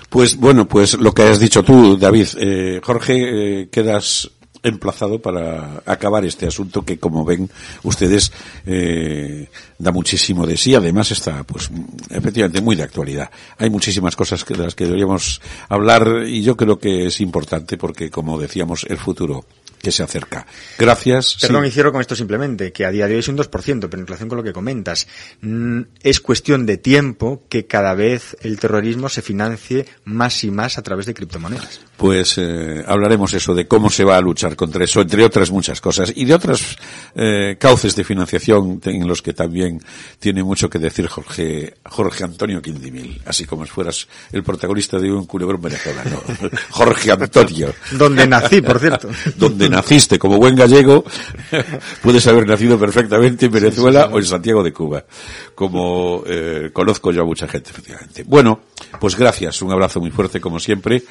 Pues 0.10 0.38
bueno 0.38 0.68
pues 0.68 0.94
lo 0.98 1.14
que 1.14 1.24
has 1.24 1.40
dicho 1.40 1.62
tú 1.64 1.98
David 1.98 2.28
eh, 2.38 2.80
Jorge 2.82 3.68
quedas 3.70 4.32
emplazado 4.68 5.20
para 5.20 5.82
acabar 5.86 6.26
este 6.26 6.48
asunto 6.48 6.84
que, 6.84 7.00
como 7.00 7.26
ven 7.26 7.50
ustedes, 7.84 8.32
eh, 8.66 9.50
da 9.78 9.92
muchísimo 9.92 10.46
de 10.46 10.58
sí. 10.58 10.76
Además 10.76 11.12
está, 11.12 11.44
pues, 11.44 11.70
efectivamente 12.10 12.62
muy 12.62 12.76
de 12.76 12.84
actualidad. 12.84 13.30
Hay 13.58 13.70
muchísimas 13.70 14.16
cosas 14.16 14.46
de 14.46 14.58
las 14.58 14.76
que 14.76 14.86
deberíamos 14.86 15.42
hablar 15.70 16.24
y 16.28 16.42
yo 16.42 16.56
creo 16.56 16.80
que 16.80 17.08
es 17.08 17.22
importante 17.22 17.78
porque, 17.78 18.10
como 18.10 18.40
decíamos, 18.40 18.86
el 18.90 18.98
futuro 18.98 19.46
que 19.88 19.92
se 19.94 20.04
acerca. 20.04 20.46
Gracias. 20.78 21.38
Perdón, 21.40 21.72
sí. 21.72 21.82
con 21.82 22.02
esto 22.02 22.14
simplemente, 22.14 22.74
que 22.74 22.84
a 22.84 22.92
día 22.92 23.08
de 23.08 23.14
hoy 23.14 23.20
es 23.22 23.28
un 23.30 23.38
2%, 23.38 23.88
pero 23.90 24.02
en 24.02 24.06
relación 24.06 24.28
con 24.28 24.38
lo 24.38 24.44
que 24.44 24.52
comentas, 24.52 25.08
mm, 25.40 25.80
es 26.04 26.20
cuestión 26.20 26.66
de 26.66 26.76
tiempo 26.76 27.44
que 27.48 27.68
cada 27.68 27.94
vez 27.94 28.36
el 28.42 28.60
terrorismo 28.60 29.08
se 29.08 29.22
financie 29.22 29.86
más 30.04 30.44
y 30.44 30.52
más 30.52 30.78
a 30.78 30.82
través 30.82 31.06
de 31.06 31.14
criptomonedas. 31.14 31.80
Pues 31.96 32.38
eh, 32.38 32.84
hablaremos 32.86 33.34
eso, 33.34 33.56
de 33.56 33.66
cómo 33.66 33.90
se 33.90 34.04
va 34.04 34.18
a 34.18 34.22
luchar 34.22 34.58
contra 34.58 34.84
eso, 34.84 35.00
entre 35.00 35.24
otras 35.24 35.52
muchas 35.52 35.80
cosas, 35.80 36.12
y 36.14 36.26
de 36.26 36.34
otros 36.34 36.78
eh, 37.16 37.56
cauces 37.58 37.96
de 37.96 38.04
financiación 38.04 38.82
en 38.84 39.08
los 39.08 39.22
que 39.22 39.32
también 39.34 39.82
tiene 40.20 40.44
mucho 40.44 40.70
que 40.70 40.80
decir 40.80 41.08
Jorge, 41.08 41.76
Jorge 41.86 42.26
Antonio 42.26 42.62
Quindimil, 42.62 43.22
así 43.26 43.46
como 43.46 43.66
si 43.66 43.72
fueras 43.72 44.06
el 44.34 44.44
protagonista 44.44 45.00
de 45.00 45.10
un 45.10 45.26
culebrón 45.26 45.62
venezolano. 45.62 46.22
Jorge 46.72 47.12
Antonio. 47.12 47.74
Donde 47.94 48.28
nací, 48.28 48.62
por 48.62 48.80
cierto. 48.82 49.10
Donde 49.38 49.70
naciste 49.78 50.18
como 50.18 50.38
buen 50.38 50.56
gallego, 50.56 51.04
puedes 52.02 52.26
haber 52.28 52.48
nacido 52.48 52.80
perfectamente 52.80 53.46
en 53.46 53.52
Venezuela 53.52 54.10
o 54.12 54.18
en 54.18 54.26
Santiago 54.26 54.64
de 54.64 54.74
Cuba, 54.74 55.06
como 55.54 56.24
eh, 56.26 56.72
conozco 56.74 57.12
yo 57.12 57.22
a 57.22 57.26
mucha 57.26 57.48
gente, 57.48 57.70
efectivamente. 57.70 58.24
Bueno, 58.24 58.62
pues 59.00 59.16
gracias, 59.16 59.62
un 59.62 59.72
abrazo 59.72 60.00
muy 60.00 60.10
fuerte 60.10 60.42
como 60.42 60.60
siempre 60.60 61.04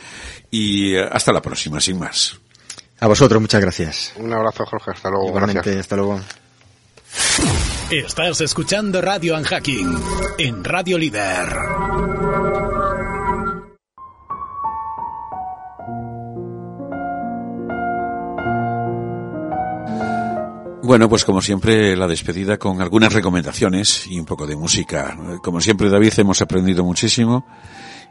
y 0.51 0.95
eh, 0.95 1.07
hasta 1.11 1.33
la 1.33 1.41
próxima, 1.41 1.81
sin 1.81 1.99
más. 1.99 2.39
A 2.99 3.07
vosotros, 3.07 3.41
muchas 3.41 3.61
gracias. 3.61 4.13
Un 4.17 4.33
abrazo, 4.33 4.65
Jorge. 4.67 4.91
Hasta 4.93 5.11
luego. 5.11 5.29
Igualmente, 5.29 5.61
Gracias. 5.61 5.81
hasta 5.81 5.97
luego. 5.97 6.21
Estás 7.91 8.41
escuchando 8.41 9.01
Radio 9.03 9.37
Unhacking 9.37 9.97
en 10.39 10.65
Radio 10.65 10.99
Líder. 10.99 11.49
Bueno, 20.87 21.09
pues 21.09 21.25
como 21.25 21.43
siempre, 21.43 21.97
la 21.97 22.07
despedida 22.07 22.59
con 22.59 22.81
algunas 22.81 23.13
recomendaciones 23.13 24.07
y 24.07 24.21
un 24.21 24.25
poco 24.25 24.47
de 24.47 24.55
música. 24.55 25.19
Como 25.43 25.61
siempre, 25.61 25.91
David, 25.91 26.13
hemos 26.19 26.41
aprendido 26.41 26.85
muchísimo 26.85 27.45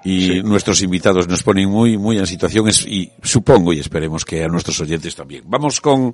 y 0.04 0.44
nuestros 0.44 0.82
invitados 0.82 1.26
nos 1.30 1.42
ponen 1.42 1.70
muy, 1.70 1.98
muy 1.98 2.18
en 2.18 2.28
situaciones 2.28 2.86
y 2.86 3.10
supongo 3.24 3.72
y 3.72 3.80
esperemos 3.80 4.26
que 4.26 4.44
a 4.44 4.50
nuestros 4.50 4.78
oyentes 4.82 5.16
también. 5.16 5.46
Vamos 5.48 5.80
con 5.80 6.14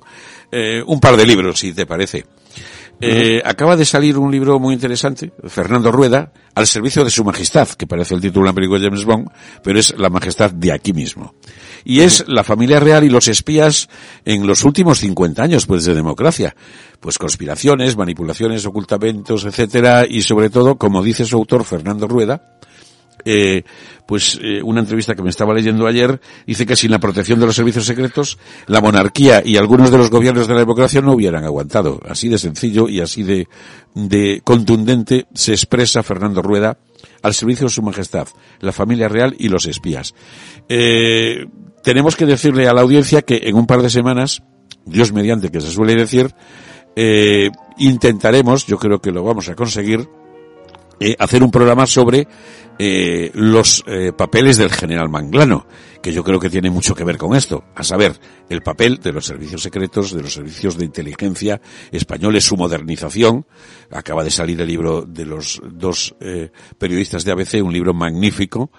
eh, 0.52 0.80
un 0.86 1.00
par 1.00 1.16
de 1.16 1.26
libros, 1.26 1.58
si 1.58 1.72
te 1.72 1.84
parece. 1.84 2.26
Eh, 3.00 3.42
acaba 3.44 3.76
de 3.76 3.84
salir 3.84 4.16
un 4.16 4.30
libro 4.30 4.60
muy 4.60 4.74
interesante, 4.74 5.32
Fernando 5.48 5.90
Rueda, 5.90 6.32
al 6.54 6.68
servicio 6.68 7.02
de 7.02 7.10
su 7.10 7.24
majestad, 7.24 7.68
que 7.70 7.88
parece 7.88 8.14
el 8.14 8.20
título 8.20 8.44
de 8.44 8.50
una 8.50 8.54
película 8.54 8.78
de 8.78 8.86
James 8.86 9.04
Bond, 9.04 9.28
pero 9.64 9.80
es 9.80 9.98
la 9.98 10.10
majestad 10.10 10.52
de 10.52 10.70
aquí 10.70 10.92
mismo. 10.92 11.34
Y 11.84 12.00
es 12.00 12.24
la 12.28 12.44
familia 12.44 12.80
real 12.80 13.04
y 13.04 13.08
los 13.08 13.28
espías 13.28 13.88
en 14.24 14.46
los 14.46 14.64
últimos 14.64 14.98
50 14.98 15.42
años, 15.42 15.66
pues, 15.66 15.84
de 15.84 15.94
democracia. 15.94 16.54
Pues 17.00 17.18
conspiraciones, 17.18 17.96
manipulaciones, 17.96 18.64
ocultamientos, 18.66 19.44
etcétera, 19.44 20.06
y 20.08 20.22
sobre 20.22 20.50
todo, 20.50 20.76
como 20.76 21.02
dice 21.02 21.24
su 21.24 21.36
autor, 21.36 21.64
Fernando 21.64 22.06
Rueda, 22.06 22.58
eh, 23.24 23.62
pues 24.06 24.38
eh, 24.42 24.60
una 24.62 24.80
entrevista 24.80 25.14
que 25.14 25.22
me 25.22 25.30
estaba 25.30 25.54
leyendo 25.54 25.86
ayer 25.86 26.20
dice 26.44 26.66
que 26.66 26.74
sin 26.74 26.90
la 26.90 26.98
protección 26.98 27.38
de 27.38 27.46
los 27.46 27.54
servicios 27.54 27.86
secretos 27.86 28.36
la 28.66 28.80
monarquía 28.80 29.42
y 29.44 29.56
algunos 29.56 29.90
de 29.90 29.98
los 29.98 30.10
gobiernos 30.10 30.48
de 30.48 30.54
la 30.54 30.60
democracia 30.60 31.00
no 31.00 31.12
hubieran 31.12 31.44
aguantado 31.44 32.00
así 32.08 32.28
de 32.28 32.38
sencillo 32.38 32.88
y 32.88 33.00
así 33.00 33.22
de, 33.22 33.48
de 33.94 34.40
contundente 34.42 35.26
se 35.34 35.52
expresa 35.52 36.02
Fernando 36.02 36.42
Rueda 36.42 36.78
al 37.22 37.34
servicio 37.34 37.66
de 37.66 37.72
su 37.72 37.82
majestad 37.82 38.28
la 38.60 38.72
familia 38.72 39.08
real 39.08 39.34
y 39.38 39.48
los 39.48 39.66
espías. 39.66 40.14
Eh, 40.68 41.46
tenemos 41.82 42.16
que 42.16 42.26
decirle 42.26 42.68
a 42.68 42.74
la 42.74 42.82
audiencia 42.82 43.22
que 43.22 43.40
en 43.44 43.56
un 43.56 43.66
par 43.66 43.82
de 43.82 43.90
semanas 43.90 44.42
Dios 44.84 45.12
mediante 45.12 45.50
que 45.50 45.60
se 45.60 45.70
suele 45.70 45.94
decir 45.94 46.34
eh, 46.96 47.50
intentaremos 47.78 48.66
yo 48.66 48.78
creo 48.78 49.00
que 49.00 49.10
lo 49.10 49.24
vamos 49.24 49.48
a 49.48 49.54
conseguir 49.54 50.08
eh, 51.00 51.16
hacer 51.18 51.42
un 51.42 51.50
programa 51.50 51.86
sobre 51.86 52.28
los 53.34 53.84
papeles 54.16 54.56
del 54.56 54.72
general 54.72 55.08
Manglano, 55.08 55.66
que 56.02 56.12
yo 56.12 56.24
creo 56.24 56.40
que 56.40 56.50
tiene 56.50 56.70
mucho 56.70 56.94
que 56.94 57.04
ver 57.04 57.16
con 57.16 57.34
esto, 57.34 57.64
a 57.74 57.84
saber, 57.84 58.18
el 58.48 58.62
papel 58.62 58.98
de 58.98 59.12
los 59.12 59.24
servicios 59.24 59.62
secretos, 59.62 60.12
de 60.12 60.22
los 60.22 60.34
servicios 60.34 60.76
de 60.76 60.84
inteligencia 60.84 61.60
españoles, 61.90 62.44
su 62.44 62.56
modernización. 62.56 63.46
Acaba 63.90 64.24
de 64.24 64.30
salir 64.30 64.60
el 64.60 64.66
libro 64.66 65.02
de 65.02 65.24
los 65.24 65.62
dos 65.64 66.14
eh, 66.20 66.50
periodistas 66.76 67.24
de 67.24 67.32
ABC, 67.32 67.62
un 67.62 67.72
libro 67.72 67.94
magnífico, 67.94 68.70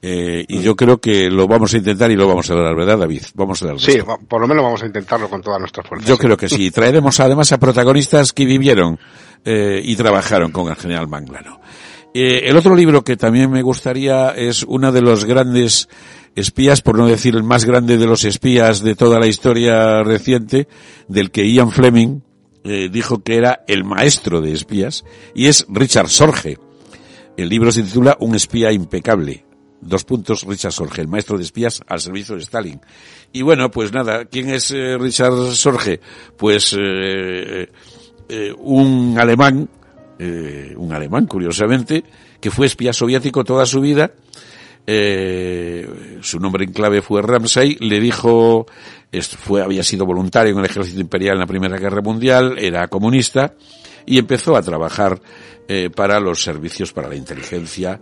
eh, 0.00 0.44
y 0.46 0.62
yo 0.62 0.76
creo 0.76 1.00
que 1.00 1.28
lo 1.28 1.48
vamos 1.48 1.74
a 1.74 1.78
intentar 1.78 2.10
y 2.10 2.14
lo 2.14 2.28
vamos 2.28 2.48
a 2.50 2.54
dar, 2.54 2.74
¿verdad, 2.76 2.98
David? 2.98 3.22
Vamos 3.34 3.60
a 3.62 3.66
dar. 3.66 3.80
Sí, 3.80 3.98
por 4.28 4.40
lo 4.40 4.46
menos 4.46 4.62
vamos 4.62 4.82
a 4.82 4.86
intentarlo 4.86 5.28
con 5.28 5.42
todas 5.42 5.58
nuestras 5.58 5.88
fuerzas. 5.88 6.08
Yo 6.08 6.16
creo 6.16 6.36
que 6.36 6.48
sí. 6.48 6.70
Traeremos 6.70 7.18
además 7.18 7.50
a 7.50 7.58
protagonistas 7.58 8.32
que 8.32 8.44
vivieron 8.44 8.98
eh, 9.44 9.80
y 9.82 9.96
trabajaron 9.96 10.52
con 10.52 10.68
el 10.68 10.76
general 10.76 11.08
Manglano. 11.08 11.60
Eh, 12.14 12.48
el 12.48 12.56
otro 12.56 12.74
libro 12.74 13.02
que 13.02 13.16
también 13.16 13.50
me 13.50 13.62
gustaría 13.62 14.30
es 14.30 14.62
uno 14.62 14.92
de 14.92 15.02
los 15.02 15.24
grandes 15.24 15.88
espías, 16.34 16.82
por 16.82 16.96
no 16.96 17.06
decir 17.06 17.34
el 17.34 17.42
más 17.42 17.64
grande 17.64 17.98
de 17.98 18.06
los 18.06 18.24
espías 18.24 18.82
de 18.82 18.94
toda 18.94 19.18
la 19.18 19.26
historia 19.26 20.02
reciente, 20.02 20.68
del 21.08 21.30
que 21.30 21.50
Ian 21.50 21.70
Fleming 21.70 22.20
eh, 22.64 22.88
dijo 22.90 23.22
que 23.22 23.36
era 23.36 23.64
el 23.66 23.84
maestro 23.84 24.40
de 24.40 24.52
espías, 24.52 25.04
y 25.34 25.46
es 25.46 25.66
Richard 25.68 26.08
Sorge. 26.08 26.58
El 27.36 27.48
libro 27.48 27.70
se 27.70 27.82
titula 27.82 28.16
Un 28.20 28.34
espía 28.34 28.72
impecable. 28.72 29.44
Dos 29.80 30.04
puntos, 30.04 30.42
Richard 30.42 30.72
Sorge, 30.72 31.00
el 31.00 31.08
maestro 31.08 31.38
de 31.38 31.44
espías 31.44 31.80
al 31.86 32.00
servicio 32.00 32.34
de 32.34 32.42
Stalin. 32.42 32.80
Y 33.32 33.42
bueno, 33.42 33.70
pues 33.70 33.92
nada, 33.92 34.24
¿quién 34.24 34.48
es 34.48 34.72
eh, 34.72 34.98
Richard 34.98 35.54
Sorge? 35.54 36.00
Pues 36.36 36.74
eh, 36.76 37.68
eh, 38.30 38.52
un 38.58 39.16
alemán, 39.18 39.68
eh, 40.18 40.74
un 40.76 40.92
alemán 40.92 41.26
curiosamente, 41.26 42.04
que 42.40 42.50
fue 42.50 42.66
espía 42.66 42.92
soviético 42.92 43.42
toda 43.42 43.64
su 43.64 43.80
vida, 43.80 44.12
eh, 44.90 46.18
su 46.22 46.40
nombre 46.40 46.64
en 46.64 46.72
clave 46.72 47.02
fue 47.02 47.20
Ramsay, 47.20 47.76
le 47.80 48.00
dijo, 48.00 48.64
fue, 49.38 49.60
había 49.60 49.82
sido 49.82 50.06
voluntario 50.06 50.54
en 50.54 50.60
el 50.60 50.64
ejército 50.64 50.98
imperial 50.98 51.34
en 51.34 51.40
la 51.40 51.46
Primera 51.46 51.76
Guerra 51.76 52.00
Mundial, 52.00 52.56
era 52.58 52.88
comunista, 52.88 53.52
y 54.06 54.16
empezó 54.16 54.56
a 54.56 54.62
trabajar 54.62 55.20
eh, 55.68 55.90
para 55.94 56.20
los 56.20 56.42
servicios, 56.42 56.94
para 56.94 57.06
la 57.06 57.16
inteligencia 57.16 58.00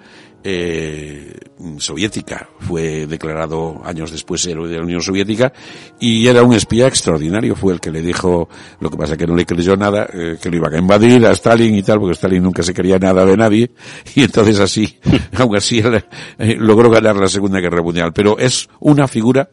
eh, 0.48 1.32
soviética. 1.78 2.48
Fue 2.60 3.06
declarado 3.06 3.80
años 3.84 4.12
después 4.12 4.46
héroe 4.46 4.68
de 4.68 4.76
la 4.76 4.84
Unión 4.84 5.02
Soviética 5.02 5.52
y 5.98 6.28
era 6.28 6.44
un 6.44 6.54
espía 6.54 6.86
extraordinario. 6.86 7.56
Fue 7.56 7.72
el 7.72 7.80
que 7.80 7.90
le 7.90 8.00
dijo, 8.00 8.48
lo 8.78 8.88
que 8.88 8.96
pasa 8.96 9.16
que 9.16 9.26
no 9.26 9.34
le 9.34 9.44
creyó 9.44 9.76
nada, 9.76 10.06
eh, 10.12 10.36
que 10.40 10.48
lo 10.48 10.58
iban 10.58 10.74
a 10.74 10.78
invadir 10.78 11.26
a 11.26 11.32
Stalin 11.32 11.74
y 11.74 11.82
tal, 11.82 11.98
porque 11.98 12.12
Stalin 12.12 12.44
nunca 12.44 12.62
se 12.62 12.72
quería 12.72 12.96
nada 12.98 13.24
de 13.24 13.36
nadie. 13.36 13.70
Y 14.14 14.22
entonces 14.22 14.60
así, 14.60 14.98
aún 15.36 15.56
así, 15.56 15.80
él, 15.80 16.04
eh, 16.38 16.56
logró 16.58 16.90
ganar 16.90 17.16
la 17.16 17.28
Segunda 17.28 17.58
Guerra 17.58 17.82
Mundial. 17.82 18.12
Pero 18.12 18.38
es 18.38 18.68
una 18.78 19.08
figura 19.08 19.50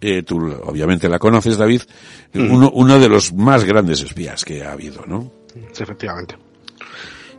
eh, 0.00 0.22
tú 0.22 0.36
obviamente 0.64 1.08
la 1.08 1.18
conoces, 1.18 1.56
David, 1.56 1.82
uno, 2.34 2.70
uno 2.74 2.98
de 2.98 3.08
los 3.08 3.32
más 3.32 3.64
grandes 3.64 4.02
espías 4.02 4.44
que 4.44 4.62
ha 4.62 4.72
habido, 4.72 5.06
¿no? 5.06 5.32
Sí, 5.72 5.82
efectivamente. 5.82 6.36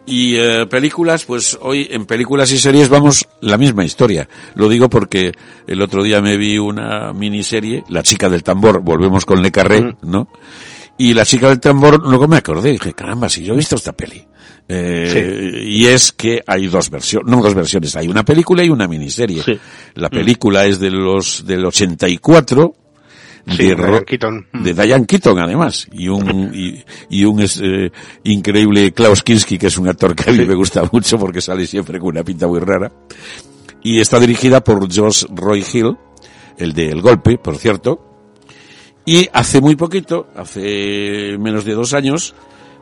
Y 0.07 0.35
eh, 0.37 0.67
películas, 0.67 1.25
pues 1.25 1.57
hoy 1.61 1.87
en 1.89 2.05
películas 2.05 2.51
y 2.51 2.59
series 2.59 2.89
vamos 2.89 3.27
la 3.41 3.57
misma 3.57 3.83
historia. 3.83 4.29
Lo 4.53 4.69
digo 4.69 4.89
porque 4.89 5.31
el 5.65 5.81
otro 5.81 6.03
día 6.03 6.21
me 6.21 6.37
vi 6.37 6.59
una 6.59 7.11
miniserie, 7.11 7.83
La 7.89 8.03
chica 8.03 8.29
del 8.29 8.43
tambor, 8.43 8.81
volvemos 8.81 9.25
con 9.25 9.41
Le 9.41 9.51
Carré, 9.51 9.95
¿no? 10.03 10.27
Y 10.97 11.13
La 11.13 11.25
chica 11.25 11.49
del 11.49 11.59
tambor, 11.59 12.07
luego 12.07 12.27
me 12.27 12.37
acordé, 12.37 12.71
dije, 12.71 12.93
caramba, 12.93 13.29
si 13.29 13.43
yo 13.43 13.53
he 13.53 13.57
visto 13.57 13.75
esta 13.75 13.93
peli. 13.93 14.23
Eh, 14.67 15.63
Y 15.65 15.85
es 15.87 16.11
que 16.11 16.41
hay 16.45 16.67
dos 16.67 16.89
versiones, 16.89 17.29
no 17.29 17.41
dos 17.41 17.53
versiones, 17.53 17.95
hay 17.95 18.07
una 18.07 18.23
película 18.23 18.63
y 18.63 18.69
una 18.69 18.87
miniserie. 18.87 19.43
Sí. 19.43 19.59
La 19.95 20.09
película 20.09 20.65
es 20.65 20.79
de 20.79 20.91
los 20.91 21.45
del 21.45 21.65
84, 21.65 22.75
Sí, 23.47 23.67
de, 23.67 23.75
Diane 23.75 24.05
Keaton. 24.05 24.47
de 24.53 24.73
Diane 24.73 25.05
Keaton 25.05 25.39
además 25.39 25.87
y 25.91 26.07
un 26.07 26.51
y, 26.55 26.83
y 27.09 27.25
un 27.25 27.41
es, 27.41 27.61
eh, 27.63 27.91
increíble 28.23 28.91
Klaus 28.91 29.21
Kinski 29.21 29.57
que 29.57 29.67
es 29.67 29.77
un 29.77 29.87
actor 29.87 30.15
que 30.15 30.29
a 30.29 30.33
mí 30.33 30.45
me 30.45 30.55
gusta 30.55 30.83
mucho 30.91 31.19
porque 31.19 31.41
sale 31.41 31.67
siempre 31.67 31.99
con 31.99 32.09
una 32.09 32.23
pinta 32.23 32.47
muy 32.47 32.59
rara. 32.59 32.91
Y 33.83 33.99
está 33.99 34.19
dirigida 34.19 34.63
por 34.63 34.91
Josh 34.91 35.25
Roy 35.29 35.63
Hill 35.71 35.95
el 36.57 36.73
de 36.73 36.89
El 36.89 37.01
Golpe 37.01 37.37
por 37.37 37.57
cierto. 37.57 38.01
Y 39.05 39.29
hace 39.31 39.61
muy 39.61 39.75
poquito 39.75 40.27
hace 40.35 41.37
menos 41.37 41.65
de 41.65 41.73
dos 41.73 41.93
años 41.93 42.33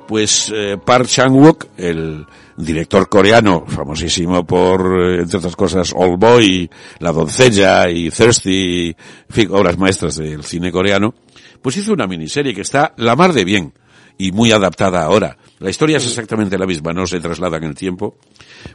pues 0.08 0.52
eh, 0.54 0.78
Park 0.84 1.08
Chan-wook, 1.08 1.68
el 1.78 2.26
director 2.58 3.10
coreano, 3.10 3.66
famosísimo 3.68 4.46
por, 4.46 4.82
eh, 5.02 5.22
entre 5.22 5.38
otras 5.38 5.56
cosas, 5.56 5.94
All 5.96 6.18
Boy, 6.18 6.70
La 7.00 7.12
doncella 7.12 7.90
y 7.90 8.10
Thirsty, 8.10 8.88
en 8.90 8.96
fin, 9.30 9.50
obras 9.52 9.78
maestras 9.78 10.16
del 10.16 10.44
cine 10.44 10.72
coreano, 10.72 11.14
pues 11.62 11.78
hizo 11.78 11.94
una 11.94 12.08
miniserie 12.08 12.54
que 12.54 12.62
está 12.62 12.94
la 12.98 13.16
mar 13.16 13.34
de 13.34 13.46
bien 13.46 13.74
y 14.18 14.32
muy 14.32 14.52
adaptada 14.52 15.04
ahora. 15.04 15.38
La 15.60 15.70
historia 15.70 15.98
es 15.98 16.06
exactamente 16.06 16.58
la 16.58 16.66
misma, 16.66 16.94
no 16.94 17.08
se 17.08 17.20
traslada 17.20 17.58
en 17.58 17.64
el 17.64 17.76
tiempo. 17.76 18.18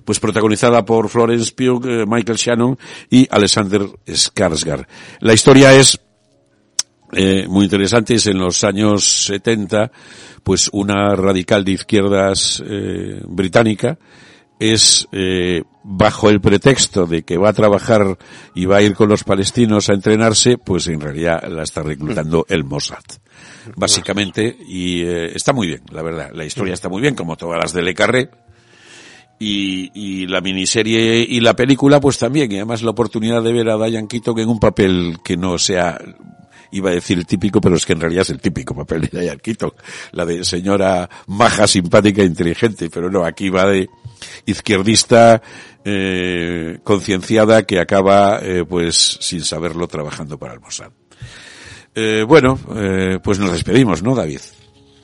Pues 0.04 0.20
protagonizada 0.20 0.84
por 0.84 1.08
Florence 1.08 1.52
Pugh, 1.52 1.86
eh, 1.86 2.04
Michael 2.06 2.38
Shannon 2.38 2.78
y 3.10 3.26
Alexander 3.30 3.82
Skarsgård. 4.06 4.86
La 5.20 5.34
historia 5.34 5.72
es 5.74 6.00
eh, 7.12 7.46
muy 7.48 7.64
interesantes 7.64 8.26
en 8.26 8.38
los 8.38 8.64
años 8.64 9.24
70, 9.26 9.90
pues 10.42 10.68
una 10.72 11.14
radical 11.14 11.64
de 11.64 11.72
izquierdas 11.72 12.62
eh, 12.66 13.20
británica 13.26 13.98
es 14.58 15.06
eh, 15.12 15.62
bajo 15.84 16.28
el 16.28 16.40
pretexto 16.40 17.06
de 17.06 17.22
que 17.22 17.38
va 17.38 17.50
a 17.50 17.52
trabajar 17.52 18.18
y 18.54 18.66
va 18.66 18.78
a 18.78 18.82
ir 18.82 18.94
con 18.94 19.08
los 19.08 19.24
palestinos 19.24 19.88
a 19.88 19.94
entrenarse, 19.94 20.58
pues 20.58 20.88
en 20.88 21.00
realidad 21.00 21.44
la 21.48 21.62
está 21.62 21.82
reclutando 21.82 22.44
el 22.48 22.64
Mossad. 22.64 23.04
Básicamente, 23.76 24.56
y 24.66 25.02
eh, 25.02 25.32
está 25.34 25.52
muy 25.52 25.68
bien, 25.68 25.82
la 25.92 26.02
verdad. 26.02 26.30
La 26.34 26.44
historia 26.44 26.74
está 26.74 26.88
muy 26.88 27.00
bien, 27.00 27.14
como 27.14 27.36
todas 27.36 27.58
las 27.60 27.72
de 27.72 27.82
Le 27.82 27.94
Carré. 27.94 28.30
Y, 29.40 29.92
y 29.94 30.26
la 30.26 30.40
miniserie 30.40 31.20
y 31.20 31.38
la 31.38 31.54
película, 31.54 32.00
pues 32.00 32.18
también. 32.18 32.50
Y 32.50 32.56
además 32.56 32.82
la 32.82 32.90
oportunidad 32.90 33.40
de 33.40 33.52
ver 33.52 33.68
a 33.68 33.76
Diane 33.76 34.08
Keaton 34.08 34.36
en 34.40 34.48
un 34.48 34.58
papel 34.58 35.18
que 35.22 35.36
no 35.36 35.58
sea 35.58 35.96
iba 36.72 36.90
a 36.90 36.94
decir 36.94 37.18
el 37.18 37.26
típico, 37.26 37.60
pero 37.60 37.76
es 37.76 37.86
que 37.86 37.92
en 37.92 38.00
realidad 38.00 38.22
es 38.22 38.30
el 38.30 38.40
típico 38.40 38.74
papel 38.74 39.02
de 39.02 39.20
Diane 39.20 39.40
Keaton, 39.40 39.72
la 40.12 40.24
de 40.24 40.44
señora 40.44 41.08
maja, 41.26 41.66
simpática, 41.66 42.22
inteligente, 42.22 42.90
pero 42.90 43.10
no, 43.10 43.24
aquí 43.24 43.50
va 43.50 43.66
de 43.66 43.88
izquierdista, 44.46 45.40
eh, 45.84 46.78
concienciada 46.84 47.64
que 47.64 47.80
acaba, 47.80 48.40
eh, 48.42 48.64
pues, 48.68 48.96
sin 49.20 49.42
saberlo 49.42 49.86
trabajando 49.88 50.38
para 50.38 50.54
el 50.54 50.60
Mossad. 50.60 50.90
Eh, 51.94 52.24
bueno, 52.26 52.58
eh, 52.76 53.18
pues 53.22 53.38
nos 53.38 53.52
despedimos, 53.52 54.02
¿no, 54.02 54.14
David? 54.14 54.40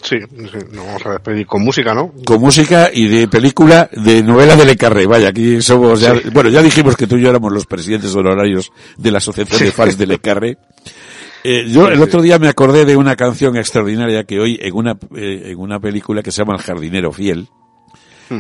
Sí, 0.03 0.17
nos 0.37 0.53
vamos 0.53 1.07
a 1.07 1.13
despedir 1.13 1.47
con 1.47 1.63
música, 1.63 1.95
¿no? 1.95 2.13
Con 2.27 2.41
música 2.41 2.91
y 2.93 3.09
de 3.09 3.27
película, 3.27 3.89
de 3.91 4.23
novela 4.23 4.55
de 4.55 4.67
Le 4.67 4.77
Carré. 4.77 5.07
Vaya, 5.07 5.29
aquí 5.31 5.63
somos 5.63 6.01
ya, 6.01 6.15
bueno, 6.31 6.51
ya 6.51 6.63
dijimos 6.63 6.95
que 6.95 7.07
tú 7.07 7.17
y 7.17 7.23
yo 7.23 7.31
éramos 7.31 7.51
los 7.51 7.65
presidentes 7.65 8.15
honorarios 8.15 8.71
de 8.99 9.11
la 9.11 9.19
Asociación 9.19 9.61
de 9.61 9.73
Fans 9.73 9.97
de 9.97 10.07
Le 10.07 10.19
Carré. 10.19 10.59
Eh, 11.45 11.67
yo 11.69 11.89
el 11.89 12.01
otro 12.01 12.23
día 12.23 12.39
me 12.39 12.49
acordé 12.49 12.87
de 12.87 12.97
una 12.97 13.17
canción 13.17 13.57
extraordinaria 13.57 14.25
que 14.25 14.41
hoy 14.41 14.59
en 14.61 14.75
una, 14.75 14.99
eh, 15.15 15.51
en 15.51 15.59
una 15.59 15.79
película 15.79 16.23
que 16.23 16.33
se 16.33 16.39
llama 16.43 16.55
El 16.55 16.63
jardinero 16.63 17.13
fiel. 17.13 17.49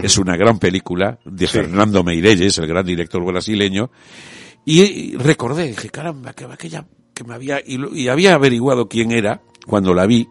Es 0.02 0.16
una 0.16 0.34
gran 0.36 0.58
película 0.58 1.18
de 1.26 1.46
Fernando 1.46 2.02
Meirelles, 2.02 2.56
el 2.56 2.66
gran 2.66 2.86
director 2.86 3.22
brasileño. 3.22 3.90
Y 4.64 5.14
recordé, 5.18 5.68
dije, 5.68 5.90
caramba, 5.90 6.32
que 6.32 6.46
aquella, 6.46 6.86
que 7.12 7.22
me 7.22 7.34
había, 7.34 7.60
y, 7.64 7.78
y 7.94 8.08
había 8.08 8.34
averiguado 8.34 8.88
quién 8.88 9.12
era 9.12 9.42
cuando 9.66 9.92
la 9.92 10.06
vi. 10.06 10.26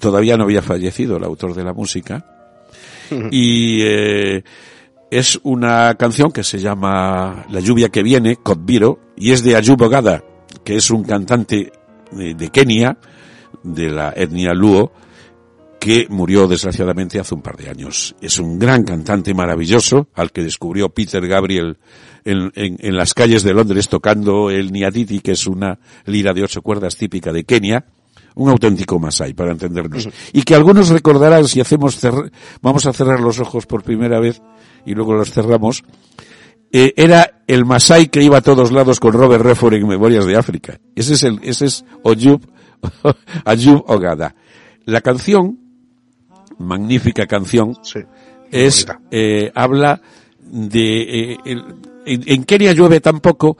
Todavía 0.00 0.36
no 0.36 0.42
había 0.42 0.60
fallecido 0.60 1.16
el 1.16 1.24
autor 1.24 1.54
de 1.54 1.62
la 1.62 1.72
música. 1.72 2.26
Y, 3.30 3.82
eh, 3.82 4.42
es 5.10 5.38
una 5.44 5.94
canción 5.94 6.32
que 6.32 6.42
se 6.42 6.58
llama 6.58 7.46
La 7.50 7.60
lluvia 7.60 7.88
que 7.88 8.02
viene, 8.02 8.36
Kotviro, 8.36 8.98
y 9.16 9.32
es 9.32 9.42
de 9.44 9.56
Ayub 9.56 9.80
Ogada, 9.82 10.24
que 10.64 10.76
es 10.76 10.90
un 10.90 11.04
cantante 11.04 11.72
de, 12.16 12.34
de 12.34 12.48
Kenia, 12.50 12.98
de 13.62 13.90
la 13.90 14.12
etnia 14.16 14.52
Luo, 14.54 14.92
que 15.78 16.06
murió 16.08 16.48
desgraciadamente 16.48 17.20
hace 17.20 17.34
un 17.34 17.42
par 17.42 17.56
de 17.56 17.68
años. 17.68 18.16
Es 18.20 18.38
un 18.38 18.58
gran 18.58 18.82
cantante 18.82 19.34
maravilloso, 19.34 20.08
al 20.14 20.32
que 20.32 20.42
descubrió 20.42 20.88
Peter 20.88 21.24
Gabriel 21.26 21.78
en, 22.24 22.50
en- 22.56 22.76
en 22.80 22.96
las 22.96 23.14
calles 23.14 23.42
de 23.44 23.54
Londres 23.54 23.88
tocando 23.88 24.50
el 24.50 24.72
Niaditi, 24.72 25.20
que 25.20 25.32
es 25.32 25.46
una 25.46 25.78
lira 26.06 26.32
de 26.32 26.42
ocho 26.42 26.62
cuerdas 26.62 26.96
típica 26.96 27.32
de 27.32 27.44
Kenia. 27.44 27.84
Un 28.34 28.50
auténtico 28.50 28.98
Masai, 28.98 29.32
para 29.32 29.52
entendernos. 29.52 30.08
Y 30.34 30.42
que 30.42 30.54
algunos 30.54 30.90
recordarán 30.90 31.46
si 31.48 31.58
hacemos 31.60 31.98
vamos 32.60 32.84
a 32.84 32.92
cerrar 32.92 33.20
los 33.20 33.38
ojos 33.40 33.64
por 33.64 33.82
primera 33.82 34.20
vez 34.20 34.42
y 34.84 34.92
luego 34.94 35.14
los 35.14 35.30
cerramos, 35.32 35.84
eh, 36.78 36.92
era 36.96 37.42
el 37.46 37.64
Masai 37.64 38.08
que 38.08 38.22
iba 38.22 38.38
a 38.38 38.42
todos 38.42 38.72
lados 38.72 38.98
con 39.00 39.12
Robert 39.12 39.42
Redford 39.44 39.74
en 39.74 39.86
Memorias 39.88 40.26
de 40.26 40.36
África. 40.36 40.78
Ese 40.94 41.14
es 41.14 41.22
el, 41.22 41.38
ese 41.42 41.66
es 41.66 41.84
Oyub, 42.02 42.40
Ayub 43.44 43.84
Ogada. 43.86 44.34
La 44.84 45.00
canción, 45.00 45.58
magnífica 46.58 47.26
canción, 47.26 47.76
Sí. 47.82 48.00
es, 48.50 48.86
eh, 49.10 49.50
habla 49.54 50.00
de, 50.40 51.02
eh, 51.32 51.36
el- 51.44 51.64
en, 52.06 52.22
en 52.26 52.44
Kenia 52.44 52.72
llueve 52.72 53.00
tan 53.00 53.20
poco 53.20 53.56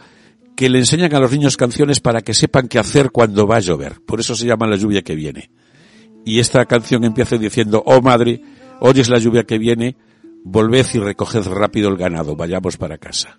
que 0.54 0.68
le 0.68 0.78
enseñan 0.78 1.14
a 1.14 1.18
los 1.20 1.32
niños 1.32 1.56
canciones 1.56 2.00
para 2.00 2.22
que 2.22 2.32
sepan 2.32 2.68
qué 2.68 2.78
hacer 2.78 3.10
cuando 3.10 3.46
va 3.46 3.56
a 3.56 3.60
llover. 3.60 4.00
Por 4.06 4.20
eso 4.20 4.34
se 4.34 4.46
llama 4.46 4.66
la 4.66 4.76
lluvia 4.76 5.02
que 5.02 5.14
viene. 5.14 5.50
Y 6.24 6.38
esta 6.40 6.64
canción 6.64 7.04
empieza 7.04 7.36
diciendo, 7.36 7.82
oh 7.84 8.00
madre, 8.00 8.40
oyes 8.80 9.08
la 9.08 9.18
lluvia 9.18 9.44
que 9.44 9.58
viene, 9.58 9.96
volved 10.46 10.86
y 10.94 10.98
recoged 10.98 11.44
rápido 11.48 11.88
el 11.88 11.96
ganado, 11.96 12.36
vayamos 12.36 12.76
para 12.76 12.98
casa. 12.98 13.38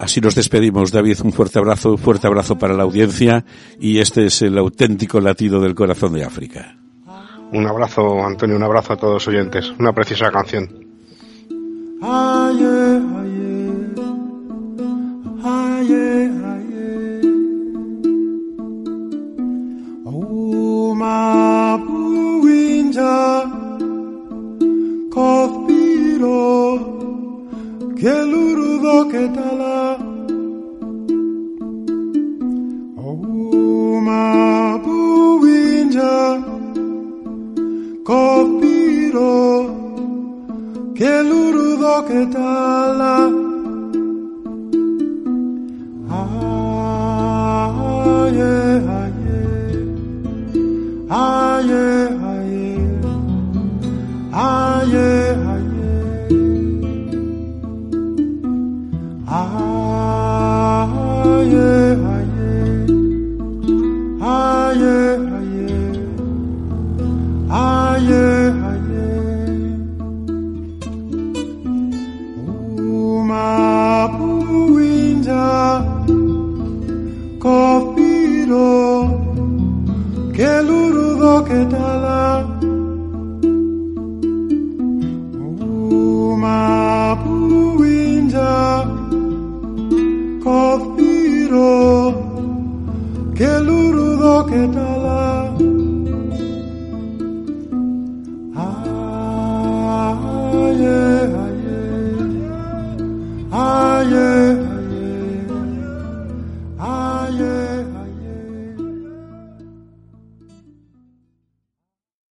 Así 0.00 0.22
nos 0.22 0.34
despedimos, 0.34 0.90
David. 0.90 1.18
Un 1.22 1.32
fuerte 1.32 1.58
abrazo, 1.58 1.92
un 1.92 1.98
fuerte 1.98 2.26
abrazo 2.26 2.58
para 2.58 2.74
la 2.74 2.82
audiencia 2.82 3.44
y 3.78 3.98
este 3.98 4.24
es 4.24 4.40
el 4.42 4.56
auténtico 4.56 5.20
latido 5.20 5.60
del 5.60 5.74
corazón 5.74 6.14
de 6.14 6.24
África. 6.24 6.87
Un 7.52 7.66
abrazo, 7.66 8.24
Antonio, 8.24 8.56
un 8.56 8.62
abrazo 8.62 8.92
a 8.92 8.96
todos 8.96 9.14
los 9.14 9.28
oyentes. 9.28 9.72
Una 9.78 9.92
preciosa 9.92 10.30
canción. 10.30 10.68
Uma 12.00 12.68
kofiro, 38.08 39.34
que 40.94 41.22
lurudo 41.22 42.06
que 42.06 42.26
tala. 42.32 43.47